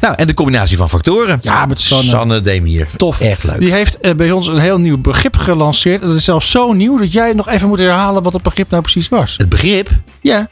Nou, 0.00 0.14
en 0.14 0.26
de 0.26 0.34
combinatie 0.34 0.76
van 0.76 0.88
factoren. 0.88 1.38
Ja, 1.42 1.66
met 1.66 1.80
Sanne. 1.80 2.10
Sanne 2.10 2.40
Demier. 2.40 2.86
Tof. 2.96 3.20
Echt 3.20 3.44
leuk. 3.44 3.58
Die 3.58 3.72
heeft 3.72 3.98
eh, 4.00 4.14
bij 4.14 4.30
ons 4.30 4.46
een 4.46 4.58
heel 4.58 4.78
nieuw 4.78 4.98
begrip 4.98 5.36
gelanceerd. 5.36 6.02
Dat 6.02 6.14
is 6.14 6.24
zelfs 6.24 6.50
zo 6.50 6.72
nieuw 6.72 6.98
dat 6.98 7.12
jij 7.12 7.32
nog 7.32 7.48
even 7.48 7.68
moet 7.68 7.78
herhalen 7.78 8.22
wat 8.22 8.32
het 8.32 8.42
begrip 8.42 8.70
nou 8.70 8.82
precies 8.82 9.08
was. 9.08 9.34
Het 9.36 9.48
begrip? 9.48 9.90
Ja. 10.20 10.48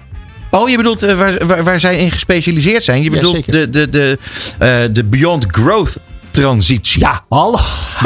Oh, 0.51 0.69
je 0.69 0.77
bedoelt 0.77 1.03
eh, 1.03 1.19
waar, 1.19 1.47
waar, 1.47 1.65
waar 1.65 1.81
zij 1.81 1.99
in 1.99 2.11
gespecialiseerd 2.11 2.85
zijn? 2.85 3.03
Je 3.03 3.11
bedoelt 3.11 3.53
de, 3.53 3.71
de, 3.71 3.91
de, 3.91 4.19
eh, 4.59 4.79
de 4.93 5.05
Beyond 5.05 5.47
Growth 5.49 5.99
transitie. 6.31 7.01
Ja, 7.01 7.25
hallo. 7.29 7.59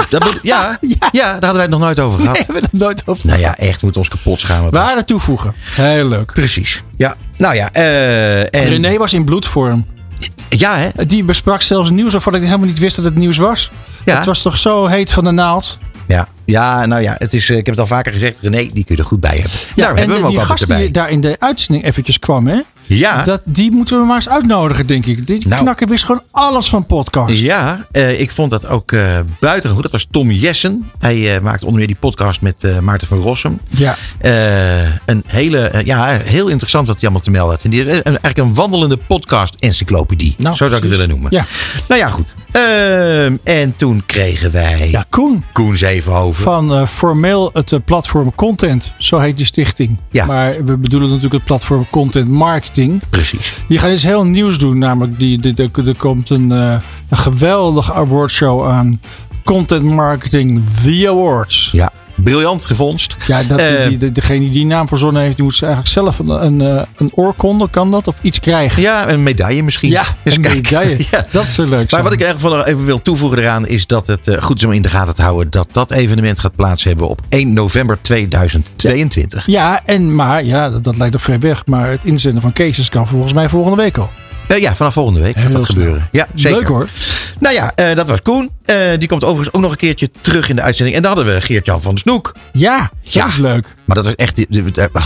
Dat 0.08 0.38
ja, 0.42 0.78
ja. 1.12 1.22
daar 1.22 1.32
hadden 1.32 1.52
wij 1.52 1.62
het 1.62 1.70
nog 1.70 1.80
nooit 1.80 2.00
over 2.00 2.18
gehad. 2.18 2.34
Nee, 2.34 2.46
we 2.46 2.52
hebben 2.52 2.70
het 2.70 2.80
nooit 2.80 3.02
over. 3.06 3.26
Nou 3.26 3.38
ja, 3.38 3.56
echt, 3.56 3.82
moet 3.82 3.96
ons 3.96 4.08
kapot 4.08 4.40
schamen. 4.40 4.72
Waarde 4.72 5.04
toevoegen. 5.04 5.54
Heel 5.74 6.08
leuk. 6.08 6.32
Precies. 6.32 6.82
Ja, 6.96 7.16
nou 7.36 7.54
ja. 7.54 7.72
eh, 7.72 8.40
en, 8.40 8.68
René 8.68 8.96
was 8.96 9.12
in 9.12 9.24
bloedvorm. 9.24 9.86
Ja, 10.48 10.76
hè? 10.76 11.06
Die 11.06 11.24
besprak 11.24 11.62
zelfs 11.62 11.90
nieuws 11.90 12.12
waarvan 12.12 12.34
ik 12.34 12.42
helemaal 12.42 12.66
niet 12.66 12.78
wist 12.78 12.96
dat 12.96 13.04
het 13.04 13.14
nieuws 13.14 13.36
was. 13.36 13.70
Ja. 14.04 14.16
Het 14.16 14.24
was 14.24 14.42
toch 14.42 14.58
zo 14.58 14.86
heet 14.86 15.12
van 15.12 15.24
de 15.24 15.30
naald. 15.30 15.78
Ja, 16.06 16.28
ja 16.44 16.86
nou 16.86 17.02
ja, 17.02 17.14
het 17.18 17.32
is, 17.32 17.50
eh, 17.50 17.56
ik 17.56 17.66
heb 17.66 17.74
het 17.74 17.84
al 17.84 17.96
vaker 17.96 18.12
gezegd. 18.12 18.38
René, 18.40 18.56
die 18.56 18.84
kun 18.84 18.96
je 18.96 18.96
er 18.96 19.04
goed 19.04 19.20
bij 19.20 19.30
hebben. 19.30 19.50
Ja, 19.50 19.74
Daarom 19.74 19.96
en 19.96 20.02
hebben 20.02 20.16
we 20.16 20.22
hem 20.22 20.30
die 20.30 20.40
ook 20.40 20.50
altijd 20.50 20.68
gast 20.68 20.80
die 20.80 20.90
daar 20.90 21.10
in 21.10 21.20
de 21.20 21.36
uitzending 21.38 21.86
eventjes 21.86 22.18
kwam, 22.18 22.46
hè? 22.46 22.60
Ja. 22.86 23.22
Dat, 23.22 23.40
die 23.44 23.70
moeten 23.70 23.98
we 24.00 24.06
maar 24.06 24.14
eens 24.16 24.28
uitnodigen, 24.28 24.86
denk 24.86 25.06
ik. 25.06 25.26
Die 25.26 25.48
Nou. 25.48 25.62
knakker 25.62 25.88
wist 25.88 26.04
gewoon 26.04 26.22
alles 26.30 26.68
van 26.68 26.86
podcast. 26.86 27.38
Ja, 27.38 27.86
eh, 27.90 28.20
ik 28.20 28.30
vond 28.32 28.50
dat 28.50 28.66
ook 28.66 28.92
eh 28.92 29.18
buitengewoon 29.40 29.82
goed. 29.82 29.82
Dat 29.82 30.00
was 30.00 30.06
Tom 30.10 30.30
Jessen. 30.30 30.90
Hij 30.98 31.34
eh, 31.36 31.40
maakte 31.42 31.64
onder 31.64 31.78
meer 31.78 31.86
die 31.88 31.96
podcast 32.00 32.40
met 32.40 32.80
Maarten 32.80 33.06
van 33.06 33.18
Rossum. 33.18 33.60
Ja. 33.70 33.96
Een 35.06 35.24
hele, 35.26 35.82
ja, 35.84 36.06
heel 36.06 36.48
interessant 36.48 36.86
wat 36.86 36.94
hij 37.00 37.04
allemaal 37.04 37.24
te 37.24 37.30
melden 37.30 37.54
had. 37.54 37.64
En 37.64 37.70
die 37.70 37.80
een- 37.80 38.02
eigenlijk 38.02 38.38
een 38.38 38.54
wandelende 38.54 38.96
podcast-encyclopedie. 38.96 40.34
Nou, 40.38 40.56
Zo 40.56 40.64
zou 40.64 40.76
ik 40.76 40.82
het 40.82 40.90
willen 40.92 41.08
noemen. 41.08 41.30
Ja. 41.34 41.44
Nou 41.88 42.00
ja, 42.00 42.08
goed. 42.08 42.34
Ehm, 42.52 43.36
en 43.44 43.76
toen 43.76 44.02
kregen 44.06 44.52
wij 44.52 44.88
Ja, 44.90 45.04
Koen. 45.08 45.44
Koen 45.52 45.76
Zevenhoven. 45.76 46.42
Van 46.44 46.88
formeel 46.88 47.50
het 47.52 47.84
platform 47.84 48.34
Content. 48.34 48.92
Zo 48.98 49.18
heet 49.18 49.36
die 49.36 49.46
stichting. 49.46 49.98
Ja. 50.10 50.26
Maar 50.26 50.64
we 50.64 50.76
bedoelen 50.76 51.08
natuurlijk 51.08 51.34
het 51.34 51.44
platform 51.44 51.86
Content 51.90 52.28
Marketing. 52.76 53.02
Precies. 53.10 53.64
Die 53.68 53.78
gaan 53.78 53.90
iets 53.90 54.02
heel 54.02 54.24
nieuws 54.24 54.58
doen. 54.58 54.78
Namelijk, 54.78 55.18
die, 55.18 55.38
die, 55.38 55.52
die- 55.52 55.70
er 55.86 55.96
komt 55.96 56.30
een, 56.30 56.52
eh, 56.52 56.76
een 57.08 57.16
geweldige 57.16 57.92
awardshow 57.92 58.66
aan. 58.66 59.00
Content 59.44 59.82
Marketing 59.84 60.62
The 60.82 61.08
Awards. 61.08 61.68
Ja, 61.72 61.92
briljant 62.14 62.64
gevondst. 62.64 63.16
Ja, 63.26 63.42
dat, 63.42 63.58
Eh, 63.58 63.88
die, 63.88 63.96
die- 63.96 64.12
degene 64.12 64.40
die 64.40 64.50
die 64.50 64.66
naam 64.66 64.88
verzonnen 64.88 65.22
heeft, 65.22 65.34
die 65.36 65.44
moet 65.44 65.54
ze 65.54 65.66
eigenlijk 65.66 65.94
zelf 65.94 66.18
een, 66.18 66.28
een, 66.44 66.60
eh, 66.78 66.82
een 66.96 67.10
oorkonde, 67.14 67.70
kan 67.70 67.90
dat? 67.90 68.06
Of 68.06 68.14
iets 68.20 68.40
krijgen. 68.40 68.82
Ja, 68.82 69.08
een 69.10 69.22
medaille 69.22 69.62
misschien. 69.62 69.90
Ja, 69.90 70.04
een 70.24 70.40
medaille. 70.40 70.96
Ja. 71.10 71.26
Dat 71.30 71.46
zou 71.46 71.68
leuk 71.68 71.78
Maar 71.78 71.88
zijn. 71.90 72.02
wat 72.02 72.12
ik 72.12 72.22
eigenlijk 72.22 72.56
nog 72.56 72.66
even 72.66 72.84
wil 72.84 73.00
toevoegen 73.02 73.38
eraan 73.38 73.66
is 73.66 73.86
dat 73.86 74.06
het 74.06 74.28
eh, 74.28 74.42
goed 74.42 74.58
is 74.58 74.64
om 74.64 74.72
in 74.72 74.82
de 74.82 74.88
gaten 74.88 75.14
te 75.14 75.22
houden 75.22 75.50
dat 75.50 75.68
dat 75.72 75.90
evenement 75.90 76.38
gaat 76.40 76.56
plaats 76.56 76.84
hebben 76.84 77.08
op 77.08 77.20
1 77.28 77.52
november 77.52 77.98
2022. 78.02 79.46
Ja, 79.46 79.80
en, 79.84 80.14
maar 80.14 80.44
ja, 80.44 80.70
dat, 80.70 80.84
dat 80.84 80.96
lijkt 80.96 81.12
nog 81.12 81.22
ver 81.22 81.38
weg. 81.40 81.66
Maar 81.66 81.90
het 81.90 82.04
inzenden 82.04 82.42
van 82.42 82.52
cases 82.52 82.88
kan 82.88 83.06
volgens 83.06 83.32
mij 83.32 83.48
volgende 83.48 83.76
week 83.82 83.98
al. 83.98 84.10
Ja, 84.58 84.74
vanaf 84.74 84.92
volgende 84.92 85.20
week 85.20 85.34
gaat 85.36 85.44
Heel 85.46 85.56
dat 85.56 85.66
snel. 85.66 85.76
gebeuren. 85.82 86.08
Ja, 86.10 86.26
zeker. 86.34 86.58
Leuk 86.58 86.68
hoor. 86.68 86.88
Nou 87.38 87.54
ja, 87.54 87.94
dat 87.94 88.08
was 88.08 88.22
Koen. 88.22 88.50
Eh, 88.64 88.76
die 88.98 89.08
komt 89.08 89.24
overigens 89.24 89.54
ook 89.54 89.62
nog 89.62 89.70
een 89.70 89.76
keertje 89.76 90.08
terug 90.20 90.48
in 90.48 90.56
de 90.56 90.62
uitzending. 90.62 90.96
En 90.96 91.02
dan 91.02 91.14
hadden 91.16 91.34
we 91.34 91.40
Geert-Jan 91.40 91.82
van 91.82 91.94
de 91.94 92.00
Snoek. 92.00 92.32
Ja, 92.52 92.78
dat 92.78 93.12
Ja. 93.12 93.26
is 93.26 93.36
leuk. 93.36 93.74
Maar 93.84 93.96
dat, 93.96 94.04
was 94.04 94.14
echt, 94.14 94.46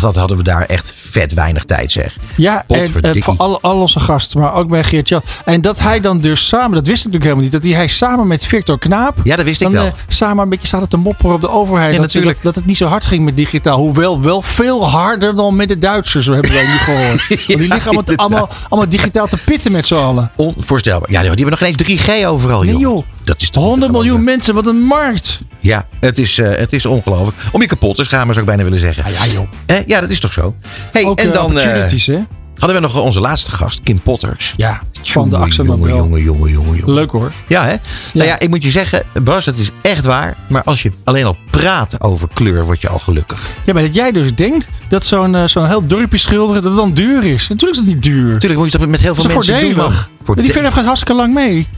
dat 0.00 0.16
hadden 0.16 0.36
we 0.36 0.42
daar 0.42 0.62
echt 0.62 0.92
vet 0.94 1.34
weinig 1.34 1.64
tijd 1.64 1.92
zeg. 1.92 2.16
Ja, 2.36 2.64
en 2.66 2.80
eh, 3.00 3.22
voor 3.22 3.34
al, 3.36 3.60
al 3.60 3.80
onze 3.80 4.00
gasten, 4.00 4.40
maar 4.40 4.54
ook 4.54 4.68
bij 4.68 4.84
Geert-Jan. 4.84 5.22
En 5.44 5.60
dat 5.60 5.78
hij 5.78 6.00
dan 6.00 6.20
dus 6.20 6.48
samen, 6.48 6.74
dat 6.74 6.86
wist 6.86 7.06
ik 7.06 7.12
natuurlijk 7.12 7.22
helemaal 7.22 7.42
niet, 7.44 7.52
dat 7.52 7.62
hij, 7.62 7.72
hij 7.72 7.86
samen 7.88 8.26
met 8.26 8.46
Victor 8.46 8.78
Knaap. 8.78 9.16
Ja, 9.24 9.36
dat 9.36 9.44
wist 9.44 9.60
ik 9.60 9.66
dan, 9.66 9.76
wel. 9.76 9.86
eh, 9.86 9.92
samen 10.08 10.42
een 10.42 10.48
beetje 10.48 10.66
zaten 10.66 10.88
te 10.88 10.96
mopperen 10.96 11.34
op 11.34 11.40
de 11.40 11.50
overheid. 11.50 11.92
Ja, 11.94 11.96
dat, 12.00 12.06
natuurlijk. 12.06 12.34
dat, 12.34 12.44
dat 12.44 12.54
het 12.54 12.66
niet 12.66 12.76
zo 12.76 12.86
hard 12.86 13.06
ging 13.06 13.24
met 13.24 13.36
digitaal. 13.36 13.78
Hoewel 13.78 14.20
wel 14.22 14.42
veel 14.42 14.88
harder 14.88 15.34
dan 15.36 15.56
met 15.56 15.68
de 15.68 15.78
Duitsers, 15.78 16.24
zo 16.24 16.32
hebben 16.32 16.52
wij 16.52 16.66
nu 16.66 16.76
gehoord. 16.78 17.28
Want 17.46 17.46
die 17.46 17.68
liggen 17.68 17.90
allemaal, 17.92 18.16
allemaal, 18.16 18.48
allemaal 18.68 18.88
digitaal 18.88 19.26
te 19.26 19.36
pitten 19.36 19.72
met 19.72 19.86
z'n 19.86 19.94
allen. 19.94 20.30
Onvoorstelbaar. 20.36 21.10
Ja, 21.10 21.20
die 21.20 21.28
hebben 21.28 21.50
nog 21.50 21.58
geen 21.58 21.74
eens 21.86 22.22
3G 22.22 22.26
overal, 22.26 22.62
Nee 22.62 22.76
joh. 22.76 23.04
Dat 23.28 23.42
is 23.42 23.50
toch 23.50 23.62
100 23.62 23.80
niet 23.80 24.00
te 24.00 24.04
miljoen 24.04 24.24
mensen, 24.24 24.54
wat 24.54 24.66
een 24.66 24.80
markt. 24.80 25.40
Ja, 25.60 25.86
het 26.00 26.18
is, 26.18 26.38
eh, 26.38 26.50
het 26.54 26.72
is 26.72 26.86
ongelooflijk. 26.86 27.36
Om 27.52 27.60
je 27.60 27.66
kapot 27.66 27.96
te 27.96 28.04
schamen 28.04 28.34
zou 28.34 28.40
ik 28.40 28.46
bijna 28.46 28.62
willen 28.62 28.78
zeggen. 28.78 29.12
Ja, 29.12 29.32
joh. 29.32 29.48
Eh, 29.66 29.76
ja, 29.86 30.00
dat 30.00 30.10
is 30.10 30.20
toch 30.20 30.32
zo. 30.32 30.54
Hey, 30.92 31.04
Ook 31.04 31.18
en 31.18 31.26
eh, 31.26 31.32
dan 31.32 31.44
eh, 31.44 31.56
opportunities, 31.56 32.06
hè? 32.06 32.18
hadden 32.58 32.76
we 32.76 32.82
nog 32.82 33.02
onze 33.02 33.20
laatste 33.20 33.50
gast, 33.50 33.80
Kim 33.80 34.00
Potters. 34.00 34.54
Ja, 34.56 34.82
van 35.02 35.28
de 35.28 35.36
Axel 35.36 35.64
jongen, 35.64 35.94
jongen, 35.94 36.22
jongen, 36.22 36.50
jongen. 36.50 36.92
Leuk 36.92 37.10
hoor. 37.10 37.32
Ja, 37.46 37.64
hè? 37.64 37.76
Nou 38.12 38.28
ja, 38.28 38.38
ik 38.38 38.48
moet 38.48 38.62
je 38.62 38.70
zeggen, 38.70 39.02
Bas, 39.22 39.46
het 39.46 39.58
is 39.58 39.70
echt 39.82 40.04
waar. 40.04 40.36
Maar 40.48 40.62
als 40.62 40.82
je 40.82 40.90
alleen 41.04 41.24
al 41.24 41.36
praat 41.50 42.00
over 42.00 42.28
kleur, 42.34 42.64
word 42.64 42.80
je 42.80 42.88
al 42.88 42.98
gelukkig. 42.98 43.46
Ja, 43.64 43.72
maar 43.72 43.82
dat 43.82 43.94
jij 43.94 44.12
dus 44.12 44.34
denkt 44.34 44.68
dat 44.88 45.04
zo'n 45.04 45.48
zo'n 45.48 45.66
heel 45.66 45.86
dorpje 45.86 46.18
schilderen 46.18 46.62
dat 46.62 46.72
het 46.72 46.80
dan 46.80 46.92
duur 46.92 47.24
is. 47.24 47.48
Natuurlijk 47.48 47.78
is 47.78 47.84
dat 47.86 47.94
niet 47.94 48.02
duur. 48.02 48.32
Natuurlijk 48.32 48.60
moet 48.60 48.72
je 48.72 48.78
dat 48.78 48.88
met 48.88 49.00
heel 49.00 49.14
veel 49.14 49.24
mensen 49.24 49.60
doen, 49.60 49.92
voordelig. 50.24 50.54
Die 50.54 50.62
verf 50.62 50.74
gaat 50.74 50.84
hartstikke 50.84 51.14
lang 51.14 51.34
mee. 51.34 51.68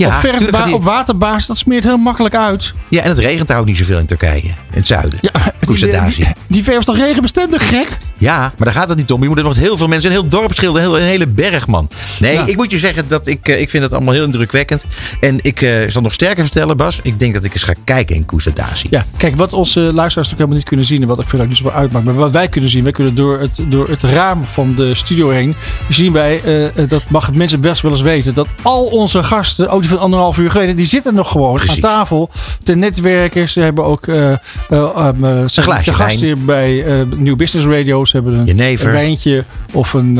Ja, 0.00 0.06
op, 0.14 0.20
verf, 0.20 0.32
tuurlijk 0.36 0.56
gaat 0.56 0.66
die- 0.66 0.74
op 0.74 0.84
waterbasis, 0.84 1.46
dat 1.46 1.58
smeert 1.58 1.84
heel 1.84 1.96
makkelijk 1.96 2.34
uit. 2.34 2.72
Ja, 2.88 3.02
en 3.02 3.08
het 3.08 3.18
regent 3.18 3.48
daar 3.48 3.58
ook 3.58 3.66
niet 3.66 3.76
zoveel 3.76 3.98
in 3.98 4.06
Turkije. 4.06 4.42
In 4.42 4.54
het 4.70 4.86
zuiden. 4.86 5.18
Ja, 5.20 5.30
die, 5.58 5.76
die, 5.76 6.26
die 6.48 6.62
verf 6.62 6.78
is 6.78 6.84
toch 6.84 6.96
regenbestendig, 6.96 7.68
gek? 7.68 7.96
Ja, 8.18 8.38
maar 8.38 8.52
daar 8.56 8.72
gaat 8.72 8.88
het 8.88 8.98
niet 8.98 9.10
om. 9.12 9.22
Je 9.22 9.28
moet 9.28 9.38
er 9.38 9.44
nog 9.44 9.56
heel 9.56 9.76
veel 9.76 9.86
mensen, 9.88 10.10
een 10.10 10.16
heel 10.16 10.28
dorp 10.28 10.54
schilderen, 10.54 10.88
een, 10.88 10.94
heel- 10.94 11.02
een 11.02 11.08
hele 11.10 11.26
berg, 11.26 11.66
man. 11.66 11.88
Nee, 12.20 12.32
Ja. 12.34 12.46
ik 12.46 12.56
moet 12.56 12.70
je 12.70 12.78
zeggen 12.78 13.08
dat 13.08 13.26
ik, 13.26 13.48
eh, 13.48 13.60
ik 13.60 13.70
vind 13.70 13.82
het 13.82 13.92
allemaal 13.92 14.14
heel 14.14 14.24
indrukwekkend. 14.24 14.84
En 15.20 15.38
ik 15.42 15.62
eh, 15.62 15.72
zal 15.88 16.02
nog 16.02 16.12
sterker 16.12 16.42
vertellen, 16.44 16.76
Bas. 16.76 17.00
Ik 17.02 17.18
denk 17.18 17.34
dat 17.34 17.44
ik 17.44 17.52
eens 17.52 17.62
ga 17.62 17.72
kijken 17.84 18.16
in 18.16 18.24
Koesadazi. 18.24 18.86
Ja, 18.90 19.04
kijk, 19.16 19.36
wat 19.36 19.52
onze 19.52 19.80
luisteraars 19.80 20.14
natuurlijk 20.14 20.32
helemaal 20.38 20.56
niet 20.56 20.64
kunnen 20.68 20.86
zien... 20.86 21.02
en 21.02 21.08
wat 21.08 21.20
ik 21.20 21.28
vind 21.28 21.42
ook 21.42 21.48
niet 21.48 21.56
zoveel 21.56 21.72
uitmaakt... 21.72 22.04
maar 22.04 22.14
wat 22.14 22.30
wij 22.30 22.48
kunnen 22.48 22.70
zien... 22.70 22.82
wij 22.82 22.92
kunnen 22.92 23.14
door 23.14 23.38
het, 23.40 23.58
door 23.68 23.88
het 23.88 24.02
raam 24.02 24.44
van 24.44 24.74
de 24.74 24.94
studio 24.94 25.30
heen... 25.30 25.54
zien 25.88 26.12
wij, 26.12 26.40
eh, 26.74 26.88
dat 26.88 27.02
mag 27.08 27.32
mensen 27.32 27.60
best 27.60 27.82
wel 27.82 27.90
eens 27.90 28.00
weten... 28.00 28.34
dat 28.34 28.46
al 28.62 28.84
onze 28.84 29.22
gasten, 29.24 29.68
ook 29.68 29.84
van 29.90 29.98
anderhalf 29.98 30.38
uur 30.38 30.50
geleden... 30.50 30.76
die 30.76 30.86
zitten 30.86 31.14
nog 31.14 31.30
gewoon 31.30 31.54
Precies. 31.56 31.74
aan 31.74 31.80
tafel 31.90 32.30
te 32.62 32.74
netwerken. 32.74 33.48
Ze 33.48 33.60
hebben 33.60 33.84
ook 33.84 34.06
eh, 34.06 34.30
um, 34.70 35.20
de 35.20 35.92
gasten 35.92 36.44
bij 36.44 36.84
New 37.16 37.36
Business 37.36 37.68
Radio... 37.68 38.04
ze 38.04 38.16
hebben 38.16 38.34
een, 38.34 38.58
een 38.60 38.78
wijntje 38.90 39.44
of 39.72 39.92
een, 39.92 40.14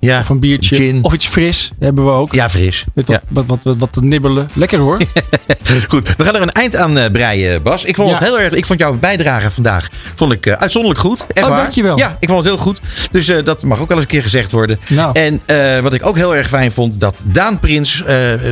Ja, 0.00 0.20
of 0.20 0.28
een 0.28 0.40
biertje... 0.40 0.76
gin. 0.76 0.98
of 1.04 1.12
iets 1.12 1.26
fris 1.26 1.70
hebben 1.78 2.04
we 2.04 2.10
ook. 2.10 2.34
Ja, 2.34 2.50
fris. 2.50 2.84
Met 2.94 3.06
wat, 3.08 3.20
wat, 3.28 3.44
wat, 3.46 3.58
wat, 3.62 3.76
wat 3.78 3.92
te 3.92 4.04
nibbelen. 4.04 4.48
Lekker 4.52 4.78
hoor. 4.78 4.98
Goed, 5.88 6.14
we 6.16 6.24
gaan 6.24 6.34
er 6.34 6.42
een 6.42 6.52
eind 6.52 6.76
aan 6.76 6.98
breien, 7.12 7.62
Bas. 7.62 7.84
Ik 7.84 7.96
vond, 7.96 8.08
Ja. 8.08 8.14
het 8.14 8.24
heel 8.24 8.40
erg, 8.40 8.52
ik 8.52 8.66
vond 8.66 8.78
jouw 8.78 8.94
bijdrage 8.98 9.50
vandaag 9.50 9.88
vond 10.14 10.32
ik, 10.32 10.48
uitzonderlijk 10.48 11.00
goed. 11.02 11.26
Echt 11.32 11.44
Oh, 11.46 11.52
waar. 11.52 11.60
dankjewel. 11.62 11.98
Ja, 11.98 12.16
ik 12.20 12.28
vond 12.28 12.44
het 12.44 12.54
heel 12.54 12.62
goed. 12.62 12.80
Dus 13.10 13.32
dat 13.44 13.64
mag 13.64 13.80
ook 13.80 13.88
wel 13.88 13.96
eens 13.96 14.06
een 14.06 14.12
keer 14.12 14.22
gezegd 14.22 14.50
worden. 14.52 14.78
Nou. 14.88 15.18
En 15.20 15.40
wat 15.82 15.94
ik 15.94 16.06
ook 16.06 16.16
heel 16.16 16.36
erg 16.36 16.48
fijn 16.48 16.72
vond, 16.72 17.00
dat 17.00 17.22
Daan 17.24 17.58
Prins, 17.58 18.02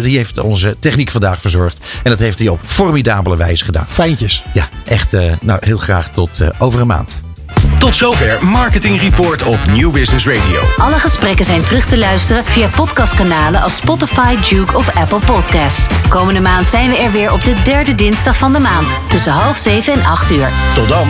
die 0.02 0.16
heeft 0.16 0.40
onze 0.42 0.76
techniek 0.78 1.10
vandaag 1.10 1.40
verzorgd. 1.40 1.80
En 2.02 2.10
dat 2.10 2.18
heeft 2.18 2.38
hij 2.38 2.48
op 2.48 2.60
formidabele 2.66 3.36
wijze 3.36 3.64
gedaan. 3.64 3.86
Fijntjes. 3.88 4.44
Ja, 4.52 4.68
echt, 4.84 5.12
eh, 5.12 5.32
nou 5.40 5.58
heel 5.62 5.78
graag 5.78 6.08
tot 6.08 6.40
eh, 6.40 6.48
over 6.58 6.80
een 6.80 6.86
maand. 6.86 7.18
Tot 7.78 7.96
zover 7.96 8.46
Marketing 8.46 9.00
Report 9.00 9.42
op 9.42 9.58
New 9.66 9.92
Business 9.92 10.26
Radio. 10.26 10.60
Alle 10.76 10.98
gesprekken 10.98 11.44
zijn 11.44 11.64
terug 11.64 11.86
te 11.86 11.98
luisteren 11.98 12.44
via 12.44 12.68
podcastkanalen 12.68 13.62
als 13.62 13.76
Spotify, 13.76 14.36
Duke 14.48 14.76
of 14.76 14.94
Apple 14.94 15.20
Podcasts. 15.26 15.86
Komende 16.08 16.40
maand 16.40 16.66
zijn 16.66 16.90
we 16.90 16.96
er 16.96 17.12
weer 17.12 17.32
op 17.32 17.44
de 17.44 17.54
derde 17.64 17.94
dinsdag 17.94 18.36
van 18.36 18.52
de 18.52 18.58
maand 18.58 18.94
tussen 19.08 19.32
half 19.32 19.56
zeven 19.56 19.92
en 19.92 20.04
acht 20.04 20.30
uur. 20.30 20.50
Tot 20.74 20.88
dan. 20.88 21.08